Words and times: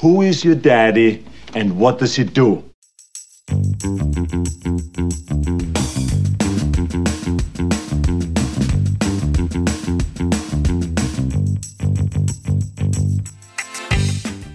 Who 0.00 0.22
is 0.22 0.44
your 0.44 0.54
daddy 0.54 1.24
and 1.54 1.76
what 1.76 1.98
does 1.98 2.14
he 2.14 2.22
do? 2.22 2.62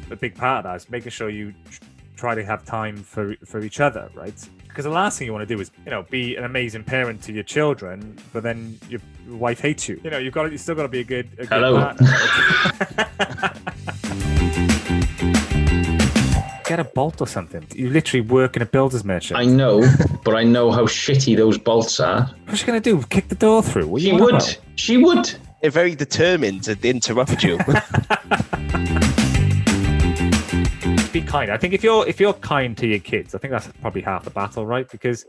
a 0.10 0.16
big 0.16 0.34
part 0.36 0.60
of 0.60 0.64
that 0.64 0.76
is 0.78 0.90
making 0.90 1.10
sure 1.10 1.30
you 1.30 1.54
try 2.16 2.36
to 2.36 2.46
have 2.46 2.64
time 2.64 2.96
for 2.96 3.36
for 3.46 3.60
each 3.60 3.82
other, 3.82 4.10
right? 4.16 4.34
Because 4.70 4.86
the 4.86 4.92
last 4.92 5.20
thing 5.20 5.26
you 5.28 5.34
want 5.34 5.46
to 5.46 5.56
do 5.56 5.60
is, 5.60 5.72
you 5.84 5.92
know, 5.92 6.04
be 6.04 6.38
an 6.38 6.46
amazing 6.46 6.86
parent 6.86 7.22
to 7.24 7.34
your 7.34 7.44
children, 7.44 8.18
but 8.32 8.44
then 8.44 8.80
your 8.88 9.02
wife 9.28 9.60
hates 9.60 9.90
you. 9.90 10.00
You 10.06 10.10
know, 10.10 10.20
you've 10.20 10.34
got 10.34 10.44
to, 10.44 10.52
you 10.52 10.58
still 10.58 10.74
got 10.76 10.84
to 10.84 10.88
be 10.88 11.02
a 11.02 11.04
good, 11.04 11.28
a 11.34 11.46
good 11.46 11.50
Hello. 11.50 11.80
partner. 11.80 13.60
Get 16.66 16.80
a 16.80 16.84
bolt 16.86 17.20
or 17.22 17.28
something. 17.28 17.66
You 17.74 17.90
literally 17.90 18.22
work 18.22 18.56
in 18.56 18.62
a 18.62 18.66
builder's 18.66 19.04
merchant. 19.04 19.38
I 19.40 19.46
know, 19.46 19.84
but 20.24 20.36
I 20.36 20.44
know 20.44 20.72
how 20.72 20.86
shitty 20.86 21.36
those 21.36 21.58
bolts 21.58 22.00
are. 22.00 22.30
What's 22.46 22.60
she 22.62 22.66
gonna 22.66 22.80
do? 22.80 23.02
Kick 23.10 23.28
the 23.28 23.36
door 23.36 23.62
through? 23.62 23.88
What 23.88 24.00
are 24.00 24.02
She 24.02 24.08
you 24.10 24.16
on 24.16 24.22
would. 24.22 24.34
about? 24.36 24.60
She 24.76 24.98
would. 24.98 25.32
They're 25.62 25.72
very 25.72 25.96
determined 25.96 26.64
to 26.64 26.78
interrupt 26.84 27.44
you. 27.44 27.58
be 31.14 31.22
kind. 31.22 31.52
I 31.52 31.58
think 31.58 31.74
if 31.74 31.84
you're 31.84 32.08
if 32.08 32.20
you're 32.20 32.34
kind 32.34 32.76
to 32.78 32.88
your 32.88 33.00
kids, 33.00 33.36
I 33.36 33.38
think 33.38 33.52
that's 33.52 33.68
probably 33.82 34.02
half 34.02 34.24
the 34.24 34.32
battle, 34.32 34.66
right? 34.66 34.90
Because 34.90 35.26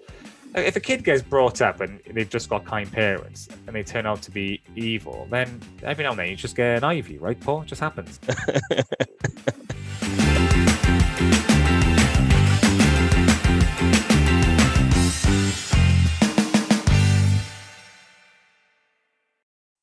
if 0.55 0.77
a 0.77 0.81
kid 0.81 1.03
gets 1.05 1.23
brought 1.23 1.61
up 1.61 1.81
and 1.81 2.01
they've 2.13 2.29
just 2.29 2.49
got 2.49 2.65
kind 2.65 2.91
parents 2.91 3.49
and 3.67 3.75
they 3.75 3.83
turn 3.83 4.07
out 4.07 4.23
to 4.23 4.31
be 4.31 4.61
evil, 4.77 5.27
then 5.31 5.61
every 5.83 6.05
now 6.05 6.11
and 6.11 6.19
then 6.19 6.29
you 6.31 6.37
just 6.37 6.57
get 6.57 6.79
an 6.79 6.85
ivy, 6.85 7.19
right, 7.19 7.39
Paul? 7.41 7.63
It 7.63 7.67
just 7.69 7.81
happens. 7.81 8.21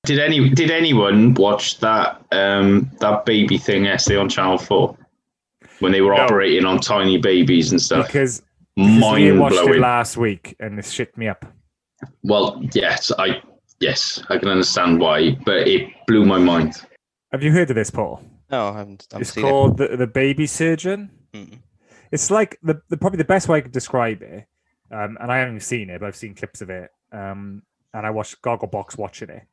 Did 0.03 0.19
any 0.19 0.49
did 0.49 0.71
anyone 0.71 1.35
watch 1.35 1.79
that 1.79 2.21
um 2.31 2.89
that 2.99 3.25
baby 3.25 3.57
thing 3.57 3.85
yesterday 3.85 4.19
on 4.19 4.29
Channel 4.29 4.57
Four 4.57 4.97
when 5.79 5.91
they 5.91 6.01
were 6.01 6.15
No. 6.15 6.21
operating 6.23 6.65
on 6.65 6.79
tiny 6.79 7.17
babies 7.17 7.71
and 7.71 7.79
stuff? 7.81 8.07
Because, 8.07 8.41
because 8.41 8.41
we 8.41 8.50
Mind 8.77 9.39
watched 9.39 9.55
it 9.55 9.65
blowing. 9.65 9.81
last 9.81 10.17
week 10.17 10.55
and 10.59 10.77
this 10.77 10.91
shit 10.91 11.17
me 11.17 11.27
up. 11.27 11.45
Well, 12.23 12.61
yes, 12.73 13.11
I 13.17 13.41
yes 13.79 14.23
I 14.29 14.37
can 14.37 14.47
understand 14.47 14.99
why, 14.99 15.31
but 15.45 15.67
it 15.67 15.89
blew 16.07 16.25
my 16.25 16.37
mind. 16.37 16.81
Have 17.31 17.43
you 17.43 17.51
heard 17.51 17.69
of 17.69 17.75
this, 17.75 17.89
Paul? 17.89 18.21
no, 18.51 18.67
I 18.67 18.77
haven't, 18.79 19.07
I 19.11 19.15
haven't 19.15 19.21
it's 19.21 19.33
seen 19.33 19.43
called 19.43 19.77
the, 19.77 19.95
the 19.95 20.07
baby 20.07 20.45
surgeon. 20.45 21.09
it. 21.33 21.37
Mm. 21.37 21.59
It's 22.11 22.29
like 22.29 22.57
the, 22.61 22.81
the 22.89 22.97
probably 22.97 23.17
the 23.17 23.25
best 23.25 23.47
way 23.47 23.59
I 23.59 23.61
could 23.61 23.71
describe 23.71 24.21
it. 24.21 24.45
Um, 24.91 25.17
and 25.21 25.31
I 25.31 25.37
haven't 25.37 25.61
seen 25.61 25.89
it, 25.89 26.01
but 26.01 26.07
I've 26.07 26.15
seen 26.15 26.35
clips 26.35 26.61
of 26.61 26.69
it. 26.69 26.91
Um, 27.13 27.63
and 27.93 28.05
I 28.05 28.09
watched 28.09 28.41
Gogglebox 28.41 28.97
watching 28.97 29.29
it. 29.29 29.43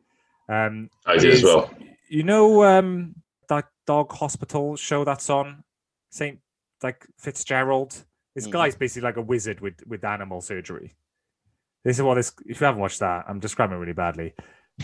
Um, 0.48 0.90
I 1.06 1.16
did 1.16 1.34
as 1.34 1.42
well. 1.44 1.70
You 2.08 2.24
know 2.24 2.64
um, 2.64 3.14
that 3.48 3.66
dog 3.86 4.12
hospital 4.12 4.76
show 4.76 5.04
that's 5.04 5.30
on 5.30 5.62
Saint 6.10 6.40
like 6.82 7.06
Fitzgerald. 7.18 8.04
This 8.38 8.46
Mhm. 8.48 8.52
guy's 8.52 8.76
basically 8.76 9.06
like 9.08 9.16
a 9.16 9.22
wizard 9.22 9.60
with 9.60 9.74
with 9.86 10.04
animal 10.04 10.40
surgery. 10.40 10.94
This 11.84 11.96
is 11.98 12.02
what 12.02 12.14
this. 12.14 12.32
If 12.46 12.60
you 12.60 12.64
haven't 12.66 12.80
watched 12.80 13.00
that, 13.00 13.24
I'm 13.28 13.40
describing 13.40 13.76
it 13.76 13.80
really 13.80 13.92
badly. 13.92 14.34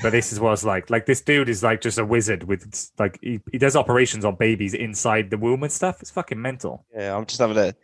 But 0.02 0.10
this 0.10 0.32
is 0.32 0.40
what 0.40 0.52
it's 0.54 0.64
like. 0.64 0.90
Like 0.90 1.06
this 1.06 1.20
dude 1.20 1.48
is 1.48 1.62
like 1.62 1.80
just 1.80 1.98
a 1.98 2.04
wizard 2.04 2.42
with 2.44 2.62
like 2.98 3.18
he, 3.22 3.40
he 3.52 3.58
does 3.58 3.76
operations 3.76 4.24
on 4.24 4.34
babies 4.34 4.74
inside 4.74 5.30
the 5.30 5.38
womb 5.38 5.62
and 5.62 5.72
stuff. 5.72 6.00
It's 6.00 6.10
fucking 6.10 6.40
mental. 6.42 6.84
Yeah, 6.92 7.16
I'm 7.16 7.26
just 7.26 7.38
having 7.40 7.56
a 7.56 7.74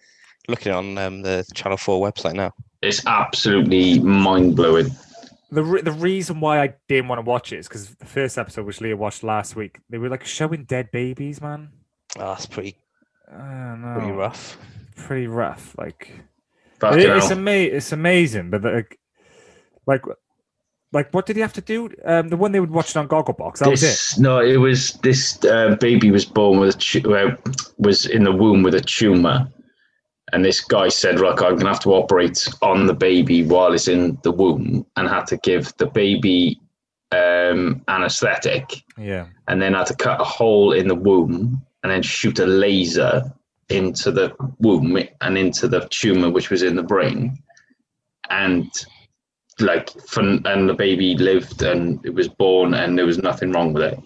looking 0.48 0.72
on 0.72 0.98
um, 0.98 1.22
the 1.22 1.44
Channel 1.54 1.76
Four 1.78 2.04
website 2.04 2.34
now. 2.34 2.52
It's 2.82 3.06
absolutely 3.06 4.00
mind 4.00 4.56
blowing. 4.56 4.88
The 5.52 5.62
re- 5.62 5.82
the 5.82 5.92
reason 5.92 6.40
why 6.40 6.62
I 6.62 6.74
didn't 6.88 7.08
want 7.08 7.18
to 7.18 7.28
watch 7.28 7.52
it 7.52 7.58
is 7.58 7.68
because 7.68 7.94
the 7.94 8.06
first 8.06 8.38
episode, 8.38 8.66
which 8.66 8.80
Leah 8.80 8.96
watched 8.96 9.22
last 9.22 9.54
week, 9.54 9.78
they 9.90 9.98
were 9.98 10.08
like 10.08 10.24
showing 10.24 10.64
dead 10.64 10.90
babies, 10.92 11.40
man. 11.40 11.70
Oh, 12.16 12.20
that's 12.34 12.46
pretty 12.46 12.76
I 13.30 13.36
don't 13.36 13.82
know. 13.82 13.94
pretty 13.98 14.12
rough. 14.12 14.58
Pretty 15.06 15.26
rough. 15.26 15.74
Like 15.78 16.10
It- 16.82 16.98
it's 16.98 17.28
hell. 17.28 17.38
ama- 17.38 17.50
it's 17.50 17.92
amazing, 17.92 18.50
but 18.50 18.62
like, 18.64 18.98
like, 19.86 20.02
like, 20.92 21.12
what 21.12 21.26
did 21.26 21.36
he 21.36 21.42
have 21.42 21.52
to 21.54 21.60
do? 21.60 21.90
Um, 22.04 22.28
the 22.28 22.36
one 22.36 22.52
they 22.52 22.60
would 22.60 22.70
watch 22.70 22.90
it 22.90 22.96
on 22.96 23.06
Gogglebox. 23.08 23.58
That 23.58 23.68
was 23.70 23.82
it. 23.82 24.20
No, 24.20 24.40
it 24.40 24.56
was 24.56 24.94
this 25.02 25.42
uh, 25.44 25.76
baby 25.80 26.10
was 26.10 26.24
born 26.24 26.58
with 26.58 26.74
a 26.74 26.78
tu- 26.78 27.14
uh, 27.14 27.36
was 27.78 28.06
in 28.06 28.24
the 28.24 28.32
womb 28.32 28.62
with 28.62 28.74
a 28.74 28.80
tumor, 28.80 29.46
and 30.32 30.44
this 30.44 30.60
guy 30.60 30.88
said, 30.88 31.20
"Look, 31.20 31.42
I'm 31.42 31.56
gonna 31.56 31.68
have 31.68 31.80
to 31.80 31.92
operate 31.94 32.48
on 32.62 32.86
the 32.86 32.94
baby 32.94 33.44
while 33.44 33.72
it's 33.72 33.88
in 33.88 34.18
the 34.22 34.32
womb," 34.32 34.84
and 34.96 35.08
had 35.08 35.26
to 35.28 35.36
give 35.38 35.72
the 35.78 35.86
baby 35.86 36.60
um, 37.12 37.82
anesthetic, 37.88 38.84
Yeah. 38.96 39.26
and 39.48 39.60
then 39.60 39.74
had 39.74 39.86
to 39.86 39.96
cut 39.96 40.20
a 40.20 40.24
hole 40.24 40.72
in 40.72 40.86
the 40.88 40.94
womb, 40.94 41.60
and 41.82 41.90
then 41.90 42.02
shoot 42.02 42.38
a 42.38 42.46
laser 42.46 43.32
into 43.70 44.10
the 44.10 44.34
womb 44.58 44.98
and 45.20 45.38
into 45.38 45.68
the 45.68 45.86
tumor 45.90 46.30
which 46.30 46.50
was 46.50 46.62
in 46.62 46.76
the 46.76 46.82
brain, 46.82 47.42
and 48.28 48.70
like 49.58 49.90
fun, 50.02 50.42
and 50.46 50.68
the 50.68 50.74
baby 50.74 51.16
lived 51.16 51.62
and 51.62 52.04
it 52.04 52.14
was 52.14 52.28
born 52.28 52.74
and 52.74 52.96
there 52.96 53.06
was 53.06 53.18
nothing 53.18 53.52
wrong 53.52 53.72
with 53.72 53.82
it. 53.82 53.98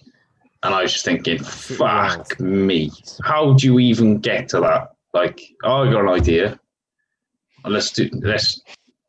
And 0.62 0.74
I 0.74 0.82
was 0.82 0.92
just 0.92 1.04
thinking, 1.04 1.38
fuck 1.42 2.40
me. 2.40 2.90
How 3.22 3.52
do 3.52 3.66
you 3.66 3.78
even 3.78 4.18
get 4.18 4.48
to 4.48 4.60
that? 4.60 4.92
Like, 5.12 5.40
oh, 5.62 5.82
I 5.82 5.92
got 5.92 6.02
an 6.02 6.08
idea. 6.08 6.58
Let's 7.64 7.92
do 7.92 8.08
let's 8.12 8.60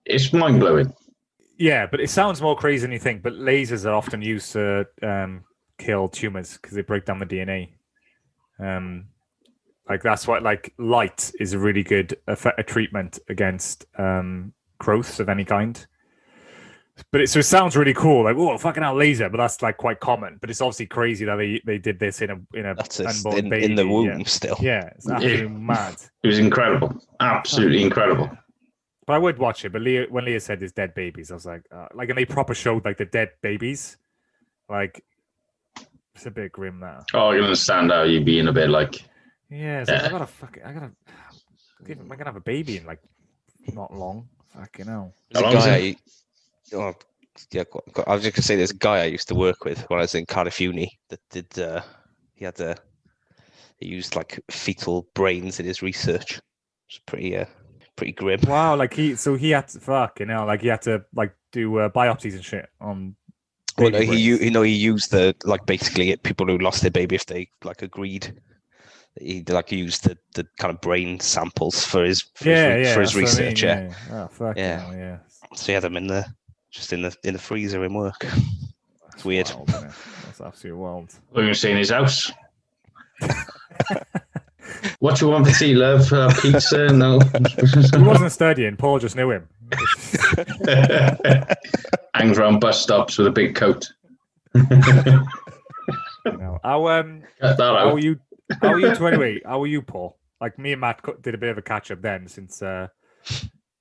it's 0.06 0.32
mind 0.34 0.60
blowing. 0.60 0.94
Yeah, 1.58 1.88
but 1.88 2.00
it 2.00 2.10
sounds 2.10 2.42
more 2.42 2.56
crazy 2.56 2.82
than 2.82 2.92
you 2.92 3.00
think. 3.00 3.24
But 3.24 3.34
lasers 3.34 3.86
are 3.86 3.94
often 3.94 4.22
used 4.22 4.52
to 4.54 4.86
um, 5.02 5.46
kill 5.78 6.10
tumors 6.10 6.54
because 6.54 6.76
they 6.76 6.82
break 6.82 7.06
down 7.06 7.20
the 7.20 7.26
DNA. 7.26 7.70
Um, 8.60 9.08
like 9.90 10.02
that's 10.02 10.28
what 10.28 10.44
like 10.44 10.74
light 10.78 11.32
is 11.40 11.54
a 11.54 11.60
really 11.60 11.84
good 11.84 12.18
effe- 12.28 12.58
a 12.58 12.64
treatment 12.64 13.20
against 13.30 13.86
um, 13.98 14.54
growths 14.80 15.20
of 15.20 15.30
any 15.30 15.46
kind. 15.46 15.86
But 17.12 17.22
it 17.22 17.30
so 17.30 17.40
it 17.40 17.44
sounds 17.44 17.76
really 17.76 17.94
cool, 17.94 18.24
like 18.24 18.38
oh 18.38 18.58
fucking 18.58 18.82
hell 18.82 18.96
laser, 18.96 19.30
but 19.30 19.38
that's 19.38 19.62
like 19.62 19.78
quite 19.78 20.00
common. 20.00 20.38
But 20.40 20.50
it's 20.50 20.62
obviously 20.62 20.86
crazy 20.86 21.26
that 21.26 21.36
they, 21.36 21.62
they 21.66 21.78
did 21.78 22.00
this 22.00 22.22
in 22.22 22.30
a 22.32 22.38
in 22.54 22.66
a 22.66 22.74
That's 22.74 23.00
unborn 23.02 23.38
in, 23.38 23.50
baby. 23.50 23.66
in 23.66 23.76
the 23.76 23.84
yeah. 23.86 23.92
womb 23.92 24.26
still. 24.26 24.58
Yeah, 24.62 24.90
it's 24.96 25.10
absolutely 25.10 25.50
mad. 25.50 25.96
It 26.24 26.28
was 26.28 26.40
incredible. 26.40 26.98
Absolutely 27.20 27.84
incredible. 27.84 28.32
But 29.06 29.14
I 29.14 29.18
would 29.20 29.38
watch 29.38 29.64
it. 29.66 29.72
But 29.72 29.84
Leah, 29.84 30.08
when 30.10 30.26
Leah 30.26 30.40
said 30.40 30.60
there's 30.60 30.72
dead 30.72 30.96
babies, 30.96 31.30
I 31.30 31.36
was 31.36 31.46
like, 31.46 31.62
uh, 31.72 31.88
like, 31.94 32.10
and 32.10 32.18
they 32.18 32.26
proper 32.26 32.56
showed 32.56 32.84
like 32.84 32.98
the 32.98 33.06
dead 33.06 33.30
babies. 33.44 33.98
Like, 34.68 35.04
it's 36.16 36.26
a 36.26 36.32
bit 36.32 36.52
grim 36.52 36.80
now. 36.80 37.04
Oh, 37.14 37.30
I 37.30 37.36
can 37.36 37.44
understand 37.44 37.92
how 37.92 38.04
you 38.04 38.24
being 38.24 38.48
a 38.48 38.54
bit 38.54 38.70
like 38.72 39.06
Yeah, 39.50 39.82
it's 39.82 39.90
like, 39.92 40.04
I 40.04 40.10
gotta 40.10 40.28
fucking, 40.28 40.64
I 40.64 40.74
gotta, 40.74 40.92
give, 41.86 42.00
I'm 42.00 42.08
gonna 42.08 42.26
have 42.26 42.36
a 42.36 42.42
baby 42.42 42.78
in 42.78 42.86
like 42.86 43.00
not 43.74 43.94
long. 43.94 44.28
Fucking 44.48 44.86
hell. 44.88 45.14
There's 45.32 45.44
a 45.44 45.46
How 45.46 45.52
long 45.52 45.60
is 45.60 45.66
guy. 45.66 45.78
it? 45.78 45.98
I, 46.74 46.76
oh, 46.78 46.94
yeah, 47.52 47.64
go- 47.72 47.84
go- 47.94 48.04
I 48.08 48.16
was 48.16 48.24
just 48.24 48.36
gonna 48.36 48.44
say 48.44 48.56
there's 48.56 48.72
a 48.72 48.76
guy 48.76 49.00
I 49.02 49.06
used 49.06 49.28
to 49.28 49.36
work 49.36 49.66
with 49.66 49.82
when 49.90 50.00
I 50.00 50.04
was 50.04 50.16
in 50.16 50.26
Cardiff 50.26 50.60
Uni 50.62 50.98
that 51.10 51.20
did. 51.30 51.60
Uh, 51.60 51.82
he 52.34 52.46
had 52.46 52.60
a. 52.60 52.76
He 53.78 53.88
used 53.88 54.16
like 54.16 54.40
fetal 54.50 55.08
brains 55.14 55.60
in 55.60 55.66
his 55.66 55.82
research. 55.82 56.40
It's 56.90 57.00
pretty, 57.06 57.36
uh, 57.36 57.46
pretty 57.98 58.14
grim. 58.14 58.40
Wow, 58.48 58.76
like 58.78 58.94
he, 58.94 59.16
so 59.16 59.36
he 59.36 59.50
had 59.52 59.68
to 59.70 59.80
fuck, 59.80 60.20
you 60.22 60.26
know, 60.26 60.46
like 60.46 60.62
he 60.62 60.68
had 60.70 60.82
to 60.84 61.04
like 61.14 61.36
do 61.52 61.78
uh, 61.80 61.90
biopsies 61.90 62.36
and 62.36 62.46
shit 62.46 62.70
on. 62.80 63.16
Well, 63.78 63.90
no, 63.92 64.00
he, 64.00 64.18
you 64.18 64.52
know, 64.52 64.62
he 64.62 64.72
used 64.72 65.12
the 65.12 65.36
like 65.44 65.66
basically 65.66 66.16
people 66.18 66.46
who 66.48 66.58
lost 66.58 66.82
their 66.82 66.92
baby 66.92 67.16
if 67.16 67.26
they 67.26 67.50
like 67.66 67.82
agreed. 67.82 68.40
He 69.20 69.44
like 69.48 69.72
used 69.72 70.04
the, 70.04 70.18
the 70.34 70.46
kind 70.60 70.74
of 70.74 70.82
brain 70.82 71.20
samples 71.20 71.86
for 71.86 72.04
his 72.04 72.22
for 72.34 72.50
yeah, 72.50 72.76
his, 72.78 72.88
yeah, 72.88 72.94
for 72.94 73.02
his 73.02 73.14
that's 73.14 73.16
I 73.16 73.42
mean, 73.42 73.50
research. 73.50 73.64
yeah. 73.64 73.94
yeah. 74.10 74.28
Oh, 74.40 74.54
Yeah. 74.56 74.80
hell, 74.80 74.96
yeah. 74.96 75.18
so 75.56 75.66
he 75.68 75.72
had 75.74 75.84
them 75.84 75.96
in 75.98 76.08
the 76.08 76.26
just 76.72 76.92
in 76.92 77.02
the 77.02 77.16
in 77.24 77.34
the 77.34 77.40
freezer 77.40 77.84
in 77.86 77.94
work. 77.94 78.26
That's 79.10 79.24
weird. 79.24 79.50
wild, 79.56 79.70
isn't 79.70 79.86
it? 79.88 79.94
That's 80.26 80.42
absolutely 80.42 80.82
wild. 80.82 81.14
we're 81.32 81.44
gonna 81.44 81.56
say 81.56 81.72
in 81.72 81.78
his 81.78 81.92
house. 81.92 82.32
what 85.00 85.22
you 85.22 85.30
want 85.30 85.48
for 85.48 85.54
tea, 85.54 85.74
love? 85.76 86.12
Uh, 86.12 86.30
pizza? 86.42 86.88
No. 86.92 87.20
He 87.20 87.98
wasn't 88.04 88.32
studying. 88.34 88.76
Paul 88.76 89.00
just 89.00 89.16
knew 89.16 89.32
him. 89.32 89.48
Hangs 92.14 92.38
around 92.38 92.60
bus 92.60 92.82
stops 92.82 93.18
with 93.18 93.28
a 93.28 93.32
big 93.32 93.56
coat. 93.56 93.90
You 96.26 96.38
know. 96.40 96.60
How 96.64 96.88
um 96.88 97.22
how 97.40 97.76
are 97.92 98.00
you 98.00 98.20
how 98.62 98.70
are 98.70 98.80
you 98.80 98.96
two 98.96 99.08
anyway? 99.08 99.42
How 99.46 99.62
are 99.64 99.68
you, 99.68 99.82
Paul? 99.82 100.18
Like 100.42 100.60
me 100.60 100.74
and 100.74 100.82
Matt 100.82 101.02
did 101.22 101.34
a 101.34 101.38
bit 101.38 101.50
of 101.50 101.58
a 101.58 101.62
catch 101.62 101.92
up 101.92 102.02
then 102.02 102.28
since 102.28 102.62
uh 102.62 102.88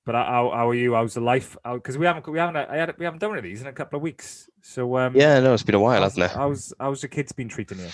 but 0.05 0.13
how, 0.13 0.51
how 0.53 0.69
are 0.69 0.73
you? 0.75 0.93
How's 0.93 1.15
the 1.15 1.21
life? 1.21 1.57
Because 1.63 1.97
we 1.97 2.05
haven't 2.05 2.27
we 2.27 2.37
haven't 2.39 2.55
I 2.57 2.77
had, 2.77 2.95
we 2.97 3.05
haven't 3.05 3.19
done 3.19 3.31
one 3.31 3.37
of 3.39 3.43
these 3.43 3.61
in 3.61 3.67
a 3.67 3.73
couple 3.73 3.97
of 3.97 4.03
weeks. 4.03 4.49
So 4.61 4.97
um 4.97 5.15
Yeah, 5.15 5.39
no, 5.39 5.53
it's 5.53 5.63
been 5.63 5.75
a 5.75 5.79
while, 5.79 6.01
how's, 6.01 6.13
hasn't 6.15 6.31
it? 6.31 6.35
how's 6.35 6.73
how's 6.79 7.01
the 7.01 7.07
kids 7.07 7.31
been 7.31 7.49
treating 7.49 7.79
you? 7.79 7.89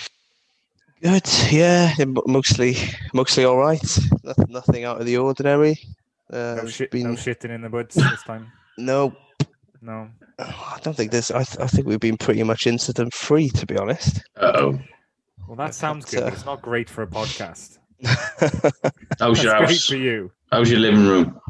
Good, 1.01 1.27
yeah, 1.51 1.93
mostly 2.27 2.75
mostly 3.13 3.43
all 3.45 3.57
right. 3.57 3.81
Nothing, 4.23 4.45
nothing 4.49 4.83
out 4.83 4.99
of 4.99 5.05
the 5.07 5.17
ordinary. 5.17 5.79
Uh, 6.31 6.55
No, 6.57 6.61
it's 6.63 6.73
shit, 6.73 6.91
been 6.91 7.03
no 7.03 7.13
shitting 7.15 7.49
in 7.49 7.61
the 7.61 7.69
woods 7.69 7.95
this 7.95 8.23
time. 8.23 8.51
no, 8.77 9.13
No. 9.81 10.09
I 10.39 10.79
don't 10.83 10.95
think 10.95 11.11
there's. 11.11 11.29
I, 11.31 11.43
th- 11.43 11.59
I 11.59 11.67
think 11.67 11.87
we've 11.87 11.99
been 11.99 12.17
pretty 12.17 12.41
much 12.43 12.65
incident 12.67 13.13
free, 13.13 13.49
to 13.49 13.65
be 13.65 13.77
honest. 13.77 14.21
Oh. 14.37 14.79
Well, 15.51 15.57
that 15.57 15.75
sounds 15.75 16.05
good, 16.05 16.23
but 16.23 16.31
it's 16.31 16.45
not 16.45 16.61
great 16.61 16.89
for 16.89 17.01
a 17.01 17.07
podcast. 17.07 17.77
How's 18.05 18.39
That's 19.19 19.43
your 19.43 19.57
great 19.57 19.67
house? 19.67 19.85
for 19.85 19.97
you. 19.97 20.31
How's 20.49 20.71
your 20.71 20.79
living 20.79 21.05
room? 21.05 21.41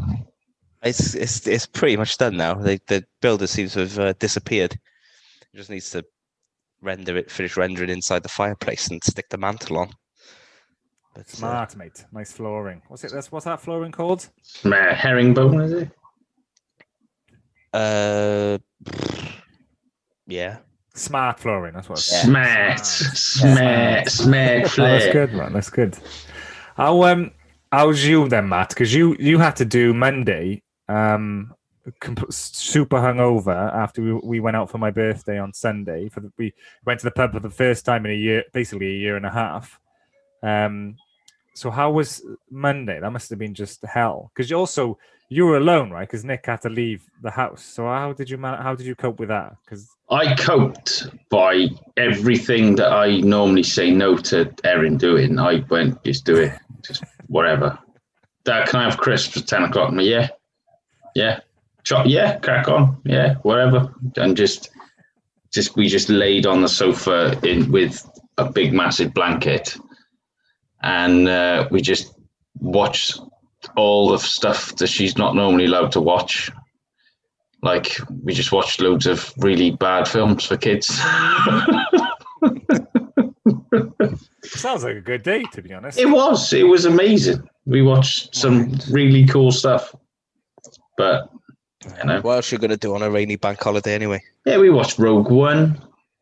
it's 0.81 1.13
it's 1.13 1.45
it's 1.45 1.67
pretty 1.67 1.97
much 1.97 2.17
done 2.17 2.35
now. 2.35 2.55
The 2.55 2.81
the 2.87 3.05
builder 3.21 3.45
seems 3.45 3.73
to 3.73 3.81
have 3.81 3.99
uh, 3.99 4.13
disappeared. 4.13 4.73
It 4.73 5.55
just 5.55 5.69
needs 5.69 5.91
to 5.91 6.03
render 6.81 7.15
it, 7.15 7.29
finish 7.29 7.55
rendering 7.55 7.91
inside 7.91 8.23
the 8.23 8.29
fireplace, 8.29 8.87
and 8.87 9.03
stick 9.03 9.29
the 9.29 9.37
mantle 9.37 9.77
on. 9.77 9.91
But, 11.13 11.27
uh, 11.27 11.35
Smart, 11.35 11.75
mate. 11.75 12.03
Nice 12.11 12.31
flooring. 12.31 12.81
What's 12.87 13.03
it? 13.03 13.11
That's 13.11 13.31
what's 13.31 13.45
that 13.45 13.61
flooring 13.61 13.91
called? 13.91 14.27
Uh, 14.65 14.95
herringbone, 14.95 15.61
is 15.61 15.73
it? 15.73 15.89
Uh, 17.71 18.57
yeah. 20.25 20.57
Smart 20.93 21.39
flooring. 21.39 21.73
That's 21.73 21.87
what. 21.89 21.99
It's 21.99 22.11
Yeah. 22.11 22.21
Smart, 22.75 22.85
smart, 22.85 24.09
smart 24.09 24.79
Oh, 24.79 24.83
that's 24.83 25.13
good, 25.13 25.33
man. 25.33 25.53
That's 25.53 25.69
good. 25.69 25.97
How 26.75 27.03
um, 27.03 27.31
how's 27.71 28.03
you 28.05 28.27
then, 28.27 28.49
Matt? 28.49 28.69
Because 28.69 28.93
you 28.93 29.15
you 29.19 29.37
had 29.39 29.55
to 29.57 29.65
do 29.65 29.93
Monday, 29.93 30.63
um, 30.89 31.53
comp- 32.01 32.31
super 32.33 32.97
hungover 32.97 33.55
after 33.73 34.01
we, 34.01 34.13
we 34.13 34.39
went 34.41 34.57
out 34.57 34.69
for 34.69 34.79
my 34.79 34.91
birthday 34.91 35.39
on 35.39 35.53
Sunday. 35.53 36.09
For 36.09 36.19
the, 36.19 36.31
we 36.37 36.53
went 36.85 36.99
to 36.99 37.05
the 37.05 37.11
pub 37.11 37.33
for 37.33 37.39
the 37.39 37.49
first 37.49 37.85
time 37.85 38.05
in 38.05 38.11
a 38.11 38.15
year, 38.15 38.43
basically 38.53 38.87
a 38.87 38.97
year 38.97 39.15
and 39.15 39.25
a 39.25 39.31
half. 39.31 39.79
Um, 40.43 40.97
so 41.53 41.69
how 41.69 41.91
was 41.91 42.25
Monday? 42.49 42.99
That 42.99 43.11
must 43.11 43.29
have 43.29 43.39
been 43.39 43.53
just 43.53 43.83
hell. 43.83 44.31
Because 44.33 44.49
you 44.49 44.57
also 44.57 44.97
you 45.29 45.45
were 45.45 45.57
alone, 45.57 45.89
right? 45.91 46.07
Because 46.07 46.25
Nick 46.25 46.45
had 46.45 46.61
to 46.63 46.69
leave 46.69 47.03
the 47.21 47.31
house. 47.31 47.63
So 47.63 47.85
how 47.85 48.11
did 48.11 48.29
you 48.29 48.37
man- 48.37 48.61
how 48.61 48.75
did 48.75 48.85
you 48.85 48.95
cope 48.95 49.19
with 49.19 49.29
that? 49.29 49.55
Because 49.63 49.87
I 50.11 50.35
coped 50.35 51.07
by 51.29 51.69
everything 51.95 52.75
that 52.75 52.91
I 52.91 53.21
normally 53.21 53.63
say 53.63 53.91
no 53.91 54.17
to 54.17 54.53
Erin 54.63 54.97
doing. 54.97 55.39
I 55.39 55.63
went, 55.69 56.03
just 56.03 56.25
do 56.25 56.35
it, 56.35 56.51
just 56.85 57.03
whatever. 57.27 57.79
Dad, 58.43 58.67
can 58.67 58.81
I 58.81 58.89
have 58.89 58.97
crisps 58.97 59.37
at 59.37 59.47
10 59.47 59.63
o'clock? 59.63 59.93
Like, 59.93 60.05
yeah, 60.05 60.27
yeah, 61.15 61.39
Chop, 61.83 62.05
yeah, 62.05 62.37
crack 62.39 62.67
on, 62.67 63.01
yeah, 63.05 63.35
whatever. 63.41 63.93
And 64.17 64.37
just, 64.37 64.69
just, 65.51 65.75
we 65.75 65.87
just 65.87 66.09
laid 66.09 66.45
on 66.45 66.61
the 66.61 66.69
sofa 66.69 67.39
in 67.43 67.71
with 67.71 68.07
a 68.37 68.49
big, 68.49 68.73
massive 68.73 69.13
blanket. 69.13 69.75
And 70.83 71.27
uh, 71.27 71.67
we 71.71 71.81
just 71.81 72.13
watched 72.59 73.19
all 73.75 74.09
the 74.09 74.19
stuff 74.19 74.75
that 74.75 74.87
she's 74.87 75.17
not 75.17 75.35
normally 75.35 75.65
allowed 75.65 75.91
to 75.93 76.01
watch. 76.01 76.51
Like 77.63 77.97
we 78.23 78.33
just 78.33 78.51
watched 78.51 78.81
loads 78.81 79.05
of 79.05 79.31
really 79.37 79.71
bad 79.71 80.07
films 80.07 80.45
for 80.45 80.57
kids. 80.57 80.87
sounds 84.43 84.83
like 84.83 84.95
a 84.95 85.01
good 85.01 85.23
day, 85.23 85.43
to 85.53 85.61
be 85.61 85.73
honest. 85.73 85.97
it 85.99 86.07
was, 86.07 86.51
it 86.53 86.63
was 86.63 86.85
amazing. 86.85 87.47
We 87.65 87.81
watched 87.81 88.35
some 88.35 88.73
really 88.89 89.25
cool 89.25 89.51
stuff. 89.51 89.93
But 90.97 91.29
you 91.99 92.05
know, 92.05 92.21
What 92.21 92.35
else 92.35 92.51
you 92.51 92.57
gonna 92.57 92.77
do 92.77 92.95
on 92.95 93.01
a 93.01 93.09
rainy 93.09 93.35
bank 93.35 93.61
holiday 93.61 93.93
anyway? 93.95 94.21
yeah, 94.45 94.57
we 94.57 94.69
watched 94.69 94.97
Rogue 94.99 95.29
One. 95.31 95.81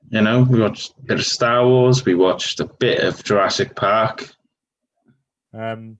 You 0.09 0.21
know, 0.21 0.41
we 0.43 0.59
watched 0.59 0.93
a 0.97 1.01
bit 1.03 1.19
of 1.19 1.25
Star 1.25 1.65
Wars. 1.67 2.03
We 2.05 2.15
watched 2.15 2.59
a 2.59 2.65
bit 2.65 2.99
of 3.03 3.23
Jurassic 3.23 3.75
Park. 3.75 4.29
Um, 5.53 5.99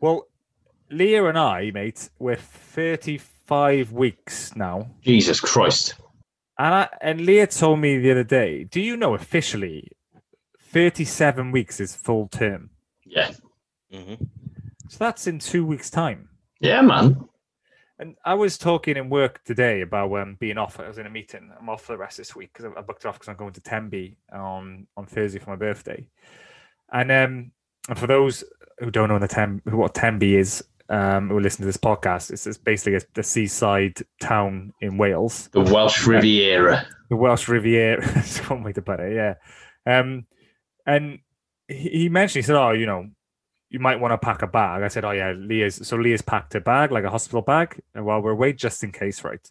well, 0.00 0.26
Leah 0.90 1.24
and 1.26 1.38
I, 1.38 1.70
mate, 1.72 2.08
we're 2.18 2.36
35 2.36 3.28
weeks 3.92 4.54
now. 4.56 4.88
Jesus 5.02 5.40
Christ! 5.40 5.94
And, 6.58 6.74
I, 6.74 6.88
and 7.00 7.20
Leah 7.20 7.46
told 7.48 7.80
me 7.80 7.98
the 7.98 8.10
other 8.10 8.24
day, 8.24 8.64
do 8.64 8.80
you 8.80 8.96
know 8.96 9.14
officially 9.14 9.88
37 10.60 11.52
weeks 11.52 11.80
is 11.80 11.94
full 11.94 12.28
term? 12.28 12.70
Yeah, 13.04 13.30
Mm-hmm. 13.92 14.24
So 14.88 14.96
that's 14.98 15.26
in 15.26 15.38
two 15.38 15.64
weeks' 15.66 15.90
time. 15.90 16.28
yeah, 16.60 16.80
man. 16.80 17.24
And 17.98 18.14
I 18.26 18.34
was 18.34 18.58
talking 18.58 18.96
in 18.98 19.08
work 19.08 19.42
today 19.44 19.80
about 19.80 20.12
um, 20.16 20.36
being 20.38 20.58
off. 20.58 20.78
I 20.78 20.86
was 20.86 20.98
in 20.98 21.06
a 21.06 21.10
meeting. 21.10 21.50
I'm 21.58 21.70
off 21.70 21.82
for 21.82 21.92
the 21.92 21.98
rest 21.98 22.18
of 22.18 22.26
this 22.26 22.36
week 22.36 22.52
because 22.52 22.66
I, 22.66 22.78
I 22.78 22.82
booked 22.82 23.04
it 23.04 23.08
off 23.08 23.14
because 23.14 23.28
I'm 23.28 23.36
going 23.36 23.54
to 23.54 23.60
Tenby 23.62 24.18
on, 24.32 24.86
on 24.98 25.06
Thursday 25.06 25.38
for 25.38 25.50
my 25.50 25.56
birthday. 25.56 26.06
And 26.92 27.10
um, 27.10 27.52
and 27.88 27.98
for 27.98 28.06
those 28.06 28.44
who 28.80 28.90
don't 28.90 29.08
know 29.08 29.18
the 29.18 29.28
Tem- 29.28 29.62
what 29.64 29.94
Tenby 29.94 30.36
is, 30.36 30.62
um, 30.88 31.28
who 31.28 31.40
listen 31.40 31.60
to 31.62 31.66
this 31.66 31.76
podcast, 31.76 32.30
it's, 32.30 32.46
it's 32.46 32.58
basically 32.58 32.94
a, 32.94 33.20
a 33.20 33.22
seaside 33.22 33.98
town 34.20 34.72
in 34.80 34.96
Wales. 34.98 35.48
The 35.52 35.60
Welsh 35.60 36.06
Riviera. 36.06 36.86
the 37.08 37.16
Welsh 37.16 37.48
Riviera. 37.48 38.00
That's 38.14 38.38
one 38.48 38.62
way 38.62 38.72
to 38.72 38.82
put 38.82 39.00
it. 39.00 39.14
Yeah. 39.14 39.34
Um, 39.86 40.26
and 40.86 41.20
he, 41.68 41.88
he 41.88 42.08
mentioned, 42.08 42.44
he 42.44 42.46
said, 42.46 42.56
"Oh, 42.56 42.70
you 42.70 42.86
know, 42.86 43.08
you 43.70 43.78
might 43.80 44.00
want 44.00 44.12
to 44.12 44.18
pack 44.18 44.42
a 44.42 44.46
bag." 44.46 44.82
I 44.82 44.88
said, 44.88 45.04
"Oh 45.04 45.10
yeah, 45.10 45.32
Leah's." 45.32 45.86
So 45.86 45.96
Leah's 45.96 46.22
packed 46.22 46.54
a 46.54 46.60
bag, 46.60 46.92
like 46.92 47.04
a 47.04 47.10
hospital 47.10 47.42
bag, 47.42 47.80
and 47.94 48.04
while 48.04 48.22
we're 48.22 48.32
away, 48.32 48.52
just 48.52 48.82
in 48.84 48.92
case, 48.92 49.24
right? 49.24 49.50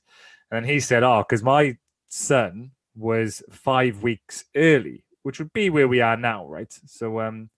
And 0.51 0.65
he 0.65 0.79
said, 0.79 1.03
"Oh, 1.03 1.23
because 1.27 1.43
my 1.43 1.77
son 2.07 2.71
was 2.95 3.43
five 3.51 4.01
weeks 4.03 4.45
early, 4.55 5.03
which 5.23 5.39
would 5.39 5.51
be 5.51 5.69
where 5.69 5.87
we 5.87 6.01
are 6.01 6.17
now, 6.17 6.45
right?" 6.47 6.73
So 6.85 7.19
um, 7.19 7.49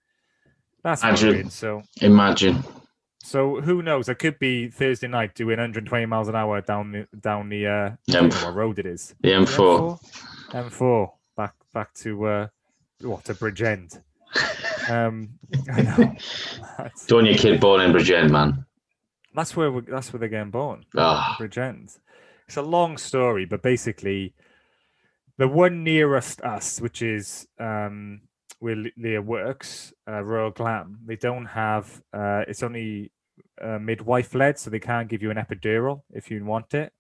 that's 0.84 1.04
Imagine. 1.04 1.30
weird. 1.30 1.52
So 1.52 1.84
Imagine. 2.02 2.64
So 3.24 3.62
who 3.62 3.82
knows? 3.82 4.10
I 4.10 4.14
could 4.14 4.40
be 4.40 4.70
Thursday 4.70 5.08
night 5.08 5.36
doing 5.36 5.58
120 5.58 6.06
miles 6.06 6.28
an 6.28 6.36
hour 6.36 6.62
down 6.62 6.92
the 6.92 7.08
down 7.20 7.50
the 7.50 7.68
uh, 7.68 7.92
I 8.16 8.22
what 8.22 8.56
road 8.56 8.80
it 8.80 8.86
is. 8.86 9.16
The 9.22 9.30
M4. 9.30 10.00
M4. 10.52 10.72
M4 10.72 11.12
back 11.36 11.54
back 11.74 11.94
to 11.96 12.26
uh 12.26 12.48
what 13.02 13.26
to 13.26 13.34
Bridgend. 13.34 14.02
Um 14.90 15.32
I 15.70 15.82
know. 15.82 16.16
Don't 17.08 17.26
your 17.26 17.36
kid 17.36 17.60
born 17.60 17.82
in 17.82 17.92
Bridgend, 17.92 18.30
man. 18.32 18.66
that's 19.36 19.54
where 19.54 19.70
we, 19.70 19.82
that's 19.82 20.14
where 20.14 20.20
they're 20.22 20.30
getting 20.30 20.52
born. 20.52 20.86
Ah, 20.96 21.36
Bridgend. 21.38 21.98
It's 22.48 22.56
a 22.56 22.62
long 22.62 22.98
story, 22.98 23.44
but 23.44 23.62
basically 23.62 24.34
the 25.38 25.48
one 25.50 25.84
nearest 25.84 26.40
us, 26.42 26.80
which 26.80 27.02
is 27.02 27.48
um 27.60 28.22
Le- 28.62 28.90
Leah 28.98 29.22
works, 29.22 29.94
uh, 30.08 30.22
Royal 30.24 30.52
Glam, 30.52 31.00
they 31.06 31.16
don't 31.16 31.46
have 31.46 32.02
uh 32.14 32.44
it's 32.48 32.64
only 32.64 33.12
uh, 33.62 33.80
midwife 33.80 34.34
led, 34.36 34.60
so 34.60 34.70
they 34.70 34.80
can't 34.80 35.08
give 35.08 35.22
you 35.22 35.32
an 35.32 35.38
epidural 35.38 36.02
if 36.12 36.30
you 36.30 36.44
want 36.44 36.74
it. 36.74 36.94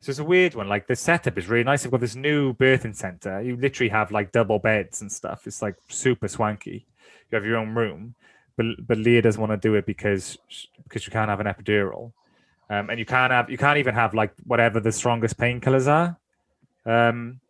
So 0.00 0.10
it's 0.10 0.18
a 0.18 0.24
weird 0.24 0.54
one. 0.54 0.68
Like 0.68 0.86
the 0.86 0.96
setup 0.96 1.38
is 1.38 1.48
really 1.48 1.64
nice. 1.64 1.82
They've 1.82 1.90
got 1.90 2.00
this 2.00 2.14
new 2.14 2.52
birthing 2.52 2.94
center. 2.94 3.40
You 3.40 3.56
literally 3.56 3.88
have 3.88 4.12
like 4.12 4.32
double 4.32 4.58
beds 4.58 5.00
and 5.00 5.10
stuff. 5.10 5.46
It's 5.46 5.62
like 5.62 5.76
super 5.88 6.28
swanky. 6.28 6.86
You 7.30 7.36
have 7.36 7.46
your 7.46 7.56
own 7.56 7.74
room, 7.74 8.14
but 8.56 8.66
but 8.86 8.98
Leah 8.98 9.22
doesn't 9.22 9.40
want 9.40 9.52
to 9.52 9.68
do 9.68 9.74
it 9.76 9.86
because 9.86 10.36
because 10.82 11.06
you 11.06 11.12
can't 11.12 11.30
have 11.30 11.40
an 11.40 11.46
epidural, 11.46 12.12
um, 12.68 12.90
and 12.90 12.98
you 12.98 13.06
can't 13.06 13.32
have 13.32 13.48
you 13.48 13.56
can't 13.56 13.78
even 13.78 13.94
have 13.94 14.12
like 14.12 14.34
whatever 14.44 14.78
the 14.78 14.92
strongest 14.92 15.38
painkillers 15.38 15.88
are. 15.88 16.18
Um, 16.86 17.40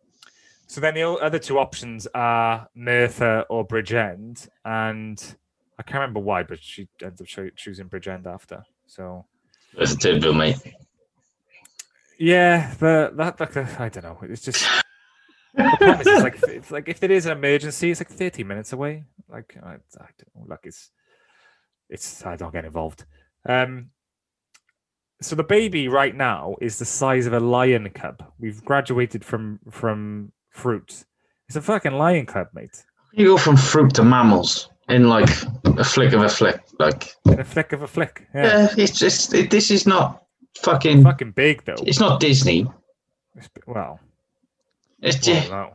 so 0.67 0.81
then 0.81 0.95
the 0.95 1.03
other 1.03 1.39
two 1.39 1.59
options 1.59 2.07
are 2.13 2.67
Merthyr 2.75 3.45
or 3.49 3.67
Bridgend, 3.67 4.47
and 4.63 5.35
I 5.77 5.83
can't 5.83 6.01
remember 6.01 6.19
why, 6.21 6.43
but 6.43 6.61
she 6.61 6.87
ends 7.01 7.21
up 7.21 7.27
cho- 7.27 7.49
choosing 7.55 7.89
Bridgend 7.89 8.25
after. 8.25 8.63
So 8.87 9.25
that's 9.77 9.93
a 9.93 9.97
tidbit, 9.97 10.35
mate. 10.35 10.57
yeah, 12.17 12.73
but 12.79 13.15
that, 13.17 13.37
that 13.37 13.79
I 13.79 13.89
don't 13.89 14.03
know. 14.03 14.19
It's 14.23 14.41
just 14.41 14.65
it's 15.57 16.23
like 16.23 16.39
it's 16.47 16.71
like 16.71 16.89
if 16.89 16.99
there 16.99 17.11
is 17.11 17.25
an 17.25 17.33
emergency, 17.33 17.91
it's 17.91 17.99
like 18.01 18.09
thirty 18.09 18.43
minutes 18.43 18.73
away. 18.73 19.03
Like 19.29 19.57
I, 19.63 19.73
I 19.73 19.75
don't 20.17 20.35
know, 20.35 20.45
like 20.47 20.61
it's 20.63 20.91
it's 21.89 22.25
I 22.25 22.35
don't 22.35 22.53
get 22.53 22.65
involved. 22.65 23.05
Um, 23.47 23.89
so 25.21 25.35
the 25.35 25.43
baby 25.43 25.87
right 25.87 26.15
now 26.15 26.55
is 26.61 26.79
the 26.79 26.85
size 26.85 27.25
of 27.25 27.33
a 27.33 27.39
lion 27.39 27.89
cub. 27.91 28.23
We've 28.39 28.63
graduated 28.63 29.23
from 29.23 29.59
from 29.69 30.31
fruit. 30.55 31.05
It's 31.47 31.55
a 31.55 31.61
fucking 31.61 31.93
lion 31.93 32.25
cub, 32.25 32.47
mate. 32.53 32.83
You 33.13 33.25
go 33.27 33.37
from 33.37 33.55
fruit 33.57 33.93
to 33.95 34.03
mammals 34.03 34.69
in 34.89 35.07
like 35.09 35.29
a 35.77 35.83
flick 35.83 36.13
of 36.13 36.21
a 36.23 36.29
flick. 36.29 36.61
Like, 36.79 37.13
In 37.25 37.39
a 37.39 37.43
flick 37.43 37.71
of 37.73 37.81
a 37.81 37.87
flick. 37.87 38.27
Yeah, 38.33 38.43
yeah, 38.43 38.67
it's 38.77 38.97
just 38.97 39.33
it, 39.33 39.51
this 39.51 39.69
is 39.71 39.85
not 39.85 40.23
fucking. 40.57 41.03
fucking 41.03 41.31
big 41.31 41.63
though. 41.65 41.75
It's 41.85 41.99
not 41.99 42.19
Disney. 42.19 42.65
It's, 43.35 43.49
well, 43.67 43.99
It's 45.01 45.25
well, 45.27 45.35
just, 45.35 45.49
no. 45.51 45.73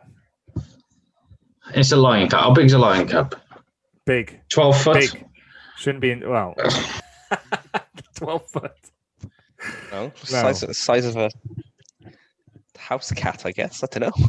it's 1.75 1.93
a 1.93 1.97
lion 1.97 2.29
cub. 2.29 2.41
How 2.41 2.53
big's 2.53 2.73
a 2.73 2.79
lion 2.79 3.07
cub? 3.07 3.37
big, 4.07 4.41
Twelve 4.49 4.81
foot. 4.81 4.95
big. 4.99 5.27
Shouldn't 5.77 6.01
be 6.03 6.11
in. 6.11 6.29
Well, 6.29 6.55
twelve 8.17 8.47
foot. 8.51 8.73
No, 9.93 10.11
size, 10.17 10.77
size 10.77 11.05
of 11.07 11.17
a 11.17 11.31
house 12.77 13.13
cat, 13.13 13.45
I 13.47 13.53
guess. 13.53 13.85
I 13.85 13.87
don't 13.91 14.09
know. 14.19 14.27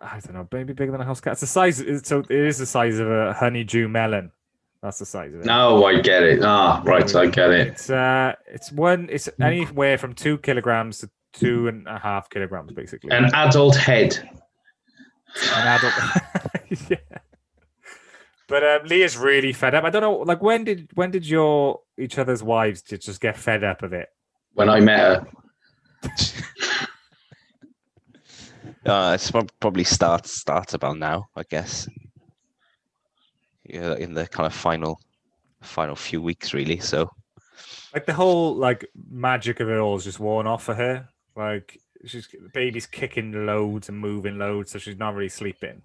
I 0.00 0.20
don't 0.20 0.34
know, 0.34 0.48
maybe 0.52 0.72
bigger 0.72 0.92
than 0.92 1.00
a 1.00 1.04
house 1.04 1.20
cat. 1.20 1.32
It's 1.32 1.40
the 1.40 1.46
size. 1.46 1.80
it's- 1.80 2.06
So 2.08 2.20
it 2.20 2.30
is 2.30 2.58
the 2.58 2.66
size 2.66 2.98
of 2.98 3.10
a 3.10 3.32
honeydew 3.34 3.88
melon. 3.88 4.32
That's 4.82 4.98
the 4.98 5.06
size 5.06 5.32
of 5.34 5.40
it. 5.40 5.46
No, 5.46 5.84
I 5.86 6.00
get 6.00 6.22
it. 6.24 6.40
Ah, 6.42 6.82
right, 6.84 7.14
I 7.16 7.26
get 7.26 7.50
it. 7.50 7.68
It's 7.68 7.88
uh, 7.88 8.34
it's 8.46 8.70
one. 8.70 9.08
It's 9.10 9.28
anywhere 9.40 9.96
from 9.96 10.12
two 10.14 10.36
kilograms 10.38 10.98
to 10.98 11.10
two 11.32 11.68
and 11.68 11.86
a 11.88 11.98
half 11.98 12.28
kilograms, 12.28 12.70
basically. 12.72 13.10
An 13.10 13.30
adult 13.34 13.76
head. 13.76 14.16
An 15.54 15.66
adult. 15.66 15.94
yeah. 16.90 17.18
But 18.46 18.62
um, 18.62 18.86
Leah's 18.86 19.16
really 19.16 19.54
fed 19.54 19.74
up. 19.74 19.84
I 19.84 19.90
don't 19.90 20.02
know. 20.02 20.18
Like, 20.18 20.42
when 20.42 20.64
did 20.64 20.90
when 20.94 21.10
did 21.10 21.26
your 21.26 21.80
each 21.98 22.18
other's 22.18 22.42
wives 22.42 22.82
just 22.82 23.20
get 23.22 23.38
fed 23.38 23.64
up 23.64 23.82
of 23.82 23.94
it? 23.94 24.10
When 24.52 24.68
I 24.68 24.80
met 24.80 24.98
her, 25.00 25.26
Uh, 28.86 29.12
it's 29.14 29.30
prob- 29.30 29.50
probably 29.60 29.84
starts 29.84 30.32
starts 30.32 30.74
about 30.74 30.98
now, 30.98 31.28
I 31.36 31.42
guess. 31.48 31.88
Yeah, 33.64 33.94
in 33.96 34.14
the 34.14 34.26
kind 34.26 34.46
of 34.46 34.52
final 34.54 35.00
final 35.62 35.96
few 35.96 36.20
weeks, 36.20 36.52
really. 36.52 36.78
So 36.78 37.08
Like 37.94 38.06
the 38.06 38.12
whole 38.12 38.54
like 38.54 38.86
magic 39.10 39.60
of 39.60 39.70
it 39.70 39.78
all 39.78 39.96
is 39.96 40.04
just 40.04 40.20
worn 40.20 40.46
off 40.46 40.64
for 40.64 40.74
her. 40.74 41.08
Like 41.34 41.80
she's 42.04 42.28
the 42.28 42.50
baby's 42.52 42.86
kicking 42.86 43.46
loads 43.46 43.88
and 43.88 43.98
moving 43.98 44.38
loads, 44.38 44.70
so 44.72 44.78
she's 44.78 44.98
not 44.98 45.14
really 45.14 45.30
sleeping. 45.30 45.80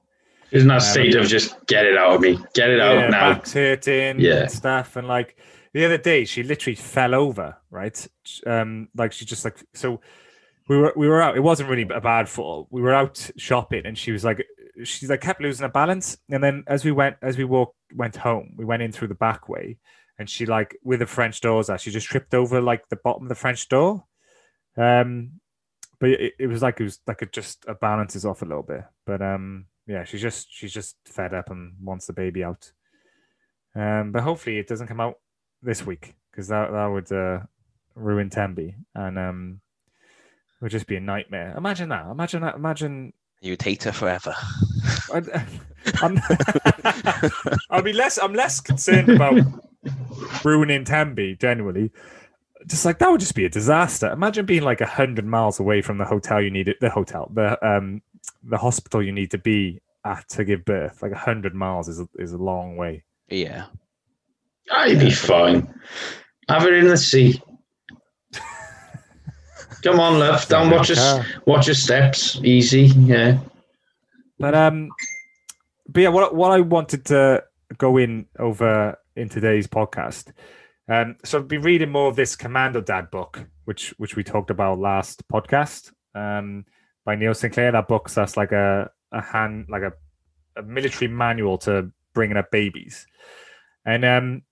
she's 0.52 0.64
in 0.64 0.68
that 0.68 0.82
state 0.82 1.16
of 1.16 1.26
just 1.28 1.66
get 1.68 1.86
it 1.86 1.98
out 1.98 2.16
of 2.16 2.22
me, 2.22 2.38
get 2.54 2.70
it 2.70 2.80
Yeah, 2.80 3.06
out 3.06 3.12
now. 3.12 3.34
back's 3.34 3.54
hurting 3.54 4.20
Yeah. 4.20 4.42
and 4.42 4.52
stuff. 4.52 4.98
And 4.98 5.08
like 5.08 5.38
the 5.72 5.86
other 5.86 5.98
day, 5.98 6.26
she 6.26 6.44
literally 6.44 6.76
fell 6.76 7.16
over, 7.16 7.56
right? 7.72 8.08
Um, 8.46 8.90
like 8.96 9.14
she 9.14 9.24
just 9.24 9.46
like 9.46 9.64
so 9.74 10.02
we 10.70 10.78
were 10.78 10.94
we 10.96 11.10
were 11.10 11.22
out. 11.22 11.36
It 11.36 11.42
wasn't 11.42 11.70
really 11.70 11.82
a 11.82 12.00
bad 12.00 12.30
fall. 12.30 12.68
We 12.70 12.82
were 12.82 12.94
out 12.94 13.30
shopping, 13.38 13.86
and 13.86 13.98
she 13.98 14.12
was 14.12 14.24
like, 14.24 14.46
she's 14.84 15.10
like 15.10 15.20
kept 15.20 15.42
losing 15.42 15.64
her 15.64 15.72
balance. 15.72 16.18
And 16.30 16.44
then 16.44 16.64
as 16.68 16.86
we 16.86 16.92
went 16.92 17.18
as 17.24 17.38
we 17.38 17.44
walked 17.44 17.76
went 17.96 18.16
home, 18.16 18.54
we 18.56 18.66
went 18.66 18.84
in 18.84 18.92
through 18.92 19.08
the 19.08 19.16
back 19.16 19.50
way, 19.50 19.80
and 20.20 20.30
she 20.30 20.46
like 20.46 20.78
with 20.84 21.00
the 21.00 21.08
French 21.08 21.42
doors 21.42 21.72
she 21.80 21.90
just 21.90 22.08
tripped 22.08 22.36
over 22.36 22.62
like 22.62 22.88
the 22.90 22.98
bottom 22.98 23.24
of 23.24 23.30
the 23.30 23.36
French 23.36 23.68
door. 23.68 24.06
Um, 24.78 25.42
but 26.00 26.12
it, 26.12 26.34
it 26.40 26.48
was 26.48 26.62
like 26.62 26.80
it 26.80 26.84
was 26.84 27.00
like 27.08 27.24
it 27.24 27.34
just 27.34 27.66
a 27.68 27.74
balance 27.74 28.16
is 28.16 28.26
off 28.26 28.44
a 28.44 28.46
little 28.46 28.64
bit. 28.64 28.84
But 29.08 29.24
um, 29.24 29.66
yeah, 29.88 30.04
she's 30.04 30.22
just 30.22 30.50
she's 30.52 30.72
just 30.72 30.98
fed 31.06 31.34
up 31.34 31.50
and 31.50 31.74
wants 31.82 32.06
the 32.06 32.14
baby 32.14 32.44
out. 32.44 32.72
Um, 33.76 34.12
but 34.12 34.22
hopefully 34.22 34.60
it 34.60 34.68
doesn't 34.68 34.88
come 34.88 35.02
out 35.02 35.16
this 35.64 35.84
week 35.84 36.14
because 36.30 36.48
that 36.50 36.72
that 36.72 36.86
would 36.86 37.12
uh, 37.12 37.40
ruin 37.96 38.30
Tenby 38.30 38.76
and 38.94 39.18
um, 39.18 39.62
it 40.60 40.64
would 40.64 40.72
just 40.72 40.88
be 40.88 40.96
a 40.98 41.00
nightmare. 41.02 41.54
Imagine 41.58 41.90
that. 41.90 42.08
Imagine 42.08 42.42
that. 42.42 42.56
Imagine. 42.56 43.14
you'd 43.42 43.62
hate 43.62 43.84
her 43.84 43.92
forever. 43.92 44.36
I'd, 45.14 45.30
I'm, 46.02 46.20
I'll 47.70 47.82
be 47.82 47.94
less. 47.94 48.18
I'm 48.18 48.34
less 48.34 48.60
concerned 48.60 49.10
about 49.10 49.42
ruining 50.44 50.84
Tenby 50.84 51.36
generally. 51.36 51.92
Just 52.68 52.84
like 52.84 53.00
that 53.00 53.10
would 53.10 53.22
just 53.22 53.36
be 53.36 53.46
a 53.46 53.50
disaster. 53.50 54.12
Imagine 54.12 54.46
being 54.46 54.64
like 54.64 54.82
a 54.82 54.86
hundred 54.86 55.26
miles 55.26 55.60
away 55.60 55.82
from 55.82 55.98
the 55.98 56.06
hotel 56.06 56.42
you 56.42 56.52
need. 56.52 56.74
The 56.82 56.90
hotel, 56.90 57.32
the 57.34 57.58
um, 57.66 58.02
the 58.44 58.58
hospital 58.58 59.02
you 59.02 59.14
need 59.14 59.32
to 59.32 59.38
be 59.38 59.80
at 60.06 60.28
to 60.30 60.44
give 60.44 60.66
birth. 60.66 61.02
Like 61.02 61.14
a 61.14 61.18
hundred 61.18 61.56
miles 61.56 61.88
is 61.88 62.02
a, 62.02 62.08
is 62.18 62.34
a 62.34 62.38
long 62.38 62.76
way. 62.76 63.04
yeah. 63.30 63.66
I'd 64.72 65.00
be 65.00 65.10
fine. 65.10 65.74
Have 66.48 66.64
it 66.68 66.74
in 66.74 66.88
the 66.88 66.96
sea. 66.98 67.42
Come 69.84 70.00
on, 70.00 70.20
love. 70.20 70.48
Don't 70.48 70.70
watch 70.70 70.92
us. 70.92 71.26
Watch 71.46 71.68
your 71.68 71.76
steps. 71.76 72.40
Easy. 72.44 72.88
Yeah. 72.98 73.40
But 74.38 74.56
um, 74.56 74.90
but 75.88 76.02
yeah, 76.02 76.10
what 76.10 76.36
what 76.36 76.52
I 76.52 76.62
wanted 76.62 77.06
to 77.06 77.44
go 77.78 77.98
in 77.98 78.26
over 78.38 78.98
in 79.16 79.30
today's 79.30 79.68
podcast. 79.68 80.32
Um, 80.88 81.18
so 81.24 81.38
I've 81.38 81.48
been 81.48 81.62
reading 81.62 81.92
more 81.92 82.10
of 82.10 82.16
this 82.16 82.36
Commando 82.36 82.82
Dad 82.82 83.12
book, 83.12 83.46
which 83.66 83.94
which 83.98 84.16
we 84.16 84.24
talked 84.24 84.50
about 84.50 84.80
last 84.80 85.28
podcast. 85.28 85.92
Um, 86.16 86.66
by 87.06 87.16
Neil 87.16 87.34
Sinclair. 87.34 87.72
That 87.72 87.88
book's 87.88 88.14
that's 88.14 88.38
like 88.38 88.52
a 88.52 88.92
a 89.12 89.22
hand 89.22 89.66
like 89.70 89.82
a, 89.82 89.94
a 90.56 90.62
military 90.62 91.10
manual 91.10 91.58
to 91.60 91.92
bringing 92.14 92.38
up 92.38 92.52
babies, 92.52 93.08
and 93.86 94.06
um, 94.06 94.44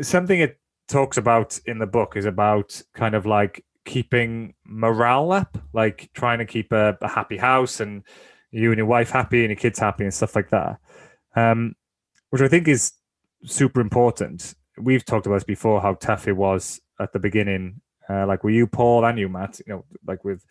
something 0.00 0.40
it 0.40 0.58
talks 0.88 1.18
about 1.18 1.60
in 1.66 1.78
the 1.78 1.86
book 1.86 2.16
is 2.16 2.24
about 2.24 2.80
kind 2.94 3.14
of 3.14 3.26
like 3.26 3.62
keeping 3.88 4.54
morale 4.66 5.32
up, 5.32 5.56
like 5.72 6.10
trying 6.12 6.38
to 6.38 6.44
keep 6.44 6.72
a, 6.72 6.96
a 7.00 7.08
happy 7.08 7.38
house 7.38 7.80
and 7.80 8.02
you 8.50 8.70
and 8.70 8.76
your 8.76 8.86
wife 8.86 9.10
happy 9.10 9.40
and 9.40 9.48
your 9.48 9.56
kids 9.56 9.78
happy 9.78 10.04
and 10.04 10.12
stuff 10.12 10.36
like 10.36 10.50
that. 10.50 10.78
Um, 11.34 11.74
which 12.30 12.42
I 12.42 12.48
think 12.48 12.68
is 12.68 12.92
super 13.44 13.80
important. 13.80 14.54
We've 14.76 15.04
talked 15.04 15.26
about 15.26 15.36
this 15.36 15.44
before 15.44 15.80
how 15.80 15.94
tough 15.94 16.28
it 16.28 16.34
was 16.34 16.80
at 17.00 17.14
the 17.14 17.18
beginning. 17.18 17.80
Uh, 18.08 18.26
like 18.26 18.44
were 18.44 18.50
you, 18.50 18.66
Paul, 18.66 19.06
and 19.06 19.18
you, 19.18 19.28
Matt, 19.28 19.58
you 19.66 19.72
know, 19.72 19.84
like 20.06 20.22
with 20.22 20.44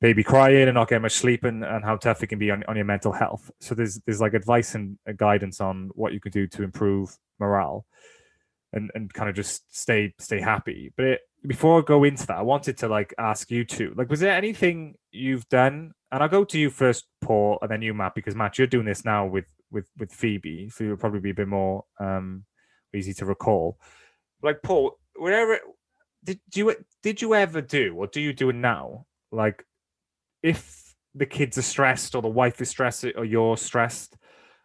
baby 0.00 0.22
crying 0.22 0.68
and 0.68 0.74
not 0.74 0.88
getting 0.88 1.02
much 1.02 1.12
sleep 1.12 1.42
and, 1.42 1.64
and 1.64 1.84
how 1.84 1.96
tough 1.96 2.22
it 2.22 2.28
can 2.28 2.38
be 2.38 2.52
on, 2.52 2.62
on 2.68 2.76
your 2.76 2.84
mental 2.84 3.12
health. 3.12 3.50
So 3.60 3.74
there's 3.74 4.00
there's 4.06 4.20
like 4.20 4.34
advice 4.34 4.76
and 4.76 4.96
guidance 5.16 5.60
on 5.60 5.90
what 5.94 6.12
you 6.12 6.20
can 6.20 6.30
do 6.30 6.46
to 6.46 6.62
improve 6.62 7.16
morale 7.40 7.84
and, 8.72 8.92
and 8.94 9.12
kind 9.12 9.28
of 9.28 9.34
just 9.34 9.76
stay 9.76 10.14
stay 10.18 10.40
happy. 10.40 10.92
But 10.96 11.06
it, 11.06 11.20
before 11.46 11.80
I 11.80 11.84
go 11.84 12.04
into 12.04 12.26
that, 12.26 12.38
I 12.38 12.42
wanted 12.42 12.76
to 12.78 12.88
like 12.88 13.14
ask 13.18 13.50
you 13.50 13.64
two, 13.64 13.94
like, 13.96 14.10
was 14.10 14.20
there 14.20 14.34
anything 14.34 14.96
you've 15.10 15.48
done? 15.48 15.92
And 16.12 16.22
I'll 16.22 16.28
go 16.28 16.44
to 16.44 16.58
you 16.58 16.70
first, 16.70 17.06
Paul, 17.20 17.58
and 17.62 17.70
then 17.70 17.82
you, 17.82 17.94
Matt, 17.94 18.14
because 18.14 18.34
Matt, 18.34 18.58
you're 18.58 18.66
doing 18.66 18.86
this 18.86 19.04
now 19.04 19.26
with 19.26 19.46
with 19.70 19.88
with 19.98 20.12
Phoebe, 20.12 20.68
so 20.68 20.84
you'll 20.84 20.96
probably 20.96 21.20
be 21.20 21.30
a 21.30 21.34
bit 21.34 21.48
more 21.48 21.84
um 21.98 22.44
easy 22.94 23.14
to 23.14 23.24
recall. 23.24 23.78
Like 24.42 24.62
Paul, 24.62 24.98
wherever 25.16 25.58
did 26.24 26.40
you 26.54 26.74
did 27.02 27.22
you 27.22 27.34
ever 27.34 27.60
do 27.60 27.94
or 27.96 28.06
do 28.06 28.20
you 28.20 28.32
do 28.32 28.50
it 28.50 28.56
now? 28.56 29.06
Like 29.32 29.64
if 30.42 30.94
the 31.14 31.26
kids 31.26 31.58
are 31.58 31.62
stressed 31.62 32.14
or 32.14 32.22
the 32.22 32.28
wife 32.28 32.60
is 32.60 32.68
stressed 32.68 33.04
or 33.16 33.24
you're 33.24 33.56
stressed, 33.56 34.16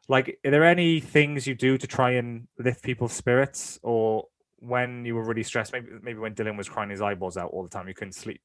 like 0.07 0.39
are 0.45 0.51
there 0.51 0.63
any 0.63 0.99
things 0.99 1.47
you 1.47 1.55
do 1.55 1.77
to 1.77 1.87
try 1.87 2.11
and 2.11 2.47
lift 2.59 2.83
people's 2.83 3.13
spirits 3.13 3.79
or 3.83 4.25
when 4.67 5.05
you 5.05 5.15
were 5.15 5.23
really 5.23 5.43
stressed 5.43 5.73
maybe 5.73 5.87
maybe 6.01 6.19
when 6.19 6.33
dylan 6.35 6.57
was 6.57 6.69
crying 6.69 6.89
his 6.89 7.01
eyeballs 7.01 7.37
out 7.37 7.51
all 7.51 7.63
the 7.63 7.69
time 7.69 7.87
you 7.87 7.93
couldn't 7.93 8.13
sleep 8.13 8.41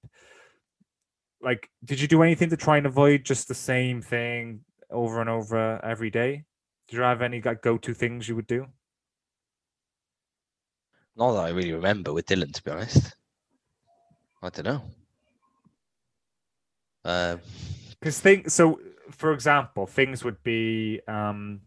like 1.43 1.71
did 1.85 2.01
you 2.01 2.09
do 2.09 2.23
anything 2.23 2.51
to 2.51 2.57
try 2.57 2.77
and 2.77 2.87
avoid 2.87 3.25
just 3.25 3.49
the 3.49 3.55
same 3.55 4.03
thing 4.03 4.61
over 4.91 5.21
and 5.21 5.31
over 5.31 5.83
every 5.85 6.11
day 6.11 6.45
did 6.89 6.97
you 6.97 7.03
have 7.03 7.23
any 7.23 7.41
like 7.41 7.63
go-to 7.63 7.95
things 7.95 8.29
you 8.29 8.37
would 8.37 8.47
do 8.47 8.67
Not 11.17 11.33
that 11.33 11.45
I 11.45 11.49
really 11.51 11.73
remember 11.73 12.15
with 12.15 12.27
Dylan, 12.27 12.53
to 12.53 12.63
be 12.63 12.71
honest. 12.71 13.15
I 14.43 14.49
don't 14.49 14.65
know. 14.65 14.83
Um, 17.05 17.41
because 17.99 18.21
things 18.21 18.53
so 18.53 18.81
for 19.11 19.33
example 19.33 19.87
things 19.87 20.23
would 20.23 20.43
be 20.43 21.01
um 21.09 21.61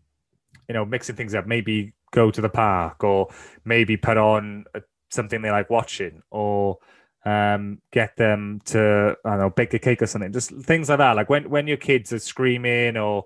you 0.67 0.73
know 0.73 0.85
mixing 0.85 1.15
things 1.15 1.33
up 1.33 1.47
maybe 1.47 1.93
go 2.13 2.31
to 2.31 2.39
the 2.39 2.49
park 2.49 3.03
or 3.03 3.27
maybe 3.65 3.97
put 3.97 4.17
on 4.17 4.63
something 5.09 5.41
they 5.41 5.51
like 5.51 5.69
watching 5.69 6.21
or 6.31 6.77
um 7.25 7.79
get 7.91 8.15
them 8.17 8.59
to 8.65 9.15
i 9.23 9.29
don't 9.31 9.39
know 9.39 9.49
bake 9.49 9.73
a 9.73 9.79
cake 9.79 10.01
or 10.01 10.07
something. 10.07 10.31
Just 10.31 10.51
things 10.51 10.89
like 10.89 10.99
that. 10.99 11.15
Like 11.15 11.29
when 11.29 11.49
when 11.49 11.67
your 11.67 11.77
kids 11.77 12.13
are 12.13 12.19
screaming 12.19 12.97
or 12.97 13.25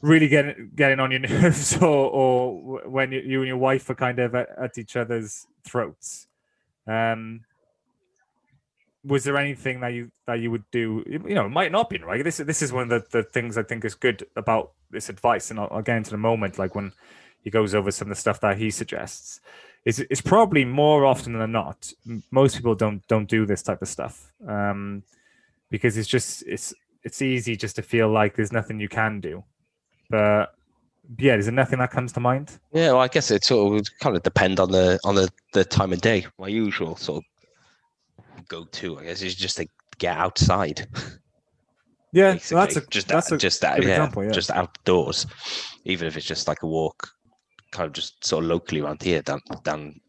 really 0.00 0.28
getting 0.28 0.70
getting 0.74 1.00
on 1.00 1.10
your 1.10 1.20
nerves 1.28 1.76
or 1.76 2.10
or 2.10 2.88
when 2.88 3.12
you, 3.12 3.20
you 3.20 3.40
and 3.40 3.48
your 3.48 3.56
wife 3.56 3.88
are 3.90 3.94
kind 3.94 4.18
of 4.18 4.34
at, 4.34 4.48
at 4.58 4.78
each 4.78 4.96
other's 4.96 5.46
throats. 5.64 6.28
Um 6.86 7.40
was 9.04 9.22
there 9.22 9.36
anything 9.36 9.80
that 9.80 9.92
you 9.94 10.10
that 10.26 10.40
you 10.40 10.50
would 10.50 10.64
do? 10.70 11.02
You 11.06 11.34
know 11.34 11.46
it 11.46 11.50
might 11.50 11.72
not 11.72 11.90
be 11.90 11.98
right? 11.98 12.22
This 12.22 12.36
this 12.36 12.62
is 12.62 12.72
one 12.72 12.84
of 12.84 12.88
the, 12.88 13.18
the 13.18 13.22
things 13.24 13.58
i 13.58 13.64
think 13.64 13.84
is 13.84 13.96
good 13.96 14.26
about 14.36 14.72
this 14.90 15.08
advice 15.08 15.50
and 15.50 15.58
I'll, 15.58 15.68
I'll 15.72 15.82
get 15.82 15.96
into 15.96 16.10
the 16.10 16.18
moment 16.18 16.58
like 16.58 16.76
when 16.76 16.92
he 17.46 17.50
goes 17.50 17.76
over 17.76 17.92
some 17.92 18.10
of 18.10 18.16
the 18.16 18.20
stuff 18.20 18.40
that 18.40 18.58
he 18.58 18.72
suggests 18.72 19.40
is 19.84 20.00
it's 20.10 20.20
probably 20.20 20.64
more 20.64 21.06
often 21.06 21.38
than 21.38 21.52
not 21.52 21.92
most 22.32 22.56
people 22.56 22.74
don't 22.74 23.06
don't 23.06 23.28
do 23.28 23.46
this 23.46 23.62
type 23.62 23.80
of 23.80 23.86
stuff 23.86 24.32
um 24.48 25.00
because 25.70 25.96
it's 25.96 26.08
just 26.08 26.42
it's 26.42 26.74
it's 27.04 27.22
easy 27.22 27.54
just 27.56 27.76
to 27.76 27.82
feel 27.82 28.08
like 28.08 28.34
there's 28.34 28.50
nothing 28.50 28.80
you 28.80 28.88
can 28.88 29.20
do 29.20 29.44
but 30.10 30.54
yeah 31.20 31.36
is 31.36 31.46
there 31.46 31.54
nothing 31.54 31.78
that 31.78 31.92
comes 31.92 32.12
to 32.12 32.18
mind 32.18 32.58
yeah, 32.72 32.88
well, 32.88 33.00
I 33.00 33.06
guess 33.06 33.30
it 33.30 33.44
sort 33.44 33.78
of 33.78 33.86
kind 34.00 34.16
of 34.16 34.24
depend 34.24 34.58
on 34.58 34.72
the 34.72 34.98
on 35.04 35.14
the, 35.14 35.30
the 35.52 35.64
time 35.64 35.92
of 35.92 36.00
day. 36.00 36.26
My 36.36 36.48
usual 36.48 36.96
sort 36.96 37.22
of 38.36 38.48
go 38.48 38.64
to, 38.64 38.98
I 38.98 39.04
guess, 39.04 39.22
is 39.22 39.36
just 39.36 39.56
to 39.58 39.66
get 39.98 40.16
outside. 40.16 40.86
yeah 42.12 42.32
basically. 42.32 42.56
that's 42.56 42.76
a 42.76 42.86
just 42.90 43.08
that's 43.08 43.32
a 43.32 43.38
just 43.38 43.62
good 43.62 43.84
yeah, 43.84 43.90
example, 43.90 44.24
yeah. 44.24 44.30
just 44.30 44.50
outdoors, 44.50 45.26
even 45.84 46.08
if 46.08 46.16
it's 46.16 46.26
just 46.26 46.48
like 46.48 46.62
a 46.64 46.66
walk, 46.66 47.15
kind 47.72 47.86
of 47.86 47.92
just 47.92 48.24
sort 48.24 48.44
of 48.44 48.50
locally 48.50 48.80
around 48.80 49.02
here, 49.02 49.22
down 49.22 49.40
down 49.64 50.00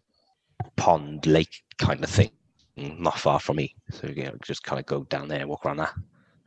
pond 0.76 1.26
lake 1.26 1.64
kind 1.78 2.04
of 2.04 2.10
thing, 2.10 2.32
not 2.76 3.20
far 3.20 3.40
from 3.40 3.58
me. 3.58 3.76
So 3.92 4.08
you 4.08 4.24
know, 4.24 4.36
just 4.44 4.64
kind 4.64 4.80
of 4.80 4.86
go 4.86 5.04
down 5.06 5.28
there, 5.28 5.40
and 5.40 5.50
walk 5.50 5.66
around 5.66 5.78
that, 5.78 5.94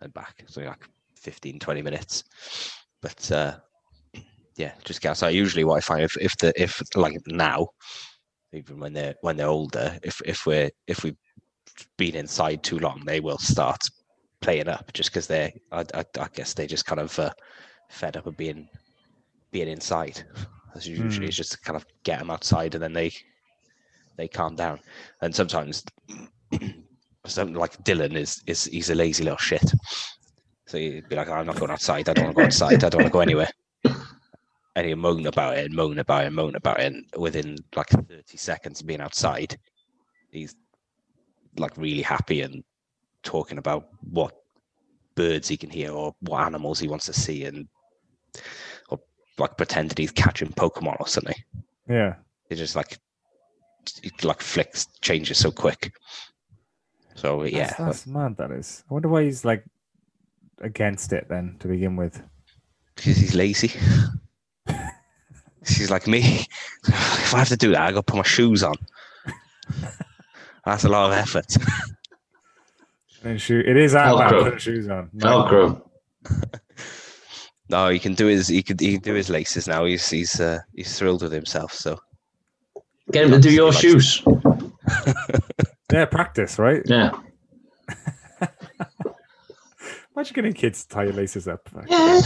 and 0.00 0.12
back. 0.14 0.44
So 0.46 0.62
like 0.62 0.88
15, 1.16 1.58
20 1.58 1.82
minutes. 1.82 2.24
But 3.02 3.30
uh, 3.30 3.56
yeah, 4.56 4.72
just 4.84 5.00
get 5.00 5.10
outside. 5.10 5.30
Usually, 5.30 5.64
what 5.64 5.76
I 5.76 5.80
find 5.80 6.02
if 6.02 6.16
if 6.18 6.36
the 6.38 6.52
if 6.60 6.82
like 6.94 7.16
now, 7.26 7.68
even 8.52 8.78
when 8.78 8.92
they're 8.92 9.14
when 9.22 9.36
they're 9.36 9.48
older, 9.48 9.98
if 10.02 10.20
if 10.24 10.46
we're 10.46 10.70
if 10.86 11.04
we've 11.04 11.16
been 11.96 12.14
inside 12.14 12.62
too 12.62 12.78
long, 12.78 13.02
they 13.04 13.20
will 13.20 13.38
start 13.38 13.80
playing 14.40 14.68
up 14.68 14.92
just 14.92 15.10
because 15.10 15.26
they're 15.26 15.52
I, 15.72 15.84
I, 15.94 16.04
I 16.18 16.28
guess 16.34 16.54
they 16.54 16.66
just 16.66 16.86
kind 16.86 17.00
of 17.00 17.18
uh, 17.18 17.30
fed 17.88 18.16
up 18.16 18.26
of 18.26 18.36
being 18.36 18.68
being 19.50 19.68
inside. 19.68 20.22
That's 20.74 20.86
usually 20.86 21.26
hmm. 21.26 21.28
it's 21.28 21.36
just 21.36 21.52
to 21.52 21.60
kind 21.60 21.76
of 21.76 21.86
get 22.04 22.18
them 22.18 22.30
outside 22.30 22.74
and 22.74 22.82
then 22.82 22.92
they 22.92 23.12
they 24.16 24.28
calm 24.28 24.54
down. 24.54 24.80
And 25.22 25.34
sometimes 25.34 25.84
something 27.26 27.56
like 27.56 27.82
Dylan 27.84 28.14
is 28.14 28.42
is 28.46 28.64
he's 28.64 28.90
a 28.90 28.94
lazy 28.94 29.24
little 29.24 29.38
shit. 29.38 29.72
So 30.66 30.78
he'd 30.78 31.08
be 31.08 31.16
like, 31.16 31.28
I'm 31.28 31.46
not 31.46 31.58
going 31.58 31.72
outside, 31.72 32.08
I 32.08 32.12
don't 32.12 32.26
want 32.26 32.36
to 32.36 32.40
go 32.42 32.46
outside, 32.46 32.84
I 32.84 32.88
don't 32.88 33.02
want 33.02 33.12
to 33.12 33.12
go 33.12 33.20
anywhere. 33.20 33.50
And 34.76 34.86
he'd 34.86 34.94
moan 34.94 35.26
about 35.26 35.58
it 35.58 35.66
and 35.66 35.74
moan 35.74 35.98
about 35.98 36.22
it 36.22 36.26
and 36.26 36.36
moan 36.36 36.54
about 36.54 36.78
it. 36.78 36.86
And 36.86 37.04
within 37.18 37.56
like 37.74 37.88
30 37.88 38.22
seconds 38.36 38.80
of 38.80 38.86
being 38.86 39.00
outside, 39.00 39.58
he's 40.30 40.54
like 41.58 41.76
really 41.76 42.02
happy 42.02 42.42
and 42.42 42.62
talking 43.24 43.58
about 43.58 43.88
what 44.00 44.32
birds 45.16 45.48
he 45.48 45.56
can 45.56 45.70
hear 45.70 45.90
or 45.90 46.14
what 46.20 46.46
animals 46.46 46.78
he 46.78 46.86
wants 46.86 47.06
to 47.06 47.12
see 47.12 47.44
and 47.46 47.66
like 49.38 49.56
pretending 49.56 49.96
he's 49.96 50.10
catching 50.10 50.48
Pokemon 50.48 50.96
or 51.00 51.06
something. 51.08 51.34
Yeah. 51.88 52.14
It 52.50 52.56
just 52.56 52.76
like 52.76 52.98
it 54.02 54.24
like 54.24 54.40
flicks 54.42 54.86
changes 55.00 55.38
so 55.38 55.50
quick. 55.50 55.92
So 57.14 57.44
yeah, 57.44 57.66
That's, 57.66 57.76
that's 57.78 58.06
mad. 58.06 58.36
That 58.36 58.50
is. 58.50 58.84
I 58.90 58.94
wonder 58.94 59.08
why 59.08 59.24
he's 59.24 59.44
like 59.44 59.64
against 60.60 61.12
it 61.12 61.26
then 61.28 61.56
to 61.60 61.68
begin 61.68 61.96
with. 61.96 62.22
because 62.96 63.16
he's 63.16 63.34
lazy. 63.34 63.72
She's 65.64 65.90
like 65.90 66.06
me. 66.06 66.46
If 66.86 67.34
I 67.34 67.38
have 67.38 67.48
to 67.48 67.56
do 67.56 67.70
that, 67.72 67.82
I 67.82 67.90
got 67.92 68.06
to 68.06 68.12
put 68.12 68.16
my 68.16 68.22
shoes 68.24 68.62
on. 68.64 68.74
That's 70.64 70.84
a 70.84 70.88
lot 70.88 71.12
of 71.12 71.16
effort. 71.16 71.46
And 73.22 73.40
shoe. 73.40 73.60
It 73.64 73.76
is 73.76 73.94
out 73.94 74.18
man 74.18 74.28
Velcro. 74.30 74.42
putting 74.44 74.58
shoes 74.58 74.88
on. 74.88 75.10
Velcro. 75.16 75.82
No, 77.70 77.88
he 77.88 77.98
can 77.98 78.14
do 78.14 78.26
his 78.26 78.48
he 78.48 78.62
can 78.62 78.76
he 78.78 78.92
can 78.94 79.02
do 79.02 79.14
his 79.14 79.30
laces 79.30 79.68
now. 79.68 79.84
He's 79.84 80.08
he's 80.08 80.40
uh, 80.40 80.58
he's 80.74 80.98
thrilled 80.98 81.22
with 81.22 81.32
himself. 81.32 81.72
So 81.72 81.98
Get 83.12 83.24
him 83.24 83.32
to 83.32 83.40
do 83.40 83.52
your 83.52 83.72
shoes. 83.72 84.22
Yeah, 85.92 86.04
practice, 86.04 86.56
right? 86.56 86.82
Yeah. 86.84 87.10
Imagine 90.14 90.34
getting 90.34 90.52
kids 90.52 90.84
to 90.84 90.88
tie 90.88 91.02
your 91.02 91.14
laces 91.14 91.48
up. 91.48 91.68
Yeah. 91.88 92.20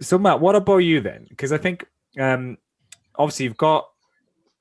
So 0.00 0.16
Matt, 0.16 0.40
what 0.40 0.56
about 0.56 0.78
you 0.78 1.02
then? 1.02 1.26
Because 1.28 1.52
I 1.52 1.58
think 1.58 1.84
um 2.18 2.56
obviously 3.16 3.44
you've 3.44 3.58
got 3.58 3.88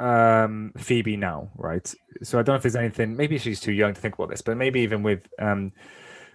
um 0.02 0.74
Phoebe 0.78 1.16
now, 1.16 1.52
right? 1.56 1.88
So 2.22 2.38
I 2.38 2.42
don't 2.42 2.56
know 2.56 2.58
if 2.58 2.64
there's 2.64 2.76
anything 2.76 3.16
maybe 3.16 3.38
she's 3.38 3.62
too 3.62 3.72
young 3.72 3.94
to 3.94 4.02
think 4.02 4.16
about 4.16 4.30
this, 4.30 4.42
but 4.42 4.58
maybe 4.58 4.82
even 4.82 5.02
with 5.02 5.22
um 5.40 5.72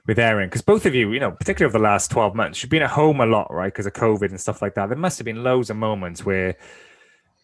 with 0.06 0.18
Erin 0.18 0.48
because 0.48 0.62
both 0.62 0.86
of 0.86 0.94
you, 0.94 1.12
you 1.12 1.20
know, 1.20 1.30
particularly 1.30 1.70
over 1.70 1.78
the 1.78 1.84
last 1.84 2.10
12 2.10 2.34
months, 2.34 2.62
you've 2.62 2.70
been 2.70 2.82
at 2.82 2.90
home 2.90 3.20
a 3.20 3.26
lot, 3.26 3.52
right? 3.52 3.72
Because 3.72 3.86
of 3.86 3.92
COVID 3.92 4.30
and 4.30 4.40
stuff 4.40 4.60
like 4.60 4.74
that. 4.74 4.88
There 4.88 4.98
must 4.98 5.18
have 5.18 5.24
been 5.24 5.44
loads 5.44 5.70
of 5.70 5.76
moments 5.76 6.24
where 6.24 6.56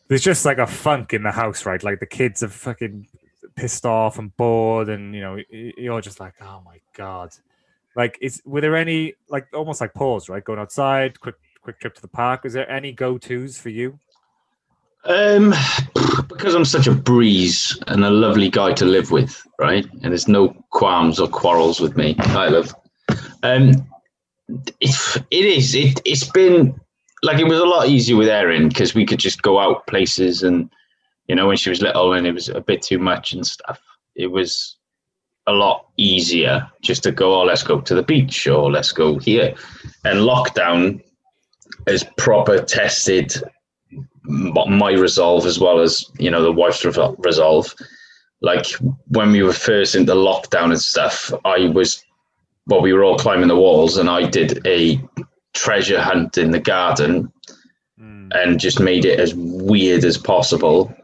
there's 0.09 0.23
just 0.23 0.45
like 0.45 0.59
a 0.59 0.67
funk 0.67 1.13
in 1.13 1.23
the 1.23 1.31
house, 1.31 1.67
right? 1.67 1.83
Like 1.83 2.01
the 2.01 2.07
kids 2.07 2.43
are 2.43 2.49
fucking 2.49 3.07
pissed 3.55 3.87
off 3.87 4.19
and 4.19 4.37
bored, 4.37 4.89
and 4.89 5.15
you 5.15 5.21
know, 5.21 5.39
you're 5.51 6.01
just 6.01 6.21
like, 6.21 6.35
oh 6.41 6.63
my 6.65 6.81
god. 6.95 7.31
Like, 7.95 8.19
is 8.21 8.43
were 8.45 8.61
there 8.61 8.77
any 8.77 9.15
like 9.29 9.49
almost 9.55 9.81
like 9.81 9.95
pause, 9.95 10.29
right? 10.29 10.45
Going 10.45 10.59
outside, 10.59 11.21
quick 11.21 11.37
quick 11.63 11.81
trip 11.81 11.95
to 11.95 12.03
the 12.03 12.09
park. 12.09 12.45
Is 12.45 12.55
there 12.55 12.71
any 12.71 12.93
go 12.93 13.19
tos 13.19 13.59
for 13.59 13.69
you? 13.69 13.99
Um, 15.05 15.55
because 16.29 16.55
I'm 16.55 16.65
such 16.65 16.87
a 16.87 16.93
breeze 16.93 17.79
and 17.87 18.05
a 18.05 18.11
lovely 18.11 18.51
guy 18.51 18.73
to 18.75 18.85
live 18.85 19.11
with, 19.11 19.43
right? 19.59 19.87
And 20.03 20.13
there's 20.13 20.29
no 20.29 20.51
qualms 20.71 21.19
or 21.19 21.29
quarrels 21.29 21.81
with 21.81 21.97
me. 21.97 22.15
I 22.19 22.49
love. 22.49 22.75
Um, 23.43 23.87
it, 24.81 25.25
it 25.31 25.45
is. 25.45 25.75
It 25.75 26.01
it's 26.05 26.29
been 26.29 26.79
like 27.23 27.39
it 27.39 27.49
was 27.49 27.59
a 27.59 27.67
lot 27.67 27.89
easier 27.89 28.17
with 28.17 28.29
Erin 28.29 28.69
because 28.69 28.95
we 28.95 29.07
could 29.07 29.19
just 29.19 29.43
go 29.43 29.59
out 29.59 29.87
places 29.87 30.43
and 30.43 30.71
you 31.27 31.35
know 31.35 31.47
when 31.47 31.57
she 31.57 31.71
was 31.71 31.83
little 31.83 32.13
and 32.13 32.27
it 32.27 32.33
was 32.33 32.49
a 32.49 32.61
bit 32.61 32.83
too 32.83 32.99
much 32.99 33.33
and 33.33 33.47
stuff. 33.47 33.81
It 34.15 34.29
was 34.29 34.77
a 35.47 35.53
lot 35.53 35.87
easier 35.97 36.71
just 36.83 37.03
to 37.05 37.13
go. 37.13 37.41
Oh, 37.41 37.45
let's 37.45 37.63
go 37.63 37.81
to 37.81 37.95
the 37.95 38.03
beach 38.03 38.47
or 38.47 38.71
let's 38.71 38.93
go 38.93 39.19
here. 39.19 39.55
And 40.05 40.21
lockdown 40.21 41.03
is 41.87 42.05
proper 42.17 42.63
tested 42.63 43.43
my 44.29 44.93
resolve 44.93 45.47
as 45.47 45.59
well 45.59 45.81
as 45.81 46.05
you 46.19 46.31
know 46.31 46.43
the 46.43 46.53
wife's 46.53 46.85
resolve. 47.19 47.75
Like 48.41 48.67
when 49.09 49.33
we 49.33 49.43
were 49.43 49.53
first 49.53 49.95
into 49.95 50.13
lockdown 50.13 50.71
and 50.71 50.81
stuff 50.81 51.33
i 51.45 51.67
was 51.69 52.05
well 52.67 52.81
we 52.81 52.93
were 52.93 53.03
all 53.03 53.19
climbing 53.19 53.49
the 53.49 53.57
walls 53.57 53.97
and 53.97 54.09
i 54.09 54.29
did 54.29 54.65
a 54.67 55.01
treasure 55.55 56.01
hunt 56.01 56.39
in 56.39 56.53
the 56.53 56.61
garden 56.61 57.33
hmm. 57.99 58.29
and 58.33 58.61
just 58.61 58.79
made 58.79 59.05
it 59.05 59.19
as 59.19 59.35
weird 59.35 60.05
as 60.05 60.19
possible. 60.19 60.95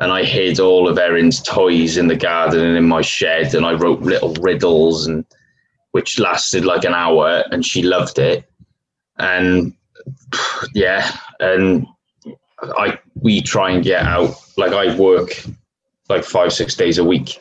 And 0.00 0.12
i 0.12 0.22
hid 0.22 0.60
all 0.60 0.88
of 0.88 0.96
erin's 0.96 1.42
toys 1.42 1.96
in 1.96 2.06
the 2.06 2.16
garden 2.16 2.64
and 2.64 2.76
in 2.76 2.88
my 2.88 3.02
shed 3.02 3.54
and 3.54 3.66
i 3.66 3.72
wrote 3.72 4.00
little 4.00 4.32
riddles 4.34 5.06
and 5.06 5.24
which 5.90 6.18
lasted 6.20 6.64
like 6.64 6.84
an 6.84 6.94
hour 6.94 7.44
and 7.50 7.66
she 7.66 7.82
loved 7.82 8.18
it. 8.18 8.48
And 9.18 9.74
yeah 10.74 11.10
and 11.40 11.86
I 12.62 12.98
we 13.14 13.40
try 13.40 13.70
and 13.70 13.84
get 13.84 14.02
out. 14.02 14.34
Like 14.56 14.72
I 14.72 14.96
work 14.96 15.44
like 16.08 16.24
five 16.24 16.52
six 16.52 16.74
days 16.74 16.98
a 16.98 17.04
week, 17.04 17.38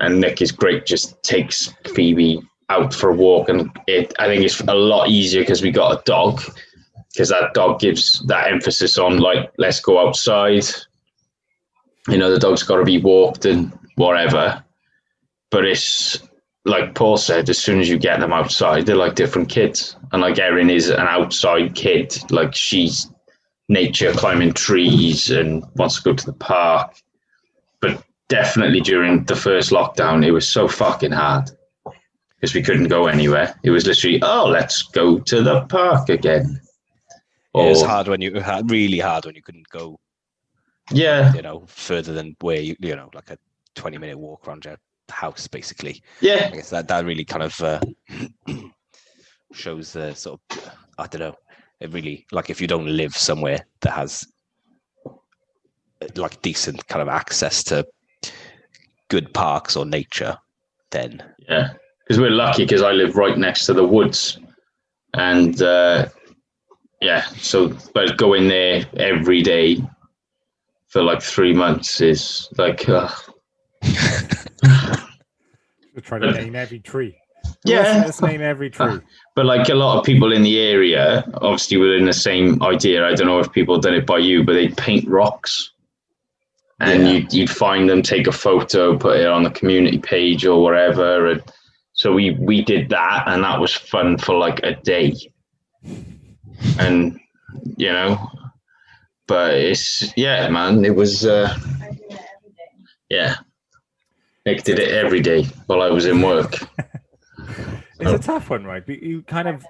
and 0.00 0.20
Nick 0.20 0.42
is 0.42 0.52
great. 0.52 0.86
Just 0.86 1.22
takes 1.22 1.72
Phoebe 1.94 2.42
out 2.68 2.94
for 2.94 3.10
a 3.10 3.14
walk, 3.14 3.48
and 3.48 3.70
it 3.86 4.12
I 4.18 4.26
think 4.26 4.44
it's 4.44 4.60
a 4.60 4.74
lot 4.74 5.08
easier 5.08 5.42
because 5.42 5.62
we 5.62 5.70
got 5.70 5.98
a 5.98 6.02
dog. 6.04 6.42
Because 7.12 7.30
that 7.30 7.54
dog 7.54 7.80
gives 7.80 8.24
that 8.26 8.52
emphasis 8.52 8.96
on 8.96 9.18
like 9.18 9.50
let's 9.58 9.80
go 9.80 9.98
outside. 9.98 10.64
You 12.08 12.18
know 12.18 12.30
the 12.30 12.38
dog's 12.38 12.62
got 12.62 12.76
to 12.76 12.84
be 12.84 12.98
walked 12.98 13.44
and 13.44 13.76
whatever, 13.96 14.64
but 15.50 15.64
it's 15.64 16.18
like 16.64 16.94
Paul 16.94 17.16
said. 17.16 17.48
As 17.50 17.58
soon 17.58 17.80
as 17.80 17.88
you 17.88 17.98
get 17.98 18.20
them 18.20 18.32
outside, 18.32 18.86
they're 18.86 18.96
like 18.96 19.16
different 19.16 19.48
kids, 19.48 19.96
and 20.12 20.22
like 20.22 20.38
Erin 20.38 20.70
is 20.70 20.88
an 20.88 21.00
outside 21.00 21.74
kid. 21.74 22.16
Like 22.30 22.54
she's 22.54 23.09
nature, 23.70 24.12
climbing 24.12 24.52
trees, 24.52 25.30
and 25.30 25.64
wants 25.76 25.96
to 25.96 26.02
go 26.02 26.12
to 26.12 26.26
the 26.26 26.32
park. 26.34 26.94
But 27.80 28.02
definitely 28.28 28.80
during 28.80 29.24
the 29.24 29.36
first 29.36 29.70
lockdown, 29.70 30.24
it 30.26 30.32
was 30.32 30.46
so 30.46 30.68
fucking 30.68 31.12
hard 31.12 31.50
because 32.34 32.54
we 32.54 32.62
couldn't 32.62 32.88
go 32.88 33.06
anywhere. 33.06 33.54
It 33.62 33.70
was 33.70 33.86
literally, 33.86 34.20
oh, 34.22 34.46
let's 34.46 34.82
go 34.82 35.18
to 35.20 35.42
the 35.42 35.62
park 35.62 36.08
again. 36.10 36.60
it 37.54 37.68
was 37.68 37.82
hard 37.82 38.08
when 38.08 38.20
you 38.20 38.32
really 38.66 38.98
hard 38.98 39.24
when 39.24 39.34
you 39.34 39.42
couldn't 39.42 39.68
go 39.70 39.98
Yeah, 40.92 41.32
you 41.34 41.42
know 41.42 41.64
further 41.66 42.12
than 42.12 42.36
where 42.40 42.60
you 42.60 42.76
you 42.80 42.94
know 42.96 43.10
like 43.14 43.30
a 43.30 43.38
twenty 43.74 43.98
minute 43.98 44.18
walk 44.18 44.46
around 44.46 44.64
your 44.64 44.76
house 45.08 45.48
basically. 45.48 46.02
yeah, 46.20 46.48
I 46.52 46.56
guess 46.56 46.70
that 46.70 46.86
that 46.88 47.04
really 47.04 47.24
kind 47.24 47.42
of 47.42 47.60
uh, 47.60 47.80
shows 49.52 49.92
the 49.92 50.14
sort 50.14 50.40
of 50.50 50.70
I 50.98 51.06
don't 51.06 51.20
know. 51.20 51.36
It 51.80 51.92
really 51.92 52.26
like 52.32 52.50
if 52.50 52.60
you 52.60 52.66
don't 52.66 52.86
live 52.86 53.16
somewhere 53.16 53.64
that 53.80 53.92
has 53.92 54.26
uh, 55.06 55.12
like 56.16 56.42
decent 56.42 56.86
kind 56.88 57.02
of 57.02 57.08
access 57.08 57.62
to 57.64 57.86
good 59.08 59.32
parks 59.32 59.76
or 59.76 59.86
nature, 59.86 60.36
then 60.90 61.22
yeah. 61.48 61.72
Because 62.06 62.20
we're 62.20 62.30
lucky 62.30 62.64
because 62.64 62.82
I 62.82 62.92
live 62.92 63.16
right 63.16 63.38
next 63.38 63.66
to 63.66 63.72
the 63.72 63.86
woods, 63.86 64.38
and 65.14 65.62
uh, 65.62 66.08
yeah, 67.00 67.22
so 67.38 67.74
but 67.94 68.16
going 68.16 68.48
there 68.48 68.84
every 68.96 69.42
day 69.42 69.80
for 70.90 71.02
like 71.02 71.22
three 71.22 71.54
months 71.54 72.00
is 72.00 72.48
like, 72.58 72.88
uh, 72.88 73.08
We're 75.94 76.00
trying 76.02 76.22
to 76.22 76.32
name 76.32 76.56
every 76.56 76.80
tree. 76.80 77.16
Yeah. 77.64 77.80
Let's, 77.82 78.06
let's 78.06 78.22
name 78.22 78.40
every 78.40 78.70
tree. 78.70 79.00
But 79.34 79.44
like 79.46 79.68
a 79.68 79.74
lot 79.74 79.98
of 79.98 80.04
people 80.04 80.32
in 80.32 80.42
the 80.42 80.58
area, 80.60 81.24
obviously 81.34 81.76
within 81.76 82.06
the 82.06 82.12
same 82.12 82.62
idea. 82.62 83.06
I 83.06 83.14
don't 83.14 83.26
know 83.26 83.38
if 83.38 83.52
people 83.52 83.74
have 83.74 83.82
done 83.82 83.94
it 83.94 84.06
by 84.06 84.18
you, 84.18 84.44
but 84.44 84.54
they 84.54 84.68
paint 84.68 85.06
rocks, 85.08 85.72
and 86.80 87.02
Yeah. 87.06 87.12
you'd, 87.12 87.32
you'd 87.32 87.50
find 87.50 87.88
them, 87.88 88.00
take 88.02 88.26
a 88.26 88.32
photo, 88.32 88.96
put 88.96 89.18
it 89.18 89.26
on 89.26 89.42
the 89.42 89.50
community 89.50 89.98
page 89.98 90.46
or 90.46 90.62
whatever 90.62 91.30
And 91.30 91.42
so 91.92 92.12
we 92.12 92.30
we 92.30 92.62
did 92.62 92.88
that, 92.88 93.24
and 93.26 93.44
that 93.44 93.60
was 93.60 93.74
fun 93.74 94.16
for 94.16 94.36
like 94.38 94.60
a 94.62 94.74
day. 94.76 95.14
And 96.78 97.20
you 97.76 97.92
know, 97.92 98.30
but 99.26 99.54
it's 99.54 100.16
yeah, 100.16 100.48
man. 100.48 100.84
It 100.84 100.94
was 100.96 101.26
uh, 101.26 101.54
yeah. 103.10 103.36
Nick 104.46 104.64
did 104.64 104.78
it 104.78 104.88
every 104.88 105.20
day 105.20 105.44
while 105.66 105.82
I 105.82 105.90
was 105.90 106.06
in 106.06 106.22
work. 106.22 106.56
it's 108.02 108.12
a 108.12 108.18
tough 108.18 108.50
one, 108.50 108.64
right? 108.64 108.84
But 108.84 109.02
You 109.02 109.22
kind 109.22 109.48
of 109.48 109.64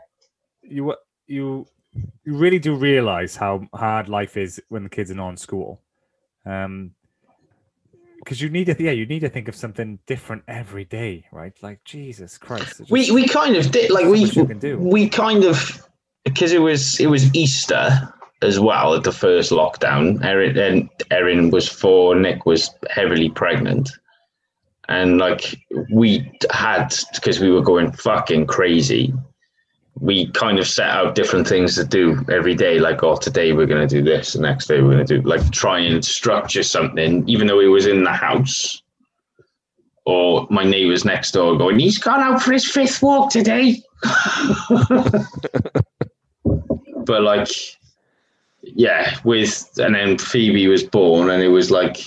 you 0.62 0.94
you 1.26 1.66
you 2.24 2.36
really 2.36 2.58
do 2.58 2.74
realize 2.74 3.36
how 3.36 3.66
hard 3.74 4.08
life 4.08 4.36
is 4.36 4.62
when 4.68 4.84
the 4.84 4.88
kids 4.88 5.10
are 5.10 5.14
not 5.14 5.30
in 5.30 5.36
school. 5.36 5.80
Um, 6.46 6.92
because 8.18 8.40
you 8.40 8.50
need 8.50 8.66
to, 8.66 8.76
yeah, 8.78 8.90
you 8.90 9.06
need 9.06 9.20
to 9.20 9.30
think 9.30 9.48
of 9.48 9.56
something 9.56 9.98
different 10.06 10.42
every 10.46 10.84
day, 10.84 11.24
right? 11.32 11.54
Like 11.62 11.82
Jesus 11.84 12.36
Christ. 12.36 12.78
there's 12.78 12.90
We 12.90 13.10
we 13.10 13.26
kind 13.26 13.56
of 13.56 13.70
did 13.70 13.90
like 13.90 14.06
we 14.06 14.30
we 14.76 15.08
kind 15.08 15.44
of 15.44 15.86
because 16.24 16.52
it 16.52 16.60
was 16.60 17.00
it 17.00 17.06
was 17.06 17.34
Easter 17.34 17.90
as 18.42 18.60
well 18.60 18.94
at 18.94 19.04
the 19.04 19.12
first 19.12 19.50
lockdown. 19.50 20.22
Erin 20.22 20.58
and 20.58 20.90
Erin 21.10 21.50
was 21.50 21.68
four, 21.68 22.14
Nick 22.14 22.44
was 22.46 22.70
heavily 22.90 23.30
pregnant, 23.30 23.90
and 24.90 25.18
like 25.18 25.56
we 25.92 26.30
had 26.50 26.92
because 27.14 27.38
we 27.40 27.50
were 27.50 27.62
going 27.62 27.92
fucking 27.92 28.46
crazy. 28.46 29.14
We 30.00 30.30
kind 30.32 30.58
of 30.58 30.66
set 30.66 30.90
out 30.90 31.14
different 31.14 31.46
things 31.46 31.76
to 31.76 31.84
do 31.84 32.24
every 32.30 32.54
day. 32.54 32.80
Like, 32.80 33.02
oh, 33.04 33.16
today 33.16 33.52
we're 33.52 33.66
going 33.66 33.86
to 33.86 33.94
do 33.94 34.02
this. 34.02 34.32
The 34.32 34.40
next 34.40 34.66
day 34.66 34.80
we're 34.80 34.94
going 34.94 35.06
to 35.06 35.20
do 35.20 35.28
like 35.28 35.48
try 35.52 35.78
and 35.78 36.04
structure 36.04 36.64
something, 36.64 37.28
even 37.28 37.46
though 37.46 37.60
it 37.60 37.66
was 37.66 37.86
in 37.86 38.02
the 38.02 38.12
house. 38.12 38.82
Or 40.06 40.48
my 40.50 40.64
neighbours 40.64 41.04
next 41.04 41.32
door 41.32 41.56
going, 41.56 41.78
he's 41.78 41.98
gone 41.98 42.20
out 42.20 42.42
for 42.42 42.52
his 42.52 42.68
fifth 42.68 43.00
walk 43.00 43.30
today. 43.30 43.80
but 47.04 47.22
like 47.22 47.48
yeah 48.62 49.16
with 49.24 49.68
and 49.78 49.94
then 49.94 50.16
phoebe 50.16 50.66
was 50.68 50.82
born 50.82 51.28
and 51.28 51.42
it 51.42 51.48
was 51.48 51.70
like 51.70 51.98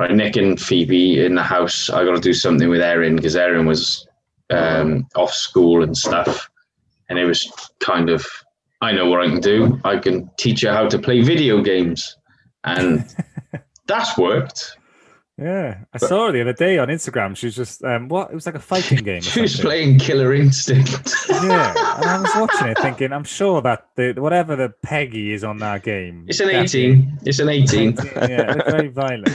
right 0.00 0.12
nick 0.12 0.36
and 0.36 0.60
phoebe 0.60 1.24
in 1.24 1.34
the 1.34 1.42
house 1.42 1.90
i 1.90 2.04
got 2.04 2.14
to 2.14 2.20
do 2.20 2.32
something 2.32 2.68
with 2.68 2.80
erin 2.80 3.14
because 3.16 3.36
erin 3.36 3.66
was 3.66 4.06
um 4.50 5.06
off 5.14 5.32
school 5.32 5.82
and 5.82 5.96
stuff 5.96 6.48
and 7.08 7.18
it 7.18 7.24
was 7.26 7.40
kind 7.80 8.08
of 8.10 8.24
i 8.80 8.90
know 8.92 9.08
what 9.10 9.20
i 9.20 9.26
can 9.28 9.40
do 9.40 9.78
i 9.84 9.96
can 9.98 10.28
teach 10.38 10.62
her 10.62 10.72
how 10.72 10.88
to 10.88 10.98
play 10.98 11.20
video 11.20 11.60
games 11.62 12.16
and 12.64 13.04
that's 13.86 14.16
worked 14.18 14.76
Yeah, 15.40 15.78
I 15.94 15.98
saw 15.98 16.26
her 16.26 16.32
the 16.32 16.42
other 16.42 16.52
day 16.52 16.76
on 16.76 16.88
Instagram. 16.88 17.34
She 17.34 17.46
was 17.46 17.56
just 17.56 17.82
um, 17.82 18.08
what? 18.12 18.28
It 18.30 18.34
was 18.34 18.44
like 18.44 18.56
a 18.56 18.66
fighting 18.72 18.98
game. 19.02 19.22
she 19.34 19.40
was 19.40 19.56
playing 19.58 19.98
killer 19.98 20.34
instinct 20.34 21.14
Yeah, 21.30 21.72
and 21.96 22.04
I 22.04 22.18
was 22.24 22.34
watching 22.36 22.68
it, 22.68 22.78
thinking, 22.78 23.10
I'm 23.10 23.24
sure 23.24 23.62
that 23.62 23.88
the 23.96 24.12
whatever 24.20 24.54
the 24.54 24.68
PEGI 24.84 25.32
is 25.32 25.42
on 25.42 25.56
that 25.64 25.82
game. 25.82 26.26
it's 26.28 26.40
an 26.40 26.48
definitely- 26.48 26.90
18 26.90 27.18
it's 27.24 27.38
an 27.38 27.48
18 27.48 27.96
yeah, 28.28 28.52
it's 28.58 28.70
very 28.70 28.88
violent. 28.88 29.30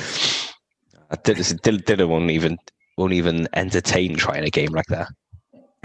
I 1.12 1.16
did, 1.24 1.38
Dylan, 1.38 1.84
Dylan 1.84 2.08
won't 2.10 2.32
even 2.32 2.58
won't 2.98 3.14
even 3.14 3.48
entertain 3.54 4.16
trying 4.16 4.44
a 4.44 4.50
game 4.50 4.72
like 4.72 4.86
that. 4.88 5.08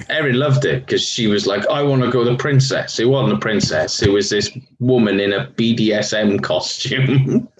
Erin 0.09 0.37
loved 0.39 0.65
it 0.65 0.87
because 0.87 1.03
she 1.03 1.27
was 1.27 1.47
like, 1.47 1.67
I 1.69 1.83
want 1.83 2.03
to 2.03 2.11
go 2.11 2.25
the 2.25 2.37
princess. 2.37 2.99
It 2.99 3.05
wasn't 3.07 3.37
a 3.37 3.39
princess. 3.41 4.01
It 4.03 4.11
was 4.11 4.31
this 4.31 4.51
woman 4.79 5.21
in 5.21 5.33
a 5.33 5.47
BDSM 5.49 6.43
costume. 6.43 7.49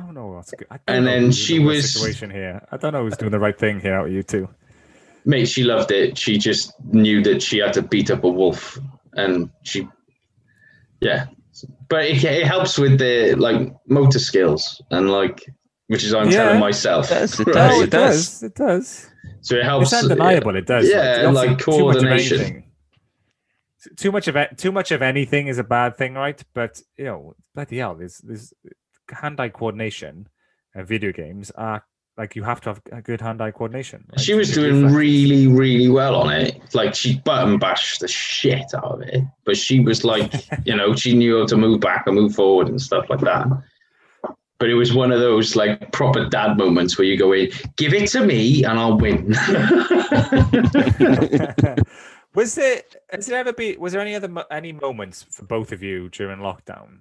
Oh, 0.00 0.04
I 0.04 0.06
don't 0.06 0.14
know 0.14 0.26
what's 0.28 0.50
good. 0.50 0.66
I 0.70 0.78
don't 0.84 0.96
And 0.96 1.06
then 1.06 1.22
who's 1.26 1.38
she 1.38 1.56
in 1.56 1.62
the 1.62 1.68
was- 1.68 1.92
situation 1.92 2.30
here. 2.30 2.66
I 2.72 2.76
don't 2.76 2.92
know 2.92 3.04
who's 3.04 3.16
doing 3.16 3.30
the 3.30 3.38
right 3.38 3.56
thing 3.56 3.78
here 3.78 3.94
out 3.94 4.06
of 4.06 4.12
you 4.12 4.22
two. 4.24 4.48
Mate, 5.24 5.46
she 5.46 5.62
loved 5.62 5.92
it. 5.92 6.18
She 6.18 6.38
just 6.38 6.72
knew 6.92 7.22
that 7.22 7.40
she 7.40 7.58
had 7.58 7.72
to 7.74 7.82
beat 7.82 8.10
up 8.10 8.24
a 8.24 8.28
wolf. 8.28 8.78
And 9.12 9.48
she, 9.62 9.86
yeah. 11.00 11.26
But 11.88 12.06
it, 12.06 12.24
it 12.24 12.46
helps 12.46 12.78
with 12.78 12.98
the 12.98 13.34
like 13.36 13.72
motor 13.86 14.18
skills 14.18 14.82
and 14.90 15.10
like, 15.10 15.44
which 15.92 16.02
is 16.04 16.12
I'm 16.14 16.28
Yeah. 16.30 16.44
telling 16.44 16.60
myself. 16.60 17.10
It 17.10 17.14
does, 17.14 17.40
it 17.40 17.46
right? 17.54 17.54
does, 17.54 17.78
it 17.80 17.84
it 17.84 17.90
does. 17.90 18.42
It 18.42 18.54
does. 18.56 19.10
So 19.42 19.56
it 19.56 19.64
helps. 19.64 19.92
It's 19.92 20.02
undeniable. 20.02 20.56
It 20.56 20.66
does. 20.66 20.88
Yeah, 20.90 21.24
Obviously, 21.26 21.48
like 21.48 21.58
too 21.58 21.84
much 21.86 21.96
of 21.96 22.02
coordination. 22.02 22.64
Too 23.96 24.12
much 24.12 24.28
of 24.28 24.36
it. 24.36 24.58
Too 24.58 24.70
much 24.72 24.92
of 24.92 25.02
anything 25.02 25.48
is 25.48 25.58
a 25.58 25.64
bad 25.64 25.96
thing, 25.96 26.14
right? 26.14 26.40
But 26.54 26.80
you 26.96 27.04
know, 27.04 27.34
bloody 27.54 27.78
hell, 27.78 27.94
there's 27.96 28.18
there's 28.18 28.52
hand-eye 29.10 29.48
coordination. 29.50 30.28
and 30.74 30.86
video 30.86 31.12
games 31.12 31.50
are 31.56 31.84
like 32.16 32.36
you 32.36 32.44
have 32.44 32.60
to 32.60 32.70
have 32.70 32.80
a 32.92 33.02
good 33.02 33.20
hand-eye 33.20 33.50
coordination. 33.50 34.04
right? 34.10 34.20
She 34.20 34.34
was 34.34 34.48
Good 34.54 34.60
doing 34.60 34.74
reflexes. 34.84 34.96
really, 34.96 35.46
really 35.48 35.88
well 35.88 36.14
on 36.14 36.30
it. 36.32 36.60
Like 36.74 36.94
she 36.94 37.18
button 37.20 37.58
bashed 37.58 38.00
the 38.00 38.08
shit 38.08 38.72
out 38.74 38.84
of 38.84 39.02
it, 39.02 39.22
but 39.44 39.56
she 39.56 39.80
was 39.80 40.04
like, 40.04 40.32
you 40.64 40.76
know, 40.76 40.94
she 40.94 41.14
knew 41.14 41.40
how 41.40 41.46
to 41.46 41.56
move 41.56 41.80
back 41.80 42.06
and 42.06 42.14
move 42.14 42.34
forward 42.34 42.68
and 42.68 42.80
stuff 42.80 43.06
like 43.10 43.20
that. 43.20 43.46
But 44.62 44.70
it 44.70 44.74
was 44.74 44.94
one 44.94 45.10
of 45.10 45.18
those 45.18 45.56
like 45.56 45.90
proper 45.90 46.28
dad 46.28 46.56
moments 46.56 46.96
where 46.96 47.04
you 47.04 47.18
go 47.18 47.32
in, 47.32 47.50
give 47.76 47.92
it 47.94 48.08
to 48.10 48.24
me 48.24 48.62
and 48.62 48.78
I'll 48.78 48.96
win. 48.96 49.26
was 52.32 52.54
there 52.54 52.82
has 53.10 53.26
there 53.26 53.40
ever 53.40 53.52
been 53.52 53.80
was 53.80 53.92
there 53.92 54.00
any 54.00 54.14
other 54.14 54.32
any 54.52 54.70
moments 54.70 55.26
for 55.32 55.44
both 55.46 55.72
of 55.72 55.82
you 55.82 56.08
during 56.10 56.38
lockdown 56.38 57.00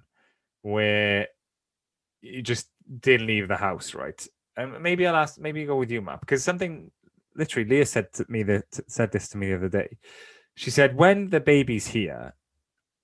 where 0.63 1.28
you 2.24 2.41
just 2.41 2.67
didn't 3.00 3.28
leave 3.28 3.47
the 3.47 3.58
house 3.58 3.93
right 3.93 4.28
and 4.58 4.82
maybe 4.82 5.06
i'll 5.06 5.15
ask 5.15 5.39
maybe 5.39 5.63
go 5.63 5.76
with 5.76 5.91
you 5.91 6.02
matt 6.02 6.19
because 6.19 6.43
something 6.43 6.89
literally 7.36 7.69
leah 7.69 7.86
said 7.86 8.12
to 8.12 8.26
me 8.28 8.41
that 8.41 8.65
said 8.88 9.12
this 9.12 9.30
to 9.30 9.38
me 9.38 9.50
the 9.50 9.56
other 9.56 9.69
day 9.69 10.00
she 10.56 10.71
said 10.71 10.95
when 10.95 11.30
the 11.30 11.39
baby's 11.39 11.86
here 11.86 12.34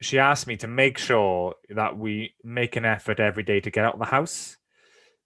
she 0.01 0.19
asked 0.19 0.47
me 0.47 0.57
to 0.57 0.67
make 0.67 0.97
sure 0.97 1.55
that 1.69 1.97
we 1.97 2.33
make 2.43 2.75
an 2.75 2.85
effort 2.85 3.19
every 3.19 3.43
day 3.43 3.59
to 3.59 3.71
get 3.71 3.85
out 3.85 3.93
of 3.93 3.99
the 3.99 4.05
house 4.05 4.57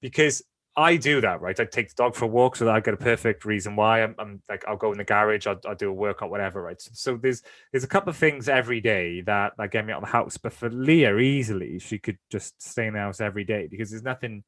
because 0.01 0.43
I 0.75 0.95
do 0.95 1.19
that, 1.19 1.41
right? 1.41 1.59
I 1.59 1.65
take 1.65 1.89
the 1.89 1.95
dog 1.95 2.15
for 2.15 2.25
a 2.25 2.29
walk 2.29 2.55
so 2.55 2.65
that 2.65 2.75
I 2.75 2.79
get 2.79 2.93
a 2.93 2.97
perfect 2.97 3.43
reason 3.43 3.75
why. 3.75 4.03
I'm, 4.03 4.15
I'm 4.17 4.41
like, 4.47 4.63
I'll 4.65 4.77
go 4.77 4.93
in 4.93 4.97
the 4.97 5.03
garage, 5.03 5.45
I'll, 5.45 5.59
I'll 5.67 5.75
do 5.75 5.89
a 5.89 5.93
workout, 5.93 6.29
whatever, 6.29 6.61
right? 6.61 6.81
So, 6.81 6.91
so 6.93 7.17
there's 7.17 7.43
there's 7.71 7.83
a 7.83 7.89
couple 7.89 8.09
of 8.09 8.15
things 8.17 8.47
every 8.47 8.79
day 8.79 9.21
that 9.21 9.53
that 9.57 9.71
get 9.71 9.85
me 9.85 9.91
out 9.91 10.01
of 10.01 10.07
the 10.07 10.13
house. 10.13 10.37
But 10.37 10.53
for 10.53 10.69
Leah, 10.69 11.17
easily 11.17 11.79
she 11.79 11.99
could 11.99 12.17
just 12.31 12.61
stay 12.61 12.87
in 12.87 12.93
the 12.93 12.99
house 12.99 13.19
every 13.19 13.43
day 13.43 13.67
because 13.69 13.89
there's 13.89 14.03
nothing 14.03 14.43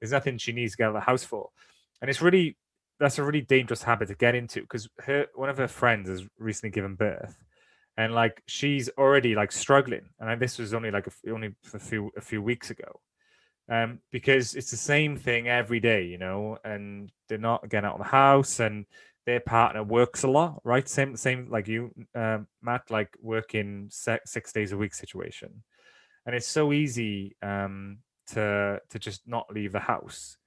there's 0.00 0.12
nothing 0.12 0.38
she 0.38 0.52
needs 0.52 0.72
to 0.72 0.78
get 0.78 0.84
out 0.84 0.88
of 0.88 0.94
the 0.94 1.00
house 1.00 1.24
for, 1.24 1.50
and 2.00 2.08
it's 2.08 2.22
really 2.22 2.56
that's 2.98 3.18
a 3.18 3.22
really 3.24 3.42
dangerous 3.42 3.82
habit 3.82 4.08
to 4.08 4.14
get 4.14 4.34
into 4.34 4.62
because 4.62 4.88
her 5.00 5.26
one 5.34 5.50
of 5.50 5.58
her 5.58 5.68
friends 5.68 6.08
has 6.08 6.24
recently 6.38 6.70
given 6.70 6.94
birth, 6.94 7.36
and 7.98 8.14
like 8.14 8.42
she's 8.46 8.88
already 8.96 9.34
like 9.34 9.52
struggling, 9.52 10.08
and 10.18 10.40
this 10.40 10.58
was 10.58 10.72
only 10.72 10.90
like 10.90 11.06
a, 11.06 11.30
only 11.30 11.54
a 11.74 11.78
few 11.78 12.10
a 12.16 12.22
few 12.22 12.40
weeks 12.40 12.70
ago 12.70 13.00
um, 13.68 14.00
because 14.10 14.54
it's 14.54 14.70
the 14.70 14.76
same 14.76 15.16
thing 15.16 15.48
every 15.48 15.80
day, 15.80 16.04
you 16.04 16.18
know, 16.18 16.58
and 16.64 17.12
they're 17.28 17.38
not 17.38 17.68
getting 17.68 17.86
out 17.86 17.94
of 17.94 18.04
the 18.04 18.10
house, 18.10 18.60
and 18.60 18.86
their 19.26 19.40
partner 19.40 19.82
works 19.82 20.22
a 20.22 20.28
lot, 20.28 20.60
right? 20.64 20.88
Same, 20.88 21.16
same 21.16 21.48
like 21.50 21.68
you, 21.68 21.92
um, 22.14 22.46
Matt, 22.62 22.90
like 22.90 23.14
working 23.20 23.88
se- 23.90 24.20
six 24.24 24.52
days 24.52 24.72
a 24.72 24.76
week 24.78 24.94
situation, 24.94 25.62
and 26.24 26.34
it's 26.34 26.46
so 26.46 26.72
easy 26.72 27.36
um, 27.42 27.98
to 28.28 28.80
to 28.88 28.98
just 28.98 29.28
not 29.28 29.52
leave 29.52 29.72
the 29.72 29.80
house. 29.80 30.38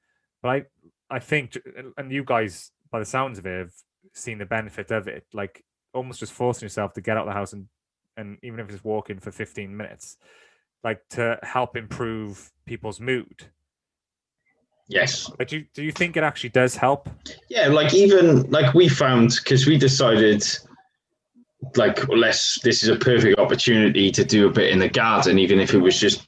But 0.41 0.49
I, 0.49 0.63
I 1.11 1.19
think, 1.19 1.57
and 1.97 2.11
you 2.11 2.23
guys, 2.23 2.71
by 2.91 2.97
the 2.97 3.05
sounds 3.05 3.37
of 3.37 3.45
it, 3.45 3.59
have 3.59 3.73
seen 4.13 4.39
the 4.39 4.45
benefit 4.45 4.89
of 4.89 5.07
it, 5.07 5.25
like 5.31 5.63
almost 5.93 6.19
just 6.19 6.33
forcing 6.33 6.65
yourself 6.65 6.93
to 6.93 7.01
get 7.01 7.17
out 7.17 7.27
of 7.27 7.27
the 7.27 7.33
house 7.33 7.53
and 7.53 7.67
and 8.17 8.37
even 8.43 8.59
if 8.59 8.69
it's 8.69 8.83
walking 8.83 9.19
for 9.19 9.31
15 9.31 9.75
minutes 9.75 10.17
like 10.83 11.01
to 11.09 11.39
help 11.43 11.77
improve 11.77 12.51
people's 12.65 12.99
mood. 12.99 13.47
yes. 14.87 15.29
Like, 15.37 15.49
do 15.49 15.57
you, 15.59 15.65
do 15.73 15.83
you 15.83 15.91
think 15.91 16.17
it 16.17 16.23
actually 16.23 16.49
does 16.49 16.75
help? 16.75 17.09
Yeah, 17.49 17.67
like 17.67 17.93
even 17.93 18.49
like 18.49 18.73
we 18.73 18.87
found 18.87 19.37
because 19.43 19.67
we 19.67 19.77
decided 19.77 20.43
like 21.75 22.07
let's 22.07 22.59
this 22.61 22.81
is 22.81 22.89
a 22.89 22.95
perfect 22.95 23.37
opportunity 23.37 24.09
to 24.11 24.25
do 24.25 24.47
a 24.47 24.51
bit 24.51 24.71
in 24.71 24.79
the 24.79 24.89
garden, 24.89 25.37
even 25.37 25.59
if 25.59 25.73
it 25.73 25.77
was 25.79 25.99
just 25.99 26.27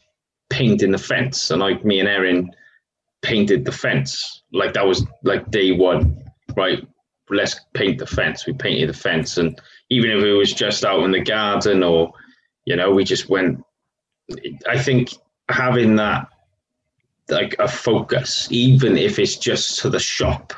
painting 0.50 0.92
the 0.92 0.98
fence. 0.98 1.50
And 1.50 1.60
like 1.60 1.84
me 1.84 2.00
and 2.00 2.08
Erin 2.08 2.52
painted 3.24 3.66
the 3.66 3.72
fence. 3.72 4.44
Like 4.52 4.74
that 4.74 4.86
was 4.86 5.06
like 5.24 5.50
day 5.50 5.72
one, 5.72 6.24
right? 6.56 6.88
Let's 7.34 7.60
paint 7.74 8.00
the 8.00 8.08
fence. 8.08 8.46
We 8.46 8.54
painted 8.54 8.90
the 8.90 8.94
fence, 8.94 9.38
and 9.38 9.60
even 9.90 10.12
if 10.12 10.24
it 10.24 10.34
was 10.34 10.54
just 10.54 10.86
out 10.86 11.04
in 11.04 11.12
the 11.12 11.22
garden 11.22 11.84
or 11.84 12.14
you 12.66 12.76
know, 12.76 12.92
we 12.92 13.04
just 13.04 13.30
went. 13.30 13.64
I 14.68 14.80
think 14.80 15.10
having 15.50 15.96
that 15.98 16.28
like 17.30 17.56
a 17.60 17.68
focus, 17.68 18.48
even 18.52 18.98
if 18.98 19.20
it's 19.20 19.36
just 19.36 19.80
to 19.80 19.90
the 19.90 20.00
shop, 20.00 20.54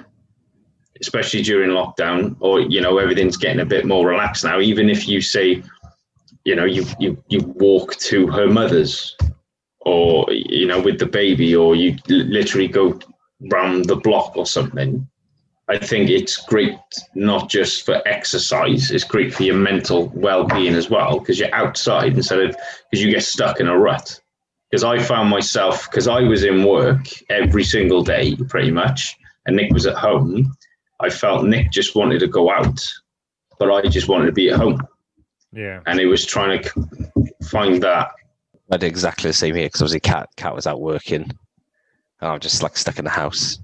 especially 1.02 1.42
during 1.42 1.72
lockdown, 1.72 2.36
or 2.40 2.62
you 2.62 2.82
know 2.82 2.98
everything's 2.98 3.38
getting 3.38 3.62
a 3.62 3.66
bit 3.66 3.86
more 3.86 4.08
relaxed 4.08 4.44
now. 4.44 4.60
Even 4.60 4.90
if 4.90 5.08
you 5.08 5.22
say, 5.22 5.64
you 6.44 6.56
know, 6.56 6.66
you 6.66 6.86
you 7.00 7.22
you 7.30 7.40
walk 7.56 7.96
to 7.98 8.28
her 8.28 8.48
mother's, 8.48 9.16
or 9.82 10.28
you 10.32 10.68
know, 10.68 10.82
with 10.82 11.00
the 11.00 11.08
baby, 11.08 11.56
or 11.56 11.76
you 11.76 11.98
literally 12.08 12.68
go 12.68 13.00
round 13.52 13.86
the 13.86 13.96
block 13.96 14.38
or 14.38 14.46
something. 14.46 15.08
I 15.67 15.80
think 15.80 16.10
it's 16.10 16.38
great 16.45 16.75
not 17.15 17.49
just 17.49 17.86
for 17.86 18.01
exercise; 18.08 18.91
it's 18.91 19.04
great 19.04 19.34
for 19.34 19.43
your 19.43 19.56
mental 19.56 20.10
well-being 20.15 20.75
as 20.75 20.89
well 20.89 21.19
because 21.19 21.39
you're 21.39 21.54
outside 21.56 22.13
instead 22.13 22.39
of 22.39 22.56
because 22.91 23.04
you 23.04 23.12
get 23.12 23.23
stuck 23.23 23.60
in 23.60 23.67
a 23.67 23.78
rut 23.78 24.19
because 24.69 24.84
I 24.84 24.99
found 24.99 25.30
myself 25.30 25.89
because 25.89 26.08
I 26.08 26.21
was 26.21 26.43
in 26.43 26.63
work 26.63 27.08
every 27.30 27.63
single 27.63 28.04
day 28.04 28.36
pretty 28.47 28.71
much, 28.71 29.15
and 29.47 29.56
Nick 29.56 29.71
was 29.73 29.88
at 29.88 29.95
home. 29.95 30.56
I 30.99 31.10
felt 31.10 31.45
Nick 31.45 31.71
just 31.71 31.95
wanted 31.95 32.19
to 32.19 32.28
go 32.28 32.51
out, 32.51 32.80
but 33.60 33.71
I 33.71 33.88
just 33.89 34.08
wanted 34.08 34.28
to 34.28 34.32
be 34.34 34.49
at 34.49 34.58
home, 34.60 34.86
Yeah. 35.51 35.82
and 35.88 35.99
it 35.99 36.06
was 36.06 36.25
trying 36.25 36.62
to 36.62 36.71
find 37.49 37.82
that. 37.82 38.12
I 38.71 38.78
did 38.78 38.88
exactly 38.88 39.30
the 39.30 39.34
same 39.34 39.56
here 39.56 39.65
because 39.65 39.82
obviously 39.82 39.99
cat 39.99 40.30
cat 40.38 40.54
was 40.54 40.67
out 40.67 40.80
working, 40.80 41.23
and 42.21 42.32
I'm 42.32 42.39
just 42.39 42.62
like 42.62 42.78
stuck 42.78 42.99
in 42.99 43.06
the 43.06 43.12
house. 43.12 43.58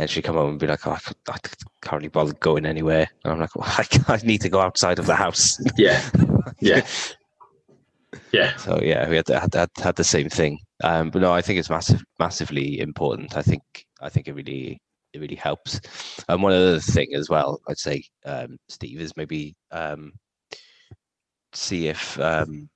And 0.00 0.08
she'd 0.08 0.22
come 0.24 0.36
home 0.36 0.50
and 0.50 0.58
be 0.58 0.66
like, 0.66 0.86
"Oh, 0.86 0.92
I 0.92 0.98
c- 0.98 1.14
I 1.28 1.38
can't 1.82 2.00
really 2.00 2.08
bother 2.08 2.32
going 2.34 2.64
anywhere." 2.64 3.06
And 3.24 3.32
I'm 3.34 3.38
like, 3.40 3.54
well, 3.54 3.68
I, 3.78 3.84
I 4.08 4.16
need 4.24 4.40
to 4.40 4.48
go 4.48 4.60
outside 4.60 4.98
of 4.98 5.04
the 5.06 5.14
house. 5.14 5.58
Yeah, 5.76 6.02
yeah, 6.60 6.86
yeah. 8.32 8.56
So 8.56 8.80
yeah, 8.82 9.08
we 9.08 9.16
had 9.16 9.28
had, 9.28 9.54
had, 9.54 9.70
had 9.76 9.96
the 9.96 10.04
same 10.04 10.28
thing. 10.30 10.58
Um, 10.82 11.10
but 11.10 11.20
no, 11.20 11.32
I 11.32 11.42
think 11.42 11.58
it's 11.58 11.68
massive, 11.70 12.02
massively 12.18 12.80
important. 12.80 13.36
I 13.36 13.42
think 13.42 13.62
I 14.00 14.08
think 14.08 14.26
it 14.26 14.34
really 14.34 14.80
it 15.12 15.20
really 15.20 15.36
helps. 15.36 15.80
And 16.28 16.42
one 16.42 16.52
other 16.52 16.80
thing 16.80 17.14
as 17.14 17.28
well, 17.28 17.60
I'd 17.68 17.78
say, 17.78 18.02
um, 18.24 18.56
Steve, 18.68 19.00
is 19.00 19.16
maybe 19.16 19.54
um, 19.70 20.12
see 21.52 21.88
if 21.88 22.18
um, 22.20 22.70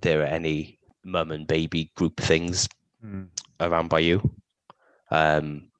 there 0.00 0.20
are 0.20 0.26
any 0.26 0.78
mum 1.04 1.32
and 1.32 1.46
baby 1.46 1.90
group 1.96 2.20
things 2.20 2.68
Mm. 3.04 3.26
around 3.58 3.88
by 3.88 3.98
you. 3.98 4.22
Um, 5.10 5.71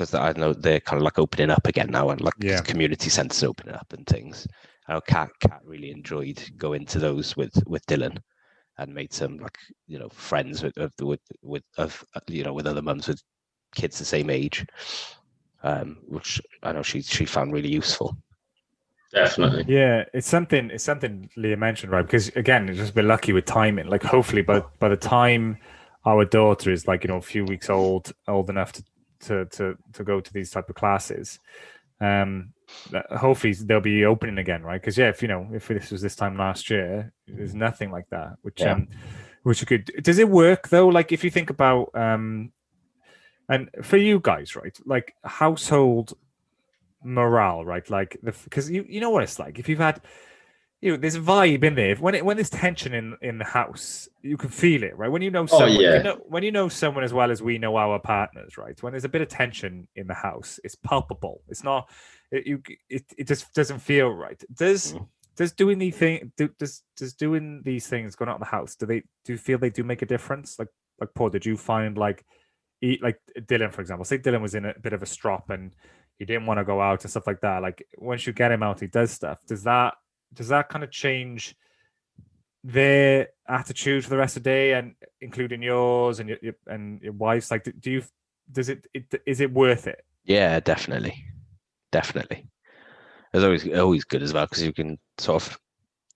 because 0.00 0.14
I 0.14 0.32
know 0.32 0.54
they're 0.54 0.80
kind 0.80 0.98
of 0.98 1.04
like 1.04 1.18
opening 1.18 1.50
up 1.50 1.66
again 1.66 1.90
now, 1.90 2.08
and 2.08 2.20
like 2.22 2.34
Yeah. 2.38 2.62
community 2.62 3.10
centers 3.10 3.44
opening 3.44 3.74
up 3.74 3.92
and 3.92 4.06
things. 4.06 4.46
I 4.88 4.94
know 4.94 5.00
Cat 5.02 5.28
Cat 5.40 5.60
really 5.62 5.90
enjoyed 5.90 6.42
going 6.56 6.86
to 6.86 6.98
those 6.98 7.36
with 7.36 7.52
with 7.66 7.84
Dylan, 7.84 8.16
and 8.78 8.94
made 8.94 9.12
some 9.12 9.36
like 9.36 9.58
you 9.86 9.98
know 9.98 10.08
friends 10.08 10.62
with 10.62 10.72
with 11.02 11.20
with 11.42 11.62
of 11.76 12.02
uh, 12.14 12.20
you 12.28 12.44
know 12.44 12.54
with 12.54 12.66
other 12.66 12.80
mums 12.80 13.08
with 13.08 13.22
kids 13.74 13.98
the 13.98 14.06
same 14.06 14.30
age, 14.30 14.64
um, 15.62 15.98
which 16.08 16.40
I 16.62 16.72
know 16.72 16.82
she 16.82 17.02
she 17.02 17.26
found 17.26 17.52
really 17.52 17.68
useful. 17.68 18.16
Definitely. 19.12 19.64
Yeah, 19.68 20.04
it's 20.14 20.28
something. 20.28 20.70
It's 20.70 20.84
something 20.84 21.28
Leah 21.36 21.58
mentioned, 21.58 21.92
right? 21.92 22.06
Because 22.06 22.28
again, 22.28 22.70
it's 22.70 22.78
just 22.78 22.94
been 22.94 23.08
lucky 23.08 23.34
with 23.34 23.44
timing. 23.44 23.88
Like, 23.88 24.02
hopefully, 24.02 24.40
by 24.40 24.60
by 24.78 24.88
the 24.88 24.96
time 24.96 25.58
our 26.06 26.24
daughter 26.24 26.70
is 26.70 26.86
like 26.86 27.04
you 27.04 27.08
know 27.08 27.18
a 27.18 27.22
few 27.22 27.44
weeks 27.44 27.68
old, 27.68 28.12
old 28.26 28.48
enough 28.48 28.72
to 28.72 28.84
to 29.20 29.46
to, 29.46 29.76
to 29.92 30.04
go 30.04 30.20
to 30.20 30.32
these 30.32 30.50
type 30.50 30.68
of 30.68 30.76
classes, 30.76 31.38
um, 32.00 32.52
hopefully 33.10 33.52
they'll 33.52 33.80
be 33.80 34.04
opening 34.04 34.38
again, 34.38 34.62
right? 34.62 34.80
Because 34.80 34.96
yeah, 34.98 35.08
if 35.08 35.22
you 35.22 35.28
know 35.28 35.48
if 35.52 35.68
this 35.68 35.90
was 35.90 36.02
this 36.02 36.16
time 36.16 36.36
last 36.36 36.70
year, 36.70 37.12
there's 37.26 37.54
nothing 37.54 37.90
like 37.90 38.08
that, 38.10 38.36
which 38.42 38.60
Yeah. 38.60 38.72
um, 38.72 38.88
which 39.42 39.60
you 39.60 39.66
could. 39.66 39.86
Does 40.02 40.18
it 40.18 40.28
work 40.28 40.68
though? 40.68 40.88
Like, 40.88 41.12
if 41.12 41.24
you 41.24 41.30
think 41.30 41.50
about 41.50 41.90
um, 41.94 42.52
and 43.48 43.68
for 43.82 43.96
you 43.96 44.20
guys, 44.20 44.54
right? 44.54 44.76
Like 44.84 45.14
household 45.24 46.14
morale, 47.02 47.64
right? 47.64 47.88
Like 47.88 48.18
the 48.22 48.32
because 48.44 48.70
you 48.70 48.84
you 48.88 49.00
know 49.00 49.10
what 49.10 49.22
it's 49.22 49.38
like 49.38 49.58
if 49.58 49.68
you've 49.68 49.78
had 49.78 50.00
you 50.80 50.92
know 50.92 50.96
there's 50.96 51.16
a 51.16 51.20
vibe 51.20 51.62
in 51.62 51.74
there. 51.74 51.94
When 51.96 52.14
it 52.14 52.24
when 52.24 52.36
there's 52.36 52.50
tension 52.50 52.94
in 52.94 53.16
in 53.20 53.38
the 53.38 53.44
house 53.44 54.08
you 54.22 54.36
can 54.36 54.48
feel 54.48 54.82
it 54.82 54.96
right? 54.96 55.10
When 55.10 55.22
you 55.22 55.30
know 55.30 55.46
someone 55.46 55.72
yeah. 55.72 55.96
you 55.98 56.02
know, 56.02 56.18
when 56.26 56.42
you 56.42 56.52
know 56.52 56.68
someone 56.68 57.04
as 57.04 57.12
well 57.12 57.30
as 57.30 57.42
we 57.42 57.58
know 57.58 57.76
our 57.76 57.98
partners 57.98 58.56
right? 58.56 58.80
When 58.82 58.92
there's 58.92 59.04
a 59.04 59.08
bit 59.08 59.20
of 59.20 59.28
tension 59.28 59.88
in 59.96 60.06
the 60.06 60.14
house 60.14 60.58
it's 60.64 60.74
palpable. 60.74 61.42
It's 61.48 61.62
not 61.62 61.90
it, 62.30 62.46
you 62.46 62.62
it, 62.88 63.04
it 63.18 63.26
just 63.26 63.52
doesn't 63.52 63.80
feel 63.80 64.08
right. 64.10 64.42
Does 64.54 64.94
Mm. 64.94 65.06
does 65.36 65.52
doing 65.52 65.78
these 65.78 65.96
thing 65.96 66.32
do, 66.36 66.48
does 66.58 66.82
does 66.96 67.12
doing 67.14 67.62
these 67.62 67.86
things 67.86 68.16
going 68.16 68.30
out 68.30 68.36
of 68.36 68.40
the 68.40 68.46
house 68.46 68.74
do 68.74 68.86
they 68.86 69.00
do 69.24 69.32
you 69.32 69.38
feel 69.38 69.58
they 69.58 69.70
do 69.70 69.84
make 69.84 70.02
a 70.02 70.06
difference? 70.06 70.58
Like 70.58 70.68
like 70.98 71.10
Paul 71.14 71.28
did 71.28 71.44
you 71.44 71.56
find 71.58 71.98
like 71.98 72.24
eat 72.80 73.02
like 73.02 73.18
Dylan 73.38 73.72
for 73.72 73.82
example 73.82 74.06
say 74.06 74.18
Dylan 74.18 74.40
was 74.40 74.54
in 74.54 74.64
a 74.64 74.74
bit 74.80 74.94
of 74.94 75.02
a 75.02 75.06
strop 75.06 75.50
and 75.50 75.74
he 76.18 76.24
didn't 76.24 76.46
want 76.46 76.58
to 76.58 76.64
go 76.64 76.80
out 76.80 77.02
and 77.04 77.10
stuff 77.10 77.26
like 77.26 77.40
that 77.42 77.60
like 77.62 77.86
once 77.98 78.26
you 78.26 78.32
get 78.32 78.52
him 78.52 78.62
out 78.62 78.80
he 78.80 78.86
does 78.86 79.10
stuff. 79.10 79.38
Does 79.46 79.62
that 79.64 79.94
does 80.34 80.48
that 80.48 80.68
kind 80.68 80.84
of 80.84 80.90
change 80.90 81.56
their 82.62 83.28
attitude 83.48 84.04
for 84.04 84.10
the 84.10 84.16
rest 84.18 84.36
of 84.36 84.42
the 84.42 84.50
day 84.50 84.74
and 84.74 84.94
including 85.20 85.62
yours 85.62 86.20
and 86.20 86.28
your, 86.28 86.38
your 86.42 86.54
and 86.66 87.00
your 87.00 87.14
wife's 87.14 87.50
like 87.50 87.64
do, 87.64 87.72
do 87.72 87.90
you 87.90 88.02
does 88.52 88.68
it, 88.68 88.86
it 88.92 89.04
is 89.26 89.40
it 89.40 89.52
worth 89.52 89.86
it 89.86 90.04
Yeah, 90.24 90.60
definitely, 90.60 91.14
definitely. 91.92 92.46
It's 93.32 93.44
always 93.44 93.66
always 93.78 94.04
good 94.04 94.22
as 94.22 94.32
well 94.32 94.46
because 94.46 94.62
you 94.62 94.72
can 94.72 94.98
sort 95.18 95.42
of 95.42 95.58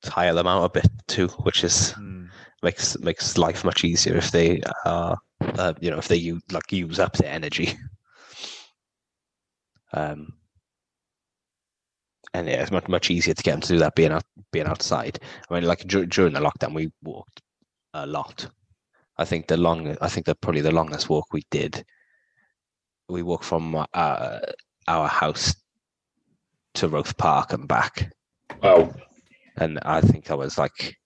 tire 0.03 0.35
them 0.35 0.47
out 0.47 0.65
a 0.65 0.69
bit 0.69 0.89
too, 1.09 1.29
which 1.45 1.65
is 1.65 1.93
Hmm. 1.93 2.27
makes 2.63 2.99
makes 2.99 3.39
life 3.39 3.65
much 3.65 3.85
easier 3.85 4.17
if 4.17 4.31
they 4.31 4.61
are 4.85 5.17
uh, 5.41 5.75
you 5.81 5.91
know 5.91 5.99
if 5.99 6.09
they 6.09 6.17
use 6.17 6.43
like 6.53 6.73
use 6.73 6.99
up 7.01 7.17
their 7.17 7.33
energy. 7.33 7.75
Um, 9.93 10.35
and 12.35 12.49
yeah, 12.49 12.61
it's 12.63 12.71
much 12.71 12.89
much 12.89 13.11
easier 13.11 13.33
to 13.33 13.43
get 13.43 13.53
them 13.53 13.61
to 13.63 13.69
do 13.69 13.79
that 13.79 13.95
being 13.95 14.13
out 14.13 14.25
being 14.53 14.67
outside. 14.67 15.19
I 15.49 15.55
mean, 15.55 15.65
like 15.65 15.87
dur- 15.87 16.07
during 16.07 16.35
the 16.35 16.41
lockdown, 16.41 16.75
we 16.75 16.93
walked 17.03 17.41
a 17.95 18.07
lot. 18.07 18.47
I 19.17 19.25
think 19.25 19.47
the 19.47 19.57
long 19.57 19.97
I 20.01 20.09
think 20.09 20.27
that 20.27 20.41
probably 20.41 20.61
the 20.61 20.73
longest 20.75 21.09
walk 21.09 21.33
we 21.33 21.43
did. 21.51 21.85
We 23.09 23.23
walked 23.23 23.45
from 23.45 23.75
uh, 23.95 24.39
our 24.89 25.09
house 25.09 25.55
to 26.75 26.89
Roath 26.89 27.17
Park 27.17 27.53
and 27.53 27.69
back, 27.69 28.11
Wow, 28.63 28.93
and 29.59 29.79
I 29.83 30.01
think 30.01 30.31
I 30.31 30.35
was 30.35 30.57
like, 30.59 30.97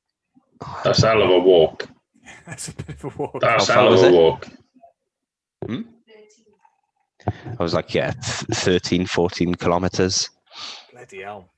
that's 0.84 1.02
a 1.02 1.08
hell 1.08 1.22
of 1.22 1.30
a 1.30 1.38
walk. 1.40 1.88
that's 2.46 2.68
a 2.68 2.74
bit 2.74 3.04
of 3.04 3.04
a 3.04 3.08
walk 3.22 3.40
That's 3.40 3.68
a 3.68 3.72
How 3.74 3.80
far 3.80 3.90
hell 3.90 3.94
of 3.94 4.02
a 4.04 4.06
it? 4.06 4.12
walk. 4.12 4.48
I 7.58 7.62
was 7.62 7.74
like, 7.74 7.92
yeah, 7.94 8.12
th- 8.12 8.46
13, 8.58 9.04
14 9.06 9.54
kilometers. 9.56 10.30
Bloody 10.98 11.22
hell 11.22 11.48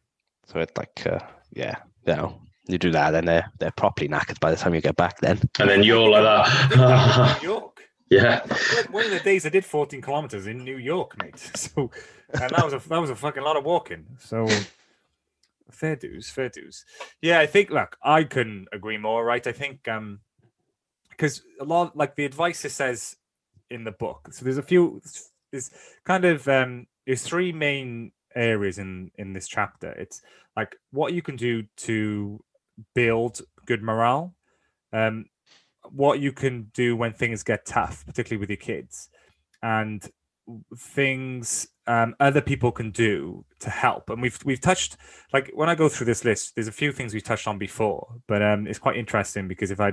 So 0.47 0.61
it's 0.61 0.77
like, 0.77 1.03
uh, 1.07 1.19
yeah, 1.53 1.77
you 2.07 2.15
know, 2.15 2.41
you 2.67 2.79
do 2.79 2.91
that, 2.93 3.15
and 3.15 3.27
they're 3.27 3.51
they're 3.59 3.73
properly 3.73 4.09
knackered 4.09 4.39
by 4.41 4.51
the 4.51 4.57
time 4.57 4.75
you 4.75 4.81
get 4.81 4.97
back. 4.97 5.19
Then 5.21 5.41
And 5.59 5.69
then 5.69 5.83
you're 5.83 6.09
like 6.09 6.23
that. 6.23 7.43
New 7.43 7.49
York 7.49 7.81
yeah. 8.11 8.41
One- 8.85 8.93
one 8.93 9.05
of 9.07 9.11
the 9.13 9.21
days 9.21 9.47
I 9.47 9.49
did 9.49 9.65
14 9.65 10.01
kilometers 10.03 10.47
in 10.47 10.59
New 10.65 10.77
York, 10.79 11.17
mate. 11.23 11.37
So, 11.57 11.91
and 12.33 12.51
that 12.51 12.65
was 12.65 12.75
a 12.75 12.89
that 12.89 13.01
was 13.01 13.11
a 13.11 13.17
fucking 13.17 13.43
lot 13.43 13.57
of 13.57 13.65
walking. 13.65 14.07
So, 14.19 14.47
fair 15.71 15.97
dues, 15.97 16.31
fair 16.31 16.49
dues. 16.49 16.85
Yeah, 17.21 17.41
I 17.41 17.47
think. 17.47 17.71
Look, 17.71 17.97
I 18.05 18.23
couldn't 18.25 18.69
agree 18.73 18.99
more. 18.99 19.25
Right, 19.25 19.45
I 19.47 19.53
think 19.53 19.89
um, 19.89 20.21
because 21.11 21.43
a 21.61 21.65
lot 21.65 21.97
like 21.97 22.15
the 22.15 22.25
advice 22.25 22.65
it 22.65 22.71
says 22.73 23.17
in 23.69 23.83
the 23.85 23.93
book. 23.93 24.29
So 24.33 24.45
there's 24.45 24.59
a 24.59 24.63
few. 24.63 25.03
There's 25.51 25.71
kind 26.05 26.25
of 26.25 26.47
um, 26.47 26.87
there's 27.07 27.23
three 27.23 27.51
main 27.53 28.13
areas 28.35 28.79
in 28.79 29.11
in 29.17 29.33
this 29.33 29.49
chapter. 29.49 29.93
It's 29.93 30.23
like 30.57 30.77
what 30.91 31.13
you 31.13 31.23
can 31.23 31.37
do 31.37 31.65
to 31.79 32.43
build 32.95 33.41
good 33.67 33.83
morale. 33.83 34.35
Um, 34.93 35.27
what 35.91 36.21
you 36.21 36.33
can 36.33 36.71
do 36.75 36.97
when 36.97 37.13
things 37.13 37.43
get 37.43 37.65
tough, 37.65 38.05
particularly 38.07 38.41
with 38.41 38.51
your 38.51 38.59
kids, 38.59 39.09
and 39.63 40.07
things 40.77 41.69
um, 41.87 42.15
other 42.21 42.41
people 42.41 42.71
can 42.73 42.91
do 42.91 43.45
to 43.61 43.71
help. 43.71 44.11
And 44.11 44.23
we've 44.23 44.39
we've 44.45 44.61
touched 44.61 44.97
like 45.33 45.51
when 45.55 45.69
I 45.69 45.75
go 45.75 45.89
through 45.89 46.07
this 46.07 46.25
list, 46.25 46.55
there's 46.55 46.69
a 46.69 46.73
few 46.73 46.93
things 46.93 47.15
we've 47.15 47.25
touched 47.25 47.49
on 47.49 47.59
before, 47.59 48.17
but 48.29 48.43
um, 48.43 48.67
it's 48.67 48.79
quite 48.79 48.97
interesting 48.97 49.49
because 49.49 49.71
if 49.71 49.81
I, 49.81 49.93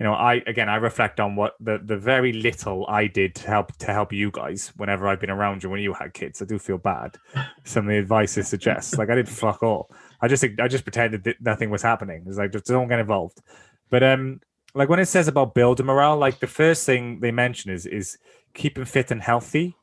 you 0.00 0.06
know, 0.06 0.14
I 0.14 0.42
again 0.46 0.70
I 0.70 0.76
reflect 0.76 1.20
on 1.20 1.36
what 1.36 1.56
the 1.60 1.78
the 1.84 1.98
very 1.98 2.32
little 2.32 2.86
I 2.88 3.06
did 3.06 3.34
to 3.34 3.46
help 3.46 3.76
to 3.76 3.92
help 3.92 4.14
you 4.14 4.30
guys 4.30 4.72
whenever 4.78 5.06
I've 5.06 5.20
been 5.20 5.28
around 5.28 5.62
you 5.62 5.68
when 5.68 5.82
you 5.82 5.92
had 5.92 6.14
kids. 6.14 6.40
I 6.40 6.46
do 6.46 6.58
feel 6.58 6.78
bad. 6.78 7.18
Some 7.64 7.84
of 7.84 7.90
the 7.90 7.98
advice 7.98 8.38
it 8.38 8.46
suggests, 8.46 8.96
like 8.96 9.10
I 9.10 9.14
did 9.14 9.28
fuck 9.28 9.62
all. 9.62 9.90
I 10.22 10.26
just 10.26 10.42
I 10.58 10.68
just 10.68 10.84
pretended 10.84 11.24
that 11.24 11.36
nothing 11.42 11.68
was 11.68 11.82
happening. 11.82 12.24
It's 12.26 12.38
like 12.38 12.50
just 12.50 12.64
don't 12.64 12.88
get 12.88 12.98
involved. 12.98 13.42
But 13.90 14.02
um, 14.02 14.40
like 14.74 14.88
when 14.88 15.00
it 15.00 15.06
says 15.06 15.28
about 15.28 15.54
building 15.54 15.84
morale, 15.84 16.16
like 16.16 16.40
the 16.40 16.46
first 16.46 16.86
thing 16.86 17.20
they 17.20 17.30
mention 17.30 17.70
is 17.70 17.84
is 17.84 18.16
keeping 18.54 18.86
fit 18.86 19.10
and 19.10 19.20
healthy. 19.20 19.76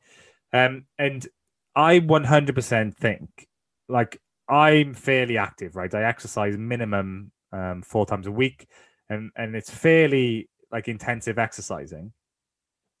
Um, 0.52 0.86
and 0.98 1.28
I 1.76 2.00
100% 2.00 2.96
think 2.96 3.46
like 3.88 4.20
I'm 4.48 4.94
fairly 4.94 5.38
active, 5.38 5.76
right? 5.76 5.94
I 5.94 6.02
exercise 6.02 6.56
minimum 6.56 7.30
um, 7.52 7.82
four 7.82 8.04
times 8.04 8.26
a 8.26 8.32
week, 8.32 8.66
and 9.10 9.30
and 9.36 9.54
it's 9.56 9.70
fairly 9.70 10.48
like 10.70 10.88
intensive 10.88 11.38
exercising. 11.38 12.12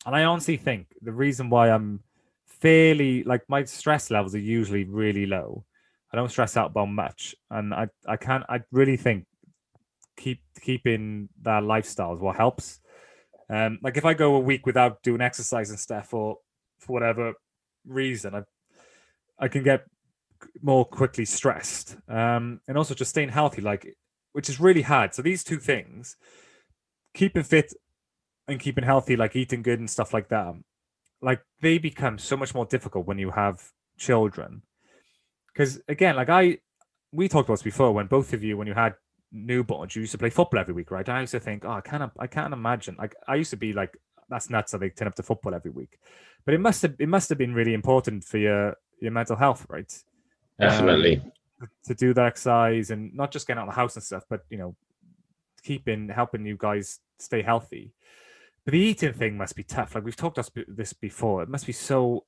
And 0.06 0.16
I 0.16 0.24
honestly 0.24 0.56
think 0.56 0.86
the 1.02 1.12
reason 1.12 1.50
why 1.50 1.70
I'm 1.70 2.02
fairly 2.46 3.24
like 3.24 3.42
my 3.48 3.64
stress 3.64 4.10
levels 4.10 4.34
are 4.34 4.38
usually 4.38 4.84
really 4.84 5.26
low. 5.26 5.64
I 6.12 6.16
don't 6.16 6.30
stress 6.30 6.56
out 6.56 6.70
about 6.70 6.86
much, 6.86 7.34
and 7.50 7.74
I 7.74 7.88
I 8.06 8.16
can't. 8.16 8.44
I 8.48 8.60
really 8.72 8.96
think 8.96 9.26
keep 10.16 10.40
keeping 10.60 11.28
that 11.42 11.62
lifestyle 11.62 12.14
is 12.14 12.20
what 12.20 12.36
helps. 12.36 12.80
Um, 13.50 13.78
like 13.82 13.96
if 13.96 14.04
I 14.04 14.14
go 14.14 14.36
a 14.36 14.40
week 14.40 14.66
without 14.66 15.02
doing 15.02 15.20
exercise 15.20 15.70
and 15.70 15.78
stuff, 15.78 16.14
or 16.14 16.38
for 16.78 16.92
whatever 16.92 17.34
reason, 17.86 18.34
I 18.34 18.42
I 19.38 19.48
can 19.48 19.62
get 19.62 19.84
more 20.62 20.84
quickly 20.84 21.24
stressed. 21.24 21.96
Um, 22.08 22.60
and 22.68 22.78
also 22.78 22.94
just 22.94 23.10
staying 23.10 23.28
healthy, 23.28 23.60
like 23.60 23.94
which 24.38 24.48
is 24.48 24.60
really 24.60 24.82
hard. 24.82 25.12
So 25.12 25.20
these 25.20 25.42
two 25.42 25.58
things, 25.58 26.16
keeping 27.12 27.42
fit 27.42 27.74
and 28.46 28.60
keeping 28.60 28.84
healthy, 28.84 29.16
like 29.16 29.34
eating 29.34 29.62
good 29.62 29.80
and 29.80 29.90
stuff 29.90 30.14
like 30.14 30.28
that, 30.28 30.54
like 31.20 31.40
they 31.60 31.78
become 31.78 32.18
so 32.18 32.36
much 32.36 32.54
more 32.54 32.64
difficult 32.64 33.04
when 33.04 33.18
you 33.18 33.32
have 33.32 33.72
children. 33.98 34.62
Because 35.48 35.80
again, 35.88 36.14
like 36.14 36.28
I 36.28 36.58
we 37.10 37.26
talked 37.26 37.48
about 37.48 37.54
this 37.54 37.64
before 37.64 37.90
when 37.90 38.06
both 38.06 38.32
of 38.32 38.44
you, 38.44 38.56
when 38.56 38.68
you 38.68 38.74
had 38.74 38.94
newborns, 39.34 39.96
you 39.96 40.02
used 40.02 40.12
to 40.12 40.18
play 40.18 40.30
football 40.30 40.60
every 40.60 40.72
week, 40.72 40.92
right? 40.92 41.08
I 41.08 41.22
used 41.22 41.32
to 41.32 41.40
think, 41.40 41.64
oh, 41.64 41.72
I 41.72 41.80
can't, 41.80 42.12
I 42.16 42.28
can't 42.28 42.52
imagine. 42.52 42.94
Like 42.96 43.16
I 43.26 43.34
used 43.34 43.50
to 43.50 43.56
be 43.56 43.72
like, 43.72 43.98
that's 44.28 44.50
nuts 44.50 44.70
that 44.70 44.78
they 44.78 44.90
turn 44.90 45.08
up 45.08 45.16
to 45.16 45.24
football 45.24 45.52
every 45.52 45.72
week. 45.72 45.98
But 46.44 46.54
it 46.54 46.60
must 46.60 46.82
have, 46.82 46.94
it 47.00 47.08
must 47.08 47.28
have 47.30 47.38
been 47.38 47.54
really 47.54 47.74
important 47.74 48.22
for 48.22 48.38
your 48.38 48.76
your 49.00 49.10
mental 49.10 49.34
health, 49.34 49.66
right? 49.68 49.92
Definitely. 50.60 51.16
Um, 51.16 51.32
to 51.84 51.94
do 51.94 52.14
that 52.14 52.26
exercise 52.26 52.90
and 52.90 53.14
not 53.14 53.30
just 53.32 53.46
getting 53.46 53.60
out 53.60 53.68
of 53.68 53.74
the 53.74 53.80
house 53.80 53.96
and 53.96 54.02
stuff, 54.02 54.24
but 54.28 54.42
you 54.50 54.58
know, 54.58 54.76
keeping 55.62 56.08
helping 56.08 56.46
you 56.46 56.56
guys 56.58 57.00
stay 57.18 57.42
healthy. 57.42 57.92
But 58.64 58.72
the 58.72 58.78
eating 58.78 59.12
thing 59.12 59.36
must 59.36 59.56
be 59.56 59.64
tough. 59.64 59.94
Like 59.94 60.04
we've 60.04 60.16
talked 60.16 60.38
about 60.38 60.64
this 60.68 60.92
before. 60.92 61.42
It 61.42 61.48
must 61.48 61.66
be 61.66 61.72
so 61.72 62.24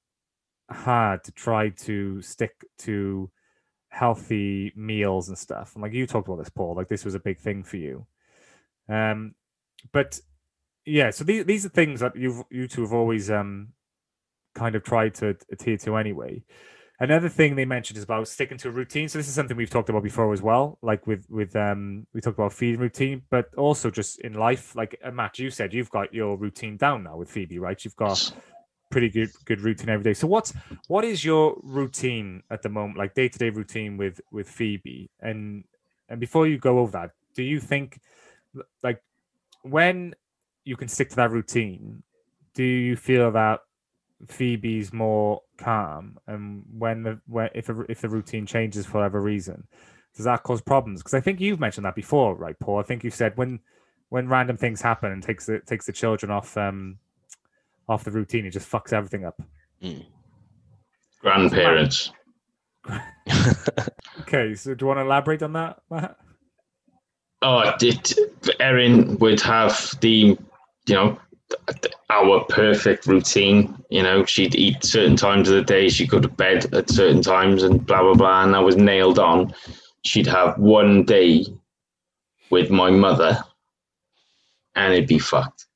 hard 0.71 1.25
to 1.25 1.33
try 1.33 1.71
to 1.71 2.23
stick 2.23 2.65
to 2.79 3.31
healthy 3.89 4.73
meals 4.77 5.29
and 5.29 5.37
stuff. 5.37 5.73
And 5.75 5.83
like 5.83 5.93
you 5.93 6.07
talked 6.07 6.29
about 6.29 6.39
this, 6.39 6.49
Paul, 6.49 6.75
like 6.75 6.89
this 6.89 7.05
was 7.05 7.15
a 7.15 7.21
big 7.21 7.39
thing 7.39 7.63
for 7.63 7.77
you. 7.77 8.07
Um, 8.89 9.35
but 9.93 10.21
yeah, 10.85 11.11
so 11.11 11.25
these 11.25 11.45
these 11.45 11.67
are 11.67 11.71
things 11.71 12.01
that 12.01 12.17
you've 12.17 12.43
you 12.51 12.67
two 12.67 12.83
have 12.83 12.93
always 12.93 13.31
um 13.31 13.69
kind 14.55 14.75
of 14.75 14.83
tried 14.83 15.15
to 15.17 15.37
adhere 15.51 15.77
to 15.79 15.97
anyway. 15.97 16.43
Another 17.03 17.31
thing 17.31 17.55
they 17.55 17.65
mentioned 17.65 17.97
is 17.97 18.05
about 18.05 18.29
sticking 18.29 18.59
to 18.59 18.69
a 18.69 18.71
routine. 18.71 19.09
So 19.09 19.19
this 19.19 19.27
is 19.27 19.35
something 19.35 19.57
we've 19.57 19.71
talked 19.71 19.89
about 19.89 20.03
before 20.03 20.31
as 20.35 20.43
well. 20.43 20.79
Like 20.83 21.07
with 21.07 21.25
with 21.31 21.57
um 21.57 22.07
we 22.13 22.21
talked 22.21 22.39
about 22.39 22.53
feeding 22.53 22.79
routine, 22.79 23.23
but 23.31 23.55
also 23.55 23.91
just 23.91 24.21
in 24.21 24.35
life. 24.35 24.77
Like 24.77 25.01
uh, 25.03 25.11
Matt, 25.11 25.39
you 25.39 25.51
said 25.51 25.73
you've 25.73 25.91
got 25.91 26.13
your 26.13 26.37
routine 26.37 26.77
down 26.77 27.05
now 27.05 27.17
with 27.17 27.31
Phoebe, 27.31 27.59
right? 27.59 27.83
You've 27.83 27.97
got 27.97 28.31
pretty 28.91 29.09
good 29.09 29.31
good 29.47 29.63
routine 29.63 29.89
every 29.89 30.05
day. 30.05 30.13
So 30.13 30.27
what's 30.27 30.53
what 30.89 31.07
is 31.07 31.25
your 31.25 31.57
routine 31.63 32.43
at 32.51 32.61
the 32.61 32.69
moment, 32.69 32.99
like 32.99 33.15
day 33.15 33.29
to 33.31 33.39
day 33.39 33.49
routine 33.49 33.97
with 33.97 34.21
with 34.31 34.47
Phoebe? 34.47 35.09
And 35.21 35.65
and 36.11 36.21
before 36.21 36.47
you 36.47 36.59
go 36.59 36.81
over 36.81 36.93
that, 36.93 37.13
do 37.35 37.43
you 37.43 37.61
think 37.61 37.99
like 38.83 39.03
when 39.63 40.15
you 40.65 40.77
can 40.77 40.89
stick 40.89 41.09
to 41.11 41.17
that 41.17 41.31
routine, 41.31 42.03
do 42.53 42.63
you 42.63 42.95
feel 42.95 43.31
that 43.31 43.61
Phoebe's 44.29 44.93
more 44.93 45.41
calm, 45.61 46.19
and 46.27 46.65
when 46.77 47.03
the 47.03 47.21
when 47.27 47.51
if 47.55 47.69
a, 47.69 47.81
if 47.89 48.01
the 48.01 48.09
routine 48.09 48.47
changes 48.47 48.87
for 48.87 48.99
whatever 48.99 49.21
reason, 49.21 49.67
does 50.17 50.25
that 50.25 50.43
cause 50.43 50.61
problems? 50.61 51.01
Because 51.01 51.15
I 51.15 51.21
think 51.21 51.41
you've 51.41 51.61
mentioned 51.61 51.85
that 51.85 51.95
before, 51.95 52.35
right, 52.35 52.59
Paul? 52.59 52.81
I 52.81 52.83
think 52.83 53.05
you 53.05 53.11
said 53.11 53.37
when 53.37 53.61
when 54.09 54.29
random 54.29 54.57
things 54.57 54.81
happen 54.81 55.13
and 55.13 55.23
takes 55.23 55.47
the 55.47 55.61
takes 55.61 55.87
the 55.87 55.93
children 55.93 56.33
off 56.33 56.57
um 56.57 56.99
off 57.89 58.05
the 58.05 58.11
routine, 58.11 58.47
it 58.47 58.51
just 58.51 58.71
fucks 58.71 58.93
everything 58.93 59.25
up. 59.25 59.41
Mm. 59.83 60.07
Grandparents. 61.21 62.13
okay, 64.21 64.55
so 64.55 64.75
do 64.75 64.85
you 64.85 64.87
want 64.87 64.99
to 64.99 65.03
elaborate 65.03 65.43
on 65.43 65.53
that, 65.53 65.81
Matt? 65.91 66.17
Oh, 67.43 67.73
it, 67.81 68.13
Erin 68.59 69.19
would 69.19 69.41
have 69.41 69.95
the, 70.01 70.39
you 70.87 70.95
know, 70.95 71.19
our 72.11 72.45
perfect 72.49 73.07
routine. 73.07 73.75
You 73.91 74.03
know, 74.03 74.25
she'd 74.25 74.55
eat 74.55 74.85
certain 74.85 75.17
times 75.17 75.49
of 75.49 75.55
the 75.55 75.63
day, 75.63 75.89
she'd 75.89 76.11
go 76.11 76.21
to 76.21 76.29
bed 76.29 76.73
at 76.75 76.91
certain 76.91 77.23
times, 77.23 77.63
and 77.63 77.85
blah 77.85 78.03
blah 78.03 78.15
blah. 78.15 78.45
And 78.45 78.57
I 78.57 78.61
was 78.61 78.77
nailed 78.77 79.19
on. 79.19 79.55
She'd 80.05 80.27
have 80.27 80.59
one 80.59 81.05
day 81.05 81.47
with 82.51 82.71
my 82.71 82.91
mother, 82.91 83.43
and 84.75 84.93
it'd 84.93 85.09
be 85.09 85.19
fucked. 85.19 85.67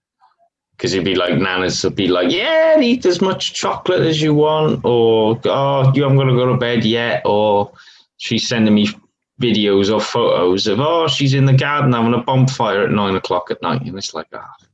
Because 0.76 0.92
it'd 0.92 1.04
be 1.04 1.14
like 1.14 1.38
Nana's 1.38 1.84
would 1.84 1.94
be 1.94 2.08
like, 2.08 2.32
yeah, 2.32 2.78
eat 2.80 3.06
as 3.06 3.20
much 3.20 3.54
chocolate 3.54 4.00
as 4.00 4.20
you 4.20 4.34
want, 4.34 4.84
or 4.84 5.40
oh, 5.44 5.92
you 5.94 6.02
haven't 6.02 6.18
got 6.18 6.24
to 6.24 6.34
go 6.34 6.46
to 6.46 6.58
bed 6.58 6.84
yet, 6.84 7.22
or 7.24 7.72
she's 8.16 8.48
sending 8.48 8.74
me 8.74 8.88
videos 9.40 9.92
or 9.92 10.00
photos 10.00 10.66
of 10.66 10.80
oh, 10.80 11.08
she's 11.08 11.34
in 11.34 11.44
the 11.44 11.52
garden 11.52 11.92
having 11.92 12.14
a 12.14 12.18
bonfire 12.18 12.82
at 12.82 12.90
nine 12.90 13.14
o'clock 13.14 13.50
at 13.50 13.62
night, 13.62 13.82
and 13.82 13.96
it's 13.96 14.14
like 14.14 14.26
ah. 14.32 14.44
Oh, 14.60 14.64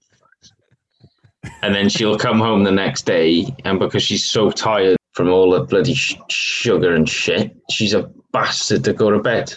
and 1.62 1.74
then 1.74 1.88
she'll 1.88 2.18
come 2.18 2.38
home 2.38 2.64
the 2.64 2.70
next 2.70 3.02
day, 3.02 3.46
and 3.64 3.78
because 3.78 4.02
she's 4.02 4.24
so 4.24 4.50
tired 4.50 4.96
from 5.12 5.28
all 5.28 5.50
the 5.50 5.64
bloody 5.64 5.94
sh- 5.94 6.16
sugar 6.28 6.94
and 6.94 7.08
shit, 7.08 7.56
she's 7.70 7.94
a 7.94 8.10
bastard 8.32 8.84
to 8.84 8.92
go 8.92 9.10
to 9.10 9.18
bed. 9.18 9.52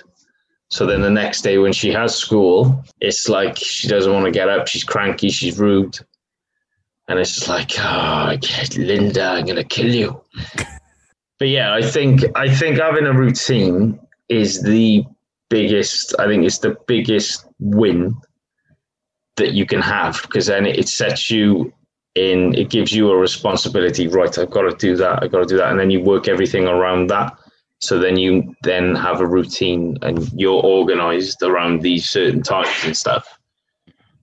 So 0.70 0.86
then 0.86 1.02
the 1.02 1.10
next 1.10 1.42
day 1.42 1.60
when 1.60 1.72
she 1.72 1.92
has 1.92 2.16
school, 2.16 2.84
it's 3.00 3.30
like 3.30 3.58
she 3.58 3.88
doesn't 3.88 4.12
want 4.12 4.26
to 4.26 4.32
get 4.32 4.50
up. 4.50 4.68
She's 4.68 4.84
cranky. 4.84 5.30
She's 5.30 5.60
rude, 5.60 6.00
and 7.08 7.20
it's 7.20 7.36
just 7.36 7.48
like, 7.48 7.72
oh, 7.78 8.36
Linda, 8.76 9.24
I'm 9.24 9.46
gonna 9.46 9.64
kill 9.64 9.94
you. 9.94 10.22
but 11.40 11.48
yeah, 11.48 11.74
I 11.74 11.82
think 11.82 12.24
I 12.36 12.54
think 12.54 12.80
having 12.80 13.06
a 13.06 13.14
routine 13.14 14.00
is 14.30 14.64
the 14.64 15.06
biggest. 15.50 16.16
I 16.20 16.26
think 16.26 16.44
it's 16.44 16.60
the 16.60 16.76
biggest 16.88 17.46
win 17.60 18.16
that 19.38 19.54
you 19.54 19.66
can 19.66 19.82
have 19.82 20.22
because 20.24 20.48
then 20.48 20.66
it 20.66 20.88
sets 20.88 21.30
you 21.30 21.72
in 22.16 22.54
it 22.54 22.70
gives 22.70 22.92
you 22.94 23.12
a 23.12 23.18
responsibility. 23.18 24.08
Right 24.08 24.38
i've 24.38 24.52
got 24.52 24.64
to 24.64 24.76
do 24.78 24.96
that 24.98 25.24
i've 25.24 25.32
got 25.32 25.40
to 25.40 25.46
do 25.46 25.58
that. 25.58 25.72
And 25.72 25.80
then 25.80 25.92
you 25.92 26.02
work 26.02 26.28
everything 26.28 26.68
around 26.68 27.08
that. 27.08 27.38
So 27.80 28.00
then 28.00 28.18
you 28.18 28.56
then 28.64 28.96
have 28.96 29.20
a 29.20 29.28
routine 29.28 29.98
and 30.02 30.32
you're 30.34 30.64
organized 30.64 31.42
around 31.44 31.82
these 31.82 32.10
certain 32.10 32.42
times 32.42 32.70
and 32.84 32.96
stuff. 32.96 33.28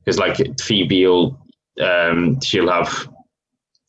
Because 0.05 0.19
like 0.19 0.39
phoebe 0.61 1.07
will 1.07 1.39
um, 1.81 2.41
she'll 2.41 2.71
have 2.71 3.09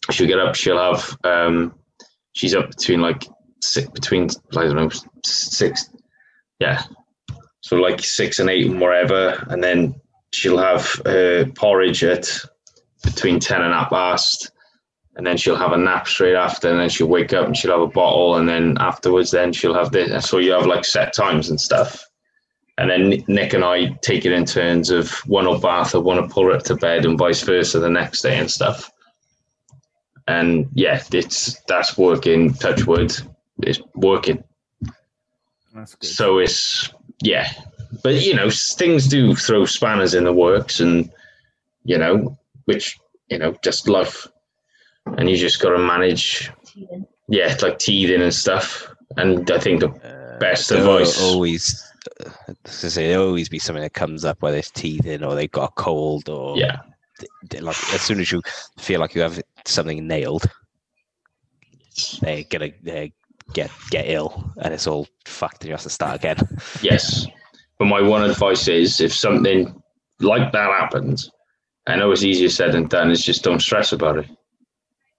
she'll 0.10 0.28
get 0.28 0.40
up 0.40 0.56
she'll 0.56 0.78
have 0.78 1.18
um, 1.24 1.74
she's 2.34 2.56
up 2.56 2.70
between 2.70 3.02
like 3.02 3.28
six 3.62 3.88
between 3.90 4.28
i 4.58 4.64
don't 4.64 4.76
know 4.76 4.90
six 5.24 5.90
yeah. 6.62 6.84
So 7.62 7.78
like 7.78 8.02
six 8.02 8.38
and 8.38 8.50
eight 8.50 8.68
and 8.68 8.80
whatever. 8.80 9.44
And 9.50 9.64
then 9.64 10.00
she'll 10.32 10.60
have 10.60 11.02
her 11.06 11.46
porridge 11.56 12.04
at 12.04 12.30
between 13.04 13.40
10 13.40 13.62
and 13.62 13.74
half 13.74 13.90
past. 13.90 14.52
And 15.16 15.28
then 15.28 15.38
she'll 15.38 15.58
have 15.58 15.74
a 15.74 15.78
nap 15.78 16.08
straight 16.08 16.36
after 16.36 16.70
and 16.70 16.80
then 16.80 16.90
she'll 16.90 17.08
wake 17.08 17.34
up 17.34 17.46
and 17.46 17.56
she'll 17.56 17.72
have 17.72 17.82
a 17.82 17.88
bottle 17.88 18.36
and 18.38 18.48
then 18.48 18.78
afterwards 18.80 19.32
then 19.32 19.52
she'll 19.52 19.74
have 19.74 19.92
this. 19.92 20.30
So 20.30 20.38
you 20.38 20.52
have 20.54 20.66
like 20.66 20.86
set 20.86 21.14
times 21.14 21.50
and 21.50 21.60
stuff. 21.60 22.06
And 22.78 22.90
then 22.90 23.24
nick 23.28 23.54
and 23.54 23.64
i 23.64 23.88
take 24.02 24.26
it 24.26 24.32
in 24.32 24.46
turns 24.46 24.90
of 24.90 25.12
one 25.28 25.46
will 25.46 25.60
bath 25.60 25.94
or 25.94 26.02
one 26.02 26.20
will 26.20 26.30
pull 26.30 26.46
her 26.46 26.54
up 26.54 26.64
to 26.64 26.76
bed 26.76 27.06
and 27.06 27.18
vice 27.18 27.42
versa 27.44 27.80
the 27.80 27.90
next 27.90 28.22
day 28.22 28.40
and 28.40 28.50
stuff. 28.50 28.90
And 30.28 30.68
yeah 30.74 31.04
it's 31.12 31.62
that's 31.68 31.98
working 31.98 32.54
touch 32.54 32.88
wood. 32.88 33.14
It's 33.62 33.82
working. 33.96 34.44
So 36.02 36.38
it's 36.40 36.90
yeah. 37.22 37.52
But 38.02 38.22
you 38.22 38.34
know 38.34 38.50
things 38.50 39.08
do 39.08 39.36
throw 39.36 39.66
spanners 39.66 40.16
in 40.16 40.24
the 40.24 40.34
works 40.34 40.80
and 40.80 41.12
you 41.84 41.98
know 41.98 42.38
which 42.74 42.98
you 43.30 43.38
know 43.38 43.56
just 43.64 43.88
life 43.88 44.28
and 45.18 45.30
you 45.30 45.36
just 45.36 45.62
got 45.62 45.72
to 45.72 45.78
manage 45.78 46.52
yeah 47.28 47.56
like 47.62 47.80
teething 47.80 48.22
and 48.22 48.34
stuff. 48.34 48.88
And 49.18 49.50
i 49.52 49.60
think 49.60 49.82
the 49.82 49.90
uh, 49.90 50.40
best 50.40 50.72
advice 50.72 51.22
always 51.22 51.84
to 52.64 52.90
say 52.90 53.10
there 53.10 53.20
always 53.20 53.50
be 53.50 53.60
something 53.60 53.84
that 53.84 53.94
comes 53.94 54.24
up 54.26 54.42
whether 54.42 54.58
it's 54.58 54.72
teething 54.72 55.24
or 55.24 55.36
they 55.36 55.48
got 55.48 55.72
a 55.72 55.74
cold 55.74 56.30
or 56.30 56.58
yeah. 56.58 56.80
like 57.60 57.76
as 57.94 58.02
soon 58.02 58.20
as 58.20 58.32
you 58.32 58.42
feel 58.80 59.00
like 59.00 59.14
you 59.14 59.22
have 59.22 59.42
something 59.66 60.08
nailed 60.08 60.50
they're 62.22 62.44
gonna 62.50 62.72
they 62.82 63.14
get 63.54 63.70
get 63.90 64.06
ill 64.08 64.52
and 64.62 64.74
it's 64.74 64.88
all 64.88 65.08
fucked 65.26 65.62
and 65.62 65.70
you 65.70 65.74
have 65.74 65.82
to 65.82 65.90
start 65.90 66.16
again. 66.16 66.38
Yes. 66.82 67.28
But 67.78 67.86
my 67.86 68.02
one 68.02 68.24
advice 68.24 68.68
is 68.68 69.02
if 69.02 69.14
something 69.14 69.82
like 70.20 70.52
that 70.52 70.70
happens, 70.70 71.30
I 71.88 71.96
know 71.96 72.12
it's 72.12 72.24
easier 72.24 72.50
said 72.50 72.74
than 72.74 72.88
done, 72.88 73.12
It's 73.12 73.24
just 73.24 73.44
don't 73.44 73.62
stress 73.62 73.92
about 73.92 74.18
it. 74.18 74.28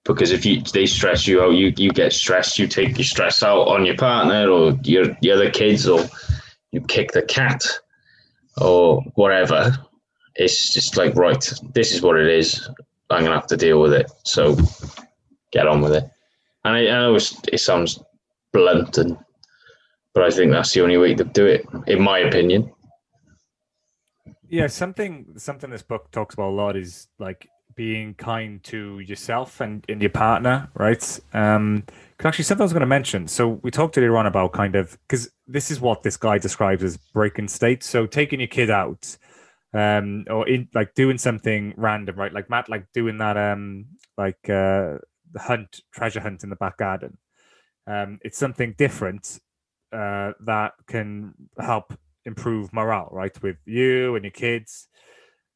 Because 0.05 0.33
if 0.33 0.44
you 0.44 0.62
they 0.62 0.87
stress 0.87 1.27
you 1.27 1.42
out, 1.42 1.51
you 1.51 1.72
you 1.77 1.90
get 1.90 2.12
stressed, 2.12 2.59
you 2.59 2.66
take 2.66 2.98
your 2.98 3.05
stress 3.05 3.42
out 3.42 3.68
on 3.68 3.87
your 3.87 3.96
partner 3.96 4.48
or 4.48 4.72
your, 4.83 5.16
your 5.20 5.37
other 5.37 5.51
kids 5.51 5.87
or 5.87 6.05
you 6.72 6.81
kick 6.81 7.12
the 7.12 7.22
cat 7.22 7.64
or 8.60 9.02
whatever. 9.15 9.77
It's 10.35 10.73
just 10.73 10.96
like, 10.96 11.15
right, 11.15 11.52
this 11.73 11.92
is 11.92 12.02
what 12.02 12.19
it 12.19 12.27
is. 12.29 12.69
I'm 13.10 13.23
gonna 13.23 13.37
have 13.37 13.46
to 13.48 13.56
deal 13.56 13.81
with 13.81 13.92
it. 13.92 14.10
So 14.25 14.56
get 15.52 15.69
on 15.69 15.83
with 15.83 15.92
it. 15.92 16.04
And 16.65 16.75
I, 16.75 16.81
I 16.81 17.00
know 17.00 17.15
it 17.15 17.60
sounds 17.60 18.02
blunt 18.52 18.98
and 18.98 19.17
but 20.15 20.25
I 20.25 20.31
think 20.31 20.52
that's 20.52 20.73
the 20.73 20.83
only 20.83 20.98
way 20.98 21.15
to 21.15 21.25
do 21.25 21.46
it, 21.46 21.67
in 21.87 22.02
my 22.02 22.19
opinion. 22.19 22.71
Yeah, 24.53 24.67
something 24.67 25.33
something 25.38 25.71
this 25.71 25.83
book 25.83 26.11
talks 26.11 26.35
about 26.35 26.50
a 26.50 26.53
lot 26.53 26.77
is 26.77 27.09
like 27.19 27.48
being 27.75 28.13
kind 28.13 28.63
to 28.65 28.98
yourself 28.98 29.63
and, 29.63 29.83
and 29.88 30.03
your 30.03 30.11
partner, 30.11 30.69
right? 30.75 31.03
Um, 31.33 31.85
cause 32.19 32.27
actually 32.27 32.44
something 32.44 32.61
I 32.61 32.67
was 32.67 32.75
going 32.75 32.83
to 32.83 32.87
mention. 32.87 33.27
So 33.29 33.48
we 33.63 33.71
talked 33.71 33.96
earlier 33.96 34.15
on 34.19 34.27
about 34.27 34.53
kind 34.53 34.75
of 34.77 34.98
because 35.09 35.31
this 35.46 35.71
is 35.71 35.81
what 35.81 36.03
this 36.03 36.19
guy 36.19 36.37
describes 36.37 36.85
as 36.85 36.98
breaking 37.15 37.48
state. 37.48 37.83
So 37.83 38.05
taking 38.07 38.40
your 38.40 38.46
kid 38.46 38.69
out, 38.69 39.17
um, 39.73 40.27
or 40.29 40.46
in 40.46 40.69
like 40.75 40.92
doing 40.92 41.17
something 41.17 41.73
random, 41.79 42.17
right? 42.17 42.31
Like 42.31 42.50
Matt, 42.50 42.69
like 42.69 42.85
doing 42.92 43.17
that, 43.19 43.38
um, 43.38 43.87
like 44.19 44.50
uh, 44.50 45.00
the 45.33 45.38
hunt, 45.38 45.81
treasure 45.94 46.21
hunt 46.21 46.44
in 46.44 46.50
the 46.50 46.57
back 46.57 46.77
garden. 46.77 47.17
Um, 47.87 48.19
it's 48.23 48.37
something 48.37 48.75
different 48.77 49.40
uh, 49.92 50.33
that 50.44 50.73
can 50.87 51.33
help 51.59 51.94
improve 52.25 52.73
morale, 52.73 53.08
right, 53.12 53.40
with 53.42 53.56
you 53.64 54.14
and 54.14 54.25
your 54.25 54.31
kids. 54.31 54.88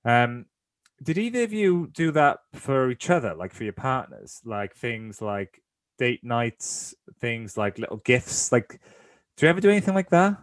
Um, 0.04 0.46
did 1.02 1.18
either 1.18 1.42
of 1.42 1.52
you 1.52 1.88
do 1.92 2.10
that 2.12 2.38
for 2.54 2.90
each 2.90 3.10
other, 3.10 3.34
like 3.34 3.52
for 3.52 3.64
your 3.64 3.72
partners, 3.72 4.40
like 4.44 4.74
things 4.74 5.20
like 5.20 5.62
date 5.98 6.24
nights, 6.24 6.94
things 7.20 7.56
like 7.56 7.78
little 7.78 7.98
gifts? 7.98 8.50
Like, 8.52 8.80
do 9.36 9.46
you 9.46 9.50
ever 9.50 9.60
do 9.60 9.70
anything 9.70 9.94
like 9.94 10.10
that, 10.10 10.38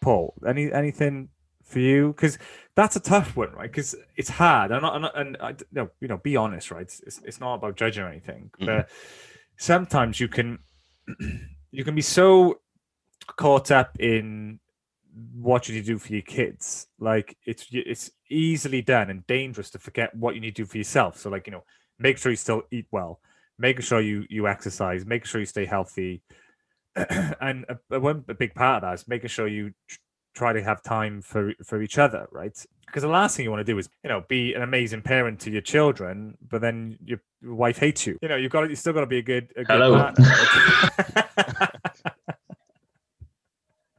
Paul? 0.00 0.34
Any 0.46 0.72
anything 0.72 1.28
for 1.64 1.80
you? 1.80 2.08
Because 2.08 2.38
that's 2.74 2.96
a 2.96 3.00
tough 3.00 3.36
one, 3.36 3.52
right? 3.52 3.70
Because 3.70 3.94
it's 4.16 4.30
hard. 4.30 4.72
I'm 4.72 4.82
not, 4.82 4.94
I'm 4.94 5.02
not 5.02 5.18
and 5.18 5.36
I, 5.40 5.54
no, 5.72 5.90
you 6.00 6.08
know, 6.08 6.18
be 6.18 6.36
honest, 6.36 6.70
right? 6.70 6.82
It's, 6.82 7.20
it's 7.24 7.40
not 7.40 7.54
about 7.54 7.76
judging 7.76 8.04
or 8.04 8.08
anything, 8.08 8.50
Mhm. 8.60 8.66
but 8.66 8.88
sometimes 9.58 10.20
you 10.20 10.28
can 10.28 10.58
you 11.70 11.84
can 11.84 11.94
be 11.94 12.02
so 12.02 12.60
caught 13.36 13.70
up 13.70 13.98
in 14.00 14.60
what 15.34 15.64
should 15.64 15.74
you 15.74 15.82
do 15.82 15.98
for 15.98 16.12
your 16.12 16.22
kids. 16.22 16.88
Like 16.98 17.36
it's 17.44 17.66
it's 17.70 18.10
easily 18.30 18.82
done 18.82 19.10
and 19.10 19.26
dangerous 19.26 19.70
to 19.70 19.78
forget 19.78 20.14
what 20.14 20.34
you 20.34 20.40
need 20.40 20.56
to 20.56 20.62
do 20.62 20.66
for 20.66 20.78
yourself. 20.78 21.18
So 21.18 21.30
like 21.30 21.46
you 21.46 21.52
know 21.52 21.64
make 21.98 22.18
sure 22.18 22.30
you 22.30 22.36
still 22.36 22.62
eat 22.70 22.86
well. 22.90 23.20
Making 23.58 23.82
sure 23.82 24.00
you 24.00 24.26
you 24.28 24.46
exercise. 24.46 25.06
Making 25.06 25.26
sure 25.26 25.40
you 25.40 25.46
stay 25.46 25.64
healthy. 25.64 26.22
And 27.40 27.66
a, 27.90 28.00
one 28.00 28.24
a 28.28 28.34
big 28.34 28.54
part 28.54 28.82
of 28.82 28.88
that 28.88 28.94
is 28.94 29.08
making 29.08 29.28
sure 29.28 29.46
you 29.46 29.72
try 30.34 30.52
to 30.52 30.62
have 30.62 30.82
time 30.82 31.22
for 31.22 31.52
for 31.64 31.80
each 31.82 31.98
other 31.98 32.26
right? 32.32 32.56
Because 32.86 33.02
the 33.02 33.08
last 33.08 33.36
thing 33.36 33.44
you 33.44 33.50
want 33.50 33.66
to 33.66 33.72
do 33.72 33.78
is 33.78 33.88
you 34.02 34.08
know 34.08 34.24
be 34.28 34.54
an 34.54 34.62
amazing 34.62 35.02
parent 35.02 35.40
to 35.40 35.50
your 35.50 35.60
children 35.60 36.36
but 36.48 36.60
then 36.60 36.98
your 37.04 37.20
your 37.42 37.54
wife 37.54 37.78
hates 37.78 38.06
you. 38.06 38.18
You 38.22 38.28
know 38.28 38.36
you've 38.36 38.52
got 38.52 38.62
to, 38.62 38.68
you 38.68 38.76
still 38.76 38.92
got 38.92 39.00
to 39.00 39.06
be 39.06 39.18
a 39.18 39.22
good 39.22 39.52
a 39.56 39.64
good 39.64 39.80
Hello. 39.80 39.94
partner, 39.94 40.24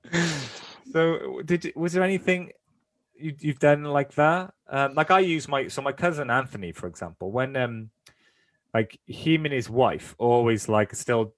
right? 0.14 0.87
So 0.98 1.42
did 1.46 1.72
was 1.76 1.94
there 1.94 2.04
anything 2.04 2.52
you, 3.16 3.36
you've 3.40 3.60
done 3.60 3.84
like 3.84 4.16
that? 4.16 4.54
Um, 4.70 4.96
like 4.96 5.12
i 5.12 5.20
use 5.20 5.48
my 5.48 5.68
so 5.68 5.82
my 5.82 5.94
cousin 5.94 6.30
anthony 6.30 6.74
for 6.74 6.88
example 6.88 7.32
when 7.32 7.56
um 7.56 7.90
like 8.74 9.00
him 9.06 9.46
and 9.46 9.54
his 9.54 9.70
wife 9.70 10.14
always 10.18 10.68
like 10.68 10.94
still 10.94 11.34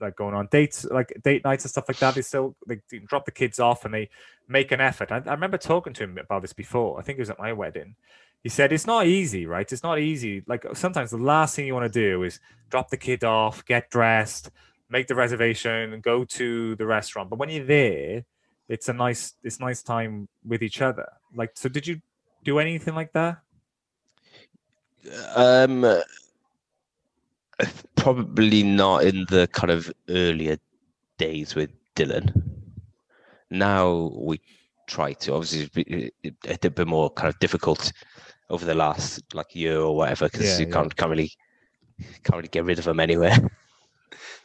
like 0.00 0.16
going 0.16 0.34
on 0.34 0.48
dates 0.50 0.84
like 0.86 1.12
date 1.22 1.44
nights 1.44 1.64
and 1.64 1.70
stuff 1.70 1.84
like 1.88 1.98
that 1.98 2.14
they 2.16 2.22
still 2.22 2.56
they 2.66 2.80
drop 3.06 3.24
the 3.24 3.30
kids 3.30 3.60
off 3.60 3.84
and 3.84 3.94
they 3.94 4.08
make 4.48 4.72
an 4.72 4.80
effort. 4.80 5.12
I, 5.12 5.22
I 5.26 5.32
remember 5.32 5.58
talking 5.58 5.92
to 5.92 6.04
him 6.04 6.18
about 6.18 6.42
this 6.42 6.52
before. 6.52 6.98
I 6.98 7.02
think 7.02 7.18
it 7.18 7.22
was 7.22 7.30
at 7.30 7.38
my 7.38 7.52
wedding. 7.52 7.94
He 8.42 8.48
said 8.48 8.72
it's 8.72 8.86
not 8.86 9.06
easy 9.06 9.46
right? 9.46 9.70
It's 9.70 9.84
not 9.84 10.00
easy. 10.00 10.42
Like 10.46 10.66
sometimes 10.72 11.10
the 11.10 11.18
last 11.18 11.54
thing 11.54 11.66
you 11.66 11.74
want 11.74 11.92
to 11.92 12.00
do 12.00 12.24
is 12.24 12.40
drop 12.70 12.90
the 12.90 12.96
kid 12.96 13.22
off 13.22 13.64
get 13.64 13.90
dressed 13.90 14.50
make 14.92 15.06
the 15.06 15.14
reservation 15.14 15.92
and 15.94 16.02
go 16.02 16.24
to 16.24 16.76
the 16.76 16.86
restaurant. 16.86 17.30
But 17.30 17.38
when 17.38 17.48
you're 17.48 17.64
there 17.64 18.24
it's 18.74 18.88
a 18.88 18.92
nice 19.04 19.22
it's 19.46 19.58
nice 19.60 19.80
time 19.82 20.12
with 20.50 20.62
each 20.62 20.80
other 20.88 21.06
like 21.40 21.50
so 21.54 21.68
did 21.76 21.84
you 21.86 21.96
do 22.48 22.58
anything 22.58 22.94
like 23.00 23.12
that 23.12 23.34
Um, 25.36 25.84
probably 27.96 28.62
not 28.62 29.04
in 29.04 29.26
the 29.28 29.46
kind 29.52 29.70
of 29.70 29.92
earlier 30.08 30.56
days 31.18 31.54
with 31.54 31.70
Dylan. 31.94 32.26
Now 33.50 34.10
we 34.28 34.40
try 34.86 35.12
to. 35.22 35.34
Obviously, 35.34 35.60
it's 35.62 35.74
been- 35.74 36.10
it- 36.22 36.34
it's 36.44 36.64
a 36.66 36.70
bit 36.70 36.86
more 36.88 37.10
kind 37.10 37.28
of 37.28 37.38
difficult 37.38 37.92
over 38.50 38.64
the 38.64 38.74
last 38.74 39.22
like 39.34 39.54
year 39.54 39.78
or 39.80 39.94
whatever 39.96 40.26
because 40.28 40.46
Yeah, 40.46 40.58
you 40.60 40.66
yeah. 40.66 40.72
can't 40.74 40.96
can't 40.96 41.10
really 41.10 41.32
can't 42.24 42.36
really 42.38 42.48
get 42.48 42.64
rid 42.64 42.78
of 42.78 42.84
them 42.86 43.00
anywhere. 43.00 43.36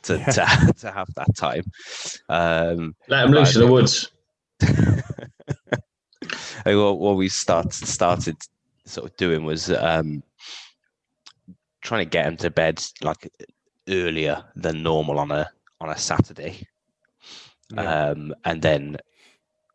To, 0.04 0.14
Yeah. 0.18 0.26
to 0.26 0.74
to 0.84 0.92
have 0.92 1.10
that 1.16 1.36
time, 1.36 1.64
um, 2.30 2.96
Let 3.08 3.26
him 3.26 3.32
loose 3.32 3.56
in 3.56 3.62
the 3.66 3.72
woods. 3.72 4.12
Mean, 6.66 6.78
what, 6.84 7.00
what 7.00 7.16
we 7.18 7.30
start 7.30 7.74
started 7.74 8.36
sort 8.86 9.10
of 9.10 9.18
doing 9.18 9.46
was 9.46 9.70
um, 9.72 10.24
trying 11.82 12.06
to 12.06 12.10
get 12.10 12.26
him 12.26 12.38
to 12.38 12.50
bed 12.50 12.84
like 13.02 13.30
earlier 13.88 14.44
than 14.56 14.84
normal 14.84 15.20
on 15.20 15.32
a 15.32 15.50
on 15.80 15.90
a 15.90 15.98
Saturday, 15.98 16.66
Yeah. 17.74 18.10
um, 18.10 18.34
and 18.46 18.62
then 18.62 18.98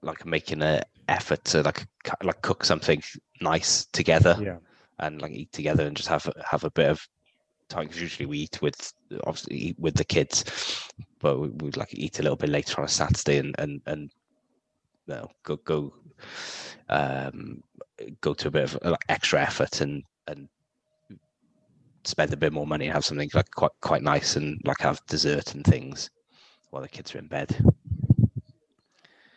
like 0.03 0.27
making 0.27 0.63
an 0.63 0.83
effort 1.09 1.45
to 1.45 1.63
like 1.63 1.87
like 2.23 2.43
cook 2.43 2.65
something 2.65 3.03
nice 3.41 3.87
together 3.93 4.37
yeah 4.43 4.59
and 4.99 5.21
like 5.23 5.33
eat 5.33 5.51
together 5.53 5.85
and 5.87 5.97
just 5.97 6.09
have 6.09 6.27
a- 6.29 6.45
have 6.49 6.65
a 6.65 6.71
bit 6.71 6.91
of 6.91 7.07
time. 7.69 7.89
'cause 7.89 8.01
usually 8.01 8.27
we 8.27 8.39
eat 8.39 8.61
with 8.63 8.93
obviously 9.25 9.57
eat 9.57 9.79
with 9.79 9.95
the 9.95 10.05
kids, 10.05 10.45
but 11.21 11.39
we 11.41 11.49
would 11.49 11.77
like 11.77 11.95
eat 11.95 12.19
a 12.19 12.23
little 12.23 12.37
bit 12.37 12.51
later 12.51 12.79
on 12.81 12.85
a 12.85 12.89
Saturday 12.89 13.39
and 13.39 13.55
and 13.59 13.81
and 13.87 14.11
you 15.07 15.15
know, 15.15 15.29
go 15.43 15.57
go 15.57 15.93
um, 16.89 17.63
go 18.21 18.35
to 18.35 18.49
a 18.49 18.51
bit 18.51 18.75
of 18.75 18.97
extra 19.09 19.41
effort 19.43 19.81
and 19.81 20.03
and 20.29 20.49
spend 22.05 22.33
a 22.33 22.37
bit 22.37 22.53
more 22.53 22.67
money 22.67 22.87
and 22.87 22.95
have 22.95 23.05
something 23.05 23.31
like 23.35 23.51
quite 23.55 23.71
quite 23.81 24.03
nice 24.03 24.37
and 24.37 24.61
like 24.65 24.81
have 24.81 25.01
dessert 25.09 25.55
and 25.55 25.65
things 25.65 26.11
while 26.71 26.83
the 26.83 26.89
kids 26.89 27.15
are 27.15 27.19
in 27.19 27.27
bed. 27.29 27.55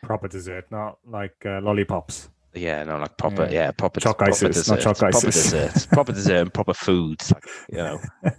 proper 0.02 0.28
dessert 0.28 0.66
not 0.72 0.98
like 1.06 1.36
uh, 1.46 1.60
lollipops 1.62 2.30
Yeah, 2.54 2.84
no, 2.84 2.98
like 3.00 3.18
proper, 3.18 3.44
Yeah. 3.46 3.52
yeah, 3.52 3.72
proper 3.72 4.00
Choc 4.00 4.18
proper 4.20 4.32
ices, 4.32 4.68
not 4.68 4.80
desserts, 4.80 4.84
choc 4.84 5.12
proper 5.12 5.28
ices. 5.28 5.44
desserts, 5.44 5.86
proper 5.88 6.14
dessert 6.14 6.42
and 6.42 6.54
proper 6.54 6.74
foods, 6.74 7.32
like 7.34 7.44
you 7.72 7.78
know. 7.78 8.00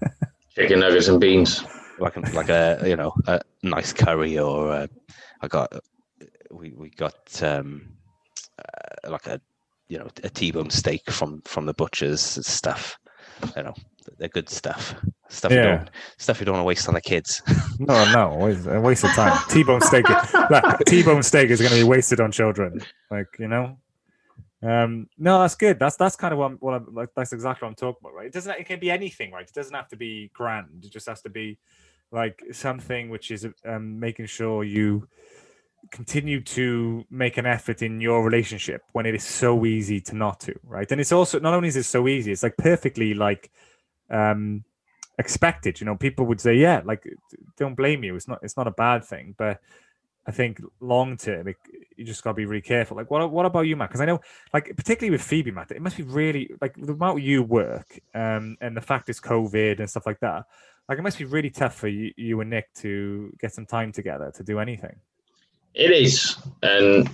Chicken 0.55 0.81
nuggets 0.81 1.09
and 1.09 1.21
beans. 1.21 1.65
like 1.99 2.17
a, 2.17 2.21
like 2.35 2.49
a 2.49 2.83
you 2.87 2.97
know 2.97 3.13
a 3.27 3.41
nice 3.63 3.93
curry 3.93 4.39
or 4.39 4.71
uh, 4.73 4.87
I 5.43 5.49
got 5.49 5.73
we 6.51 6.73
we 6.77 6.91
got 6.91 7.43
um 7.43 7.89
uh, 8.59 9.11
like 9.11 9.27
a 9.27 9.41
you 9.89 9.99
know 9.99 10.09
a 10.25 10.29
T-bone 10.31 10.71
steak 10.71 11.11
from 11.11 11.43
from 11.43 11.67
the 11.67 11.75
butchers 11.75 12.21
stuff 12.21 12.99
you 13.57 13.63
know 13.63 13.75
they're 14.19 14.29
good 14.29 14.49
stuff. 14.49 14.95
Stuff 15.29 15.53
you 15.53 15.59
Yeah. 15.59 15.77
don't 15.79 15.91
stuff 16.19 16.39
you 16.41 16.47
don't 16.47 16.55
want 16.55 16.63
to 16.63 16.67
waste 16.67 16.89
on 16.89 16.95
the 16.95 17.01
kids. 17.01 17.43
No 17.79 18.05
no 18.11 18.39
waste, 18.39 18.67
a 18.67 18.81
waste 18.81 19.05
of 19.05 19.13
time. 19.13 19.39
T-bone 19.51 19.81
steak 19.83 20.07
t-bone 20.87 21.23
steak 21.23 21.51
is 21.51 21.61
going 21.61 21.73
to 21.73 21.77
be 21.77 21.85
wasted 21.85 22.21
on 22.21 22.33
children 22.33 22.81
like 23.11 23.27
you 23.39 23.49
know? 23.49 23.77
Um 24.63 25.09
no 25.19 25.41
that's 25.41 25.55
good. 25.57 25.79
That's 25.79 25.97
that's 25.97 26.17
kind 26.17 26.33
of 26.33 26.39
what 26.39 26.53
I'm, 26.53 26.57
what 26.59 26.75
I'm 26.75 26.95
like 26.95 27.11
that's 27.15 27.33
exactly 27.33 27.67
what 27.67 27.71
i'm 27.71 27.75
talking 27.75 27.99
about 28.01 28.15
right? 28.15 28.27
It 28.27 28.33
doesn't 28.33 28.59
it 28.59 28.65
can 28.65 28.81
be 28.81 28.91
anything 28.91 29.33
right? 29.33 29.47
It 29.47 29.53
doesn't 29.55 29.75
have 29.75 29.89
to 29.89 29.97
be 29.97 30.31
grand. 30.33 30.85
It 30.85 30.91
just 30.91 31.09
has 31.09 31.21
to 31.23 31.29
be 31.29 31.59
like 32.11 32.43
something 32.53 33.11
which 33.11 33.31
is 33.31 33.47
um 33.67 33.99
making 34.01 34.27
sure 34.27 34.65
you 34.65 35.07
continue 35.91 36.41
to 36.41 37.05
make 37.11 37.37
an 37.37 37.47
effort 37.47 37.83
in 37.83 38.01
your 38.01 38.25
relationship 38.25 38.83
when 38.93 39.07
it 39.07 39.15
is 39.15 39.25
so 39.25 39.65
easy 39.65 40.01
to 40.01 40.17
not 40.17 40.41
to 40.41 40.55
right? 40.65 40.91
And 40.91 41.01
it's 41.01 41.13
also 41.13 41.39
not 41.41 41.55
only 41.55 41.69
is 41.69 41.77
it 41.77 41.85
so 41.85 42.09
easy 42.09 42.33
it's 42.33 42.43
like 42.43 42.57
perfectly 42.57 43.15
like 43.15 43.51
um 44.11 44.65
expected 45.19 45.81
you 45.81 45.87
know? 45.87 45.97
People 45.97 46.27
would 46.27 46.41
say 46.41 46.55
yeah 46.55 46.83
like 46.85 47.05
don't 47.57 47.75
blame 47.75 48.05
you 48.05 48.15
it's 48.17 48.29
not 48.29 48.39
it's 48.43 48.57
not 48.57 48.67
a 48.67 48.73
bad 48.73 49.05
thing 49.05 49.35
but 49.39 49.61
i 50.27 50.31
think 50.31 50.61
long 50.81 51.17
term 51.17 51.47
you 51.97 52.05
just 52.05 52.23
got 52.23 52.31
to 52.31 52.35
be 52.35 52.45
really 52.45 52.61
careful. 52.61 52.97
Like 52.97 53.11
what 53.11 53.31
what 53.31 53.47
about 53.47 53.63
you 53.63 53.77
matt? 53.77 53.89
Because 53.89 54.01
i 54.01 54.05
know 54.05 54.21
like 54.53 54.75
particularly 54.77 55.11
with 55.11 55.23
phoebe 55.23 55.51
matt 55.51 55.71
it 55.71 55.81
must 55.81 55.97
be 55.97 56.03
really 56.03 56.51
like 56.61 56.75
the 56.77 56.93
amount 56.93 57.23
you 57.23 57.43
work 57.43 57.99
um 58.15 58.57
and 58.61 58.77
the 58.77 58.81
fact 58.81 59.09
it's 59.09 59.21
covid 59.21 59.79
and 59.81 59.89
stuff 59.89 60.07
like 60.07 60.21
that 60.21 60.45
like 60.89 60.99
it 60.99 61.03
must 61.03 61.19
be 61.19 61.25
really 61.25 61.51
tough 61.51 61.75
for 61.75 61.89
you, 61.89 62.13
you 62.17 62.41
and 62.41 62.51
nick 62.51 62.73
to 62.75 63.33
get 63.41 63.53
some 63.53 63.67
time 63.67 63.93
together 63.93 64.31
to 64.35 64.43
do 64.43 64.59
anything 64.59 64.97
It 65.77 65.91
is, 65.91 66.37
and 66.63 67.09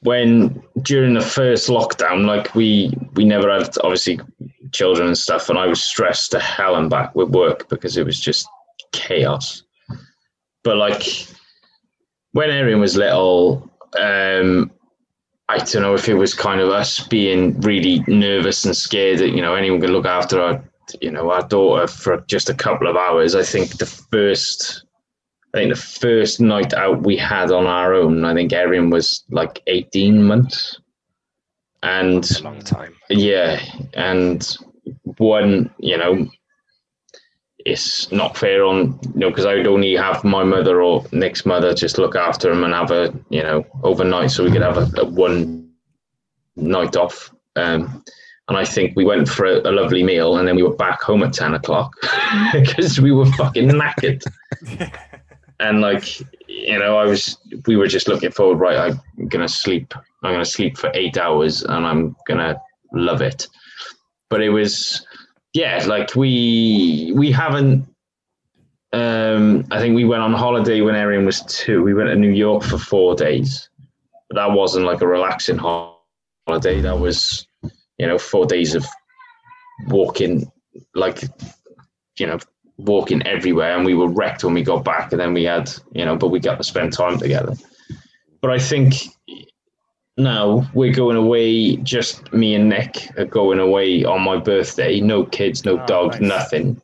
when 0.00 0.60
during 0.82 1.14
the 1.14 1.20
first 1.20 1.68
lockdown, 1.68 2.26
like 2.26 2.54
we 2.54 2.92
we 3.14 3.24
never 3.24 3.50
had 3.52 3.68
obviously 3.84 4.18
children 4.72 5.06
and 5.06 5.16
stuff, 5.16 5.48
and 5.48 5.58
I 5.58 5.66
was 5.66 5.82
stressed 5.82 6.32
to 6.32 6.40
hell 6.40 6.74
and 6.74 6.90
back 6.90 7.14
with 7.14 7.30
work 7.30 7.68
because 7.68 7.96
it 7.96 8.04
was 8.04 8.18
just 8.18 8.48
chaos. 8.92 9.62
But 10.64 10.76
like 10.78 11.28
when 12.32 12.50
Erin 12.50 12.80
was 12.80 12.96
little, 12.96 13.70
um, 13.96 14.72
I 15.48 15.58
don't 15.58 15.82
know 15.82 15.94
if 15.94 16.08
it 16.08 16.14
was 16.14 16.34
kind 16.34 16.60
of 16.60 16.70
us 16.70 17.06
being 17.06 17.60
really 17.60 18.02
nervous 18.08 18.64
and 18.64 18.76
scared 18.76 19.20
that 19.20 19.30
you 19.30 19.40
know 19.40 19.54
anyone 19.54 19.80
could 19.80 19.90
look 19.90 20.06
after 20.06 20.40
our 20.40 20.64
you 21.00 21.12
know 21.12 21.30
our 21.30 21.46
daughter 21.46 21.86
for 21.86 22.20
just 22.22 22.50
a 22.50 22.54
couple 22.54 22.88
of 22.88 22.96
hours. 22.96 23.36
I 23.36 23.44
think 23.44 23.78
the 23.78 23.86
first 23.86 24.85
I 25.56 25.60
think 25.60 25.74
the 25.74 25.80
first 25.80 26.38
night 26.38 26.74
out 26.74 27.02
we 27.02 27.16
had 27.16 27.50
on 27.50 27.66
our 27.66 27.94
own, 27.94 28.26
I 28.26 28.34
think 28.34 28.52
Erin 28.52 28.90
was 28.90 29.24
like 29.30 29.62
18 29.66 30.22
months. 30.22 30.78
And 31.82 32.30
a 32.38 32.42
long 32.42 32.60
time 32.60 32.94
yeah, 33.08 33.62
and 33.94 34.56
one, 35.18 35.70
you 35.78 35.96
know, 35.96 36.28
it's 37.58 38.12
not 38.12 38.36
fair 38.36 38.66
on, 38.66 38.98
you 39.14 39.20
know, 39.20 39.30
because 39.30 39.46
I 39.46 39.54
would 39.54 39.66
only 39.66 39.96
have 39.96 40.24
my 40.24 40.44
mother 40.44 40.82
or 40.82 41.06
Nick's 41.12 41.46
mother 41.46 41.72
just 41.72 41.96
look 41.96 42.16
after 42.16 42.50
him 42.50 42.62
and 42.62 42.74
have 42.74 42.90
a, 42.90 43.14
you 43.30 43.42
know, 43.42 43.64
overnight 43.82 44.32
so 44.32 44.44
we 44.44 44.52
could 44.52 44.62
have 44.62 44.76
a, 44.76 45.00
a 45.00 45.04
one 45.06 45.70
night 46.56 46.96
off. 46.96 47.32
Um, 47.56 48.04
And 48.48 48.58
I 48.58 48.64
think 48.64 48.94
we 48.94 49.04
went 49.04 49.28
for 49.28 49.46
a, 49.46 49.58
a 49.68 49.72
lovely 49.72 50.04
meal, 50.04 50.36
and 50.36 50.46
then 50.46 50.54
we 50.54 50.62
were 50.62 50.76
back 50.76 51.02
home 51.02 51.24
at 51.24 51.32
ten 51.32 51.54
o'clock 51.54 51.92
because 52.52 53.00
we 53.00 53.10
were 53.10 53.26
fucking 53.32 53.70
knackered. 53.70 54.22
and 55.60 55.80
like 55.80 56.20
you 56.48 56.78
know, 56.78 56.96
I 56.96 57.04
was 57.04 57.38
we 57.66 57.76
were 57.76 57.86
just 57.86 58.08
looking 58.08 58.30
forward. 58.30 58.58
Right, 58.58 58.94
I'm 59.18 59.28
gonna 59.28 59.48
sleep. 59.48 59.94
I'm 60.22 60.32
gonna 60.32 60.44
sleep 60.44 60.76
for 60.76 60.90
eight 60.94 61.16
hours, 61.18 61.62
and 61.62 61.86
I'm 61.86 62.16
gonna 62.26 62.60
love 62.92 63.22
it. 63.22 63.46
But 64.28 64.42
it 64.42 64.50
was, 64.50 65.06
yeah, 65.52 65.84
like 65.86 66.14
we 66.16 67.12
we 67.14 67.30
haven't. 67.30 67.88
Um, 68.92 69.66
I 69.70 69.78
think 69.78 69.94
we 69.94 70.04
went 70.04 70.22
on 70.22 70.32
holiday 70.32 70.80
when 70.80 70.94
Erin 70.94 71.26
was 71.26 71.42
two. 71.42 71.82
We 71.82 71.94
went 71.94 72.08
to 72.08 72.16
New 72.16 72.30
York 72.30 72.62
for 72.62 72.78
four 72.78 73.14
days. 73.14 73.68
But 74.28 74.36
that 74.36 74.52
wasn't 74.52 74.86
like 74.86 75.00
a 75.02 75.06
relaxing 75.06 75.58
holiday. 75.58 76.80
That 76.80 76.98
was, 76.98 77.46
you 77.98 78.06
know, 78.06 78.18
four 78.18 78.46
days 78.46 78.74
of 78.74 78.84
walking, 79.88 80.50
like, 80.94 81.22
you 82.18 82.26
know, 82.26 82.38
walking 82.78 83.26
everywhere. 83.26 83.76
And 83.76 83.84
we 83.84 83.94
were 83.94 84.08
wrecked 84.08 84.44
when 84.44 84.54
we 84.54 84.62
got 84.62 84.84
back. 84.84 85.12
And 85.12 85.20
then 85.20 85.32
we 85.34 85.44
had, 85.44 85.70
you 85.92 86.04
know, 86.04 86.16
but 86.16 86.28
we 86.28 86.38
got 86.40 86.56
to 86.56 86.64
spend 86.64 86.92
time 86.92 87.18
together. 87.18 87.54
But 88.40 88.50
I 88.50 88.58
think 88.58 88.94
now 90.16 90.68
we're 90.74 90.92
going 90.92 91.16
away. 91.16 91.76
Just 91.76 92.32
me 92.32 92.54
and 92.54 92.68
Nick 92.68 93.08
are 93.18 93.24
going 93.24 93.58
away 93.58 94.04
on 94.04 94.22
my 94.22 94.36
birthday. 94.38 95.00
No 95.00 95.24
kids, 95.24 95.64
no 95.64 95.80
Oh, 95.80 95.86
dog, 95.86 96.12
nice. 96.12 96.20
nothing. 96.20 96.80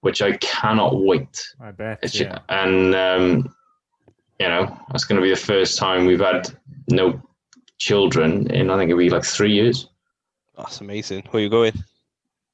Which 0.00 0.22
I 0.22 0.36
cannot 0.38 1.00
wait. 1.02 1.40
I 1.60 1.72
bet. 1.72 1.98
It's 2.02 2.18
Yeah. 2.20 2.38
and 2.48 2.94
um, 2.94 3.54
you 4.38 4.46
know 4.48 4.78
that's 4.90 5.04
going 5.04 5.16
to 5.20 5.22
be 5.22 5.30
the 5.30 5.36
first 5.36 5.78
time 5.78 6.06
we've 6.06 6.20
had 6.20 6.48
no 6.90 7.20
children 7.78 8.48
in 8.50 8.70
I 8.70 8.76
think 8.76 8.90
it'll 8.90 8.98
be 8.98 9.10
like 9.10 9.24
three 9.24 9.52
years. 9.52 9.88
That's 10.56 10.80
amazing. 10.80 11.24
Where 11.30 11.40
are 11.40 11.44
you 11.44 11.50
going? 11.50 11.72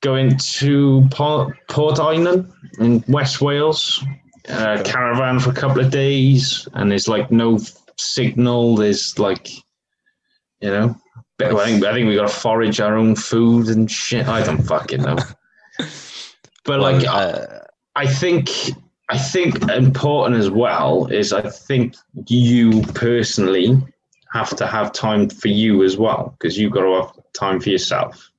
Going 0.03 0.37
to 0.37 1.07
Port, 1.11 1.57
Port 1.69 1.99
Island 2.01 2.53
in 2.79 3.05
West 3.09 3.41
Wales, 3.41 4.05
uh, 4.49 4.83
caravan 4.85 5.39
for 5.39 5.51
a 5.51 5.55
couple 5.55 5.81
of 5.81 5.91
days, 5.91 6.67
and 6.75 6.91
there's 6.91 7.07
like 7.09 7.31
no 7.31 7.59
signal. 7.97 8.77
There's 8.77 9.19
like, 9.19 9.49
you 10.61 10.71
know, 10.71 10.97
I 11.41 11.55
think 11.67 11.85
I 11.85 11.93
think 11.95 12.09
we 12.09 12.17
got 12.17 12.29
to 12.29 12.35
forage 12.35 12.81
our 12.81 12.97
own 12.97 13.15
food 13.15 13.69
and 13.69 13.91
shit. 13.91 14.27
I 14.29 14.43
don't 14.43 14.63
fucking 14.63 15.03
know. 15.03 15.17
But 16.65 16.79
like, 16.81 17.03
Well, 17.03 17.17
I- 17.17 17.23
uh, 17.25 17.59
I 17.97 18.07
think 18.07 18.51
I 19.09 19.19
think 19.19 19.69
important 19.71 20.39
as 20.41 20.51
well 20.51 21.07
is 21.07 21.33
I 21.33 21.43
think 21.43 21.95
you 22.27 22.83
personally 22.95 23.77
have 24.33 24.57
to 24.57 24.67
have 24.67 24.93
time 24.93 25.29
for 25.29 25.49
you 25.49 25.83
as 25.85 25.97
well 25.97 26.35
because 26.39 26.57
you've 26.59 26.73
got 26.73 26.83
to 26.83 26.95
have 27.03 27.13
time 27.35 27.61
for 27.61 27.69
yourself. 27.71 28.32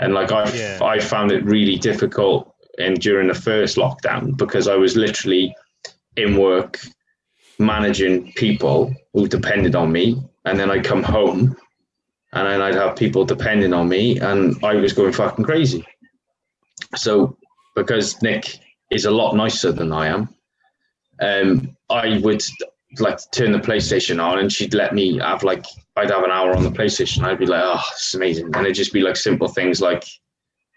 And 0.00 0.14
like 0.14 0.32
I 0.32 0.50
Yeah. 0.52 0.78
I 0.82 0.98
found 1.00 1.32
it 1.32 1.44
really 1.44 1.76
difficult 1.76 2.54
and 2.78 3.00
during 3.00 3.28
the 3.28 3.34
first 3.34 3.76
lockdown 3.76 4.36
because 4.36 4.68
I 4.68 4.76
was 4.76 4.96
literally 4.96 5.54
in 6.16 6.36
work 6.36 6.78
managing 7.58 8.32
people 8.32 8.94
who 9.12 9.26
depended 9.26 9.74
on 9.74 9.90
me 9.90 10.22
and 10.44 10.58
then 10.58 10.70
I'd 10.70 10.84
come 10.84 11.02
home 11.02 11.56
and 12.32 12.46
then 12.46 12.62
I'd 12.62 12.74
have 12.74 12.96
people 12.96 13.24
depending 13.24 13.72
on 13.72 13.88
me 13.88 14.18
and 14.20 14.62
I 14.64 14.74
was 14.74 14.92
going 14.92 15.12
fucking 15.12 15.44
crazy. 15.44 15.84
So 16.94 17.36
because 17.74 18.20
Nick 18.22 18.58
is 18.90 19.04
a 19.04 19.10
lot 19.10 19.34
nicer 19.34 19.72
than 19.72 19.92
I 19.92 20.06
am, 20.08 20.28
um, 21.20 21.76
I 21.90 22.18
would 22.18 22.42
like 22.98 23.18
turn 23.32 23.52
the 23.52 23.58
PlayStation 23.58 24.22
on 24.22 24.38
and 24.38 24.52
she'd 24.52 24.74
let 24.74 24.94
me 24.94 25.18
have 25.18 25.42
like 25.42 25.66
I'd 25.96 26.10
have 26.10 26.22
an 26.22 26.30
hour 26.30 26.56
on 26.56 26.62
the 26.62 26.70
PlayStation. 26.70 27.24
I'd 27.24 27.38
be 27.38 27.46
like, 27.46 27.62
oh, 27.64 27.82
it's 27.92 28.14
amazing, 28.14 28.46
and 28.54 28.64
it'd 28.64 28.76
just 28.76 28.92
be 28.92 29.00
like 29.00 29.16
simple 29.16 29.48
things 29.48 29.80
like 29.80 30.04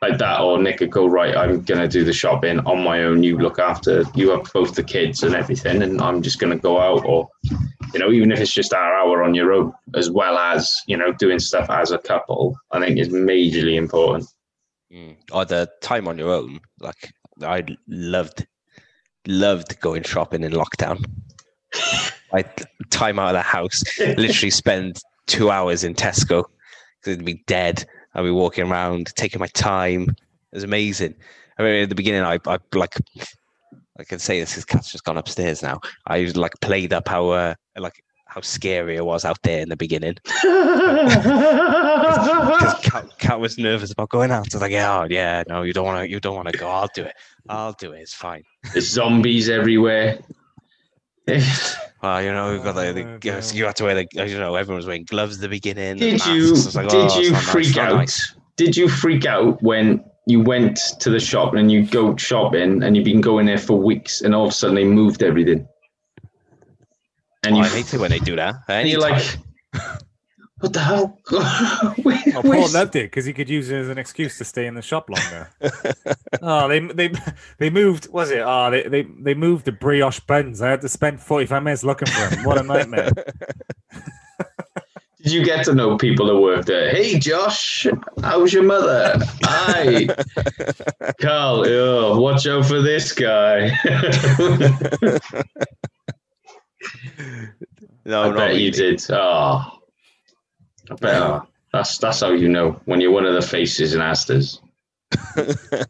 like 0.02 0.18
that. 0.18 0.42
Or 0.42 0.58
Nick 0.62 0.80
would 0.80 0.92
go, 0.92 1.06
right, 1.06 1.36
I'm 1.36 1.62
gonna 1.62 1.88
do 1.88 2.04
the 2.04 2.14
shopping 2.14 2.60
on 2.60 2.84
my 2.84 3.04
own. 3.04 3.22
You 3.22 3.38
look 3.38 3.60
after, 3.60 4.04
you 4.16 4.32
have 4.32 4.52
both 4.52 4.74
the 4.74 4.84
kids 4.84 5.24
and 5.24 5.36
everything, 5.36 5.84
and 5.84 6.02
I'm 6.02 6.22
just 6.22 6.40
gonna 6.40 6.58
go 6.58 6.80
out, 6.80 7.06
or 7.06 7.30
you 7.94 8.00
know, 8.00 8.12
even 8.12 8.32
if 8.32 8.40
it's 8.40 8.54
just 8.54 8.74
our 8.74 8.94
hour 8.94 9.24
on 9.24 9.36
your 9.36 9.54
own, 9.54 9.74
as 9.96 10.10
well 10.10 10.38
as 10.38 10.74
you 10.88 10.98
know 10.98 11.14
doing 11.14 11.40
stuff 11.40 11.70
as 11.70 11.92
a 11.92 12.00
couple. 12.00 12.58
I 12.72 12.80
think 12.80 12.98
is 12.98 13.10
majorly 13.10 13.76
important. 13.76 14.28
Mm. 14.92 15.16
Or 15.32 15.46
the 15.46 15.70
time 15.82 16.08
on 16.08 16.18
your 16.18 16.32
own. 16.34 16.60
Like 16.80 17.14
I 17.44 17.64
loved, 17.88 18.48
loved 19.28 19.80
going 19.80 20.04
shopping 20.04 20.44
in 20.44 20.52
lockdown. 20.52 21.06
I 22.34 22.44
time 22.90 23.20
out 23.20 23.30
of 23.30 23.34
the 23.34 23.42
house, 23.42 23.84
literally 24.00 24.50
spend 24.50 25.02
two 25.28 25.50
hours 25.50 25.84
in 25.84 25.94
Tesco 25.94 26.44
because 27.00 27.14
it'd 27.14 27.26
be 27.26 27.44
dead. 27.48 27.86
I'd 28.14 28.24
be 28.24 28.32
walking 28.32 28.70
around, 28.70 29.14
taking 29.16 29.40
my 29.40 29.48
time. 29.48 30.04
It 30.04 30.56
was 30.56 30.64
amazing. 30.64 31.16
I 31.58 31.64
mean, 31.64 31.84
at 31.84 31.90
the 31.90 31.96
beginning, 31.96 32.24
I, 32.24 32.40
I 32.46 32.58
like, 32.74 32.96
I 33.98 34.04
can 34.04 34.20
say 34.20 34.40
this. 34.40 34.54
His 34.54 34.66
cat's 34.66 34.92
just 34.92 35.04
gone 35.04 35.18
upstairs 35.18 35.62
now. 35.62 35.80
I 36.08 36.22
was 36.22 36.36
like 36.36 36.60
played 36.62 36.94
up 36.94 37.08
how, 37.08 37.30
uh, 37.30 37.56
like 37.78 38.04
how 38.26 38.42
scary 38.42 38.96
it 38.96 39.06
was 39.06 39.26
out 39.26 39.42
there 39.44 39.62
in 39.62 39.70
the 39.70 39.78
beginning. 39.78 40.18
Because 42.02 42.80
Kat, 42.82 43.06
Kat 43.20 43.40
was 43.40 43.58
nervous 43.58 43.92
about 43.92 44.10
going 44.10 44.32
out. 44.32 44.54
I 44.54 44.58
was 44.58 44.62
like, 44.62 44.74
oh 44.74 45.08
yeah, 45.10 45.44
no, 45.48 45.62
you 45.64 45.74
don't 45.74 45.86
want 45.86 46.04
to, 46.04 46.10
you 46.10 46.20
don't 46.20 46.36
want 46.36 46.48
to 46.50 46.58
go. 46.58 46.68
I'll 46.68 46.90
do 46.94 47.04
it. 47.04 47.14
I'll 47.50 47.74
do 47.74 47.92
it. 47.92 48.00
It's 48.00 48.14
fine. 48.14 48.44
There's 48.74 48.90
zombies 48.90 49.50
everywhere. 49.50 50.20
Well, 52.02 52.24
you 52.24 52.32
know, 52.34 52.52
we've 52.54 52.64
got 52.64 52.74
the, 52.74 52.88
Oh, 52.88 52.94
the 52.94 53.04
no. 53.04 53.40
you 53.54 53.66
had 53.66 53.76
to 53.76 53.84
wear 53.84 53.94
the, 53.94 54.08
you 54.12 54.40
know, 54.40 54.56
everyone 54.56 54.78
was 54.78 54.88
wearing 54.88 55.04
gloves 55.04 55.36
at 55.36 55.42
the 55.42 55.48
beginning. 55.50 55.98
Did 55.98 56.14
masks. 56.14 56.28
you 56.28 56.54
like, 56.82 56.90
did 56.90 57.00
oh, 57.12 57.20
you 57.20 57.30
not 57.32 57.38
nice, 57.44 57.52
freak 57.52 57.78
out? 57.78 57.96
nice. 57.96 58.34
Did 58.56 58.76
you 58.76 58.90
freak 58.90 59.26
out 59.28 59.62
when 59.62 60.04
you 60.26 60.42
went 60.42 60.80
to 61.00 61.12
the 61.12 61.20
shop 61.20 61.54
and 61.54 61.72
you 61.72 61.86
go 61.86 62.16
shopping 62.18 62.82
and 62.82 62.96
you've 62.96 63.06
been 63.06 63.22
going 63.22 63.46
there 63.46 63.60
for 63.60 63.78
weeks 63.80 64.22
and 64.22 64.34
all 64.34 64.46
of 64.46 64.50
a 64.50 64.54
sudden 64.54 64.76
they 64.76 64.84
moved 64.84 65.22
everything? 65.22 65.68
And 67.44 67.54
Oh, 67.54 67.58
you 67.60 67.64
I 67.66 67.68
hate 67.70 67.94
it 67.94 68.00
when 68.00 68.10
they 68.10 68.20
do 68.20 68.36
that. 68.36 68.56
and 68.68 68.90
you're 68.90 69.04
Anytime. 69.06 69.20
like, 69.20 69.38
what 70.62 70.74
the 70.74 70.80
hell? 70.80 71.20
Where- 72.04 72.18
Oh, 72.34 72.42
Paul 72.42 72.52
where's- 72.52 72.74
loved 72.74 72.96
it 72.96 73.04
because 73.12 73.26
he 73.26 73.34
could 73.34 73.50
use 73.50 73.70
it 73.70 73.76
as 73.76 73.90
an 73.90 73.98
excuse 73.98 74.38
to 74.38 74.46
stay 74.46 74.66
in 74.68 74.76
the 74.76 74.82
shop 74.82 75.10
longer. 75.10 75.50
oh, 76.42 76.68
they 76.70 76.80
they 76.80 77.12
they 77.58 77.70
moved. 77.70 78.08
Was 78.12 78.32
it? 78.32 78.40
Oh, 78.46 78.72
they 78.72 78.84
they 78.84 79.02
they 79.20 79.34
moved 79.34 79.66
the 79.66 79.72
brioche 79.74 80.20
buns. 80.22 80.62
I 80.62 80.70
had 80.70 80.82
to 80.82 80.90
spend 80.90 81.20
forty 81.20 81.46
five 81.46 81.64
minutes 81.64 81.84
looking 81.84 82.08
for 82.08 82.30
them. 82.36 82.44
What 82.46 82.58
a 82.58 82.64
nightmare! 82.64 83.12
Did 85.24 85.34
you 85.34 85.44
get 85.46 85.66
to 85.66 85.76
know 85.76 85.98
people 85.98 86.26
that 86.28 86.40
work 86.40 86.66
there? 86.66 86.90
Hey, 86.90 87.20
Josh, 87.20 87.86
how's 88.24 88.52
your 88.54 88.64
mother? 88.64 89.18
Hi, 89.44 90.08
Carl. 91.22 91.64
Oh, 91.68 92.20
watch 92.20 92.48
out 92.48 92.66
for 92.66 92.82
this 92.82 93.12
guy. 93.14 93.70
no, 98.06 98.24
I 98.24 98.28
not 98.30 98.36
bet 98.36 98.50
really. 98.50 98.64
you 98.64 98.72
did. 98.72 99.04
Oh, 99.12 99.78
I 100.92 100.96
bet. 100.96 101.22
oh, 101.22 101.48
that's 101.74 101.98
that's 101.98 102.20
how 102.20 102.32
you 102.32 102.50
know 102.50 102.80
when 102.86 103.02
you're 103.02 103.12
one 103.12 103.26
of 103.26 103.34
the 103.34 103.42
faces 103.42 103.94
in 103.94 104.02
Asda's. 104.02 104.62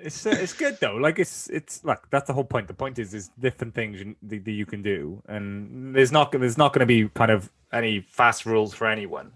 It's 0.00 0.26
uh, 0.26 0.30
it's 0.30 0.52
good 0.52 0.78
though. 0.80 0.94
Like 0.94 1.18
it's 1.18 1.48
it's 1.50 1.84
like 1.84 2.08
that's 2.10 2.26
the 2.28 2.32
whole 2.32 2.44
point. 2.44 2.68
The 2.68 2.74
point 2.74 2.98
is 2.98 3.10
there's 3.10 3.28
different 3.40 3.74
things 3.74 4.00
you, 4.00 4.14
that 4.22 4.50
you 4.50 4.64
can 4.64 4.82
do, 4.82 5.22
and 5.28 5.94
there's 5.94 6.12
not 6.12 6.30
there's 6.32 6.58
not 6.58 6.72
going 6.72 6.80
to 6.80 6.86
be 6.86 7.08
kind 7.08 7.30
of 7.30 7.50
any 7.72 8.00
fast 8.00 8.46
rules 8.46 8.72
for 8.72 8.86
anyone. 8.86 9.32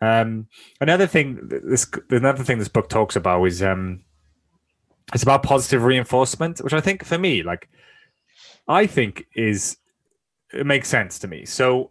Um, 0.00 0.48
another 0.80 1.06
thing 1.06 1.38
this 1.48 1.86
another 2.10 2.44
thing 2.44 2.58
this 2.58 2.68
book 2.68 2.88
talks 2.88 3.14
about 3.14 3.44
is 3.44 3.62
um, 3.62 4.02
it's 5.12 5.22
about 5.22 5.42
positive 5.42 5.84
reinforcement, 5.84 6.60
which 6.60 6.72
I 6.72 6.80
think 6.80 7.04
for 7.04 7.18
me, 7.18 7.42
like, 7.42 7.68
I 8.66 8.86
think 8.86 9.26
is 9.36 9.76
it 10.52 10.66
makes 10.66 10.88
sense 10.88 11.18
to 11.20 11.28
me. 11.28 11.44
So 11.44 11.90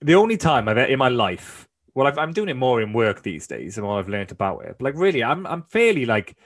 the 0.00 0.14
only 0.14 0.36
time 0.36 0.68
I've 0.68 0.78
in 0.78 0.98
my 0.98 1.08
life, 1.08 1.68
well, 1.94 2.06
I've, 2.06 2.18
I'm 2.18 2.32
doing 2.32 2.48
it 2.48 2.56
more 2.56 2.80
in 2.80 2.92
work 2.92 3.22
these 3.22 3.46
days, 3.46 3.78
and 3.78 3.86
what 3.86 3.98
I've 3.98 4.08
learned 4.08 4.32
about 4.32 4.64
it. 4.64 4.76
But 4.78 4.84
like, 4.84 4.94
really, 4.96 5.24
I'm 5.24 5.46
I'm 5.46 5.62
fairly 5.64 6.04
like 6.06 6.36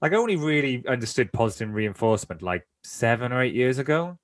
like 0.00 0.12
I 0.12 0.16
only 0.16 0.36
really 0.36 0.84
understood 0.86 1.32
positive 1.32 1.72
reinforcement 1.74 2.42
like 2.42 2.66
seven 2.84 3.32
or 3.32 3.42
eight 3.42 3.54
years 3.54 3.78
ago. 3.78 4.18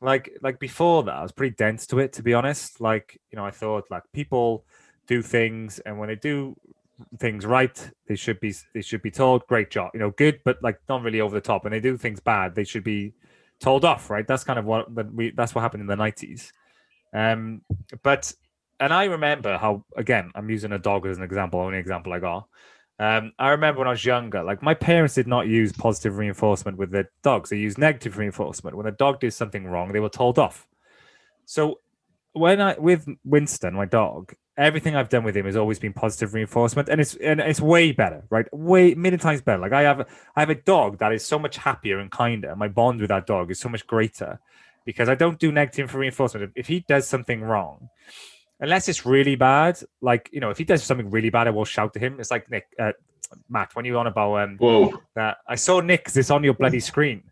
Like 0.00 0.30
like 0.42 0.60
before 0.60 1.02
that, 1.04 1.14
I 1.16 1.22
was 1.22 1.32
pretty 1.32 1.56
dense 1.56 1.86
to 1.88 1.98
it, 1.98 2.12
to 2.14 2.22
be 2.22 2.34
honest. 2.34 2.80
Like 2.80 3.18
you 3.30 3.36
know, 3.36 3.44
I 3.46 3.50
thought 3.50 3.84
like 3.90 4.04
people 4.12 4.64
do 5.06 5.22
things, 5.22 5.78
and 5.80 5.98
when 5.98 6.08
they 6.08 6.16
do 6.16 6.56
things 7.18 7.46
right, 7.46 7.90
they 8.06 8.16
should 8.16 8.40
be 8.40 8.54
they 8.74 8.82
should 8.82 9.02
be 9.02 9.10
told, 9.10 9.46
"Great 9.46 9.70
job," 9.70 9.90
you 9.94 10.00
know, 10.00 10.10
good, 10.10 10.40
but 10.44 10.58
like 10.62 10.78
not 10.88 11.02
really 11.02 11.20
over 11.20 11.34
the 11.34 11.40
top. 11.40 11.64
And 11.64 11.72
they 11.72 11.80
do 11.80 11.96
things 11.96 12.20
bad, 12.20 12.54
they 12.54 12.64
should 12.64 12.84
be 12.84 13.14
told 13.60 13.84
off, 13.84 14.10
right? 14.10 14.26
That's 14.26 14.44
kind 14.44 14.58
of 14.58 14.64
what 14.64 14.92
we 15.12 15.30
that's 15.30 15.54
what 15.54 15.62
happened 15.62 15.80
in 15.82 15.86
the 15.88 15.96
nineties. 15.96 16.52
Um, 17.12 17.62
but 18.02 18.32
and 18.80 18.92
I 18.92 19.04
remember 19.04 19.58
how 19.58 19.84
again, 19.96 20.30
I'm 20.34 20.50
using 20.50 20.72
a 20.72 20.78
dog 20.78 21.06
as 21.06 21.16
an 21.16 21.24
example, 21.24 21.60
only 21.60 21.78
example 21.78 22.12
I 22.12 22.20
got. 22.20 22.48
Um, 23.00 23.32
I 23.38 23.50
remember 23.50 23.78
when 23.78 23.88
I 23.88 23.92
was 23.92 24.04
younger, 24.04 24.42
like 24.42 24.60
my 24.62 24.74
parents 24.74 25.14
did 25.14 25.28
not 25.28 25.46
use 25.46 25.72
positive 25.72 26.18
reinforcement 26.18 26.78
with 26.78 26.90
their 26.90 27.10
dogs. 27.22 27.50
They 27.50 27.56
used 27.56 27.78
negative 27.78 28.18
reinforcement. 28.18 28.76
When 28.76 28.86
a 28.86 28.92
dog 28.92 29.20
did 29.20 29.32
something 29.32 29.66
wrong, 29.66 29.92
they 29.92 30.00
were 30.00 30.08
told 30.08 30.38
off. 30.38 30.66
So 31.44 31.78
when 32.32 32.60
I 32.60 32.76
with 32.78 33.06
Winston, 33.24 33.74
my 33.74 33.84
dog, 33.84 34.34
everything 34.56 34.96
I've 34.96 35.08
done 35.08 35.22
with 35.22 35.36
him 35.36 35.46
has 35.46 35.56
always 35.56 35.78
been 35.78 35.92
positive 35.92 36.34
reinforcement, 36.34 36.88
and 36.88 37.00
it's 37.00 37.14
and 37.16 37.40
it's 37.40 37.60
way 37.60 37.92
better, 37.92 38.24
right? 38.30 38.46
Way 38.52 38.94
many 38.94 39.16
times 39.16 39.42
better. 39.42 39.60
Like 39.60 39.72
I 39.72 39.82
have 39.82 40.00
I 40.34 40.40
have 40.40 40.50
a 40.50 40.56
dog 40.56 40.98
that 40.98 41.12
is 41.12 41.24
so 41.24 41.38
much 41.38 41.56
happier 41.56 41.98
and 41.98 42.10
kinder. 42.10 42.54
My 42.56 42.68
bond 42.68 43.00
with 43.00 43.08
that 43.08 43.26
dog 43.26 43.50
is 43.50 43.60
so 43.60 43.68
much 43.68 43.86
greater 43.86 44.40
because 44.88 45.10
I 45.10 45.14
don't 45.14 45.38
do 45.38 45.52
negative 45.52 45.94
reinforcement. 45.94 46.50
If 46.56 46.66
he 46.66 46.80
does 46.88 47.06
something 47.06 47.42
wrong, 47.42 47.90
unless 48.58 48.88
it's 48.88 49.04
really 49.04 49.36
bad, 49.36 49.78
like 50.00 50.30
you 50.32 50.40
know, 50.40 50.48
if 50.48 50.56
he 50.56 50.64
does 50.64 50.82
something 50.82 51.10
really 51.10 51.28
bad, 51.28 51.46
I 51.46 51.50
will 51.50 51.66
shout 51.66 51.92
to 51.92 51.98
him. 51.98 52.18
It's 52.18 52.30
like 52.30 52.50
Nick, 52.50 52.68
uh, 52.78 52.92
Matt, 53.50 53.76
when 53.76 53.84
you 53.84 53.92
were 53.92 53.98
on 53.98 54.06
about 54.06 54.36
um, 54.36 54.56
Whoa. 54.56 54.98
that 55.14 55.36
I 55.46 55.56
saw 55.56 55.80
Nick 55.80 56.08
it's 56.14 56.30
on 56.30 56.42
your 56.42 56.54
bloody 56.54 56.80
screen 56.80 57.22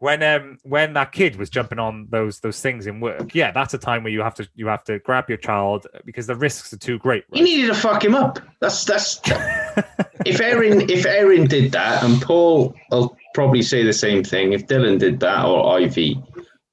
when 0.00 0.22
um 0.22 0.58
when 0.62 0.92
that 0.92 1.10
kid 1.12 1.36
was 1.36 1.48
jumping 1.48 1.78
on 1.78 2.06
those 2.10 2.40
those 2.40 2.60
things 2.60 2.86
in 2.86 3.00
work. 3.00 3.34
Yeah, 3.34 3.50
that's 3.50 3.72
a 3.72 3.78
time 3.78 4.02
where 4.02 4.12
you 4.12 4.20
have 4.20 4.34
to 4.34 4.46
you 4.54 4.66
have 4.66 4.84
to 4.84 4.98
grab 4.98 5.30
your 5.30 5.38
child 5.38 5.86
because 6.04 6.26
the 6.26 6.34
risks 6.36 6.70
are 6.74 6.76
too 6.76 6.98
great. 6.98 7.24
You 7.32 7.40
Right? 7.40 7.44
needed 7.44 7.68
to 7.68 7.74
fuck 7.74 8.04
him 8.04 8.14
up. 8.14 8.38
That's 8.60 8.84
that's. 8.84 9.22
if 10.26 10.38
Erin 10.38 10.90
if 10.90 11.06
Erin 11.06 11.46
did 11.46 11.72
that, 11.72 12.04
and 12.04 12.20
Paul 12.20 12.74
I'll 12.92 13.16
probably 13.32 13.62
say 13.62 13.84
the 13.84 13.94
same 13.94 14.22
thing. 14.22 14.52
If 14.52 14.66
Dylan 14.66 14.98
did 14.98 15.18
that 15.20 15.46
or 15.46 15.78
Ivy, 15.78 16.22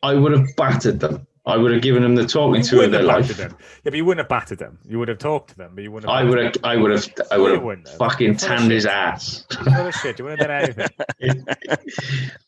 I 0.04 0.14
would 0.14 0.32
have 0.34 0.56
battered 0.56 1.00
them. 1.00 1.26
I 1.46 1.58
would 1.58 1.72
have 1.74 1.82
given 1.82 2.04
them 2.04 2.16
the 2.16 2.26
talking 2.26 2.62
You 2.62 2.68
to 2.68 2.82
of 2.84 2.92
their 2.92 3.04
life. 3.04 3.36
them. 3.36 3.52
Yeah, 3.60 3.80
but 3.86 3.96
you 3.96 4.06
wouldn't 4.06 4.24
have 4.24 4.30
battered 4.30 4.60
them. 4.60 4.78
You 4.86 5.00
would 5.00 5.08
have 5.10 5.18
talked 5.18 5.50
to 5.50 5.58
them, 5.58 5.72
but 5.76 5.84
you 5.84 5.92
wouldn't 5.92 6.10
have. 6.12 6.22
I 6.22 6.24
would 6.24 6.38
have. 6.40 6.56
I 6.64 6.78
would 6.78 6.92
have. 6.92 7.10
I 7.32 7.38
would 7.38 7.48
You 7.48 7.54
have 7.56 7.64
wouldn't 7.64 7.88
have. 7.90 7.98
fucking 7.98 8.28
You're 8.28 8.36
full 8.38 8.52
of 8.52 8.60
tanned 8.60 8.72
his 8.72 8.86
ass. 8.86 9.46
You're 9.66 9.74
full 9.76 9.92
shit. 9.92 10.20
You 10.20 10.26
wouldn't 10.26 10.42
have 10.42 10.50
done 10.50 10.86
anything. 11.20 11.46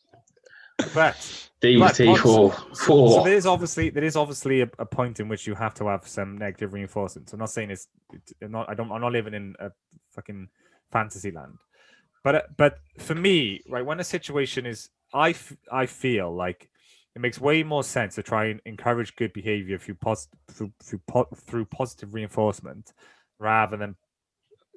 But 0.94 1.48
These 1.60 1.80
Right, 1.80 1.94
people. 1.96 2.52
so, 2.52 2.74
so 2.74 2.84
Four. 2.86 3.24
there 3.24 3.34
is 3.34 3.46
obviously 3.46 3.90
there 3.90 4.04
is 4.04 4.14
obviously 4.16 4.60
a, 4.62 4.68
a 4.78 4.84
point 4.86 5.20
in 5.20 5.28
which 5.28 5.46
you 5.46 5.54
have 5.54 5.74
to 5.74 5.86
have 5.88 6.06
some 6.06 6.36
negative 6.36 6.72
reinforcement. 6.72 7.30
So 7.30 7.34
I'm 7.34 7.40
not 7.40 7.50
saying 7.50 7.70
it's, 7.70 7.88
it's 8.12 8.32
I'm 8.42 8.52
not 8.52 8.68
I 8.68 8.74
don't 8.74 8.90
I'm 8.92 9.00
not 9.00 9.12
living 9.12 9.34
in 9.34 9.54
a 9.58 9.70
fucking 10.10 10.48
fantasy 10.92 11.30
land, 11.30 11.54
but 12.22 12.34
uh, 12.34 12.42
but 12.56 12.78
for 12.98 13.14
me, 13.14 13.62
right, 13.68 13.84
when 13.84 14.00
a 14.00 14.04
situation 14.04 14.66
is 14.66 14.90
I 15.14 15.30
f- 15.30 15.56
I 15.72 15.86
feel 15.86 16.34
like 16.34 16.68
it 17.16 17.22
makes 17.22 17.40
way 17.40 17.62
more 17.62 17.82
sense 17.82 18.14
to 18.14 18.22
try 18.22 18.44
and 18.44 18.60
encourage 18.66 19.16
good 19.16 19.32
behavior 19.32 19.78
through 19.78 19.94
pos- 19.94 20.28
through 20.50 20.70
through, 20.82 21.00
po- 21.08 21.28
through 21.34 21.64
positive 21.64 22.12
reinforcement 22.12 22.92
rather 23.38 23.78
than 23.78 23.96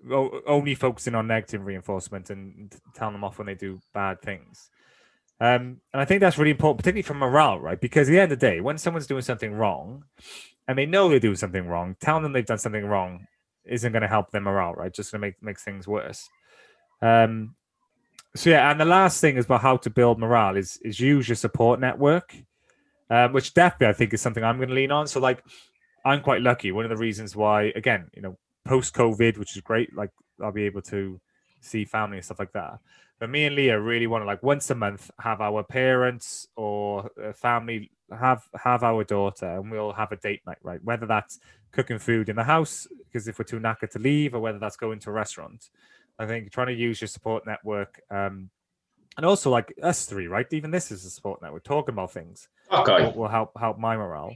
o- 0.10 0.40
only 0.48 0.74
focusing 0.74 1.16
on 1.16 1.28
negative 1.28 1.66
reinforcement 1.66 2.30
and 2.30 2.74
telling 2.96 3.14
them 3.14 3.26
off 3.26 3.38
when 3.38 3.48
they 3.48 3.56
do 3.56 3.82
bad 3.94 4.22
things. 4.22 4.70
Um, 5.42 5.82
and 5.92 6.02
I 6.02 6.06
think 6.06 6.22
that's 6.22 6.38
really 6.38 6.52
important, 6.52 6.78
particularly 6.78 7.02
for 7.02 7.14
morale, 7.14 7.60
right? 7.60 7.80
Because 7.80 8.08
at 8.08 8.12
the 8.14 8.20
end 8.22 8.32
of 8.32 8.40
the 8.40 8.48
day, 8.48 8.62
when 8.62 8.78
someone's 8.78 9.08
doing 9.08 9.22
something 9.22 9.54
wrong 9.54 10.06
and 10.66 10.78
they 10.78 10.86
know 10.86 11.10
they're 11.10 11.20
doing 11.20 11.36
something 11.36 11.68
wrong, 11.68 11.98
telling 12.00 12.24
them 12.24 12.32
they've 12.32 12.46
done 12.46 12.58
something 12.58 12.86
wrong 12.86 13.28
isn't 13.66 13.92
going 13.92 14.02
to 14.02 14.08
help 14.08 14.32
their 14.32 14.40
morale, 14.40 14.76
right? 14.76 14.94
Just 14.94 15.12
going 15.12 15.20
to 15.22 15.28
make 15.28 15.44
make 15.44 15.60
things 15.60 15.90
worse. 15.90 16.30
Um, 17.02 17.56
so 18.36 18.50
yeah, 18.52 18.70
and 18.72 18.80
the 18.80 18.86
last 18.86 19.22
thing 19.22 19.38
is 19.38 19.46
about 19.46 19.62
how 19.62 19.78
to 19.78 19.90
build 19.90 20.20
morale 20.20 20.56
is 20.56 20.78
is 20.84 21.00
use 21.00 21.28
your 21.28 21.36
support 21.36 21.80
network, 21.80 22.36
um, 23.10 23.34
which 23.34 23.54
definitely 23.54 23.88
I 23.88 23.94
think 23.94 24.14
is 24.14 24.22
something 24.22 24.44
I'm 24.44 24.58
going 24.58 24.70
to 24.70 24.76
lean 24.76 24.92
on. 24.92 25.08
So 25.08 25.20
like, 25.20 25.44
I'm 26.06 26.22
quite 26.22 26.42
lucky. 26.42 26.72
One 26.72 26.86
of 26.86 26.90
the 26.90 26.98
reasons 26.98 27.36
why, 27.36 27.74
again, 27.76 28.10
you 28.16 28.22
know, 28.22 28.38
post 28.66 28.94
COVID, 28.94 29.38
which 29.38 29.56
is 29.56 29.62
great, 29.62 29.96
like 29.96 30.12
I'll 30.42 30.52
be 30.52 30.66
able 30.66 30.82
to 30.84 31.20
see 31.62 31.86
family 31.86 32.18
and 32.18 32.26
stuff 32.26 32.40
like 32.40 32.54
that. 32.54 32.80
But 33.20 33.30
me 33.30 33.46
and 33.46 33.56
Leah 33.56 33.80
really 33.80 34.08
want 34.08 34.22
to 34.22 34.26
like 34.26 34.44
once 34.44 34.70
a 34.70 34.76
month 34.76 35.12
have 35.20 35.42
our 35.42 35.64
parents 35.64 36.48
or 36.56 37.10
uh, 37.22 37.34
family 37.34 37.92
have 38.18 38.48
have 38.56 38.84
our 38.84 39.04
daughter 39.04 39.46
and 39.46 39.70
we'll 39.70 39.92
have 39.92 40.12
a 40.12 40.16
date 40.16 40.42
night, 40.46 40.58
right? 40.64 40.82
Whether 40.84 41.06
that's 41.06 41.40
cooking 41.72 42.00
food 42.00 42.30
in 42.30 42.36
the 42.36 42.44
house 42.44 42.88
because 43.06 43.28
if 43.28 43.38
we're 43.38 43.46
too 43.46 43.60
knackered 43.60 43.92
to 43.92 44.00
leave, 44.00 44.34
or 44.34 44.40
whether 44.40 44.60
that's 44.60 44.78
going 44.78 45.00
to 45.00 45.10
a 45.10 45.14
restaurant. 45.14 45.70
I 46.20 46.26
think 46.26 46.52
trying 46.52 46.68
to 46.68 46.74
use 46.74 47.00
your 47.02 47.08
support 47.08 47.48
network, 47.48 48.02
um, 48.12 48.50
and 49.18 49.26
also 49.26 49.50
like 49.50 49.74
us 49.82 50.06
three, 50.06 50.28
right? 50.28 50.46
Even 50.52 50.70
this 50.70 50.92
is 50.92 51.06
a 51.06 51.10
support 51.10 51.42
network 51.42 51.64
talking 51.64 51.94
about 51.94 52.12
things 52.12 52.50
I. 52.70 53.02
will, 53.04 53.14
will 53.14 53.28
help 53.28 53.52
help 53.58 53.80
my 53.80 53.96
morale. 53.96 54.36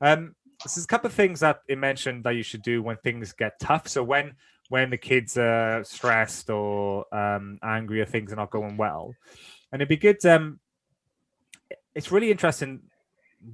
Um, 0.00 0.34
this 0.62 0.76
is 0.76 0.84
a 0.84 0.86
couple 0.88 1.08
of 1.08 1.14
things 1.14 1.40
that 1.40 1.60
it 1.68 1.78
mentioned 1.78 2.24
that 2.24 2.34
you 2.34 2.42
should 2.42 2.62
do 2.62 2.82
when 2.82 2.96
things 2.98 3.32
get 3.32 3.58
tough. 3.60 3.88
So 3.88 4.02
when 4.02 4.34
when 4.68 4.90
the 4.90 4.98
kids 4.98 5.36
are 5.36 5.82
stressed 5.84 6.50
or 6.50 7.12
um, 7.14 7.58
angry 7.62 8.00
or 8.00 8.04
things 8.04 8.32
are 8.32 8.36
not 8.36 8.50
going 8.50 8.76
well, 8.76 9.12
and 9.72 9.82
it'd 9.82 9.88
be 9.88 9.96
good. 9.96 10.24
Um, 10.24 10.60
it's 11.94 12.12
really 12.12 12.30
interesting 12.30 12.80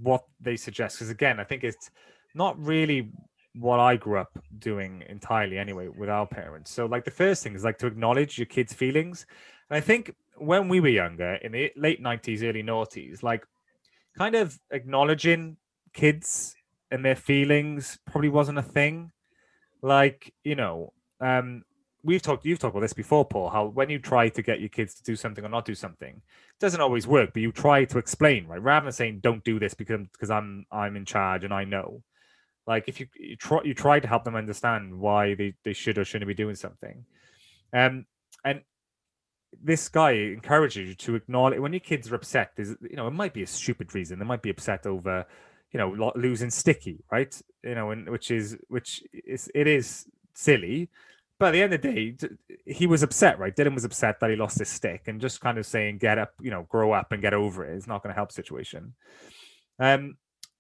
what 0.02 0.24
they 0.40 0.56
suggest 0.56 0.96
because 0.96 1.10
again, 1.10 1.40
I 1.40 1.44
think 1.44 1.64
it's 1.64 1.90
not 2.34 2.58
really 2.58 3.10
what 3.54 3.80
I 3.80 3.96
grew 3.96 4.18
up 4.18 4.36
doing 4.58 5.04
entirely 5.08 5.58
anyway 5.58 5.88
with 5.88 6.08
our 6.08 6.26
parents. 6.26 6.70
So 6.70 6.86
like 6.86 7.04
the 7.04 7.10
first 7.10 7.42
thing 7.42 7.54
is 7.54 7.64
like 7.64 7.78
to 7.78 7.86
acknowledge 7.86 8.38
your 8.38 8.46
kids' 8.46 8.72
feelings. 8.72 9.26
And 9.70 9.76
I 9.76 9.80
think 9.80 10.14
when 10.36 10.68
we 10.68 10.80
were 10.80 10.88
younger 10.88 11.34
in 11.34 11.52
the 11.52 11.70
late 11.76 12.02
90s, 12.02 12.42
early 12.42 12.62
noughties, 12.62 13.22
like 13.22 13.46
kind 14.18 14.34
of 14.34 14.58
acknowledging 14.70 15.56
kids 15.92 16.56
and 16.90 17.04
their 17.04 17.16
feelings 17.16 17.98
probably 18.10 18.28
wasn't 18.28 18.58
a 18.58 18.62
thing. 18.62 19.12
Like, 19.82 20.32
you 20.42 20.56
know, 20.56 20.92
um, 21.20 21.62
we've 22.02 22.22
talked 22.22 22.44
you've 22.44 22.58
talked 22.58 22.74
about 22.74 22.82
this 22.82 22.92
before, 22.92 23.24
Paul, 23.24 23.50
how 23.50 23.66
when 23.66 23.90
you 23.90 23.98
try 23.98 24.28
to 24.28 24.42
get 24.42 24.60
your 24.60 24.68
kids 24.68 24.94
to 24.94 25.02
do 25.02 25.16
something 25.16 25.44
or 25.44 25.48
not 25.48 25.64
do 25.64 25.74
something, 25.74 26.16
it 26.16 26.60
doesn't 26.60 26.80
always 26.80 27.06
work, 27.06 27.32
but 27.32 27.42
you 27.42 27.52
try 27.52 27.84
to 27.84 27.98
explain, 27.98 28.46
right? 28.46 28.62
Rather 28.62 28.84
than 28.84 28.92
saying 28.92 29.20
don't 29.20 29.44
do 29.44 29.58
this 29.58 29.74
because 29.74 30.00
because 30.12 30.30
I'm 30.30 30.66
I'm 30.70 30.96
in 30.96 31.04
charge 31.04 31.44
and 31.44 31.54
I 31.54 31.64
know. 31.64 32.02
Like 32.66 32.88
if 32.88 33.00
you, 33.00 33.06
you 33.18 33.36
try 33.36 33.60
you 33.64 33.74
try 33.74 34.00
to 34.00 34.08
help 34.08 34.24
them 34.24 34.34
understand 34.34 34.98
why 34.98 35.34
they, 35.34 35.54
they 35.64 35.72
should 35.72 35.98
or 35.98 36.04
shouldn't 36.04 36.28
be 36.28 36.34
doing 36.34 36.54
something. 36.54 37.04
Um 37.72 38.06
and 38.44 38.62
this 39.62 39.88
guy 39.88 40.12
encourages 40.12 40.88
you 40.88 40.94
to 40.94 41.14
acknowledge 41.14 41.58
when 41.60 41.72
your 41.72 41.80
kids 41.80 42.10
are 42.10 42.16
upset. 42.16 42.52
There's, 42.56 42.70
you 42.80 42.96
know, 42.96 43.06
it 43.06 43.12
might 43.12 43.34
be 43.34 43.42
a 43.42 43.46
stupid 43.46 43.94
reason. 43.94 44.18
They 44.18 44.24
might 44.24 44.42
be 44.42 44.50
upset 44.50 44.86
over, 44.86 45.26
you 45.72 45.78
know, 45.78 46.12
losing 46.16 46.50
Sticky, 46.50 47.04
right? 47.10 47.40
You 47.62 47.74
know, 47.74 47.90
and 47.90 48.08
which 48.08 48.30
is 48.30 48.56
which 48.68 49.02
is 49.12 49.50
it 49.54 49.66
is 49.66 50.06
silly, 50.34 50.90
but 51.38 51.46
at 51.46 51.52
the 51.52 51.62
end 51.62 51.74
of 51.74 51.82
the 51.82 51.92
day, 51.92 52.16
he 52.64 52.86
was 52.86 53.02
upset, 53.02 53.38
right? 53.38 53.54
Dylan 53.54 53.74
was 53.74 53.84
upset 53.84 54.20
that 54.20 54.30
he 54.30 54.36
lost 54.36 54.58
his 54.58 54.68
stick, 54.68 55.02
and 55.06 55.20
just 55.20 55.40
kind 55.40 55.58
of 55.58 55.66
saying, 55.66 55.98
"Get 55.98 56.18
up, 56.18 56.32
you 56.40 56.50
know, 56.50 56.62
grow 56.68 56.92
up 56.92 57.10
and 57.12 57.20
get 57.20 57.34
over 57.34 57.64
it," 57.64 57.76
is 57.76 57.86
not 57.86 58.02
going 58.02 58.12
to 58.12 58.16
help 58.16 58.30
situation. 58.30 58.94
Um, 59.78 60.16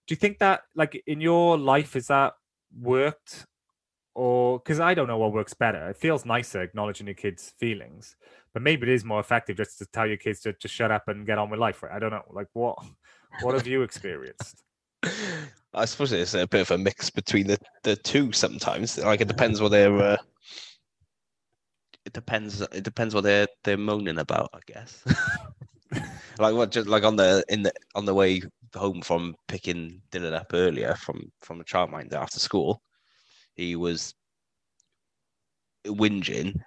do 0.06 0.12
you 0.12 0.16
think 0.16 0.38
that, 0.38 0.62
like, 0.74 1.02
in 1.06 1.20
your 1.20 1.56
life, 1.56 1.96
is 1.96 2.08
that 2.08 2.34
worked? 2.78 3.46
Or 4.14 4.58
because 4.60 4.78
I 4.78 4.94
don't 4.94 5.08
know 5.08 5.18
what 5.18 5.32
works 5.32 5.54
better. 5.54 5.90
It 5.90 5.96
feels 5.96 6.24
nicer 6.24 6.62
acknowledging 6.62 7.08
your 7.08 7.14
kids' 7.14 7.52
feelings, 7.58 8.14
but 8.52 8.62
maybe 8.62 8.86
it 8.86 8.94
is 8.94 9.04
more 9.04 9.18
effective 9.18 9.56
just 9.56 9.78
to 9.78 9.86
tell 9.86 10.06
your 10.06 10.18
kids 10.18 10.40
to, 10.42 10.52
to 10.52 10.68
shut 10.68 10.92
up 10.92 11.08
and 11.08 11.26
get 11.26 11.38
on 11.38 11.50
with 11.50 11.58
life, 11.58 11.82
right? 11.82 11.92
I 11.92 11.98
don't 11.98 12.12
know. 12.12 12.22
Like, 12.30 12.46
what 12.52 12.78
what 13.42 13.54
have 13.54 13.66
you 13.66 13.82
experienced? 13.82 14.62
I 15.74 15.84
suppose 15.86 16.12
it's 16.12 16.34
a 16.34 16.46
bit 16.46 16.60
of 16.60 16.70
a 16.70 16.78
mix 16.78 17.10
between 17.10 17.48
the, 17.48 17.58
the 17.82 17.96
two 17.96 18.30
sometimes. 18.30 18.96
Like 18.98 19.20
it 19.20 19.28
depends 19.28 19.60
what 19.60 19.72
they're 19.72 19.98
uh, 19.98 20.16
it 22.04 22.12
depends 22.12 22.60
it 22.60 22.84
depends 22.84 23.14
what 23.14 23.24
they're 23.24 23.48
they're 23.64 23.76
moaning 23.76 24.18
about, 24.18 24.50
I 24.54 24.60
guess. 24.66 25.02
like 26.38 26.54
what 26.54 26.70
just 26.70 26.88
like 26.88 27.04
on 27.04 27.16
the 27.16 27.44
in 27.48 27.62
the 27.62 27.72
on 27.94 28.04
the 28.04 28.14
way 28.14 28.42
home 28.74 29.02
from 29.02 29.34
picking 29.48 30.02
Dylan 30.10 30.34
up 30.34 30.50
earlier 30.52 30.94
from 30.96 31.32
from 31.40 31.58
the 31.58 31.64
childminder 31.64 32.14
after 32.14 32.40
school, 32.40 32.82
he 33.54 33.76
was 33.76 34.14
whinging 35.86 36.60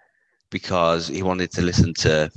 because 0.49 1.07
he 1.07 1.23
wanted 1.23 1.51
to 1.51 1.61
listen 1.61 1.93
to 1.95 2.29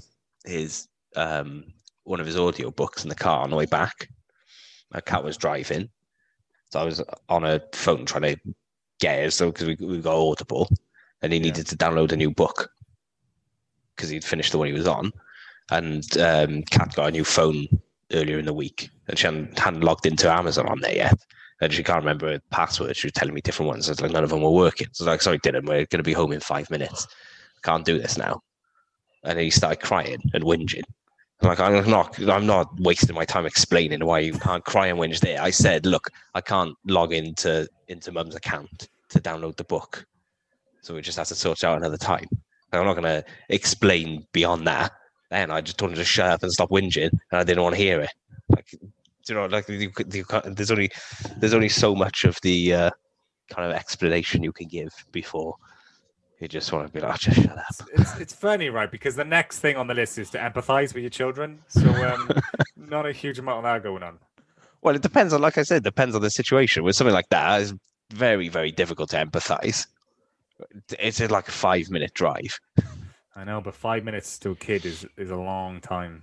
his 0.45 0.88
um 1.16 1.64
one 2.05 2.20
of 2.20 2.26
his 2.26 2.36
audio 2.36 2.70
books 2.70 3.03
in 3.05 3.09
the 3.09 3.14
car 3.14 3.43
on 3.43 3.51
the 3.51 3.57
way 3.57 3.66
back. 3.66 4.09
My 4.93 5.01
Kat 5.01 5.22
was 5.22 5.36
driving, 5.36 5.88
so 6.70 6.80
I 6.80 6.84
was 6.84 7.03
on 7.28 7.45
a 7.45 7.61
phone 7.72 8.05
trying 8.07 8.22
to 8.34 8.36
get 9.01 9.20
it. 9.20 9.32
So 9.32 9.53
because 9.53 9.66
we 9.66 9.76
we 9.80 10.01
got 10.01 10.16
Audible, 10.16 10.68
and 11.22 11.32
he 11.32 11.38
Yeah. 11.38 11.45
needed 11.47 11.66
to 11.68 11.76
download 11.76 12.12
a 12.12 12.16
new 12.16 12.30
book 12.30 12.70
because 13.95 14.09
he'd 14.11 14.24
finished 14.24 14.53
the 14.53 14.59
one 14.59 14.66
he 14.68 14.72
was 14.72 14.88
on, 14.88 15.12
and 15.71 16.16
um, 16.18 16.62
Kat 16.64 16.95
got 16.95 17.09
a 17.09 17.12
new 17.12 17.25
phone 17.25 17.66
earlier 18.12 18.39
in 18.39 18.47
the 18.47 18.53
week, 18.53 18.91
and 19.09 19.18
she 19.18 19.27
hadn't, 19.27 19.59
hadn't 19.59 19.83
logged 19.83 20.07
into 20.07 20.31
Amazon 20.31 20.66
on 20.68 20.81
there 20.81 20.95
yet. 20.95 21.18
And 21.62 21.73
she 21.73 21.83
can't 21.83 21.99
remember 21.99 22.33
her 22.33 22.41
password. 22.51 22.97
She 22.97 23.07
was 23.07 23.12
telling 23.12 23.35
me 23.35 23.43
different 23.43 23.68
ones. 23.68 23.89
It's 23.89 24.01
like 24.01 24.12
none 24.12 24.25
of 24.25 24.31
them 24.31 24.41
were 24.41 24.51
working. 24.51 24.89
So 24.93 25.05
I 25.05 25.05
was 25.05 25.12
like, 25.12 25.23
sorry, 25.23 25.39
Dylan, 25.41 25.66
we're 25.66 25.85
going 25.87 25.99
to 25.99 26.03
be 26.03 26.14
home 26.14 26.33
in 26.33 26.41
five 26.41 26.71
minutes. 26.71 27.07
Can't 27.62 27.85
do 27.85 27.99
this 27.99 28.16
now. 28.16 28.41
And 29.25 29.39
he 29.39 29.51
started 29.51 29.81
crying 29.83 30.23
and 30.33 30.43
whinging. 30.43 30.85
I'm 31.43 31.49
like, 31.49 31.61
I'm 31.61 31.89
not, 31.89 32.18
I'm 32.29 32.47
not 32.47 32.68
wasting 32.81 33.14
my 33.14 33.25
time 33.25 33.47
explaining 33.47 34.05
why 34.05 34.21
you 34.21 34.33
can't 34.33 34.64
cry 34.64 34.87
and 34.89 34.99
whinge 34.99 35.21
there. 35.21 35.41
I 35.41 35.51
said, 35.51 35.87
look, 35.87 36.09
I 36.35 36.41
can't 36.41 36.75
log 36.87 37.12
into 37.12 37.68
into 37.89 38.12
Mum's 38.12 38.37
account 38.37 38.89
to 39.09 39.21
download 39.21 39.57
the 39.57 39.64
book, 39.64 40.07
so 40.83 40.95
we 40.95 41.01
just 41.01 41.18
have 41.18 41.29
to 41.29 41.35
sort 41.35 41.64
out 41.64 41.79
another 41.79 41.97
time. 41.97 42.29
I'm 42.73 42.85
not 42.85 42.95
going 42.95 43.05
to 43.05 43.25
explain 43.49 44.27
beyond 44.33 44.66
that. 44.66 44.93
Then 45.31 45.51
I 45.51 45.61
just 45.61 45.78
told 45.78 45.93
him 45.93 45.97
to 45.97 46.05
shut 46.05 46.31
up 46.31 46.43
and 46.43 46.53
stop 46.53 46.70
whinging, 46.70 47.11
and 47.11 47.41
I 47.41 47.45
didn't 47.45 47.62
want 47.62 47.76
to 47.76 47.81
hear 47.81 48.01
it. 48.01 48.11
Like, 48.49 48.72
you 49.28 49.35
know, 49.35 49.47
like 49.47 49.68
you, 49.68 49.93
you 50.12 50.24
can't, 50.24 50.57
there's 50.57 50.70
only 50.70 50.91
there's 51.37 51.55
only 51.55 51.68
so 51.68 51.95
much 51.95 52.24
of 52.24 52.37
the 52.43 52.74
uh, 52.74 52.91
kind 53.49 53.70
of 53.70 53.76
explanation 53.76 54.43
you 54.43 54.53
can 54.53 54.66
give 54.66 54.93
before 55.12 55.55
you 56.41 56.49
just 56.49 56.72
want 56.72 56.87
to 56.87 56.93
be 56.93 57.01
like, 57.01 57.12
"Oh, 57.12 57.16
just 57.16 57.43
shut 57.43 57.59
up. 57.59 57.64
It's, 57.68 57.83
it's, 57.93 58.20
it's 58.20 58.33
funny, 58.33 58.70
right? 58.70 58.91
Because 58.91 59.14
the 59.14 59.24
next 59.24 59.59
thing 59.59 59.76
on 59.76 59.87
the 59.87 59.95
list 59.95 60.18
is 60.18 60.31
to 60.31 60.39
empathize 60.39 60.95
with 60.95 61.03
your 61.03 61.11
children. 61.11 61.61
So 61.68 61.89
um, 61.91 62.31
not 62.76 63.07
a 63.07 63.12
huge 63.12 63.39
amount 63.39 63.59
of 63.59 63.64
that 63.64 63.83
going 63.83 64.03
on. 64.03 64.18
Well, 64.81 64.97
it 64.97 65.03
depends 65.03 65.35
on, 65.35 65.43
like 65.43 65.59
I 65.59 65.62
said, 65.62 65.85
depends 65.85 66.16
on 66.16 66.22
the 66.22 66.31
situation. 66.31 66.83
With 66.83 66.97
something 66.97 67.12
like 67.12 67.28
that, 67.28 67.61
it's 67.61 67.74
very, 68.11 68.49
very 68.49 68.72
difficult 68.72 69.11
to 69.11 69.16
empathize. 69.16 69.87
It's 70.99 71.20
like 71.20 71.49
a 71.49 71.53
five 71.53 71.91
minute 71.91 72.14
drive. 72.14 72.59
I 73.37 73.45
know, 73.45 73.61
but 73.61 73.74
five 73.74 74.05
minutes 74.05 74.39
to 74.41 74.51
a 74.51 74.57
kid 74.57 74.85
is 74.85 75.07
is 75.16 75.31
a 75.31 75.37
long 75.37 75.81
time. 75.81 76.22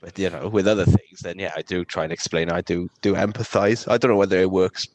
But 0.00 0.18
you 0.18 0.30
know, 0.30 0.48
with 0.48 0.66
other 0.66 0.84
things, 0.84 1.20
then 1.22 1.38
yeah, 1.38 1.52
I 1.56 1.62
do 1.62 1.84
try 1.84 2.04
and 2.04 2.12
explain. 2.12 2.50
I 2.50 2.60
do 2.60 2.88
do 3.00 3.14
empathize. 3.14 3.90
I 3.90 3.98
don't 3.98 4.10
know 4.10 4.16
whether 4.16 4.38
it 4.40 4.50
works 4.50 4.86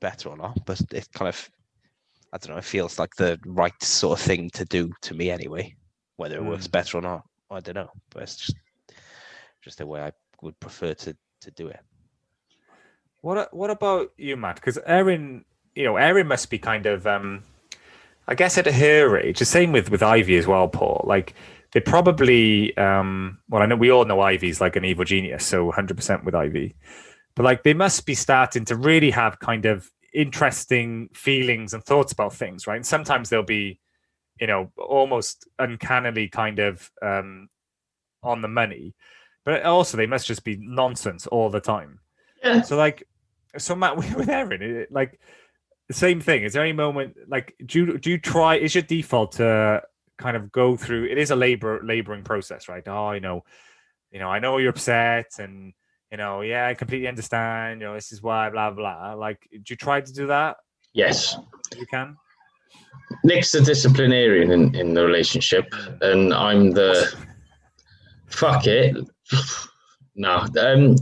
better 0.00 0.28
or 0.28 0.36
not, 0.36 0.58
but 0.66 0.80
it 0.92 1.08
kind 1.14 1.28
of, 1.28 1.50
I 2.32 2.38
don't 2.38 2.50
know, 2.50 2.58
it 2.58 2.64
feels 2.64 2.98
like 2.98 3.14
the 3.16 3.38
right 3.46 3.80
sort 3.82 4.18
of 4.18 4.24
thing 4.26 4.50
to 4.50 4.64
do 4.64 4.92
to 5.02 5.14
me 5.14 5.30
anyway. 5.30 5.74
Whether 6.16 6.36
it 6.36 6.44
works 6.44 6.66
Mm. 6.66 6.72
better 6.72 6.98
or 6.98 7.02
not, 7.02 7.22
I 7.50 7.60
don't 7.60 7.74
know. 7.76 7.90
But 8.10 8.24
it's 8.24 8.36
just 8.36 8.56
just 9.62 9.78
the 9.78 9.86
way 9.86 10.02
I 10.02 10.12
would 10.42 10.58
prefer 10.60 10.94
to 10.94 11.16
to 11.40 11.50
do 11.52 11.68
it. 11.68 11.80
What 13.22 13.52
what 13.54 13.70
about 13.70 14.12
you, 14.16 14.36
Matt? 14.36 14.56
Because 14.56 14.78
Erin, 14.86 15.44
you 15.74 15.84
know, 15.84 15.96
Erin 15.96 16.26
must 16.26 16.50
be 16.50 16.58
kind 16.58 16.86
of, 16.86 17.06
um, 17.06 17.42
I 18.28 18.34
guess, 18.34 18.58
at 18.58 18.66
her 18.66 19.18
age. 19.18 19.38
The 19.38 19.44
same 19.44 19.72
with 19.72 19.90
with 19.90 20.02
Ivy 20.02 20.36
as 20.36 20.46
well, 20.46 20.68
Paul. 20.68 21.04
Like 21.06 21.34
they 21.72 21.80
probably, 21.80 22.76
um, 22.76 23.38
well, 23.48 23.62
I 23.62 23.66
know 23.66 23.76
we 23.76 23.90
all 23.90 24.04
know 24.04 24.20
Ivy's 24.20 24.60
like 24.60 24.76
an 24.76 24.84
evil 24.84 25.04
genius, 25.04 25.44
so 25.44 25.70
hundred 25.70 25.96
percent 25.96 26.24
with 26.24 26.34
Ivy. 26.34 26.76
But 27.34 27.44
like 27.44 27.62
they 27.62 27.74
must 27.74 28.06
be 28.06 28.14
starting 28.14 28.64
to 28.66 28.76
really 28.76 29.10
have 29.10 29.38
kind 29.40 29.66
of 29.66 29.90
interesting 30.14 31.08
feelings 31.14 31.74
and 31.74 31.84
thoughts 31.84 32.12
about 32.12 32.32
things, 32.34 32.66
right? 32.66 32.76
And 32.76 32.86
sometimes 32.86 33.28
they'll 33.28 33.42
be, 33.42 33.78
you 34.40 34.46
know, 34.46 34.72
almost 34.78 35.46
uncannily 35.58 36.28
kind 36.28 36.58
of 36.58 36.90
um, 37.02 37.48
on 38.22 38.40
the 38.40 38.48
money, 38.48 38.94
but 39.44 39.62
also 39.64 39.96
they 39.96 40.06
must 40.06 40.26
just 40.26 40.44
be 40.44 40.56
nonsense 40.58 41.26
all 41.26 41.50
the 41.50 41.60
time. 41.60 42.00
Yeah. 42.42 42.62
So 42.62 42.76
like, 42.76 43.06
so 43.58 43.74
Matt 43.76 43.96
with 44.16 44.28
Erin, 44.28 44.62
it- 44.62 44.90
like 44.92 45.20
same 45.94 46.20
thing. 46.20 46.42
Is 46.42 46.52
there 46.52 46.62
any 46.62 46.72
moment 46.72 47.16
like 47.28 47.54
do 47.64 47.78
you 47.78 47.98
do 47.98 48.10
you 48.10 48.18
try? 48.18 48.56
Is 48.56 48.74
your 48.74 48.82
default 48.82 49.32
to 49.32 49.82
kind 50.18 50.36
of 50.36 50.50
go 50.50 50.76
through? 50.76 51.04
It 51.06 51.18
is 51.18 51.30
a 51.30 51.36
labor 51.36 51.80
laboring 51.84 52.24
process, 52.24 52.68
right? 52.68 52.82
Oh, 52.86 53.12
you 53.12 53.20
know, 53.20 53.44
you 54.10 54.18
know, 54.18 54.28
I 54.28 54.38
know 54.38 54.58
you're 54.58 54.70
upset, 54.70 55.32
and 55.38 55.72
you 56.10 56.16
know, 56.16 56.40
yeah, 56.40 56.66
I 56.66 56.74
completely 56.74 57.08
understand. 57.08 57.80
You 57.80 57.88
know, 57.88 57.94
this 57.94 58.12
is 58.12 58.22
why, 58.22 58.50
blah 58.50 58.70
blah. 58.70 59.14
Like, 59.14 59.46
do 59.50 59.62
you 59.68 59.76
try 59.76 60.00
to 60.00 60.12
do 60.12 60.26
that? 60.28 60.56
Yes. 60.92 61.36
You 61.76 61.86
can. 61.86 62.16
Nick's 63.22 63.52
the 63.52 63.60
disciplinarian 63.60 64.50
in, 64.50 64.74
in 64.74 64.94
the 64.94 65.04
relationship, 65.04 65.72
and 66.00 66.32
I'm 66.32 66.72
the 66.72 67.14
fuck 68.26 68.66
it. 68.66 68.96
no, 70.16 70.46
um, 70.60 70.96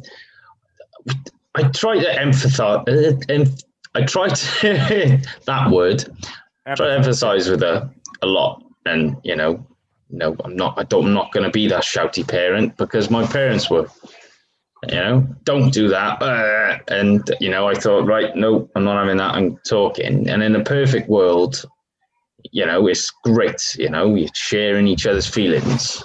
I 1.54 1.62
try 1.68 1.98
to 1.98 2.20
emphasize. 2.20 2.84
Uh, 2.88 3.12
em- 3.28 3.54
I 3.94 4.02
try 4.02 4.28
to 4.28 5.20
that 5.46 5.70
word. 5.70 6.04
Try 6.66 6.74
to 6.74 6.92
emphasize 6.92 7.48
with 7.48 7.60
her 7.60 7.90
a 8.22 8.26
lot, 8.26 8.62
and 8.86 9.16
you 9.22 9.36
know, 9.36 9.66
no, 10.10 10.36
I'm 10.44 10.56
not. 10.56 10.78
I 10.78 10.84
don't. 10.84 11.06
I'm 11.06 11.14
not 11.14 11.32
going 11.32 11.44
to 11.44 11.50
be 11.50 11.68
that 11.68 11.82
shouty 11.82 12.26
parent 12.26 12.76
because 12.76 13.10
my 13.10 13.26
parents 13.26 13.70
were. 13.70 13.88
You 14.88 14.96
know, 14.96 15.26
don't 15.44 15.72
do 15.72 15.88
that. 15.88 16.20
Uh, 16.20 16.78
and 16.88 17.22
you 17.40 17.48
know, 17.48 17.66
I 17.66 17.74
thought, 17.74 18.04
right, 18.04 18.36
no, 18.36 18.68
I'm 18.74 18.84
not 18.84 19.02
having 19.02 19.16
that. 19.16 19.34
I'm 19.34 19.56
talking. 19.66 20.28
And 20.28 20.42
in 20.42 20.54
a 20.56 20.62
perfect 20.62 21.08
world, 21.08 21.64
you 22.52 22.66
know, 22.66 22.86
it's 22.86 23.10
great. 23.24 23.76
You 23.78 23.88
know, 23.88 24.14
you're 24.14 24.28
sharing 24.34 24.86
each 24.86 25.06
other's 25.06 25.26
feelings, 25.26 26.02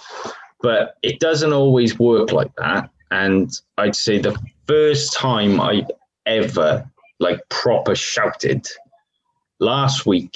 but 0.61 0.95
it 1.01 1.19
doesn't 1.19 1.51
always 1.51 1.99
work 1.99 2.31
like 2.31 2.55
that. 2.57 2.89
And 3.11 3.51
I'd 3.77 3.97
say 3.97 4.17
the 4.17 4.37
first 4.65 5.11
time 5.13 5.59
I 5.59 5.85
ever 6.25 6.89
like 7.19 7.41
proper 7.49 7.95
shouted 7.95 8.67
last 9.59 10.05
week, 10.05 10.35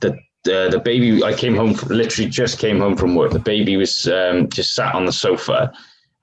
the 0.00 0.18
the, 0.44 0.68
the 0.70 0.80
baby 0.80 1.22
I 1.22 1.34
came 1.34 1.54
home 1.54 1.74
from, 1.74 1.90
literally 1.90 2.28
just 2.28 2.58
came 2.58 2.80
home 2.80 2.96
from 2.96 3.14
work. 3.14 3.30
The 3.32 3.38
baby 3.38 3.76
was 3.76 4.08
um, 4.08 4.48
just 4.48 4.74
sat 4.74 4.94
on 4.94 5.04
the 5.04 5.12
sofa, 5.12 5.72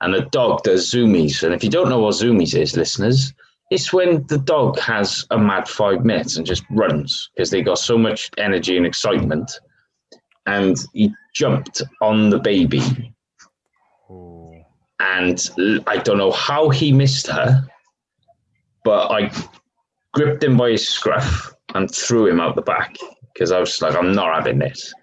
and 0.01 0.13
the 0.13 0.21
dog 0.31 0.63
does 0.63 0.91
zoomies. 0.91 1.41
And 1.43 1.53
if 1.53 1.63
you 1.63 1.69
don't 1.69 1.89
know 1.89 1.99
what 1.99 2.15
zoomies 2.15 2.53
is, 2.57 2.75
listeners, 2.75 3.33
it's 3.71 3.93
when 3.93 4.25
the 4.27 4.37
dog 4.37 4.77
has 4.79 5.25
a 5.31 5.37
mad 5.37 5.67
five 5.67 6.03
minutes 6.03 6.35
and 6.35 6.45
just 6.45 6.63
runs 6.69 7.29
because 7.33 7.49
they 7.49 7.61
got 7.61 7.79
so 7.79 7.97
much 7.97 8.29
energy 8.37 8.75
and 8.75 8.85
excitement. 8.85 9.51
And 10.45 10.77
he 10.93 11.13
jumped 11.33 11.81
on 12.01 12.29
the 12.29 12.39
baby, 12.39 13.13
Ooh. 14.09 14.51
and 14.99 15.49
I 15.87 15.97
don't 15.97 16.17
know 16.17 16.31
how 16.31 16.69
he 16.69 16.91
missed 16.91 17.27
her, 17.27 17.63
but 18.83 19.11
I 19.11 19.31
gripped 20.13 20.43
him 20.43 20.57
by 20.57 20.71
his 20.71 20.87
scruff 20.87 21.53
and 21.75 21.93
threw 21.93 22.27
him 22.27 22.39
out 22.39 22.55
the 22.55 22.61
back 22.61 22.95
because 23.33 23.51
I 23.51 23.59
was 23.59 23.81
like, 23.81 23.95
I'm 23.95 24.13
not 24.13 24.33
having 24.33 24.59
this. 24.59 24.93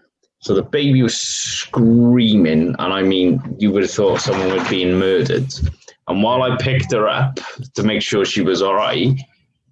So 0.40 0.54
the 0.54 0.62
baby 0.62 1.02
was 1.02 1.18
screaming, 1.18 2.74
and 2.78 2.92
I 2.92 3.02
mean, 3.02 3.40
you 3.58 3.72
would 3.72 3.82
have 3.82 3.90
thought 3.90 4.20
someone 4.20 4.52
was 4.52 4.68
being 4.68 4.98
murdered. 4.98 5.52
And 6.08 6.22
while 6.22 6.42
I 6.42 6.56
picked 6.56 6.92
her 6.92 7.08
up 7.08 7.40
to 7.74 7.82
make 7.82 8.02
sure 8.02 8.24
she 8.24 8.42
was 8.42 8.62
all 8.62 8.74
right, 8.74 9.18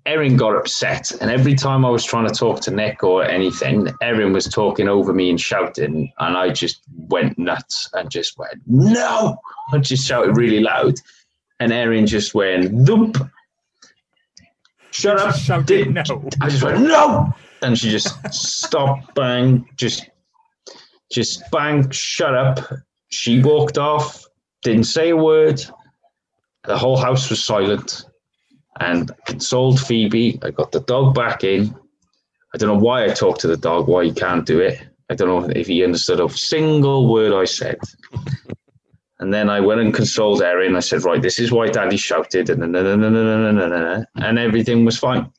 Erin 0.07 0.37
got 0.37 0.57
upset. 0.57 1.13
And 1.21 1.31
every 1.31 1.55
time 1.55 1.85
I 1.85 1.91
was 1.91 2.05
trying 2.05 2.27
to 2.27 2.35
talk 2.35 2.61
to 2.63 2.71
Nick 2.71 3.05
or 3.05 3.25
anything, 3.25 3.89
Erin 4.03 4.33
was 4.33 4.47
talking 4.47 4.89
over 4.89 5.13
me 5.13 5.31
and 5.31 5.41
shouting. 5.41 6.13
And 6.19 6.37
I 6.37 6.51
just 6.51 6.83
went 7.09 7.39
nuts 7.39 7.89
and 7.93 8.11
just 8.11 8.37
went, 8.37 8.61
no! 8.67 9.37
I 9.73 9.79
just 9.79 10.07
shouted 10.07 10.37
really 10.37 10.61
loud. 10.61 10.95
And 11.61 11.73
Erin 11.73 12.07
just 12.07 12.35
went, 12.35 12.87
thump. 12.87 13.17
Shut 14.95 15.19
up. 15.19 15.35
Shouted 15.35 15.67
Did- 15.67 15.95
no. 15.95 16.29
I 16.41 16.49
just 16.49 16.63
went, 16.63 16.81
no! 16.83 17.33
And 17.63 17.77
she 17.77 17.91
just 17.91 18.17
stopped, 18.33 19.13
bang, 19.15 19.69
just, 19.77 20.09
just 21.11 21.43
bang, 21.51 21.91
shut 21.91 22.35
up. 22.35 22.61
She 23.09 23.43
walked 23.43 23.77
off, 23.77 24.25
didn't 24.63 24.85
say 24.85 25.11
a 25.11 25.17
word. 25.17 25.61
The 26.65 26.79
whole 26.79 26.97
house 26.97 27.29
was 27.29 27.43
silent. 27.43 28.05
And 28.81 29.11
I 29.11 29.15
consoled 29.31 29.81
Phoebe. 29.81 30.39
I 30.43 30.51
got 30.51 30.71
the 30.71 30.81
dog 30.81 31.15
back 31.15 31.43
in. 31.43 31.75
I 32.55 32.59
don't 32.59 32.69
know 32.69 32.79
why 32.85 33.05
I 33.05 33.09
talked 33.09 33.41
to 33.41 33.49
the 33.49 33.57
dog, 33.57 33.89
why 33.89 34.05
he 34.05 34.13
can't 34.13 34.47
do 34.47 34.61
it. 34.61 34.81
I 35.11 35.15
don't 35.17 35.29
know 35.29 35.51
if 35.57 35.67
he 35.67 35.83
understood 35.85 36.21
a 36.21 36.29
single 36.29 37.13
word 37.13 37.33
I 37.33 37.45
said. 37.47 37.79
And 39.21 39.33
then 39.33 39.49
I 39.49 39.61
went 39.61 39.81
and 39.81 39.95
consoled 39.95 40.43
Erin. 40.43 40.77
I 40.77 40.81
said, 40.81 41.05
right, 41.05 41.23
this 41.23 41.39
is 41.39 41.53
why 41.53 41.69
daddy 41.69 41.97
shouted 41.97 42.51
and 42.51 42.61
na, 42.61 42.83
na, 42.83 42.97
na, 42.97 43.09
na, 43.09 43.51
na, 43.51 43.53
na, 43.53 43.67
na, 43.67 44.05
and 44.17 44.39
everything 44.39 44.85
was 44.85 44.99
fine. 44.99 45.31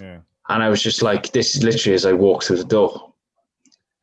Yeah. 0.00 0.18
And 0.48 0.62
I 0.62 0.68
was 0.68 0.82
just 0.82 1.02
like, 1.02 1.32
this 1.32 1.56
is 1.56 1.62
literally 1.62 1.94
as 1.94 2.06
I 2.06 2.12
walked 2.12 2.44
through 2.44 2.58
the 2.58 2.64
door. 2.64 3.12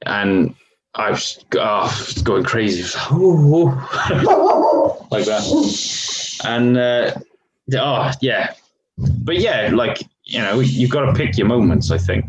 And 0.05 0.55
I 0.95 1.11
was, 1.11 1.43
oh, 1.55 2.03
going 2.23 2.43
crazy. 2.43 2.81
Was 2.81 2.95
like, 2.95 3.11
ooh, 3.11 3.55
ooh. 3.55 3.65
like, 5.11 5.25
that. 5.25 6.41
And 6.45 6.77
uh, 6.77 7.11
oh, 7.77 8.11
yeah. 8.21 8.53
But 8.97 9.39
yeah, 9.39 9.69
like, 9.73 10.01
you 10.23 10.39
know, 10.39 10.59
you've 10.59 10.91
got 10.91 11.05
to 11.05 11.13
pick 11.13 11.37
your 11.37 11.47
moments, 11.47 11.91
I 11.91 11.97
think. 11.97 12.25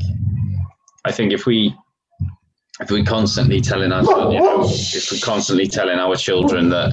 I 1.05 1.13
think 1.13 1.33
if 1.33 1.47
we 1.47 1.77
if 2.81 2.91
we're 2.91 3.05
constantly 3.05 3.61
telling 3.61 3.93
us, 3.93 4.07
you 4.07 4.15
know, 4.15 4.65
if 4.65 5.13
we're 5.13 5.19
constantly 5.21 5.67
telling 5.67 5.99
our 5.99 6.17
children 6.17 6.69
that, 6.71 6.93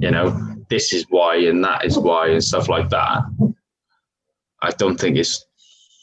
you 0.00 0.10
know, 0.10 0.56
this 0.70 0.92
is 0.92 1.04
why 1.10 1.36
and 1.36 1.62
that 1.64 1.84
is 1.84 1.98
why 1.98 2.28
and 2.28 2.42
stuff 2.42 2.68
like 2.68 2.88
that, 2.90 3.22
I 4.62 4.70
don't 4.70 4.98
think 4.98 5.16
it's, 5.16 5.44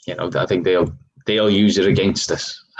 you 0.06 0.16
know, 0.16 0.30
I 0.36 0.46
think 0.46 0.64
they'll 0.64 0.96
they'll 1.26 1.50
use 1.50 1.78
it 1.78 1.88
against 1.88 2.32
us. 2.32 2.64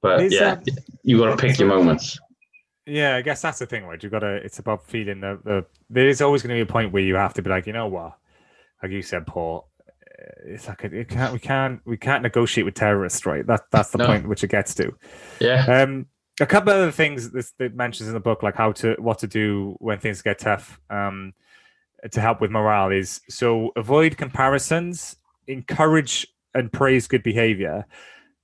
but 0.00 0.22
Is, 0.22 0.34
yeah, 0.34 0.52
um, 0.52 0.62
you 1.02 1.18
got 1.18 1.30
to 1.30 1.36
pick 1.36 1.58
your 1.58 1.68
moments. 1.68 2.18
Yeah, 2.86 3.16
I 3.16 3.22
guess 3.22 3.42
that's 3.42 3.58
the 3.58 3.66
thing, 3.66 3.84
right? 3.84 4.02
you've 4.02 4.12
gotta. 4.12 4.36
It's 4.36 4.58
about 4.58 4.86
feeling 4.86 5.20
the. 5.20 5.38
the 5.44 5.66
there 5.90 6.08
is 6.08 6.22
always 6.22 6.42
going 6.42 6.56
to 6.56 6.64
be 6.64 6.68
a 6.68 6.72
point 6.72 6.92
where 6.92 7.02
you 7.02 7.16
have 7.16 7.34
to 7.34 7.42
be 7.42 7.50
like, 7.50 7.66
you 7.66 7.74
know 7.74 7.86
what, 7.86 8.18
like 8.82 8.92
you 8.92 9.02
said, 9.02 9.26
Paul. 9.26 9.67
It's 10.44 10.66
like 10.66 10.84
it 10.84 11.08
can't. 11.08 11.32
We 11.32 11.38
can't. 11.38 11.80
We 11.84 11.96
can't 11.96 12.22
negotiate 12.22 12.64
with 12.64 12.74
terrorists, 12.74 13.24
right? 13.24 13.46
That 13.46 13.62
that's 13.70 13.90
the 13.90 13.98
No. 13.98 14.06
point 14.06 14.28
which 14.28 14.42
it 14.42 14.48
gets 14.50 14.74
to. 14.74 14.92
Yeah, 15.40 15.82
Um, 15.82 16.06
a 16.40 16.46
couple 16.46 16.72
of 16.72 16.78
other 16.78 16.92
things 16.92 17.30
this 17.30 17.52
that 17.58 17.74
mentions 17.74 18.08
in 18.08 18.14
the 18.14 18.20
book, 18.20 18.42
like 18.42 18.56
how 18.56 18.72
to 18.72 18.94
what 18.98 19.18
to 19.20 19.26
do 19.26 19.76
when 19.78 19.98
things 19.98 20.22
get 20.22 20.38
tough, 20.38 20.80
um, 20.90 21.34
to 22.10 22.20
help 22.20 22.40
with 22.40 22.50
morale 22.50 22.90
is 22.90 23.20
so 23.28 23.70
avoid 23.76 24.16
comparisons, 24.16 25.16
encourage 25.46 26.26
and 26.54 26.72
praise 26.72 27.06
good 27.06 27.22
behavior. 27.22 27.86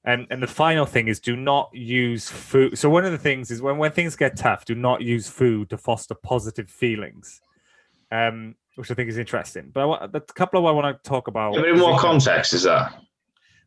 And 0.05 0.27
and 0.31 0.43
the 0.43 0.47
final 0.47 0.87
thing 0.87 1.09
is 1.09 1.19
do 1.19 1.35
not 1.35 1.71
use 1.73 2.29
food. 2.29 2.79
So 2.79 2.91
one 2.91 3.05
of 3.05 3.13
the 3.13 3.19
things 3.19 3.51
is 3.51 3.63
when 3.63 3.79
when 3.79 3.91
things 3.93 4.17
get 4.17 4.37
tough, 4.37 4.65
do 4.65 4.75
not 4.75 5.03
use 5.03 5.29
food 5.29 5.71
to 5.71 5.79
foster 5.79 6.15
positive 6.15 6.71
feelings. 6.71 7.41
Um, 8.13 8.55
which 8.77 8.91
I 8.91 8.95
think 8.95 9.09
is 9.09 9.19
interesting. 9.19 9.71
But 9.73 9.81
I 9.81 9.85
want, 9.85 10.13
the 10.13 10.21
couple 10.21 10.59
of 10.61 10.67
I 10.67 10.71
want 10.71 11.03
to 11.03 11.09
talk 11.09 11.29
about. 11.29 11.55
Yeah, 11.55 11.61
but 11.61 11.69
in 11.71 11.81
what 11.81 12.01
context 12.01 12.53
is 12.53 12.65
that? 12.65 12.95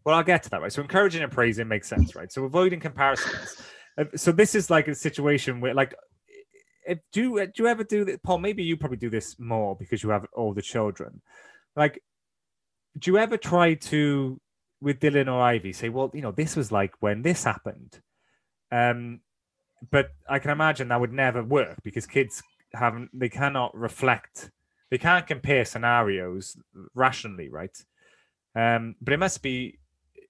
Well, 0.03 0.15
I'll 0.15 0.23
get 0.23 0.43
to 0.43 0.49
that, 0.51 0.61
right? 0.61 0.71
So 0.71 0.81
encouraging 0.81 1.21
and 1.21 1.31
praising 1.31 1.67
makes 1.67 1.87
sense, 1.87 2.15
right? 2.15 2.31
So 2.31 2.45
avoiding 2.45 2.79
comparisons. 2.79 3.61
Uh, 3.97 4.05
so 4.15 4.31
this 4.31 4.55
is 4.55 4.69
like 4.69 4.87
a 4.87 4.95
situation 4.95 5.59
where, 5.59 5.73
like, 5.73 5.93
if, 6.85 6.99
do 7.11 7.21
you, 7.21 7.45
do 7.47 7.63
you 7.63 7.67
ever 7.67 7.83
do 7.83 8.05
that, 8.05 8.23
Paul? 8.23 8.37
Maybe 8.37 8.63
you 8.63 8.77
probably 8.77 8.97
do 8.97 9.09
this 9.09 9.37
more 9.37 9.75
because 9.75 10.03
you 10.03 10.09
have 10.11 10.25
all 10.33 10.53
the 10.53 10.61
children. 10.61 11.21
Like, 11.75 12.01
do 12.97 13.11
you 13.11 13.17
ever 13.17 13.37
try 13.37 13.73
to, 13.73 14.39
with 14.79 14.99
Dylan 14.99 15.27
or 15.27 15.41
Ivy, 15.41 15.73
say, 15.73 15.89
well, 15.89 16.09
you 16.13 16.21
know, 16.21 16.31
this 16.31 16.55
was 16.55 16.71
like 16.71 16.93
when 16.99 17.21
this 17.21 17.43
happened, 17.43 17.99
um, 18.71 19.19
but 19.91 20.09
I 20.29 20.39
can 20.39 20.51
imagine 20.51 20.87
that 20.87 20.99
would 20.99 21.13
never 21.13 21.43
work 21.43 21.77
because 21.83 22.07
kids 22.07 22.41
haven't, 22.73 23.09
they 23.13 23.29
cannot 23.29 23.75
reflect, 23.75 24.51
they 24.89 24.97
can't 24.97 25.27
compare 25.27 25.65
scenarios 25.65 26.57
rationally, 26.95 27.49
right? 27.49 27.75
Um, 28.55 28.95
but 29.01 29.13
it 29.13 29.17
must 29.17 29.41
be 29.41 29.79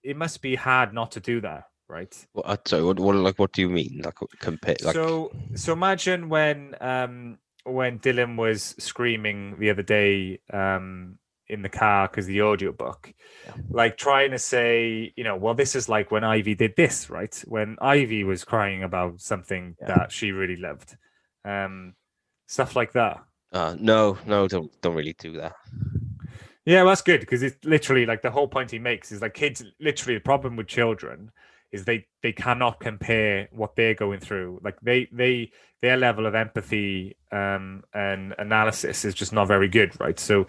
it 0.04 0.18
must 0.18 0.42
be 0.42 0.56
hard 0.56 0.94
not 0.94 1.12
to 1.12 1.20
do 1.20 1.42
that, 1.42 1.64
right? 1.88 2.28
Well, 2.34 2.44
uh, 2.48 2.58
sorry, 2.66 2.84
what, 2.84 3.00
what 3.00 3.16
like 3.16 3.40
what 3.40 3.52
do 3.54 3.62
you 3.62 3.70
mean? 3.70 4.02
Like 4.04 4.16
compare? 4.40 4.76
Like, 4.84 4.94
so 4.96 5.32
so 5.56 5.74
imagine 5.74 6.30
when 6.30 6.76
um 6.82 7.38
when 7.66 8.00
Dylan 8.00 8.38
was 8.38 8.76
screaming 8.80 9.60
the 9.60 9.70
other 9.70 9.84
day 9.84 10.40
um 10.54 11.18
in 11.50 11.62
the 11.62 11.70
car 11.70 12.08
because 12.08 12.26
the 12.26 12.42
audiobook 12.42 13.14
Yeah. 13.46 13.54
like 13.70 13.98
trying 13.98 14.32
to 14.32 14.40
say 14.40 15.14
you 15.16 15.24
know 15.24 15.38
well 15.38 15.54
this 15.54 15.76
is 15.76 15.88
like 15.88 16.12
when 16.12 16.26
ivy 16.26 16.56
did 16.56 16.76
this 16.76 17.10
right 17.10 17.42
when 17.48 17.78
ivy 17.82 18.26
was 18.26 18.44
crying 18.44 18.84
about 18.84 19.22
something 19.22 19.76
Yeah. 19.80 19.88
that 19.88 20.12
she 20.12 20.32
really 20.32 20.58
loved 20.58 20.98
um 21.46 21.94
stuff 22.48 22.76
like 22.76 22.92
that 22.94 23.24
uh, 23.52 23.76
no, 23.80 24.18
no, 24.26 24.48
don't 24.48 24.72
don't 24.82 24.96
really 24.96 25.14
do 25.14 25.34
that. 25.34 25.54
Yeah, 26.66 26.82
well, 26.82 26.92
that's 26.92 27.02
good 27.02 27.22
because 27.22 27.44
it's 27.44 27.64
literally 27.64 28.06
like 28.06 28.22
the 28.22 28.32
whole 28.32 28.48
point 28.48 28.72
he 28.72 28.80
makes 28.80 29.12
is 29.12 29.22
like 29.22 29.34
kids. 29.34 29.64
Literally, 29.80 30.16
the 30.16 30.24
problem 30.24 30.56
with 30.56 30.68
children 30.68 31.32
is 31.72 31.86
they 31.86 32.06
they 32.24 32.32
cannot 32.32 32.80
compare 32.80 33.48
what 33.52 33.76
they're 33.76 33.94
going 33.94 34.20
through. 34.20 34.60
Like 34.64 34.80
they 34.82 35.08
they 35.12 35.52
their 35.82 35.98
level 35.98 36.26
of 36.26 36.36
empathy 36.36 37.16
um, 37.32 37.84
and 37.94 38.34
analysis 38.38 39.06
is 39.06 39.14
just 39.14 39.32
not 39.32 39.48
very 39.48 39.68
good, 39.68 39.98
right? 40.00 40.20
So 40.20 40.48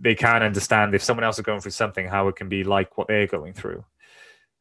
they 0.00 0.14
can't 0.14 0.42
understand 0.42 0.94
if 0.94 1.02
someone 1.02 1.24
else 1.24 1.38
is 1.38 1.44
going 1.44 1.60
through 1.60 1.72
something, 1.72 2.08
how 2.08 2.28
it 2.28 2.36
can 2.36 2.48
be 2.48 2.64
like 2.64 2.96
what 2.98 3.08
they're 3.08 3.26
going 3.26 3.52
through. 3.52 3.84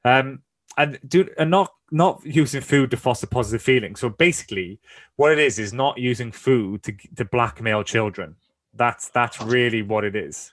Um, 0.04 0.42
and 0.78 1.00
do 1.08 1.28
and 1.38 1.52
not 1.52 1.74
not 1.92 2.22
using 2.26 2.62
food 2.62 2.90
to 2.92 2.98
foster 2.98 3.28
positive 3.28 3.62
feelings. 3.62 4.00
So 4.00 4.10
basically, 4.10 4.80
what 5.18 5.32
it 5.32 5.40
is 5.40 5.60
is 5.60 5.74
not 5.74 5.98
using 5.98 6.32
food 6.32 6.84
to 6.84 6.94
to 7.18 7.26
blackmail 7.26 7.84
children. 7.84 8.36
That's 8.74 9.10
that's 9.10 9.42
really 9.42 9.82
what 9.82 10.04
it 10.04 10.16
is. 10.16 10.52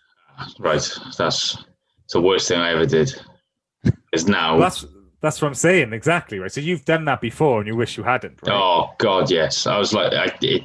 Right. 0.59 0.86
That's 1.16 1.57
the 2.12 2.20
worst 2.20 2.49
thing 2.49 2.61
I 2.61 2.72
ever 2.72 2.86
did. 2.86 3.14
Is 4.12 4.26
now. 4.26 4.53
Well, 4.53 4.62
that's 4.62 4.84
that's 5.20 5.43
what 5.43 5.49
I'm 5.49 5.55
saying 5.55 5.93
exactly 5.93 6.39
right. 6.39 6.51
So 6.51 6.61
you've 6.61 6.84
done 6.84 7.05
that 7.07 7.20
before, 7.20 7.59
and 7.59 7.66
you 7.66 7.76
wish 7.76 7.97
you 7.97 8.03
hadn't, 8.03 8.41
right? 8.43 8.53
Oh 8.53 8.91
God, 8.99 9.30
yes. 9.30 9.66
I 9.66 9.78
was 9.78 9.93
like, 9.93 10.12
I 10.12 10.32
it, 10.43 10.62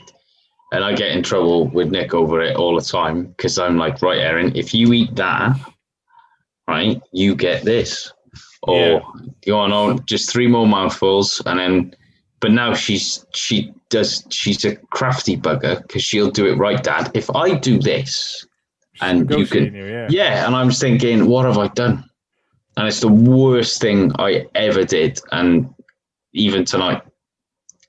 and 0.71 0.83
I 0.83 0.93
get 0.93 1.11
in 1.11 1.23
trouble 1.23 1.67
with 1.67 1.89
Nick 1.89 2.13
over 2.13 2.41
it 2.41 2.55
all 2.55 2.75
the 2.75 2.85
time 2.85 3.27
because 3.27 3.57
I'm 3.57 3.77
like, 3.77 4.01
right, 4.01 4.19
Erin, 4.19 4.55
if 4.55 4.73
you 4.73 4.93
eat 4.93 5.15
that, 5.15 5.55
right, 6.67 7.01
you 7.11 7.35
get 7.35 7.63
this, 7.63 8.12
or 8.63 8.75
Yeah. 8.77 8.99
Oh, 9.03 9.25
go 9.45 9.59
on, 9.59 9.71
on, 9.71 10.05
just 10.05 10.29
three 10.29 10.47
more 10.47 10.67
mouthfuls, 10.67 11.41
and 11.45 11.59
then. 11.59 11.95
But 12.39 12.51
now 12.51 12.73
she's 12.73 13.25
she 13.33 13.73
does 13.89 14.25
she's 14.29 14.65
a 14.65 14.75
crafty 14.75 15.37
bugger 15.37 15.81
because 15.81 16.03
she'll 16.03 16.29
do 16.29 16.45
it 16.47 16.55
right, 16.55 16.83
Dad. 16.83 17.09
If 17.13 17.33
I 17.33 17.55
do 17.55 17.79
this, 17.79 18.45
and 19.01 19.29
you 19.29 19.45
can 19.45 19.73
you, 19.73 19.85
yeah. 19.85 20.07
yeah, 20.09 20.45
and 20.45 20.53
I'm 20.53 20.69
just 20.69 20.81
thinking, 20.81 21.27
what 21.27 21.45
have 21.45 21.57
I 21.57 21.69
done? 21.69 22.03
And 22.75 22.87
it's 22.87 22.99
the 22.99 23.07
worst 23.07 23.79
thing 23.79 24.11
I 24.19 24.45
ever 24.55 24.83
did. 24.83 25.21
And 25.31 25.73
even 26.33 26.65
tonight, 26.65 27.01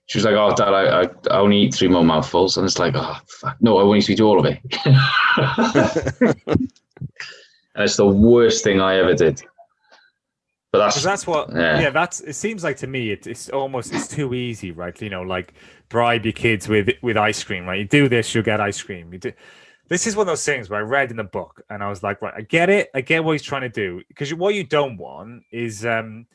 she 0.07 0.19
was 0.19 0.25
like, 0.25 0.35
"Oh, 0.35 0.55
Dad, 0.55 0.73
I, 0.73 1.03
I, 1.03 1.09
I 1.31 1.39
only 1.39 1.63
eat 1.63 1.75
three 1.75 1.89
more 1.89 2.05
mouthfuls," 2.05 2.57
and 2.57 2.65
it's 2.65 2.79
like, 2.79 2.95
"Oh, 2.95 3.17
fuck, 3.27 3.57
no, 3.61 3.79
I 3.79 3.83
want 3.83 4.07
you 4.07 4.15
to 4.15 4.23
eat 4.23 4.25
all 4.25 4.39
of 4.39 4.47
it." 4.47 4.61
and 7.75 7.85
it's 7.85 7.97
the 7.97 8.07
worst 8.07 8.63
thing 8.63 8.81
I 8.81 8.97
ever 8.99 9.15
did. 9.15 9.43
But 10.75 10.79
that's, 10.85 10.97
'Cause 10.97 11.05
that's 11.05 11.27
what 11.27 11.51
Yeah. 11.55 11.81
yeah. 11.81 11.91
that's 11.91 12.21
it 12.21 12.35
seems 12.35 12.65
like 12.65 12.77
to 12.79 12.87
me 12.87 13.11
it, 13.11 13.27
it's 13.27 13.49
almost 13.49 13.93
it's 13.95 14.09
too 14.09 14.35
easy 14.35 14.71
right? 14.73 15.01
You 15.01 15.11
know 15.11 15.23
like 15.23 15.55
bribe 15.89 16.25
your 16.25 16.33
kids 16.33 16.69
with 16.69 16.89
with 17.03 17.17
ice 17.17 17.43
cream 17.45 17.65
right? 17.67 17.79
You 17.79 17.87
do 17.87 18.09
this 18.09 18.35
you'll 18.35 18.45
get 18.45 18.61
ice 18.61 18.83
cream. 18.83 19.13
You 19.13 19.19
do 19.19 19.33
this 19.89 20.07
is 20.07 20.17
one 20.17 20.23
of 20.23 20.29
those 20.29 20.45
things 20.45 20.71
where 20.71 20.81
i 20.81 20.83
read 20.83 21.11
in 21.11 21.19
the 21.19 21.25
book 21.25 21.61
and 21.69 21.83
i 21.83 21.89
was 21.91 22.03
like 22.03 22.23
right 22.23 22.33
i 22.37 22.41
get 22.41 22.71
it. 22.71 22.91
I 22.95 23.01
get 23.03 23.23
what 23.23 23.33
he's 23.33 23.43
trying 23.43 23.63
to 23.63 23.69
do. 23.69 24.03
Because 24.09 24.33
what 24.35 24.55
you 24.55 24.65
don't 24.65 24.97
want 24.97 25.45
is 25.53 25.85
um 25.87 26.27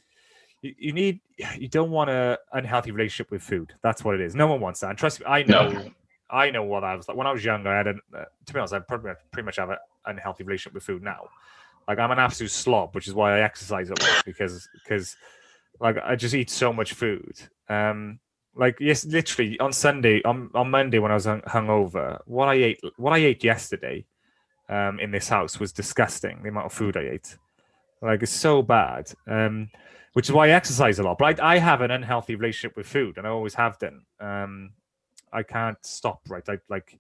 you, 0.61 0.75
you 0.77 0.93
need 0.93 1.19
you 1.57 1.67
don't 1.67 1.89
want 1.91 2.09
a 2.09 2.37
unhealthy 2.53 2.91
relationship 2.91 3.31
with 3.31 3.41
food. 3.41 3.73
That's 3.81 4.03
what 4.03 4.15
it 4.15 4.21
is. 4.21 4.35
No 4.35 4.47
one 4.47 4.59
wants 4.61 4.79
that. 4.81 4.89
And 4.91 4.97
trust 4.99 5.19
me 5.19 5.25
i 5.25 5.43
know 5.43 5.69
No. 5.69 5.91
i 6.29 6.51
know 6.51 6.63
what 6.63 6.83
i 6.83 6.95
was 6.95 7.07
like. 7.07 7.17
When 7.17 7.27
i 7.27 7.31
was 7.31 7.43
younger 7.43 7.69
i 7.69 7.77
had 7.77 7.87
an 7.87 7.99
uh, 8.15 8.25
to 8.45 8.53
be 8.53 8.59
honest 8.59 8.73
i 8.73 8.79
probably 8.79 9.13
pretty 9.31 9.45
much 9.45 9.57
have 9.57 9.69
an 9.71 9.77
unhealthy 10.05 10.43
relationship 10.43 10.73
with 10.75 10.83
food 10.83 11.01
now 11.03 11.21
like 11.89 11.97
I'm 11.97 12.11
an 12.11 12.19
absolute 12.19 12.51
slob, 12.51 12.93
which 12.93 13.07
is 13.07 13.15
why 13.15 13.35
I 13.35 13.41
exercise 13.41 13.89
a 13.89 13.95
lot 13.99 14.21
because 14.23 14.69
because 14.83 15.17
like 15.79 15.97
I 15.97 16.15
just 16.15 16.35
eat 16.35 16.51
so 16.51 16.71
much 16.71 16.93
food. 16.93 17.33
Um, 17.67 18.19
like 18.55 18.77
yes, 18.79 19.05
literally 19.05 19.59
on 19.59 19.73
Sunday, 19.73 20.21
on 20.21 20.51
on 20.53 20.69
Monday 20.69 20.99
when 20.99 21.09
I 21.11 21.15
was 21.15 21.25
hung- 21.25 21.41
hungover, 21.41 22.19
what 22.25 22.47
I 22.47 22.53
ate 22.53 22.79
what 22.97 23.13
I 23.13 23.17
ate 23.17 23.43
yesterday, 23.43 24.05
um, 24.69 24.99
in 24.99 25.09
this 25.09 25.27
house 25.27 25.59
was 25.59 25.71
disgusting. 25.71 26.43
The 26.43 26.49
amount 26.49 26.67
of 26.67 26.73
food 26.73 26.95
I 26.95 27.01
ate, 27.01 27.35
like 28.03 28.21
it's 28.21 28.31
so 28.31 28.61
bad. 28.61 29.11
Um, 29.27 29.71
which 30.13 30.27
is 30.27 30.31
why 30.31 30.47
I 30.47 30.51
exercise 30.51 30.99
a 30.99 31.03
lot. 31.03 31.17
But 31.17 31.39
I, 31.39 31.55
I 31.55 31.57
have 31.59 31.81
an 31.81 31.91
unhealthy 31.91 32.35
relationship 32.35 32.77
with 32.77 32.87
food, 32.87 33.17
and 33.17 33.25
I 33.25 33.31
always 33.31 33.55
have 33.55 33.79
done. 33.79 34.01
Um, 34.19 34.71
I 35.33 35.41
can't 35.41 35.77
stop. 35.83 36.21
Right, 36.27 36.47
I 36.47 36.59
like 36.69 36.99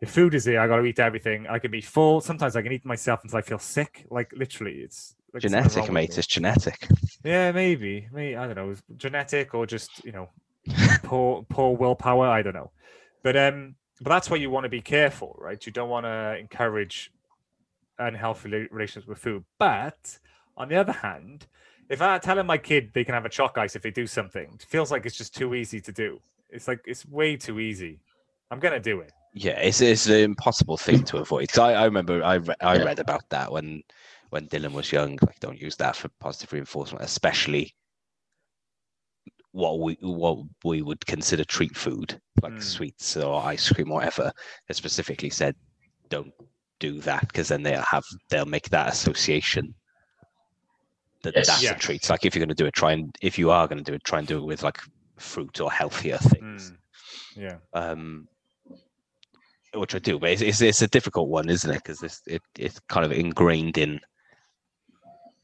if 0.00 0.10
food 0.10 0.34
is 0.34 0.44
here, 0.44 0.60
I 0.60 0.66
got 0.66 0.76
to 0.76 0.84
eat 0.84 0.98
everything. 0.98 1.46
I 1.48 1.58
can 1.58 1.70
be 1.70 1.80
full. 1.80 2.20
Sometimes 2.20 2.54
I 2.56 2.62
can 2.62 2.72
eat 2.72 2.84
myself 2.84 3.20
until 3.22 3.38
I 3.38 3.42
feel 3.42 3.58
sick. 3.58 4.06
Like 4.10 4.32
literally, 4.32 4.76
it's 4.76 5.14
like 5.32 5.42
genetic, 5.42 5.90
mate. 5.90 6.16
It's 6.16 6.26
genetic. 6.26 6.88
Yeah, 7.24 7.52
maybe. 7.52 8.08
Maybe 8.12 8.36
I 8.36 8.46
don't 8.46 8.56
know. 8.56 8.74
Genetic 8.96 9.54
or 9.54 9.66
just 9.66 10.04
you 10.04 10.12
know 10.12 10.28
poor 11.02 11.44
poor 11.48 11.76
willpower. 11.76 12.26
I 12.26 12.42
don't 12.42 12.54
know. 12.54 12.70
But 13.22 13.36
um, 13.36 13.74
but 14.00 14.10
that's 14.10 14.30
why 14.30 14.36
you 14.36 14.50
want 14.50 14.64
to 14.64 14.70
be 14.70 14.80
careful, 14.80 15.36
right? 15.38 15.64
You 15.64 15.72
don't 15.72 15.88
want 15.88 16.06
to 16.06 16.36
encourage 16.38 17.10
unhealthy 17.98 18.68
relations 18.70 19.06
with 19.06 19.18
food. 19.18 19.44
But 19.58 20.18
on 20.56 20.68
the 20.68 20.76
other 20.76 20.92
hand, 20.92 21.46
if 21.88 22.00
I 22.00 22.18
telling 22.18 22.46
my 22.46 22.58
kid 22.58 22.90
they 22.94 23.04
can 23.04 23.14
have 23.14 23.24
a 23.24 23.28
choc 23.28 23.58
ice 23.58 23.74
if 23.74 23.82
they 23.82 23.90
do 23.90 24.06
something, 24.06 24.48
it 24.54 24.62
feels 24.62 24.90
like 24.92 25.06
it's 25.06 25.16
just 25.16 25.34
too 25.34 25.54
easy 25.54 25.80
to 25.80 25.92
do. 25.92 26.20
It's 26.50 26.68
like 26.68 26.80
it's 26.84 27.04
way 27.04 27.36
too 27.36 27.58
easy. 27.58 28.00
I'm 28.50 28.60
gonna 28.60 28.80
do 28.80 29.00
it. 29.00 29.12
Yeah, 29.34 29.58
it's 29.60 29.80
it's 29.80 30.06
an 30.06 30.20
impossible 30.20 30.76
thing 30.76 31.04
to 31.04 31.18
avoid. 31.18 31.42
Because 31.42 31.58
I, 31.58 31.72
I 31.74 31.84
remember 31.84 32.22
I 32.24 32.34
re- 32.34 32.54
I 32.60 32.76
Yeah. 32.76 32.84
read 32.84 32.98
about 32.98 33.28
that 33.30 33.52
when 33.52 33.82
when 34.30 34.48
Dylan 34.48 34.72
was 34.72 34.92
young. 34.92 35.18
Like, 35.22 35.38
don't 35.40 35.60
use 35.60 35.76
that 35.76 35.96
for 35.96 36.08
positive 36.20 36.52
reinforcement, 36.52 37.04
especially 37.04 37.74
what 39.52 39.80
we 39.80 39.96
what 40.00 40.38
we 40.64 40.82
would 40.82 41.04
consider 41.06 41.44
treat 41.44 41.76
food, 41.76 42.20
like 42.42 42.54
Mm. 42.54 42.62
sweets 42.62 43.16
or 43.16 43.42
ice 43.42 43.70
cream, 43.72 43.90
or 43.90 43.96
whatever. 43.96 44.32
They 44.66 44.74
specifically 44.74 45.30
said, 45.30 45.54
don't 46.08 46.32
do 46.80 47.00
that 47.00 47.26
because 47.28 47.48
then 47.48 47.62
they'll 47.62 47.82
have 47.82 48.04
they'll 48.30 48.46
make 48.46 48.68
that 48.70 48.88
association 48.92 49.74
that 51.22 51.34
Yes. 51.34 51.46
that's 51.46 51.62
Yeah. 51.62 51.72
a 51.72 51.78
treat. 51.78 52.08
Like 52.08 52.24
if 52.24 52.34
you're 52.34 52.40
going 52.40 52.56
to 52.56 52.62
do 52.62 52.66
it, 52.66 52.74
try 52.74 52.92
and 52.92 53.14
if 53.20 53.38
you 53.38 53.50
are 53.50 53.66
going 53.68 53.78
to 53.78 53.84
do 53.84 53.94
it, 53.94 54.04
try 54.04 54.18
and 54.20 54.28
do 54.28 54.38
it 54.38 54.44
with 54.44 54.62
like 54.62 54.78
fruit 55.18 55.60
or 55.60 55.70
healthier 55.70 56.18
things 56.18 56.72
Mm. 56.72 56.78
Yeah. 57.42 57.58
um, 57.72 58.28
which 59.74 59.94
I 59.94 59.98
do, 59.98 60.18
but 60.18 60.30
it's, 60.30 60.42
it's, 60.42 60.60
it's 60.60 60.82
a 60.82 60.88
difficult 60.88 61.28
one, 61.28 61.48
isn't 61.48 61.70
it? 61.70 61.82
Because 61.82 62.02
it's 62.02 62.22
it, 62.26 62.42
it's 62.58 62.80
kind 62.88 63.04
of 63.06 63.12
ingrained 63.12 63.78
in 63.78 64.00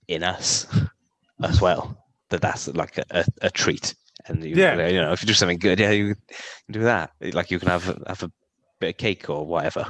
in 0.09 0.23
us 0.23 0.67
as 1.43 1.61
well 1.61 1.97
that 2.31 2.41
that's 2.41 2.69
like 2.69 2.99
a, 2.99 3.05
a, 3.11 3.25
a 3.43 3.51
treat, 3.51 3.95
and 4.27 4.43
you, 4.45 4.55
Yeah. 4.57 4.87
you 4.89 5.01
know 5.01 5.13
if 5.13 5.23
you 5.23 5.27
do 5.27 5.35
something 5.35 5.59
good, 5.59 5.79
yeah, 5.81 5.91
you 5.91 6.15
can 6.15 6.73
do 6.73 6.81
that. 6.81 7.11
Like 7.21 7.51
you 7.51 7.59
can 7.59 7.69
have 7.69 7.85
have 8.07 8.23
a 8.23 8.33
bit 8.81 8.91
of 8.91 8.97
cake 8.97 9.29
or 9.31 9.47
whatever. 9.47 9.87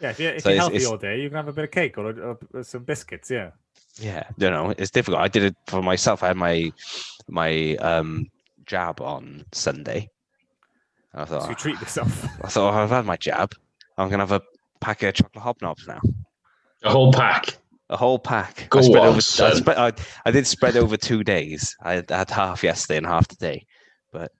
Yeah. 0.00 0.10
If 0.10 0.20
you're, 0.20 0.32
if 0.32 0.42
So 0.42 0.48
you're 0.50 0.58
healthy 0.58 0.76
it's- 0.76 0.90
all 0.90 0.96
day, 0.96 1.20
you 1.20 1.28
can 1.28 1.36
have 1.36 1.48
a 1.48 1.52
bit 1.52 1.64
of 1.64 1.70
cake 1.70 1.98
or, 1.98 2.06
or, 2.10 2.38
or 2.54 2.62
some 2.64 2.84
biscuits. 2.84 3.30
Yeah. 3.30 3.50
Yeah, 4.00 4.24
you 4.38 4.48
know 4.50 4.72
it's 4.78 4.90
difficult. 4.90 5.22
I 5.22 5.28
did 5.28 5.44
it 5.44 5.56
for 5.66 5.82
myself. 5.82 6.22
I 6.22 6.28
had 6.28 6.36
my 6.36 6.72
my 7.28 7.76
um 7.76 8.26
jab 8.66 9.00
on 9.00 9.44
Sunday. 9.52 10.08
I 11.14 11.24
thought 11.24 11.42
So 11.42 11.48
you 11.48 11.54
ah, 11.54 11.58
treat 11.58 11.80
yourself. 11.80 12.24
I 12.42 12.48
thought 12.48 12.74
"Oh, 12.74 12.76
I've 12.78 12.90
had 12.90 13.04
my 13.04 13.16
jab. 13.16 13.52
I'm 13.98 14.08
gonna 14.08 14.22
have 14.22 14.32
a 14.32 14.42
pack 14.80 15.02
of 15.02 15.14
chocolate 15.14 15.44
hobnobs 15.44 15.86
now. 15.88 16.00
a 16.84 16.90
whole 16.90 17.12
pack. 17.12 17.58
A 17.90 17.96
whole 17.96 18.18
pack. 18.18 18.68
Go 18.70 18.78
I 18.78 18.82
spread 18.82 19.02
on, 19.02 19.08
over. 19.08 19.16
I, 19.16 19.20
spread, 19.20 19.76
I, 19.76 19.92
I 20.24 20.30
did 20.30 20.46
spread 20.46 20.76
over 20.76 20.96
two 20.96 21.24
days. 21.24 21.74
I 21.82 21.94
had, 21.94 22.12
I 22.12 22.18
had 22.18 22.30
half 22.30 22.62
yesterday 22.62 22.98
and 22.98 23.06
half 23.06 23.26
today, 23.26 23.66
but 24.12 24.30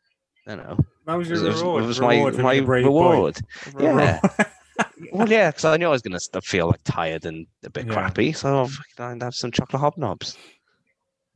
I 0.47 0.55
don't 0.55 0.65
know. 0.65 0.79
That 1.07 1.15
was 1.17 1.29
It 1.31 1.35
your 1.35 1.49
was, 1.49 1.61
it 1.61 1.67
was 1.67 2.01
reward 2.01 2.35
my 2.35 2.37
for 2.39 2.43
my 2.43 2.53
being 2.55 2.65
a 2.65 2.69
reward. 2.69 3.41
Reward. 3.75 3.81
Yeah. 3.81 4.21
well, 5.13 5.29
yeah, 5.29 5.51
because 5.51 5.65
I 5.65 5.77
knew 5.77 5.87
I 5.87 5.91
was 5.91 6.03
going 6.03 6.17
to 6.17 6.41
feel 6.43 6.69
like 6.69 6.81
tired 6.85 7.25
and 7.25 7.47
a 7.65 7.71
bit 7.71 7.87
Yeah. 7.87 7.93
crappy, 7.93 8.33
so 8.33 8.57
I'll 8.57 8.69
fucking 8.69 9.21
have 9.21 9.35
some 9.35 9.51
chocolate 9.51 9.83
hobnobs. 9.83 10.37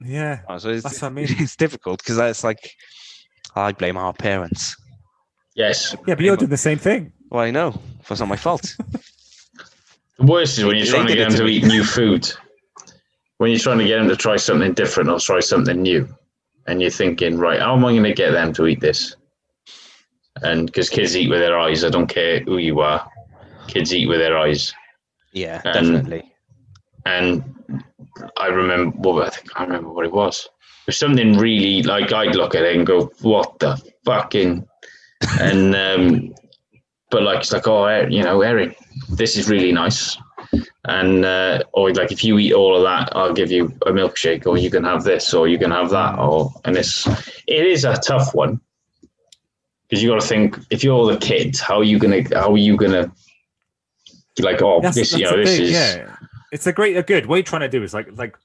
Yeah. 0.00 0.40
So 0.58 0.70
it's, 0.70 0.84
That's 0.84 1.02
what 1.02 1.08
I 1.08 1.10
mean. 1.14 1.26
it's 1.30 1.56
difficult 1.56 1.98
because 1.98 2.18
it's 2.18 2.44
like 2.44 2.70
I 3.56 3.72
blame 3.72 3.96
our 3.96 4.12
parents. 4.12 4.76
Yes. 5.54 5.94
Yeah, 6.06 6.14
but 6.14 6.24
you're 6.24 6.36
doing 6.36 6.50
the 6.50 6.56
same 6.56 6.78
thing. 6.78 7.12
Well, 7.30 7.42
I 7.42 7.50
know, 7.50 7.80
it's 8.08 8.20
not 8.20 8.28
my 8.28 8.36
fault. 8.36 8.76
The 10.16 10.26
worst 10.26 10.58
is 10.58 10.64
when 10.64 10.76
you're 10.76 10.84
They 10.84 10.92
trying 10.92 11.06
to 11.08 11.14
get 11.14 11.28
them 11.28 11.38
to 11.38 11.44
to 11.44 11.48
eat 11.48 11.64
new 11.64 11.82
food. 11.82 12.30
When 13.38 13.50
you're 13.50 13.58
trying 13.58 13.78
to 13.78 13.84
get 13.84 13.98
them 13.98 14.08
to 14.08 14.14
try 14.16 14.36
something 14.36 14.72
different 14.72 15.10
or 15.10 15.18
try 15.18 15.40
something 15.40 15.82
new, 15.82 16.08
and 16.68 16.80
you're 16.80 16.92
thinking, 16.92 17.36
right, 17.36 17.58
how 17.58 17.74
am 17.74 17.84
I 17.84 17.90
going 17.92 18.04
to 18.04 18.14
get 18.14 18.30
them 18.30 18.52
to 18.54 18.66
eat 18.68 18.80
this? 18.80 19.16
And 20.42 20.66
because 20.66 20.88
kids 20.88 21.16
eat 21.16 21.28
with 21.30 21.40
their 21.40 21.58
eyes, 21.58 21.82
I 21.84 21.88
don't 21.90 22.06
care 22.06 22.38
who 22.40 22.58
you 22.58 22.78
are, 22.78 23.10
kids 23.66 23.92
eat 23.92 24.06
with 24.06 24.20
their 24.20 24.38
eyes. 24.38 24.72
Yeah, 25.32 25.60
Um, 25.64 25.72
definitely. 25.72 26.32
And 27.06 27.42
I 28.38 28.46
remember, 28.46 28.96
well, 29.00 29.22
I 29.24 29.30
think 29.30 29.48
I 29.58 29.64
remember 29.64 29.90
what 29.90 30.06
it 30.06 30.12
was. 30.12 30.44
It 30.46 30.86
was 30.86 30.96
something 30.96 31.36
really 31.38 31.82
like 31.82 32.12
I'd 32.12 32.36
look 32.36 32.54
at 32.54 32.62
it 32.62 32.76
and 32.76 32.86
go, 32.86 33.10
"What 33.22 33.58
the 33.58 33.82
fucking," 34.04 34.68
and 35.40 35.74
um, 35.74 36.34
but 37.10 37.22
like 37.22 37.40
it's 37.40 37.52
like, 37.52 37.66
oh, 37.66 38.06
you 38.06 38.22
know, 38.22 38.40
Eric, 38.42 38.76
this 39.10 39.36
is 39.36 39.48
really 39.48 39.72
nice, 39.72 40.16
and 40.84 41.24
uh, 41.24 41.62
or 41.72 41.92
like 41.92 42.12
if 42.12 42.24
you 42.24 42.38
eat 42.38 42.52
all 42.52 42.76
of 42.76 42.82
that, 42.82 43.14
I'll 43.16 43.32
give 43.32 43.50
you 43.50 43.66
a 43.86 43.92
milkshake, 43.92 44.46
or 44.46 44.58
you 44.58 44.70
can 44.70 44.84
have 44.84 45.04
this, 45.04 45.32
or 45.34 45.48
you 45.48 45.58
can 45.58 45.70
have 45.70 45.90
that, 45.90 46.18
or 46.18 46.52
and 46.64 46.76
it's 46.76 47.06
it 47.46 47.66
is 47.66 47.84
a 47.84 47.94
tough 47.94 48.34
one 48.34 48.60
because 49.88 50.02
you 50.02 50.10
got 50.10 50.20
to 50.20 50.26
think 50.26 50.58
if 50.70 50.82
you're 50.82 51.12
the 51.12 51.18
kid, 51.18 51.58
how 51.58 51.78
are 51.78 51.84
you 51.84 51.98
gonna 51.98 52.22
how 52.34 52.52
are 52.52 52.58
you 52.58 52.76
gonna 52.76 53.12
like 54.40 54.60
oh 54.62 54.80
That's, 54.80 54.96
this 54.96 55.10
that's 55.10 55.20
you 55.20 55.30
know 55.30 55.36
this 55.36 55.56
thing, 55.56 55.66
is 55.66 55.72
yeah. 55.72 56.16
It's 56.54 56.68
a 56.68 56.72
great, 56.72 56.96
a 56.96 57.02
good. 57.02 57.26
What 57.26 57.34
you're 57.34 57.42
trying 57.42 57.62
to 57.62 57.68
do 57.68 57.82
is 57.82 57.92
like, 57.92 58.16
like, 58.16 58.38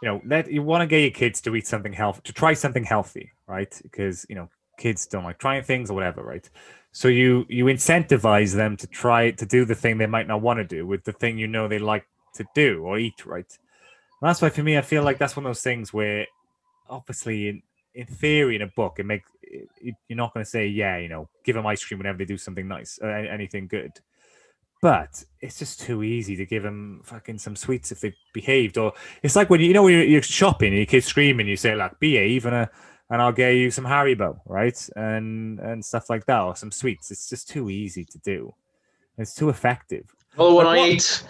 you 0.00 0.08
know, 0.08 0.22
let 0.24 0.52
you 0.52 0.62
want 0.62 0.82
to 0.82 0.86
get 0.86 1.00
your 1.00 1.10
kids 1.10 1.40
to 1.40 1.56
eat 1.56 1.66
something 1.66 1.92
healthy, 1.92 2.20
to 2.22 2.32
try 2.32 2.54
something 2.54 2.84
healthy, 2.84 3.32
right? 3.48 3.76
Because 3.82 4.24
you 4.28 4.36
know, 4.36 4.48
kids 4.80 5.06
don't 5.06 5.24
like 5.24 5.38
trying 5.38 5.62
things 5.62 5.90
or 5.90 5.94
whatever, 5.94 6.22
right? 6.22 6.48
So 6.92 7.06
you 7.06 7.46
you 7.48 7.66
incentivize 7.66 8.52
them 8.54 8.76
to 8.78 8.86
try 8.88 9.30
to 9.30 9.46
do 9.46 9.64
the 9.64 9.76
thing 9.76 9.98
they 9.98 10.06
might 10.06 10.26
not 10.26 10.42
want 10.42 10.58
to 10.58 10.64
do 10.64 10.86
with 10.86 11.04
the 11.04 11.12
thing 11.12 11.38
you 11.38 11.46
know 11.46 11.68
they 11.68 11.78
like 11.78 12.06
to 12.34 12.44
do 12.54 12.82
or 12.82 12.98
eat, 12.98 13.24
right? 13.26 13.50
And 14.20 14.28
that's 14.28 14.42
why 14.42 14.50
for 14.50 14.62
me, 14.62 14.76
I 14.76 14.82
feel 14.82 15.04
like 15.04 15.18
that's 15.18 15.36
one 15.36 15.46
of 15.46 15.50
those 15.50 15.62
things 15.62 15.92
where, 15.92 16.26
obviously, 16.88 17.48
in 17.48 17.62
in 17.94 18.06
theory, 18.06 18.56
in 18.56 18.62
a 18.62 18.66
book, 18.66 18.98
it 18.98 19.06
make 19.06 19.22
it, 19.42 19.94
you're 20.08 20.16
not 20.16 20.34
going 20.34 20.44
to 20.44 20.50
say, 20.50 20.66
yeah, 20.66 20.96
you 20.98 21.08
know, 21.08 21.28
give 21.44 21.56
them 21.56 21.66
ice 21.66 21.84
cream 21.84 21.98
whenever 21.98 22.18
they 22.18 22.24
do 22.24 22.38
something 22.38 22.66
nice, 22.66 22.98
uh, 23.02 23.06
anything 23.06 23.68
good. 23.68 23.92
But 24.82 25.24
it's 25.40 25.58
just 25.58 25.80
too 25.80 26.02
easy 26.02 26.36
to 26.36 26.46
give 26.46 26.62
them 26.62 27.02
fucking 27.04 27.38
some 27.38 27.54
sweets 27.54 27.92
if 27.92 28.00
they 28.00 28.14
behaved. 28.32 28.78
Or 28.78 28.94
it's 29.22 29.36
like 29.36 29.50
when 29.50 29.60
you, 29.60 29.66
you 29.66 29.74
know 29.74 29.82
when 29.82 29.92
you're, 29.92 30.04
you're 30.04 30.22
shopping 30.22 30.68
and 30.68 30.78
your 30.78 30.86
kid's 30.86 31.06
screaming, 31.06 31.48
you 31.48 31.56
say 31.56 31.74
like 31.74 32.00
behave 32.00 32.46
and 32.46 32.54
a, 32.54 32.70
and 33.10 33.20
I'll 33.20 33.32
get 33.32 33.50
you 33.56 33.70
some 33.70 33.84
Haribo, 33.84 34.40
right? 34.46 34.88
And 34.96 35.58
and 35.60 35.84
stuff 35.84 36.08
like 36.08 36.26
that, 36.26 36.40
or 36.42 36.56
some 36.56 36.70
sweets. 36.72 37.10
It's 37.10 37.28
just 37.28 37.48
too 37.48 37.68
easy 37.70 38.04
to 38.04 38.18
do. 38.18 38.54
It's 39.18 39.34
too 39.34 39.48
effective. 39.50 40.04
Well, 40.36 40.54
what 40.54 40.66
Like 40.66 40.78
I 40.78 40.80
what- 40.80 40.88
hate 40.92 41.22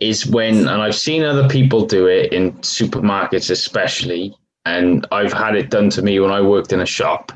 is 0.00 0.26
when, 0.26 0.68
and 0.68 0.80
I've 0.82 0.94
seen 0.94 1.22
other 1.24 1.48
people 1.48 1.84
do 1.86 2.06
it 2.06 2.32
in 2.32 2.52
supermarkets, 2.60 3.50
especially, 3.50 4.34
and 4.64 5.06
I've 5.12 5.32
had 5.32 5.56
it 5.56 5.68
done 5.70 5.90
to 5.90 6.02
me 6.02 6.20
when 6.20 6.30
I 6.30 6.40
worked 6.40 6.72
in 6.72 6.80
a 6.80 6.86
shop, 6.86 7.32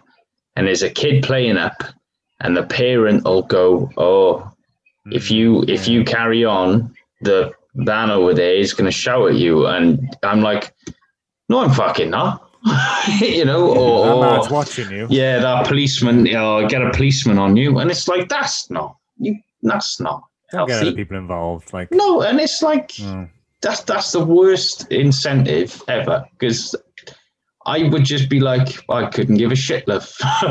and 0.57 0.66
there's 0.66 0.82
a 0.82 0.89
kid 0.91 1.22
playing 1.22 1.57
up, 1.59 1.82
and 2.41 2.57
the 2.57 2.62
parent 2.64 3.24
will 3.24 3.43
go, 3.43 3.91
"Oh, 3.97 4.51
if 5.11 5.28
mm, 5.28 5.30
you 5.32 5.64
if 5.68 5.89
you 5.89 6.05
carry 6.05 6.45
on, 6.45 6.95
the 7.22 7.53
van 7.74 8.11
over 8.11 8.32
there 8.34 8.55
is 8.55 8.72
going 8.74 8.86
to 8.86 8.91
shout 9.05 9.28
at 9.30 9.36
you," 9.36 9.66
and 9.66 10.16
I'm 10.22 10.41
like, 10.41 10.72
"No, 11.51 11.61
I'm 11.61 11.70
fucking 11.72 12.11
not," 12.11 12.47
you 13.20 13.44
know, 13.44 13.70
or, 13.70 14.06
that 14.06 14.14
or 14.14 14.20
man's 14.20 14.50
watching 14.50 14.90
you. 14.90 15.06
yeah, 15.11 15.38
that 15.38 15.66
policeman, 15.66 16.26
you 16.26 16.34
know, 16.34 16.66
get 16.68 16.82
a 16.82 16.90
policeman 16.90 17.38
on 17.38 17.56
you, 17.56 17.78
and 17.78 17.90
it's 17.90 18.09
like 18.09 18.28
that's 18.28 18.70
not 18.70 18.96
you, 19.18 19.38
that's 19.62 20.00
not 20.00 20.24
Don't 20.50 20.68
get 20.68 20.82
other 20.82 20.92
people 20.92 21.16
involved. 21.16 21.72
Like, 21.72 21.90
No, 21.92 22.22
and 22.22 22.40
it's 22.40 22.62
like 22.62 22.88
mm, 22.92 23.28
that's 23.61 23.82
that's 23.82 24.12
the 24.12 24.24
worst 24.24 24.90
incentive 24.90 25.82
ever 25.88 26.26
because 26.32 26.74
I 27.68 27.86
would 27.88 28.04
just 28.04 28.30
be 28.30 28.40
like, 28.40 28.82
I 28.90 29.06
couldn't 29.06 29.36
give 29.36 29.52
a 29.52 29.56
shit, 29.56 29.86
love. 29.86 30.11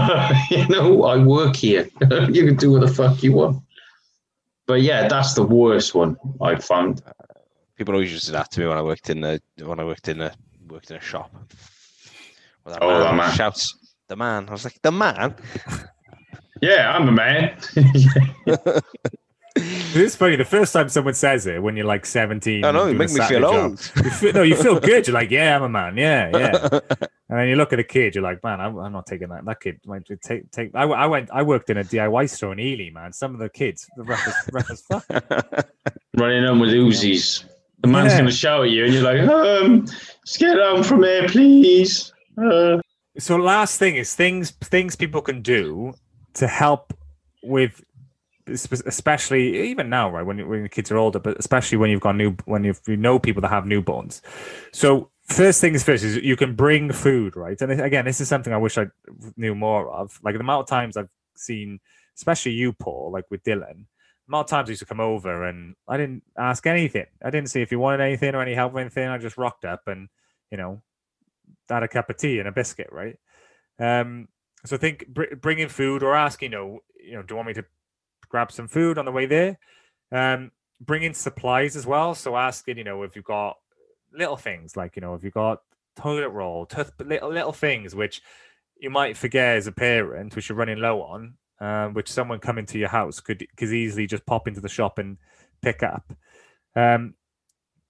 you 0.52 0.68
know, 0.68 1.04
I 1.04 1.18
work 1.18 1.56
here. 1.56 1.90
you 2.30 2.46
can 2.46 2.56
do 2.56 2.72
what 2.72 2.82
the 2.82 2.88
fuck 2.88 3.24
you 3.24 3.34
want. 3.34 3.64
But 4.68 4.82
yeah, 4.82 5.08
that's 5.08 5.34
the 5.34 5.44
worst 5.44 5.96
one 5.96 6.18
I've 6.42 6.64
found. 6.64 7.02
People 7.76 7.96
always 7.96 8.12
used 8.12 8.26
to 8.26 8.32
do 8.32 8.38
that 8.38 8.52
to 8.52 8.60
me 8.60 8.68
when 8.68 8.78
I 8.78 8.82
worked 8.82 9.10
in 9.10 9.24
a 9.24 9.40
when 9.64 9.80
I 9.80 9.84
worked 9.84 10.10
in 10.10 10.22
a 10.22 10.32
worked 10.68 10.92
in 10.92 10.98
a 10.98 11.02
shop. 11.02 11.32
Well, 12.68 12.76
that 12.76 12.84
Oh, 12.84 13.00
that 13.04 13.16
man. 13.16 13.32
shouts 13.34 13.76
the 14.10 14.16
man. 14.18 14.48
I 14.50 14.52
was 14.52 14.64
like 14.66 14.80
the 14.82 14.92
man. 14.92 15.36
Yeah, 16.60 16.92
I'm 16.92 17.08
a 17.08 17.12
man. 17.12 17.56
it's 19.56 20.16
funny. 20.16 20.36
The 20.36 20.44
first 20.44 20.74
time 20.74 20.90
someone 20.90 21.14
says 21.14 21.46
it 21.46 21.62
when 21.62 21.76
you're 21.78 21.86
like 21.86 22.04
17, 22.06 22.64
I 22.66 22.72
know 22.72 22.88
you 22.88 22.96
make 22.96 23.12
me 23.12 23.22
feel 23.28 23.42
job, 23.42 23.54
old. 23.72 23.92
You 24.04 24.10
feel, 24.10 24.34
no, 24.34 24.42
you 24.42 24.56
feel 24.56 24.80
good. 24.92 25.08
You're 25.08 25.14
like, 25.14 25.30
yeah, 25.30 25.56
I'm 25.56 25.62
a 25.64 25.70
man. 25.70 25.98
Yeah, 25.98 26.30
yeah. 26.36 26.80
And 27.30 27.40
then 27.40 27.48
you 27.48 27.56
look 27.58 27.74
at 27.74 27.80
a 27.80 27.84
kid, 27.84 28.16
you're 28.16 28.24
like, 28.24 28.44
man, 28.44 28.60
I'm, 28.60 28.76
I'm 28.78 28.92
not 28.92 29.06
taking 29.06 29.30
that. 29.30 29.46
That 29.46 29.60
kid 29.60 29.80
might 29.86 30.02
take 30.24 30.50
take. 30.52 30.72
I, 30.74 30.84
I 30.84 31.06
went. 31.06 31.30
I 31.32 31.44
worked 31.44 31.70
in 31.70 31.78
a 31.78 31.84
DIY 31.84 32.28
store 32.30 32.54
in 32.54 32.60
Ely, 32.60 32.90
man. 32.92 33.14
Some 33.14 33.34
of 33.36 33.40
the 33.40 33.50
kids, 33.50 33.86
the 33.98 34.04
rough 34.04 34.28
as, 34.28 34.36
rough 34.52 34.72
as 34.72 34.82
fuck. 34.82 35.06
Running 36.16 36.44
on 36.46 36.60
with 36.60 36.72
Uzis. 36.72 37.44
The 37.82 37.88
man's 37.88 38.14
Yeah. 38.14 38.18
going 38.18 38.30
to 38.32 38.36
shout 38.36 38.64
at 38.64 38.72
you, 38.72 38.86
and 38.86 38.94
you're 38.96 39.04
like, 39.04 39.28
um, 39.30 39.86
just 40.26 40.40
get 40.40 40.56
down 40.56 40.84
from 40.84 41.04
here, 41.04 41.28
please. 41.28 42.12
Uh, 42.38 42.80
So 43.20 43.36
last 43.36 43.80
thing 43.80 43.96
is 43.96 44.14
things 44.14 44.52
things 44.52 44.96
people 44.96 45.22
can 45.22 45.42
do 45.42 45.94
to 46.36 46.48
help 46.48 46.94
with, 47.44 47.84
especially 48.48 49.70
even 49.72 49.90
now, 49.90 50.12
right? 50.12 50.24
When 50.26 50.38
you- 50.38 50.48
when 50.48 50.64
the 50.64 50.70
kids 50.70 50.92
are 50.92 50.98
older, 50.98 51.20
but 51.20 51.38
especially 51.40 51.80
when 51.80 51.90
you've 51.90 52.02
got 52.02 52.16
new 52.16 52.36
when 52.46 52.64
you've, 52.64 52.80
you 52.88 52.96
know 52.96 53.18
people 53.18 53.42
that 53.42 53.50
have 53.50 53.64
newborns. 53.64 54.22
So 54.72 55.10
first 55.24 55.62
things 55.62 55.84
first 55.84 56.04
is 56.04 56.18
you 56.18 56.36
can 56.36 56.54
bring 56.56 56.92
food, 56.92 57.36
right? 57.36 57.60
And 57.60 57.72
again, 57.82 58.06
this 58.06 58.22
is 58.22 58.28
something 58.28 58.54
I 58.54 58.58
wish 58.58 58.78
I 58.78 58.88
knew 59.36 59.56
more 59.56 59.90
of. 59.92 60.20
Like 60.24 60.36
the 60.36 60.42
amount 60.42 60.62
of 60.66 60.70
times 60.70 60.96
I've 60.96 61.10
seen, 61.36 61.80
especially 62.16 62.52
you, 62.54 62.72
Paul, 62.74 63.12
like 63.12 63.26
with 63.32 63.44
Dylan. 63.44 63.86
The 64.28 64.30
amount 64.30 64.46
of 64.46 64.50
times 64.52 64.70
I 64.70 64.74
used 64.74 64.82
to 64.82 64.86
come 64.86 65.00
over 65.00 65.44
and 65.44 65.76
I 65.88 65.98
didn't 65.98 66.24
ask 66.38 66.68
anything. 66.68 67.08
I 67.26 67.32
didn't 67.32 67.50
see 67.50 67.62
if 67.64 67.72
you 67.72 67.80
wanted 67.80 68.02
anything 68.02 68.36
or 68.36 68.42
any 68.42 68.54
help 68.54 68.74
with 68.74 68.82
anything. 68.82 69.08
I 69.08 69.18
just 69.18 69.38
rocked 69.38 69.66
up 69.66 69.88
and 69.88 70.10
you 70.52 70.58
know 70.58 70.84
had 71.70 71.84
a 71.84 71.88
cup 71.88 72.10
of 72.10 72.18
tea 72.18 72.40
and 72.40 72.48
a 72.48 72.52
biscuit, 72.52 72.90
right? 72.92 73.18
Um, 73.80 74.28
so 74.66 74.78
think 74.78 75.08
br- 75.08 75.36
bringing 75.40 75.70
food 75.70 76.04
or 76.04 76.16
asking, 76.16 76.52
you 76.52 76.58
know, 76.58 76.80
you 77.00 77.14
know, 77.14 77.22
do 77.22 77.34
you 77.34 77.36
want 77.36 77.48
me 77.48 77.54
to 77.56 77.66
grab 78.30 78.52
some 78.52 78.68
food 78.68 78.98
on 78.98 79.06
the 79.06 79.12
way 79.12 79.26
there? 79.26 79.60
Um, 80.12 80.52
bringing 80.82 81.14
supplies 81.14 81.76
as 81.76 81.86
well. 81.86 82.16
So 82.16 82.36
asking, 82.36 82.78
you 82.78 82.84
know, 82.84 83.04
if 83.04 83.16
you've 83.16 83.26
got 83.26 83.58
little 84.14 84.38
things 84.38 84.76
like, 84.76 84.96
you 84.96 85.02
know, 85.02 85.14
if 85.14 85.24
you've 85.24 85.34
got 85.34 85.62
toilet 85.96 86.30
roll, 86.30 86.66
tooth, 86.66 86.92
little 87.00 87.30
little 87.30 87.54
things 87.54 87.96
which 87.96 88.22
you 88.80 88.90
might 88.90 89.18
forget 89.18 89.58
as 89.58 89.68
a 89.68 89.72
parent, 89.72 90.36
which 90.36 90.50
you're 90.50 90.58
running 90.58 90.80
low 90.80 91.02
on, 91.02 91.34
um, 91.60 91.94
which 91.94 92.12
someone 92.12 92.40
coming 92.40 92.66
to 92.68 92.78
your 92.78 92.90
house 92.90 93.20
could 93.20 93.48
could 93.58 93.74
easily 93.74 94.08
just 94.08 94.26
pop 94.26 94.48
into 94.48 94.62
the 94.62 94.70
shop 94.70 94.98
and 95.00 95.18
pick 95.62 95.84
up. 95.84 96.14
Um, 96.76 97.16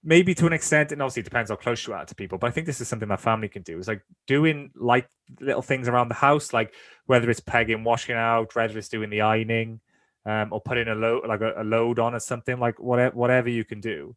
maybe 0.02 0.34
to 0.34 0.46
an 0.46 0.52
extent, 0.52 0.92
and 0.92 1.02
obviously 1.02 1.20
it 1.20 1.24
depends 1.24 1.50
how 1.50 1.56
close 1.56 1.86
you 1.86 1.94
are 1.94 2.04
to 2.04 2.14
people. 2.14 2.38
But 2.38 2.48
I 2.48 2.50
think 2.50 2.66
this 2.66 2.80
is 2.80 2.88
something 2.88 3.08
my 3.08 3.16
family 3.16 3.48
can 3.48 3.62
do. 3.62 3.78
Is 3.78 3.88
like 3.88 4.02
doing 4.26 4.70
like 4.74 5.08
little 5.40 5.62
things 5.62 5.88
around 5.88 6.08
the 6.08 6.14
house, 6.14 6.52
like 6.52 6.74
whether 7.06 7.28
it's 7.30 7.40
pegging, 7.40 7.84
washing 7.84 8.16
out, 8.16 8.54
whether 8.54 8.78
it's 8.78 8.88
doing 8.88 9.10
the 9.10 9.22
ironing, 9.22 9.80
um, 10.26 10.52
or 10.52 10.60
putting 10.60 10.88
a 10.88 10.94
load 10.94 11.26
like 11.26 11.40
a, 11.40 11.62
a 11.62 11.64
load 11.64 11.98
on 11.98 12.14
or 12.14 12.20
something 12.20 12.58
like 12.58 12.78
whatever 12.78 13.16
whatever 13.16 13.48
you 13.48 13.64
can 13.64 13.80
do. 13.80 14.14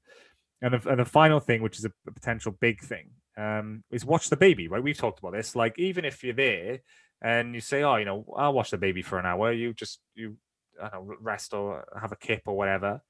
And 0.62 0.76
the, 0.76 0.90
and 0.90 1.00
the 1.00 1.06
final 1.06 1.40
thing, 1.40 1.64
which 1.64 1.80
is 1.80 1.86
a, 1.86 1.92
a 2.08 2.12
potential 2.12 2.56
big 2.60 2.82
thing, 2.82 3.10
um, 3.38 3.84
is 3.92 4.06
watch 4.06 4.30
the 4.30 4.38
baby. 4.38 4.68
Right, 4.68 4.84
we've 4.84 4.98
talked 4.98 5.20
about 5.20 5.34
this. 5.34 5.56
Like 5.56 5.78
even 5.80 6.06
if 6.06 6.24
you're 6.24 6.34
there 6.34 6.80
and 7.24 7.56
you 7.56 7.62
say, 7.62 7.84
"Oh, 7.84 7.96
you 7.96 8.06
know, 8.06 8.26
I'll 8.38 8.54
watch 8.54 8.72
the 8.72 8.78
baby 8.78 9.02
for 9.02 9.20
an 9.20 9.26
hour," 9.26 9.52
you 9.52 9.74
just 9.74 10.00
you 10.16 10.38
I 10.82 10.90
don't 10.90 11.08
know 11.08 11.16
rest 11.20 11.54
or 11.54 11.86
have 12.00 12.12
a 12.12 12.16
kip 12.18 12.44
or 12.46 12.56
whatever. 12.56 13.02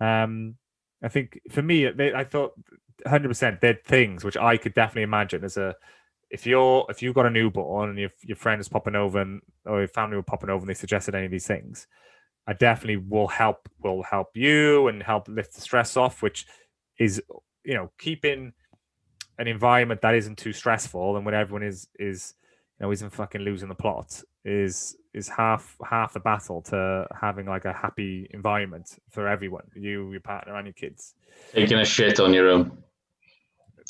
Um, 0.00 0.56
I 1.02 1.08
think 1.08 1.40
for 1.50 1.62
me, 1.62 1.88
they, 1.90 2.12
I 2.12 2.24
thought 2.24 2.52
100 3.04 3.28
percent 3.28 3.60
they're 3.60 3.78
things 3.84 4.24
which 4.24 4.36
I 4.36 4.56
could 4.56 4.74
definitely 4.74 5.02
imagine 5.02 5.44
as 5.44 5.56
a 5.56 5.74
if 6.30 6.46
you're 6.46 6.86
if 6.88 7.02
you've 7.02 7.14
got 7.14 7.26
a 7.26 7.30
newborn 7.30 7.90
and 7.90 7.98
your 7.98 8.10
your 8.22 8.36
friend 8.36 8.60
is 8.60 8.68
popping 8.68 8.96
over 8.96 9.20
and 9.20 9.42
or 9.66 9.80
your 9.80 9.88
family 9.88 10.16
were 10.16 10.22
popping 10.22 10.50
over 10.50 10.60
and 10.60 10.68
they 10.68 10.74
suggested 10.74 11.14
any 11.14 11.26
of 11.26 11.30
these 11.30 11.46
things, 11.46 11.86
I 12.46 12.54
definitely 12.54 12.96
will 12.96 13.28
help 13.28 13.68
will 13.82 14.02
help 14.02 14.28
you 14.34 14.88
and 14.88 15.02
help 15.02 15.28
lift 15.28 15.54
the 15.54 15.60
stress 15.60 15.96
off, 15.96 16.22
which 16.22 16.46
is 16.98 17.22
you 17.64 17.74
know 17.74 17.90
keeping 17.98 18.52
an 19.38 19.46
environment 19.46 20.00
that 20.00 20.14
isn't 20.14 20.38
too 20.38 20.52
stressful 20.52 21.16
and 21.16 21.24
when 21.26 21.34
everyone 21.34 21.62
is 21.62 21.88
is 21.98 22.34
know 22.82 22.90
isn't 22.90 23.10
fucking 23.10 23.40
losing 23.40 23.68
the 23.68 23.74
plot 23.74 24.22
is 24.44 24.96
is 25.14 25.28
half 25.28 25.76
half 25.88 26.12
the 26.12 26.20
battle 26.20 26.60
to 26.62 27.06
having 27.18 27.46
like 27.46 27.64
a 27.64 27.72
happy 27.72 28.28
environment 28.32 28.98
for 29.10 29.28
everyone, 29.28 29.64
you, 29.74 30.10
your 30.10 30.20
partner, 30.20 30.56
and 30.56 30.66
your 30.66 30.72
kids. 30.72 31.14
Taking 31.52 31.78
a 31.78 31.84
shit 31.84 32.18
on 32.18 32.34
your 32.34 32.48
own 32.48 32.76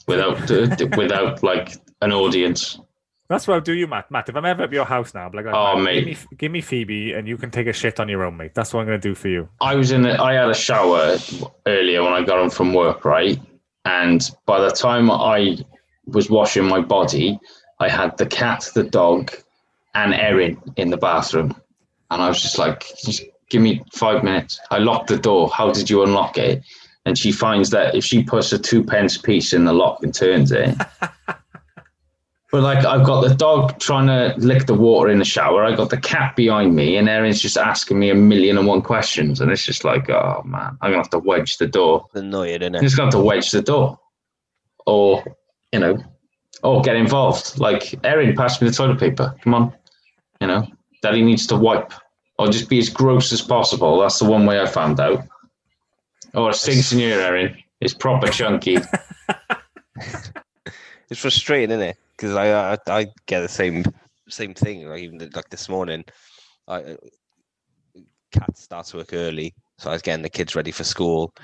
without 0.06 0.50
uh, 0.50 0.68
without 0.96 1.42
like 1.42 1.74
an 2.02 2.12
audience. 2.12 2.78
That's 3.28 3.48
what 3.48 3.54
I'll 3.54 3.60
do 3.62 3.72
you, 3.72 3.86
Matt. 3.86 4.10
Matt, 4.10 4.28
if 4.28 4.36
I'm 4.36 4.44
ever 4.44 4.64
at 4.64 4.72
your 4.72 4.84
house 4.84 5.14
now, 5.14 5.26
be 5.30 5.38
like, 5.38 5.46
Oh, 5.46 5.78
mate. 5.78 6.04
Give 6.04 6.06
me, 6.06 6.36
give 6.36 6.52
me 6.52 6.60
Phoebe, 6.60 7.12
and 7.12 7.26
you 7.26 7.38
can 7.38 7.50
take 7.50 7.66
a 7.66 7.72
shit 7.72 7.98
on 7.98 8.08
your 8.08 8.24
own, 8.24 8.36
mate. 8.36 8.52
That's 8.54 8.74
what 8.74 8.80
I'm 8.80 8.86
gonna 8.86 8.98
do 8.98 9.14
for 9.14 9.28
you. 9.28 9.48
I 9.60 9.74
was 9.74 9.92
in. 9.92 10.04
I 10.04 10.34
had 10.34 10.50
a 10.50 10.54
shower 10.54 11.16
earlier 11.66 12.02
when 12.02 12.12
I 12.12 12.22
got 12.22 12.38
home 12.38 12.50
from 12.50 12.74
work, 12.74 13.04
right? 13.06 13.40
And 13.84 14.28
by 14.44 14.60
the 14.60 14.70
time 14.70 15.10
I 15.10 15.56
was 16.06 16.28
washing 16.28 16.64
my 16.64 16.80
body, 16.80 17.38
I 17.82 17.88
had 17.88 18.16
the 18.16 18.26
cat, 18.26 18.68
the 18.74 18.84
dog, 18.84 19.32
and 19.94 20.14
Erin 20.14 20.56
in 20.76 20.90
the 20.90 20.96
bathroom, 20.96 21.54
and 22.10 22.22
I 22.22 22.28
was 22.28 22.40
just 22.40 22.58
like, 22.58 22.86
"Just 23.04 23.22
give 23.50 23.60
me 23.60 23.82
five 23.92 24.22
minutes." 24.22 24.60
I 24.70 24.78
locked 24.78 25.08
the 25.08 25.18
door. 25.18 25.50
How 25.50 25.72
did 25.72 25.90
you 25.90 26.02
unlock 26.02 26.38
it? 26.38 26.62
And 27.04 27.18
she 27.18 27.32
finds 27.32 27.70
that 27.70 27.94
if 27.94 28.04
she 28.04 28.22
puts 28.22 28.52
a 28.52 28.58
two 28.58 28.84
pence 28.84 29.18
piece 29.18 29.52
in 29.52 29.64
the 29.64 29.72
lock 29.72 30.02
and 30.02 30.14
turns 30.14 30.52
it. 30.52 30.76
But 32.52 32.62
like 32.62 32.84
I've 32.84 33.06
got 33.06 33.26
the 33.26 33.34
dog 33.34 33.78
trying 33.80 34.08
to 34.08 34.34
lick 34.36 34.66
the 34.66 34.74
water 34.74 35.10
in 35.10 35.18
the 35.18 35.24
shower. 35.24 35.64
I 35.64 35.74
got 35.74 35.88
the 35.88 35.96
cat 35.96 36.36
behind 36.36 36.76
me, 36.76 36.98
and 36.98 37.08
Erin's 37.08 37.40
just 37.40 37.56
asking 37.56 37.98
me 37.98 38.10
a 38.10 38.14
million 38.14 38.58
and 38.58 38.66
one 38.66 38.82
questions, 38.82 39.40
and 39.40 39.50
it's 39.50 39.64
just 39.64 39.84
like, 39.84 40.10
oh 40.10 40.42
man, 40.44 40.76
I'm 40.82 40.90
gonna 40.90 40.98
have 40.98 41.08
to 41.10 41.18
wedge 41.18 41.56
the 41.56 41.66
door. 41.66 42.06
Annoying, 42.12 42.60
isn't 42.60 42.76
I'm 42.76 42.82
just 42.82 42.98
gonna 42.98 43.06
have 43.06 43.14
to 43.14 43.24
wedge 43.24 43.52
the 43.52 43.62
door, 43.62 43.98
or 44.84 45.24
you 45.72 45.80
know, 45.80 46.04
or 46.62 46.82
get 46.82 46.96
involved. 46.96 47.58
Like 47.58 47.94
Erin, 48.04 48.36
pass 48.36 48.60
me 48.60 48.68
the 48.68 48.74
toilet 48.74 49.00
paper. 49.00 49.34
Come 49.42 49.54
on, 49.54 49.72
you 50.40 50.46
know, 50.46 50.66
Daddy 51.02 51.22
needs 51.22 51.46
to 51.48 51.56
wipe, 51.56 51.92
or 52.38 52.48
just 52.48 52.68
be 52.68 52.78
as 52.78 52.88
gross 52.88 53.32
as 53.32 53.42
possible. 53.42 54.00
That's 54.00 54.18
the 54.18 54.26
one 54.26 54.46
way 54.46 54.60
I 54.60 54.66
found 54.66 55.00
out. 55.00 55.24
Oh, 56.34 56.48
it 56.48 56.54
stinks 56.54 56.92
in 56.92 56.98
here, 56.98 57.20
Erin. 57.20 57.56
It's 57.80 57.94
proper 57.94 58.28
chunky. 58.28 58.78
It's 61.12 61.20
frustrating, 61.20 61.70
isn't 61.72 61.88
it? 61.90 61.98
Because 62.16 62.34
I, 62.36 62.72
I 62.72 62.78
I 62.86 63.06
get 63.26 63.40
the 63.40 63.48
same 63.48 63.84
same 64.30 64.54
thing. 64.54 64.88
Like 64.88 65.02
even 65.02 65.18
like 65.34 65.50
this 65.50 65.68
morning, 65.68 66.06
I 66.66 66.76
uh, 66.76 66.96
Kat 68.32 68.56
starts 68.56 68.94
work 68.94 69.12
early, 69.12 69.52
so 69.76 69.90
I 69.90 69.92
was 69.92 70.00
getting 70.00 70.22
the 70.22 70.30
kids 70.30 70.56
ready 70.56 70.70
for 70.70 70.84
school. 70.84 71.34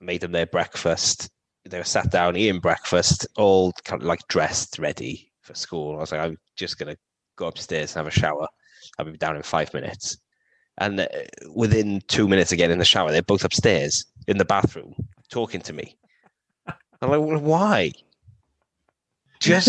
Made 0.00 0.22
them 0.22 0.32
their 0.32 0.46
breakfast. 0.46 1.28
They 1.66 1.78
were 1.78 1.84
sat 1.84 2.10
down 2.10 2.36
eating 2.36 2.60
breakfast, 2.60 3.26
all 3.36 3.72
kind 3.84 4.00
of 4.02 4.08
like 4.08 4.26
dressed, 4.28 4.78
ready 4.78 5.30
for 5.42 5.54
school. 5.54 5.96
I 5.96 6.00
was 6.00 6.12
like, 6.12 6.20
I'm 6.20 6.36
just 6.56 6.78
gonna 6.78 6.96
go 7.36 7.46
upstairs 7.48 7.94
and 7.94 8.04
have 8.04 8.06
a 8.14 8.18
shower. 8.18 8.46
I'll 8.98 9.04
be 9.04 9.16
down 9.16 9.36
in 9.36 9.42
five 9.42 9.72
minutes. 9.74 10.16
And 10.78 11.00
uh, 11.00 11.06
within 11.54 12.00
two 12.08 12.26
minutes 12.28 12.52
of 12.52 12.58
getting 12.58 12.72
in 12.72 12.78
the 12.78 12.84
shower, 12.84 13.10
they're 13.10 13.22
both 13.22 13.44
upstairs 13.44 14.06
in 14.26 14.38
the 14.38 14.44
bathroom 14.44 14.94
talking 15.30 15.60
to 15.62 15.72
me. 15.74 15.96
I'm 16.66 17.10
like, 17.10 17.20
"Well, 17.20 17.38
why? 17.40 17.92
Just 19.40 19.68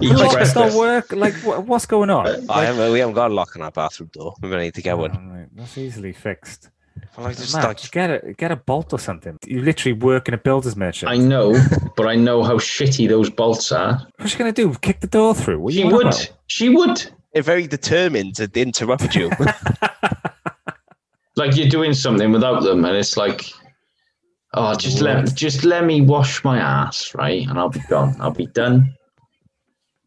Eat 0.00 0.12
Locks 0.14 0.52
don't 0.54 0.74
work. 0.76 1.12
Like, 1.12 1.34
wha- 1.44 1.58
what's 1.60 1.86
going 1.86 2.10
on? 2.10 2.26
I 2.28 2.30
Like- 2.36 2.66
haven't, 2.66 2.92
we 2.92 2.98
haven't 3.00 3.14
got 3.16 3.30
a 3.30 3.34
lock 3.34 3.56
on 3.56 3.62
our 3.62 3.70
bathroom 3.72 4.10
door. 4.12 4.34
We're 4.40 4.50
gonna 4.50 4.62
need 4.62 4.74
to 4.74 4.82
get 4.82 4.96
one. 4.98 5.30
Right, 5.30 5.48
That's 5.52 5.76
easily 5.78 6.12
fixed. 6.12 6.70
Well, 7.16 7.26
I 7.26 7.32
just 7.34 7.54
Matt, 7.54 7.64
like 7.64 7.76
just 7.78 7.92
get 7.92 8.10
a 8.10 8.32
get 8.34 8.52
a 8.52 8.56
bolt 8.56 8.92
or 8.92 8.98
something. 8.98 9.36
You 9.46 9.62
literally 9.62 9.94
work 9.98 10.28
in 10.28 10.34
a 10.34 10.38
builder's 10.38 10.76
merchant. 10.76 11.10
I 11.10 11.16
know, 11.16 11.60
but 11.96 12.06
I 12.06 12.14
know 12.14 12.42
how 12.44 12.56
shitty 12.56 13.08
those 13.08 13.28
bolts 13.28 13.72
are. 13.72 14.00
What's 14.16 14.32
she 14.32 14.38
gonna 14.38 14.52
do? 14.52 14.72
Kick 14.74 15.00
the 15.00 15.06
door 15.06 15.34
through? 15.34 15.58
What 15.60 15.72
are 15.72 15.74
She 15.74 15.80
you 15.80 15.86
on 15.86 15.92
would. 15.94 16.06
about? 16.06 16.32
She 16.46 16.68
would. 16.68 17.10
they're 17.34 17.42
very 17.42 17.66
determined 17.66 18.36
to 18.36 18.48
interrupt 18.54 19.14
you. 19.14 19.30
Like 21.36 21.56
you're 21.56 21.68
doing 21.68 21.94
something 21.94 22.32
without 22.32 22.62
them, 22.62 22.84
and 22.84 22.96
it's 22.96 23.16
like, 23.16 23.50
oh, 24.54 24.74
just 24.74 25.00
let 25.00 25.34
just 25.34 25.64
let 25.64 25.84
me 25.84 26.00
wash 26.00 26.44
my 26.44 26.58
ass, 26.58 27.14
right, 27.14 27.46
and 27.46 27.58
I'll 27.58 27.70
be 27.70 27.80
gone. 27.88 28.14
I'll 28.20 28.30
be 28.32 28.46
done. 28.46 28.94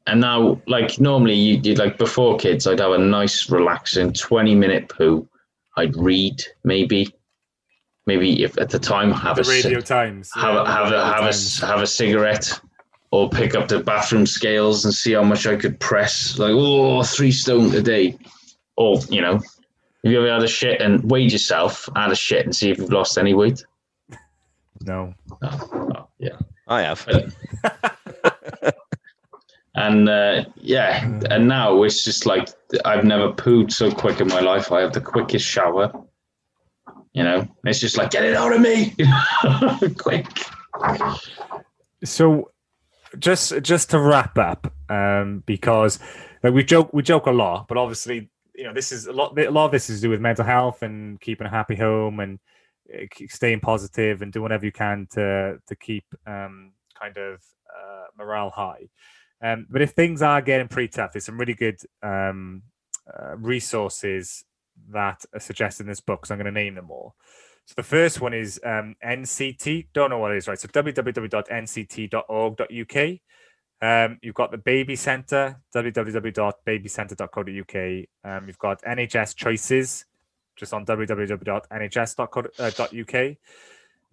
And 0.05 0.19
now, 0.21 0.61
like 0.67 0.99
normally, 0.99 1.33
you 1.35 1.57
did 1.57 1.79
like 1.79 1.97
before 1.97 2.37
kids, 2.37 2.67
I'd 2.67 2.79
have 2.79 2.91
a 2.91 2.97
nice, 2.97 3.49
relaxing 3.49 4.13
twenty 4.13 4.53
minute 4.53 4.89
poo. 4.89 5.27
I'd 5.77 5.95
read, 5.95 6.41
maybe, 6.63 7.13
maybe 8.05 8.43
if 8.43 8.57
at 8.59 8.69
the 8.69 8.79
time 8.79 9.11
have 9.11 9.35
the 9.37 9.41
a 9.41 9.45
ci- 9.45 9.51
Radio 9.67 9.81
Times. 9.81 10.29
have 10.35 10.55
a, 10.55 10.59
Yeah, 10.59 10.65
have 10.65 10.87
a, 10.87 10.91
Radio 10.91 11.03
have 11.03 11.25
a, 11.33 11.65
have 11.65 11.81
a 11.81 11.87
cigarette 11.87 12.59
or 13.11 13.29
pick 13.29 13.55
up 13.55 13.67
the 13.67 13.79
bathroom 13.79 14.25
scales 14.25 14.85
and 14.85 14.93
see 14.93 15.13
how 15.13 15.23
much 15.23 15.45
I 15.47 15.55
could 15.55 15.79
press. 15.79 16.37
Like, 16.39 16.51
oh, 16.53 17.03
three 17.03 17.31
stone 17.31 17.73
a 17.75 17.81
day. 17.81 18.17
Or, 18.75 18.99
you 19.09 19.21
know, 19.21 19.33
have 19.33 19.43
you 20.11 20.17
ever 20.19 20.31
had 20.33 20.43
a 20.43 20.47
shit 20.47 20.81
and 20.81 21.09
weighed 21.11 21.31
yourself, 21.31 21.87
had 21.95 22.11
a 22.11 22.15
shit 22.15 22.45
and 22.45 22.55
see 22.55 22.71
if 22.71 22.79
you've 22.79 22.91
lost 22.91 23.17
any 23.19 23.33
weight? 23.35 23.63
No. 24.81 25.13
Oh, 25.43 25.69
oh, 25.95 26.07
yeah. 26.19 26.37
I 26.67 26.81
have. 26.81 27.07
And 29.75 30.07
uh, 30.07 30.45
yeah, 30.55 31.03
and 31.29 31.47
now 31.47 31.81
it's 31.81 32.03
just 32.03 32.25
like 32.25 32.49
I've 32.85 33.03
never 33.03 33.31
pooed 33.31 33.71
so 33.71 33.91
quick 33.91 34.21
in 34.21 34.27
my 34.27 34.39
life. 34.39 34.71
I 34.71 34.81
have 34.81 34.93
the 34.93 35.01
quickest 35.01 35.45
shower. 35.45 35.91
You 37.13 37.23
know, 37.23 37.47
it's 37.63 37.79
just 37.79 37.97
like, 37.97 38.11
get 38.11 38.23
it 38.23 38.35
out 38.35 38.53
of 38.53 38.61
me 38.61 38.95
quick. 39.97 40.27
So, 42.03 42.51
just 43.17 43.61
just 43.61 43.89
to 43.91 43.99
wrap 43.99 44.37
up, 44.37 44.71
um, 44.89 45.43
because 45.45 45.99
like 46.43 46.53
we 46.53 46.63
joke 46.63 46.91
we 46.93 47.01
joke 47.01 47.25
a 47.25 47.31
lot, 47.31 47.67
but 47.67 47.77
obviously 47.77 48.29
you 48.55 48.65
know 48.65 48.73
this 48.73 48.91
is 48.91 49.07
a 49.07 49.13
lot. 49.13 49.37
A 49.39 49.49
lot 49.49 49.65
of 49.65 49.71
this 49.71 49.89
is 49.89 49.99
to 49.99 50.07
do 50.07 50.09
with 50.11 50.21
mental 50.21 50.45
health 50.45 50.83
and 50.83 51.19
keeping 51.19 51.47
a 51.47 51.49
happy 51.49 51.75
home 51.75 52.19
and 52.19 52.39
uh, 52.93 53.05
staying 53.27 53.59
positive 53.61 54.21
and 54.21 54.31
doing 54.31 54.43
whatever 54.43 54.65
you 54.65 54.71
can 54.71 55.07
to 55.11 55.57
to 55.67 55.75
keep 55.75 56.05
um, 56.27 56.73
kind 56.99 57.17
of 57.17 57.35
uh, 57.35 58.05
morale 58.17 58.51
high. 58.51 58.87
Um, 59.43 59.67
but 59.69 59.81
if 59.81 59.91
things 59.91 60.21
are 60.21 60.41
getting 60.41 60.69
pretty 60.69 60.87
tough, 60.87 61.11
there's 61.11 61.25
some 61.25 61.37
really 61.37 61.53
good 61.53 61.81
um, 62.01 62.61
uh, 63.13 63.35
resources 63.35 64.45
that 64.89 65.25
are 65.33 65.39
suggested 65.39 65.83
in 65.83 65.89
this 65.89 65.99
book. 65.99 66.25
So 66.25 66.33
I'm 66.33 66.39
going 66.39 66.53
to 66.53 66.59
name 66.59 66.75
them 66.75 66.89
all. 66.89 67.15
So 67.65 67.73
the 67.75 67.83
first 67.83 68.21
one 68.21 68.33
is 68.33 68.57
um, 68.63 68.95
NCT. 69.05 69.87
Don't 69.93 70.09
know 70.09 70.19
what 70.19 70.31
it 70.31 70.37
is, 70.37 70.47
right? 70.47 70.57
So 70.59 70.69
www.nct.org.uk. 70.69 73.19
Um, 73.81 74.19
you've 74.21 74.35
got 74.35 74.51
the 74.51 74.57
Baby 74.57 74.95
Centre, 74.95 75.59
www.babycentre.co.uk. 75.75 78.05
Um, 78.23 78.47
you've 78.47 78.59
got 78.59 78.81
NHS 78.83 79.35
Choices, 79.35 80.05
just 80.55 80.73
on 80.73 80.85
www.nhs.co.uk. 80.85 81.57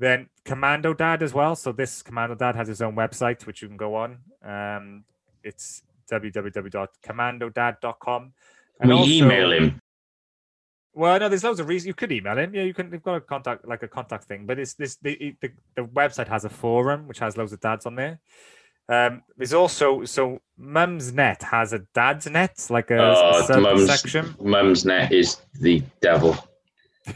Then 0.01 0.29
Commando 0.45 0.95
Dad 0.95 1.23
as 1.23 1.33
well. 1.33 1.55
So 1.55 1.71
this 1.71 2.03
Commando 2.03 2.35
Dad 2.35 2.57
has 2.57 2.67
his 2.67 2.83
own 2.83 2.97
website, 2.97 3.47
which 3.47 3.63
you 3.63 3.69
can 3.69 3.77
go 3.77 3.95
on. 3.95 4.19
Um, 4.45 5.05
it's 5.45 5.83
www.commandodad.com. 6.11 8.33
we 8.85 8.93
also- 8.93 9.11
email 9.11 9.53
him. 9.53 9.81
well, 10.93 11.19
no, 11.21 11.29
there's 11.29 11.45
loads 11.45 11.61
of 11.61 11.69
reasons 11.69 11.87
you 11.87 11.95
could 11.95 12.11
email 12.13 12.37
him. 12.39 12.55
Yeah, 12.55 12.63
you 12.63 12.75
can. 12.75 12.91
You've 12.93 13.03
got 13.03 13.15
a 13.17 13.21
contact, 13.21 13.67
like 13.67 13.83
a 13.83 13.89
contact 13.89 14.25
thing, 14.25 14.47
but 14.47 14.59
it's 14.59 14.75
this. 14.75 14.97
The, 14.97 15.37
the 15.41 15.51
the 15.77 15.83
website 15.83 16.29
has 16.29 16.45
a 16.45 16.49
forum 16.49 17.07
which 17.07 17.19
has 17.21 17.37
loads 17.37 17.53
of 17.53 17.61
dads 17.61 17.87
on 17.87 17.95
there. 17.95 18.19
Um, 18.89 19.23
there's 19.37 19.55
also 19.55 20.05
so 20.05 20.41
Mumsnet 20.61 21.43
has 21.45 21.73
a 21.73 21.79
Dad's 21.95 22.29
Net, 22.29 22.67
like 22.71 22.91
a, 22.91 22.99
Oh, 23.01 23.43
sub 23.47 23.63
mum's, 23.63 23.87
section, 23.87 24.35
mum's 24.43 24.85
net 24.85 25.13
is 25.13 25.37
the 25.61 25.81
devil. 26.01 26.37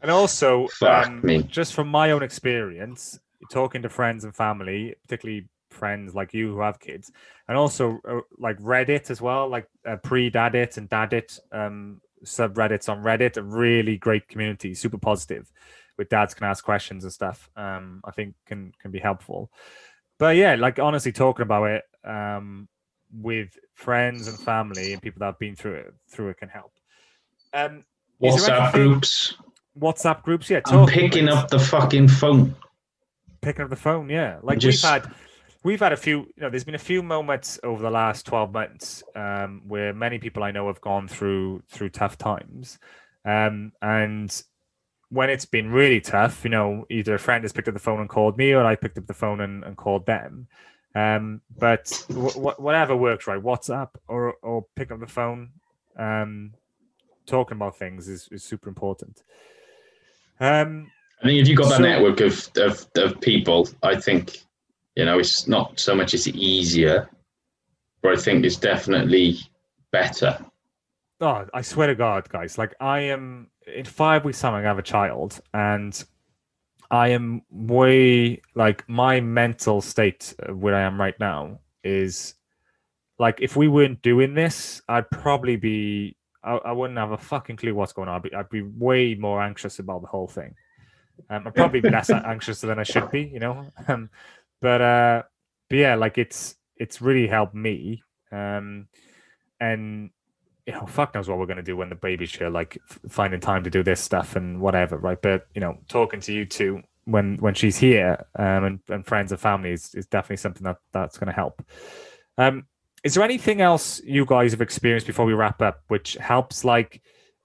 and 0.00 0.10
also 0.10 0.68
um, 0.80 1.22
just 1.48 1.74
from 1.74 1.88
my 1.88 2.12
own 2.12 2.22
experience, 2.22 3.20
talking 3.50 3.82
to 3.82 3.90
friends 3.90 4.24
and 4.24 4.34
family, 4.34 4.94
particularly 5.02 5.48
friends 5.80 6.14
like 6.14 6.32
you 6.34 6.46
who 6.52 6.60
have 6.60 6.78
kids, 6.78 7.10
and 7.48 7.56
also 7.56 7.98
uh, 8.06 8.20
like 8.38 8.58
Reddit 8.58 9.10
as 9.10 9.20
well, 9.20 9.48
like 9.48 9.66
uh, 9.84 9.96
pre-Daddit 9.96 10.76
and 10.76 10.88
Daddit 10.88 11.40
um, 11.50 12.00
subreddits 12.24 12.88
on 12.88 13.02
Reddit, 13.02 13.36
a 13.36 13.42
really 13.42 13.96
great 13.96 14.28
community, 14.28 14.74
super 14.74 14.98
positive, 14.98 15.50
with 15.98 16.08
dads 16.08 16.34
can 16.34 16.46
ask 16.46 16.64
questions 16.64 17.04
and 17.04 17.12
stuff. 17.12 17.50
Um, 17.56 18.00
I 18.04 18.12
think 18.12 18.34
can 18.46 18.72
can 18.80 18.90
be 18.92 19.00
helpful. 19.00 19.50
But 20.18 20.36
yeah, 20.36 20.54
like 20.54 20.78
honestly, 20.78 21.12
talking 21.12 21.42
about 21.42 21.64
it 21.76 21.84
um, 22.04 22.68
with 23.12 23.58
friends 23.74 24.28
and 24.28 24.38
family 24.38 24.92
and 24.92 25.02
people 25.02 25.20
that 25.20 25.26
have 25.32 25.38
been 25.38 25.56
through 25.56 25.74
it 25.74 25.94
through 26.12 26.28
it 26.30 26.36
can 26.36 26.48
help. 26.48 26.72
Um, 27.52 27.84
WhatsApp 28.22 28.72
groups. 28.72 29.34
WhatsApp 29.78 30.22
groups, 30.22 30.50
yeah. 30.50 30.60
I'm 30.66 30.86
picking 30.86 31.28
up 31.28 31.48
the 31.48 31.58
fucking 31.58 32.08
phone. 32.08 32.54
picking 33.40 33.64
up 33.64 33.70
the 33.70 33.82
phone 33.88 34.10
yeah 34.10 34.36
like 34.42 34.58
Just- 34.58 34.84
we've 34.84 34.90
had 34.92 35.10
we've 35.62 35.80
had 35.80 35.92
a 35.92 35.96
few 35.96 36.20
you 36.20 36.42
know 36.42 36.50
there's 36.50 36.64
been 36.64 36.74
a 36.74 36.78
few 36.78 37.02
moments 37.02 37.58
over 37.62 37.82
the 37.82 37.90
last 37.90 38.24
12 38.26 38.52
months 38.52 39.02
um 39.14 39.62
where 39.66 39.92
many 39.92 40.18
people 40.18 40.42
i 40.42 40.50
know 40.50 40.66
have 40.68 40.80
gone 40.80 41.06
through 41.08 41.62
through 41.68 41.88
tough 41.90 42.16
times 42.16 42.78
um 43.24 43.72
and 43.82 44.42
when 45.10 45.28
it's 45.28 45.44
been 45.44 45.70
really 45.70 46.00
tough 46.00 46.44
you 46.44 46.50
know 46.50 46.86
either 46.90 47.14
a 47.14 47.18
friend 47.18 47.44
has 47.44 47.52
picked 47.52 47.68
up 47.68 47.74
the 47.74 47.80
phone 47.80 48.00
and 48.00 48.08
called 48.08 48.38
me 48.38 48.52
or 48.52 48.64
i 48.64 48.74
picked 48.74 48.96
up 48.98 49.06
the 49.06 49.14
phone 49.14 49.40
and, 49.40 49.62
and 49.64 49.76
called 49.76 50.06
them 50.06 50.46
Um, 50.94 51.40
but 51.56 51.84
w- 52.08 52.54
whatever 52.58 52.96
works, 52.96 53.26
right? 53.28 53.40
WhatsApp 53.40 53.90
or 54.08 54.34
or 54.42 54.66
pick 54.74 54.90
up 54.90 54.98
the 54.98 55.06
phone. 55.06 55.50
Um, 55.96 56.54
talking 57.26 57.56
about 57.58 57.76
things 57.78 58.08
is, 58.08 58.28
is 58.32 58.42
super 58.42 58.68
important. 58.68 59.22
Um, 60.40 60.90
I 61.22 61.26
think 61.26 61.40
if 61.42 61.46
you've 61.48 61.58
got 61.58 61.68
that 61.68 61.76
So- 61.76 61.82
network 61.82 62.20
of, 62.20 62.34
of 62.56 62.86
of 62.96 63.20
people, 63.20 63.68
I 63.84 63.94
think 64.00 64.38
you 64.96 65.04
know 65.04 65.18
it's 65.18 65.46
not 65.46 65.78
so 65.78 65.94
much 65.94 66.14
it's 66.14 66.26
easier, 66.28 67.08
but 68.02 68.12
I 68.12 68.16
think 68.16 68.44
it's 68.44 68.56
definitely 68.56 69.38
better. 69.92 70.38
Oh, 71.20 71.46
I 71.52 71.62
swear 71.62 71.88
to 71.88 71.94
God, 71.94 72.28
guys! 72.28 72.58
Like 72.58 72.74
I 72.80 73.00
am 73.00 73.48
in 73.66 73.84
five 73.84 74.24
weeks' 74.24 74.40
time, 74.40 74.54
I 74.54 74.62
have 74.62 74.78
a 74.78 74.82
child, 74.82 75.40
and 75.54 76.02
I 76.90 77.08
am 77.08 77.42
way 77.50 78.42
like 78.54 78.88
my 78.88 79.20
mental 79.20 79.80
state 79.80 80.34
uh, 80.42 80.54
where 80.54 80.74
I 80.74 80.82
am 80.82 81.00
right 81.00 81.18
now 81.20 81.60
is 81.84 82.34
like 83.18 83.38
if 83.40 83.54
we 83.54 83.68
weren't 83.68 84.02
doing 84.02 84.34
this, 84.34 84.82
I'd 84.88 85.08
probably 85.10 85.56
be 85.56 86.16
I, 86.42 86.56
I 86.56 86.72
wouldn't 86.72 86.98
have 86.98 87.12
a 87.12 87.18
fucking 87.18 87.56
clue 87.56 87.74
what's 87.74 87.92
going 87.92 88.08
on. 88.08 88.16
I'd 88.16 88.22
be, 88.22 88.34
I'd 88.34 88.48
be 88.48 88.62
way 88.62 89.14
more 89.14 89.42
anxious 89.42 89.78
about 89.78 90.00
the 90.00 90.08
whole 90.08 90.26
thing. 90.26 90.54
Um, 91.28 91.46
I'd 91.46 91.54
probably 91.54 91.80
be 91.80 91.90
less 91.90 92.10
anxious 92.10 92.60
than 92.62 92.78
I 92.78 92.82
should 92.82 93.10
be, 93.10 93.22
you 93.22 93.40
know. 93.40 93.66
Um, 93.88 94.08
but 94.60 94.80
uh, 94.80 95.22
but 95.68 95.78
yeah, 95.78 95.94
like 95.94 96.18
it's 96.18 96.56
it's 96.76 97.00
really 97.00 97.26
helped 97.26 97.54
me. 97.54 98.02
Um, 98.32 98.88
and 99.60 100.10
you 100.66 100.72
know, 100.72 100.86
fuck 100.86 101.14
knows 101.14 101.28
what 101.28 101.38
we're 101.38 101.46
gonna 101.46 101.62
do 101.62 101.76
when 101.76 101.88
the 101.88 101.94
baby's 101.94 102.34
here, 102.34 102.50
like 102.50 102.78
f- 102.90 103.00
finding 103.08 103.40
time 103.40 103.64
to 103.64 103.70
do 103.70 103.82
this 103.82 104.00
stuff 104.00 104.36
and 104.36 104.60
whatever, 104.60 104.96
right? 104.96 105.20
But 105.20 105.46
you 105.54 105.60
know, 105.60 105.78
talking 105.88 106.20
to 106.20 106.32
you 106.32 106.44
two 106.44 106.82
when 107.04 107.36
when 107.38 107.54
she's 107.54 107.76
here, 107.76 108.26
um, 108.38 108.64
and, 108.64 108.80
and 108.88 109.06
friends 109.06 109.32
and 109.32 109.40
family 109.40 109.72
is, 109.72 109.94
is 109.94 110.06
definitely 110.06 110.36
something 110.36 110.64
that 110.64 110.78
that's 110.92 111.18
gonna 111.18 111.32
help. 111.32 111.62
Um, 112.38 112.66
is 113.02 113.14
there 113.14 113.24
anything 113.24 113.60
else 113.60 114.02
you 114.04 114.26
guys 114.26 114.52
have 114.52 114.60
experienced 114.60 115.06
before 115.06 115.24
we 115.24 115.32
wrap 115.32 115.62
up, 115.62 115.80
which 115.88 116.14
helps 116.14 116.64
like 116.64 117.02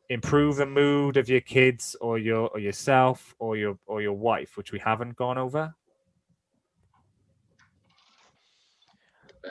improve 0.09 0.57
the 0.57 0.65
mood 0.65 1.17
of 1.17 1.29
your 1.29 1.41
kids 1.41 1.95
or 2.01 2.19
your 2.19 2.49
or 2.49 2.59
yourself 2.59 3.33
or 3.39 3.57
your 3.57 3.77
or 3.85 4.01
your 4.01 4.13
wife, 4.13 4.57
which 4.57 4.71
we 4.71 4.79
haven't 4.79 5.15
gone 5.15 5.37
over? 5.37 5.73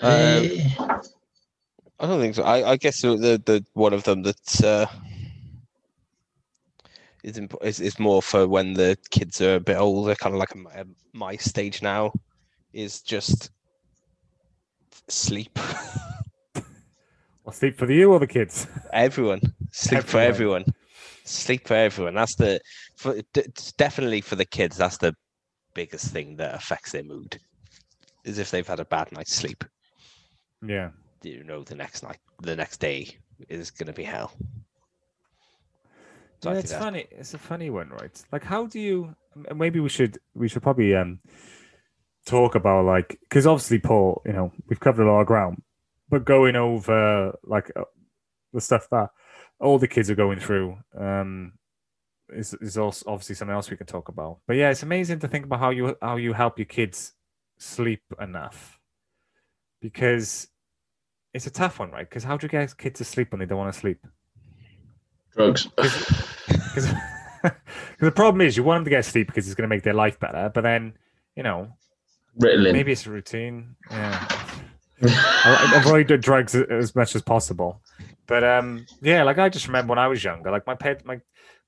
Um, 0.03 0.49
I 2.01 2.07
don't 2.07 2.21
think 2.21 2.35
so. 2.35 2.43
I, 2.43 2.73
I 2.73 2.77
guess 2.77 3.01
the, 3.03 3.17
the 3.17 3.43
the 3.45 3.65
one 3.75 3.93
of 3.93 4.03
them 4.05 4.23
that 4.23 4.65
uh, 4.65 4.87
is, 7.23 7.39
imp- 7.39 7.55
is 7.63 7.81
is 7.81 7.99
more 7.99 8.21
for 8.23 8.47
when 8.47 8.75
the 8.75 8.97
kids 9.11 9.41
are 9.41 9.57
a 9.57 9.61
bit 9.61 9.77
older, 9.77 10.15
kind 10.15 10.35
of 10.35 10.39
like 10.39 10.55
my, 10.55 10.85
my 11.13 11.37
stage 11.37 11.83
now, 11.83 12.13
is 12.73 13.01
just 13.01 13.51
sleep. 15.09 15.59
Well, 17.45 17.53
sleep 17.53 17.79
for 17.79 17.91
you 17.91 18.11
or 18.13 18.19
the 18.19 18.27
kids? 18.27 18.67
everyone 18.93 19.41
sleep 19.71 20.03
for 20.05 20.19
Everyone. 20.19 20.63
everyone. 20.63 20.65
Sleep 21.25 21.67
for 21.67 21.75
everyone. 21.75 22.15
That's 22.15 22.37
the 22.37 22.61
for 22.97 23.21
d- 23.33 23.45
definitely 23.77 24.21
for 24.21 24.37
the 24.37 24.45
kids. 24.45 24.77
That's 24.77 24.99
the 24.99 25.15
biggest 25.75 26.07
thing 26.13 26.37
that 26.37 26.55
affects 26.55 26.93
their 26.93 27.03
mood. 27.03 27.39
Is 28.25 28.39
if 28.39 28.51
they've 28.51 28.67
had 28.67 28.81
a 28.81 28.85
bad 28.85 29.13
night's 29.13 29.35
sleep. 29.35 29.65
Yeah. 30.67 30.91
You 31.23 31.45
know, 31.45 31.63
the 31.63 31.75
next 31.75 32.03
night, 32.03 32.19
the 32.43 32.57
next 32.57 32.79
day 32.79 33.17
is 33.49 33.71
going 33.71 33.87
to 33.87 33.93
be 33.93 34.05
hell. 34.05 34.33
So 36.43 36.53
yeah, 36.53 36.59
it's 36.59 36.73
funny. 36.73 37.07
It's 37.11 37.33
a 37.33 37.39
funny 37.39 37.71
one, 37.71 37.89
right? 37.89 38.23
Like, 38.31 38.45
how 38.45 38.67
do 38.67 38.79
you? 38.79 39.17
Maybe 39.55 39.81
we 39.81 39.89
should 39.89 40.19
we 40.35 40.49
should 40.49 40.63
probably 40.63 40.95
um 40.95 41.21
talk 42.27 42.55
about 42.55 42.85
like 42.85 43.19
because 43.23 43.47
obviously 43.47 43.79
Paul, 43.79 44.23
you 44.27 44.33
know, 44.33 44.53
we've 44.69 44.81
covered 44.81 45.07
a 45.07 45.11
lot 45.11 45.21
of 45.21 45.27
ground, 45.27 45.63
but 46.09 46.25
going 46.25 46.55
over 46.57 47.37
like 47.45 47.71
uh, 47.75 47.85
the 48.53 48.61
stuff 48.61 48.89
that 48.91 49.09
all 49.59 49.79
the 49.79 49.89
kids 49.89 50.11
are 50.11 50.15
going 50.15 50.39
through 50.39 50.77
um 50.99 51.53
is 52.31 52.55
is 52.61 52.77
also 52.77 53.11
obviously 53.11 53.35
something 53.35 53.55
else 53.55 53.71
we 53.71 53.77
can 53.77 53.87
talk 53.87 54.09
about. 54.09 54.39
But 54.47 54.57
yeah, 54.57 54.71
it's 54.71 54.83
amazing 54.83 55.21
to 55.21 55.29
think 55.29 55.47
about 55.47 55.61
how 55.61 55.71
you 55.71 55.97
how 56.03 56.17
you 56.17 56.35
help 56.35 56.59
your 56.59 56.67
kids 56.67 57.15
sleep 57.59 58.03
enough 58.21 58.79
because 59.81 60.49
it's 61.35 61.47
a 61.47 61.51
tough 61.51 61.79
one, 61.81 61.91
right? 61.91 62.09
Because 62.09 62.25
how 62.25 62.37
do 62.37 62.45
you 62.45 62.49
get 62.49 62.77
kids 62.79 62.99
to 62.99 63.05
sleep 63.05 63.33
when 63.33 63.41
they 63.41 63.47
don't 63.47 63.59
want 63.59 63.73
to 63.75 63.79
sleep? 63.79 63.99
Drugs. 65.37 65.69
Because 66.47 66.93
the 68.01 68.11
problem 68.13 68.41
is, 68.41 68.57
you 68.57 68.65
want 68.65 68.79
them 68.81 68.85
to 68.85 68.91
get 68.91 69.05
sleep 69.05 69.29
because 69.29 69.47
it's 69.47 69.55
going 69.55 69.69
to 69.69 69.75
make 69.75 69.83
their 69.85 69.95
life 69.95 70.19
better. 70.19 70.51
But 70.53 70.63
then, 70.63 70.95
you 71.37 71.43
know, 71.43 71.69
Ritalin. 72.41 72.73
maybe 72.73 72.93
it's 72.93 73.07
a 73.07 73.11
routine. 73.11 73.77
Yeah, 73.91 74.27
I- 75.03 75.73
I 75.75 75.79
avoid 75.81 76.09
the 76.09 76.19
drugs 76.19 76.55
as 76.55 76.95
much 76.97 77.15
as 77.15 77.23
possible. 77.23 77.81
But 78.27 78.43
um, 78.45 78.87
yeah, 79.03 79.23
like 79.23 79.39
I 79.39 79.49
just 79.49 79.67
remember 79.69 79.91
when 79.91 79.99
I 80.01 80.09
was 80.09 80.23
younger, 80.25 80.51
like 80.51 80.67
my 80.67 80.75
pet, 80.75 81.05
my 81.07 81.21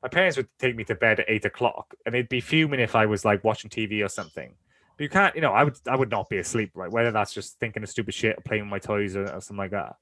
my 0.03 0.09
parents 0.09 0.37
would 0.37 0.49
take 0.59 0.75
me 0.77 0.85
to 0.85 0.95
bed 0.95 1.21
at 1.21 1.27
eight 1.29 1.45
o'clock, 1.45 1.95
and 2.05 2.15
they'd 2.15 2.29
be 2.29 2.41
fuming 2.41 2.81
if 2.81 2.95
I 2.97 3.07
was 3.07 3.25
like 3.25 3.45
watching 3.45 3.71
TV 3.71 4.05
or 4.05 4.09
something. 4.09 4.55
But 4.97 5.03
you 5.03 5.11
can't, 5.11 5.35
you 5.35 5.43
know, 5.43 5.53
I 5.53 5.65
would 5.65 5.77
I 5.87 5.97
would 5.97 6.11
not 6.11 6.29
be 6.29 6.39
asleep, 6.39 6.71
right? 6.75 6.91
Whether 6.91 7.11
that's 7.11 7.35
just 7.35 7.59
thinking 7.59 7.83
of 7.83 7.89
stupid 7.89 8.15
shit, 8.15 8.39
or 8.39 8.43
playing 8.43 8.63
with 8.63 8.71
my 8.71 8.79
toys, 8.79 9.15
or, 9.15 9.25
or 9.25 9.41
something 9.41 9.59
like 9.59 9.73
that. 9.73 9.97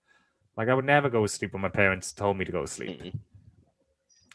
Like 0.57 0.69
I 0.69 0.75
would 0.75 0.85
never 0.85 1.11
go 1.11 1.23
to 1.23 1.29
sleep 1.29 1.53
when 1.53 1.63
my 1.63 1.69
parents 1.69 2.13
told 2.13 2.37
me 2.37 2.45
to 2.45 2.53
go 2.53 2.63
to 2.63 2.67
sleep. 2.67 3.03
Mm-mm. 3.03 3.13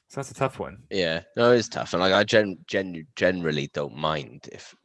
So 0.09 0.15
that's 0.15 0.31
a 0.31 0.33
tough 0.33 0.59
one. 0.59 0.79
Yeah, 0.89 1.21
no, 1.37 1.51
it's 1.51 1.69
tough, 1.69 1.93
and 1.93 2.01
like 2.01 2.13
I 2.13 2.23
gen, 2.23 2.57
gen 2.67 3.05
generally 3.15 3.69
don't 3.73 3.95
mind 3.95 4.49
if 4.51 4.75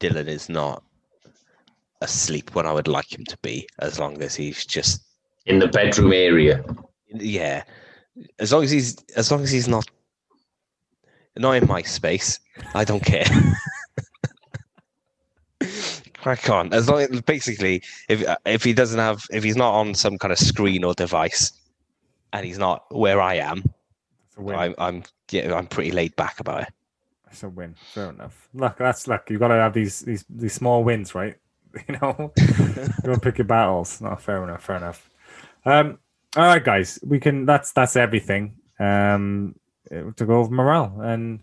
Dylan 0.00 0.26
is 0.26 0.48
not 0.48 0.82
asleep 2.00 2.54
when 2.54 2.66
I 2.66 2.72
would 2.72 2.88
like 2.88 3.12
him 3.12 3.24
to 3.26 3.38
be, 3.38 3.68
as 3.78 3.98
long 3.98 4.20
as 4.22 4.34
he's 4.34 4.64
just 4.64 5.02
in 5.46 5.58
the 5.58 5.68
bedroom 5.68 6.12
area. 6.12 6.64
yeah, 7.08 7.62
as 8.38 8.52
long 8.52 8.64
as 8.64 8.70
he's 8.70 8.96
as 9.16 9.30
long 9.30 9.42
as 9.42 9.50
he's 9.50 9.68
not 9.68 9.86
not 11.36 11.52
in 11.52 11.68
my 11.68 11.82
space, 11.82 12.40
I 12.74 12.84
don't 12.84 13.04
care. 13.04 13.26
Crack 16.18 16.50
on. 16.50 16.72
As 16.72 16.88
long 16.88 17.00
as 17.00 17.20
basically, 17.22 17.82
if 18.08 18.22
if 18.44 18.64
he 18.64 18.72
doesn't 18.72 18.98
have, 18.98 19.24
if 19.30 19.44
he's 19.44 19.56
not 19.56 19.74
on 19.74 19.94
some 19.94 20.18
kind 20.18 20.32
of 20.32 20.38
screen 20.38 20.84
or 20.84 20.94
device, 20.94 21.52
and 22.32 22.44
he's 22.44 22.58
not 22.58 22.84
where 22.94 23.20
I 23.20 23.34
am, 23.34 23.62
It's 24.26 24.36
a 24.36 24.42
win. 24.42 24.56
I'm 24.56 24.74
I'm 24.78 25.02
yeah, 25.30 25.54
I'm 25.54 25.66
pretty 25.66 25.90
laid 25.92 26.14
back 26.16 26.40
about 26.40 26.62
it. 26.62 26.68
That's 27.24 27.42
a 27.42 27.48
win. 27.48 27.74
Fair 27.92 28.10
enough. 28.10 28.48
Look, 28.54 28.76
that's 28.78 29.06
luck. 29.06 29.30
You've 29.30 29.40
got 29.40 29.48
to 29.48 29.54
have 29.54 29.74
these 29.74 30.00
these 30.00 30.24
these 30.28 30.54
small 30.54 30.84
wins, 30.84 31.14
right? 31.14 31.36
You 31.86 31.98
know, 32.00 32.32
you 32.38 33.12
to 33.12 33.20
pick 33.20 33.38
your 33.38 33.44
battles. 33.44 34.00
No, 34.00 34.16
fair 34.16 34.42
enough. 34.42 34.64
Fair 34.64 34.76
enough. 34.76 35.10
Um, 35.66 35.98
all 36.34 36.44
right, 36.44 36.64
guys, 36.64 36.98
we 37.06 37.20
can. 37.20 37.44
That's 37.44 37.72
that's 37.72 37.94
everything. 37.94 38.56
Um, 38.80 39.54
to 39.90 40.24
go 40.24 40.40
over 40.40 40.50
morale 40.52 41.00
and 41.02 41.40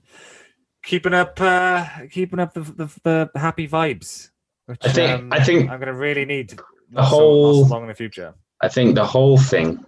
keeping 0.85 1.13
up, 1.13 1.39
uh, 1.41 1.87
keeping 2.11 2.39
up 2.39 2.53
the 2.53 2.61
the, 2.61 3.29
the 3.33 3.39
happy 3.39 3.67
vibes. 3.67 4.29
Which, 4.67 4.79
I 4.83 4.89
think- 4.91 5.19
um, 5.19 5.33
I 5.33 5.43
think 5.43 5.69
I'm 5.69 5.79
gonna 5.79 5.93
really 5.93 6.25
need 6.25 6.49
the 6.51 6.63
not 6.91 7.03
so, 7.09 7.09
whole- 7.09 7.65
so 7.65 7.73
long 7.73 7.83
in 7.83 7.87
the 7.89 7.93
future. 7.95 8.33
I 8.61 8.69
think 8.69 8.95
the 8.95 9.05
whole 9.05 9.37
thing 9.37 9.83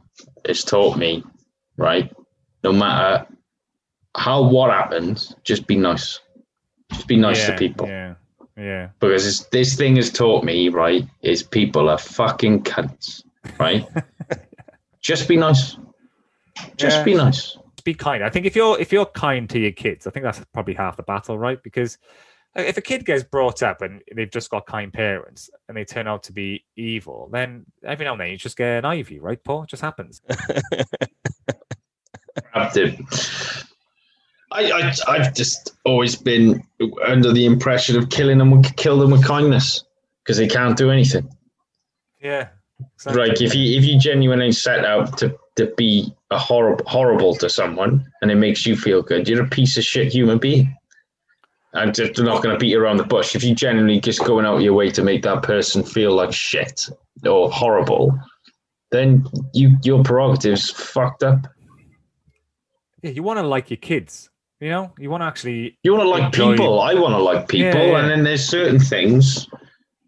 has 0.45 0.63
taught 0.63 0.97
me, 0.97 1.23
right? 1.77 2.13
No 2.63 2.73
matter 2.73 3.25
how 4.15 4.43
what 4.49 4.71
happens, 4.71 5.35
just 5.43 5.67
be 5.67 5.75
nice. 5.77 6.19
Just 6.91 7.07
be 7.07 7.15
nice 7.17 7.39
yeah, 7.39 7.47
to 7.53 7.57
people. 7.57 7.87
Yeah, 7.87 8.15
yeah. 8.57 8.89
Because 8.99 9.25
it's, 9.25 9.45
this 9.47 9.75
thing 9.75 9.95
has 9.95 10.11
taught 10.11 10.43
me, 10.43 10.69
right, 10.69 11.05
is 11.21 11.43
people 11.43 11.89
are 11.89 11.97
fucking 11.97 12.63
cunts, 12.63 13.23
right? 13.59 13.87
just 15.01 15.27
be 15.27 15.37
nice. 15.37 15.77
Just 16.75 16.97
Yeah. 16.97 17.03
be 17.03 17.13
nice. 17.15 17.56
Be 17.87 17.93
kind. 17.93 18.21
I 18.23 18.29
think 18.29 18.45
if 18.45 18.55
you're 18.55 18.77
if 18.79 18.91
you're 18.91 19.05
kind 19.05 19.49
to 19.49 19.57
your 19.57 19.71
kids, 19.71 20.05
I 20.05 20.11
think 20.11 20.25
that's 20.25 20.43
probably 20.53 20.73
half 20.73 20.97
the 20.97 21.03
battle, 21.03 21.39
right? 21.39 21.63
Because 21.63 21.97
uh, 22.57 22.61
if 22.61 22.75
a 22.77 22.81
kid 22.81 23.05
gets 23.05 23.23
brought 23.23 23.63
up 23.63 23.81
and 23.81 24.01
they've 24.13 24.29
just 24.29 24.49
got 24.49 24.65
kind 24.65 24.91
parents 24.91 25.49
and 25.67 25.77
they 25.77 25.85
turn 25.85 26.05
out 26.05 26.23
to 26.23 26.33
be 26.33 26.65
evil, 26.75 27.29
then 27.31 27.65
every 27.85 28.03
now 28.05 28.11
and 28.11 28.21
then 28.21 28.29
you 28.29 28.37
just 28.37 28.57
get 28.57 28.79
an 28.79 28.85
ivy, 28.85 29.19
right, 29.19 29.41
Paul? 29.41 29.63
It 29.63 29.69
just 29.69 29.81
happens. 29.81 30.21
I, 32.53 33.01
I, 34.51 34.93
I've 35.07 35.33
just 35.33 35.71
always 35.85 36.15
been 36.15 36.61
under 37.05 37.31
the 37.31 37.45
impression 37.45 37.97
of 37.97 38.09
killing 38.09 38.37
them, 38.37 38.61
kill 38.63 38.99
them 38.99 39.11
with 39.11 39.23
kindness 39.23 39.85
because 40.23 40.37
they 40.37 40.47
can't 40.47 40.77
do 40.77 40.91
anything. 40.91 41.29
Yeah. 42.21 42.49
Like 43.05 43.41
if 43.41 43.55
you 43.55 43.77
if 43.77 43.85
you 43.85 43.97
genuinely 43.97 44.51
set 44.51 44.85
out 44.85 45.17
to, 45.19 45.35
to 45.55 45.73
be 45.77 46.13
a 46.31 46.37
horrible 46.37 46.83
horrible 46.85 47.35
to 47.35 47.49
someone 47.49 48.05
and 48.21 48.29
it 48.31 48.35
makes 48.35 48.65
you 48.65 48.75
feel 48.75 49.01
good, 49.01 49.27
you're 49.27 49.43
a 49.45 49.47
piece 49.49 49.77
of 49.77 49.83
shit 49.83 50.11
human 50.11 50.37
being. 50.37 50.75
I'm 51.73 51.93
just 51.93 52.17
not 52.19 52.41
going 52.41 52.55
to 52.55 52.59
beat 52.59 52.75
around 52.75 52.97
the 52.97 53.03
bush. 53.03 53.35
If 53.35 53.43
you 53.43 53.53
genuinely 53.53 53.99
just 53.99 54.23
going 54.23 54.45
out 54.45 54.59
your 54.61 54.73
way 54.73 54.89
to 54.91 55.03
make 55.03 55.21
that 55.23 55.43
person 55.43 55.83
feel 55.83 56.13
like 56.13 56.33
shit 56.33 56.81
or 57.25 57.51
horrible, 57.51 58.17
then 58.91 59.25
you 59.53 59.77
your 59.83 60.03
prerogatives 60.03 60.69
fucked 60.71 61.23
up. 61.23 61.45
yeah, 63.03 63.11
you 63.11 63.21
want 63.21 63.37
to 63.39 63.45
like 63.45 63.69
your 63.69 63.77
kids, 63.77 64.29
you 64.59 64.69
know? 64.69 64.91
You 64.97 65.09
want 65.09 65.21
to 65.21 65.25
actually 65.27 65.77
You 65.83 65.91
want 65.93 66.03
to 66.03 66.09
like 66.09 66.33
people. 66.33 66.81
I 66.81 66.93
want 66.95 67.13
to 67.13 67.19
like 67.21 67.47
people, 67.47 67.79
Yeah, 67.81 67.91
yeah. 67.91 67.99
and 67.99 68.09
then 68.09 68.23
there's 68.23 68.47
certain 68.47 68.79
things 68.79 69.47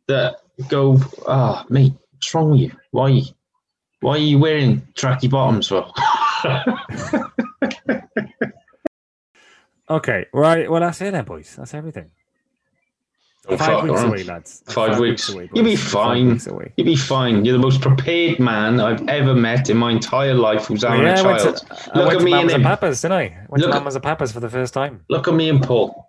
that 0.08 0.38
go, 0.70 0.98
oh, 1.28 1.64
mate, 1.70 1.94
what's 2.14 2.34
wrong 2.34 2.52
with 2.52 2.62
you? 2.62 2.72
Why, 2.92 3.22
why 4.02 4.14
are 4.16 4.18
you 4.18 4.40
wearing 4.40 4.82
tracky 4.96 5.30
bottoms 5.30 5.68
for? 5.68 5.86
Okay, 9.90 10.28
right. 10.34 10.70
Well, 10.70 10.82
that's 10.82 11.02
it 11.02 11.12
then, 11.12 11.26
boys. 11.26 11.56
That's 11.58 11.74
everything. 11.74 12.12
Oh, 13.48 13.58
Five 13.58 13.84
weeks 13.86 14.02
away, 14.04 14.24
lads. 14.24 14.62
Five 14.68 15.00
weeks. 15.00 15.30
away, 15.30 15.50
You'll 15.56 15.66
be 15.66 15.76
fine. 15.76 16.40
You'll 16.78 16.86
be 16.86 16.96
fine. 16.96 17.44
You're 17.44 17.54
the 17.58 17.64
most 17.64 17.82
prepared 17.82 18.40
man 18.40 18.80
I've 18.80 19.08
ever 19.08 19.34
met 19.34 19.68
in 19.72 19.78
my 19.78 19.90
entire 19.92 20.36
life 20.36 20.68
who's 20.68 20.84
having 20.84 21.02
yeah, 21.02 21.20
a 21.20 21.24
child. 21.24 21.58
to, 21.58 21.92
Look 21.98 22.14
at 22.14 22.22
me 22.22 22.34
and 22.34 22.52
him. 22.52 22.62
Papas, 22.62 23.02
didn't 23.02 23.14
I? 23.18 23.46
Went 23.48 23.62
Look 23.64 23.72
to 23.72 23.78
at- 23.78 23.80
Mamas 23.80 23.96
and 23.96 24.04
Papas 24.04 24.32
for 24.32 24.40
the 24.42 24.50
first 24.50 24.76
time. 24.76 25.04
Look 25.10 25.28
at 25.28 25.34
me 25.34 25.50
and 25.50 25.64
Paul. 25.64 26.08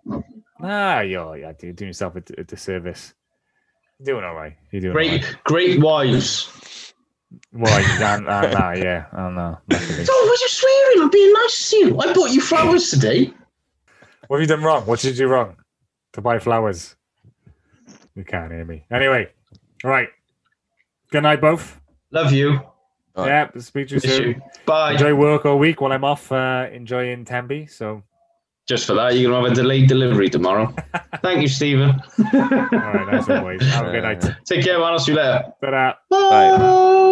Ah, 0.61 0.99
you're, 0.99 1.37
yeah, 1.37 1.53
you're 1.59 1.73
doing 1.73 1.89
yourself 1.89 2.15
a, 2.17 2.21
a 2.37 2.43
disservice. 2.43 3.15
You're 3.99 4.13
doing 4.17 4.25
all 4.25 4.35
right. 4.35 4.55
You're 4.71 4.81
doing 4.81 4.93
Great, 4.93 5.23
right. 5.23 5.35
great 5.45 5.79
wives. 5.79 6.51
Why? 7.51 7.81
uh, 7.99 8.05
uh, 8.05 8.17
nah, 8.19 8.71
yeah, 8.73 9.05
I 9.13 9.17
don't 9.17 9.35
know. 9.35 9.57
luckily. 9.69 10.05
Oh, 10.09 10.27
was 10.29 10.41
you 10.41 10.49
swearing? 10.49 11.01
I'm 11.03 11.09
being 11.09 11.33
nice 11.33 11.69
to 11.69 11.77
you. 11.77 11.99
I 11.99 12.13
bought 12.13 12.31
you 12.31 12.41
flowers 12.41 12.89
today. 12.89 13.33
What 14.27 14.39
have 14.39 14.49
you 14.49 14.55
done 14.55 14.63
wrong? 14.63 14.85
What 14.85 14.99
did 14.99 15.09
you 15.17 15.25
do 15.25 15.27
wrong? 15.27 15.57
To 16.13 16.21
buy 16.21 16.39
flowers? 16.39 16.95
You 18.15 18.23
can't 18.23 18.51
hear 18.51 18.65
me. 18.65 18.85
Anyway, 18.91 19.29
all 19.83 19.91
right. 19.91 20.09
Good 21.11 21.23
night, 21.23 21.41
both. 21.41 21.79
Love 22.11 22.31
you. 22.33 22.59
All 23.15 23.25
right. 23.25 23.49
Yeah, 23.55 23.61
speak 23.61 23.87
to 23.89 23.95
you 23.95 24.01
Miss 24.03 24.15
soon. 24.17 24.27
you. 24.29 24.41
Bye. 24.65 24.93
Enjoy 24.93 25.13
work 25.15 25.45
all 25.45 25.59
week 25.59 25.81
while 25.81 25.91
I'm 25.91 26.03
off 26.03 26.31
uh, 26.31 26.67
enjoying 26.71 27.25
Tenby. 27.25 27.67
So, 27.67 28.03
Just 28.67 28.85
for 28.87 28.93
that, 28.93 29.15
you're 29.17 29.31
gonna 29.31 29.43
have 29.47 29.51
a 29.51 29.55
delayed 29.61 29.89
delivery 29.89 30.29
tomorrow. 30.29 30.73
Thank 31.21 31.41
you, 31.41 31.47
Stephen. 31.49 31.89
all 32.19 32.39
right, 32.39 33.07
nice 33.11 33.29
always. 33.29 33.61
Have 33.63 33.87
a 33.87 33.91
good 33.91 34.03
night. 34.03 34.23
Take 34.45 34.63
care, 34.63 34.79
man. 34.79 34.93
I'll 34.93 34.99
see 34.99 35.11
you 35.11 35.17
later. 35.17 35.53
Ta-da. 35.61 35.93
Bye. 36.09 37.07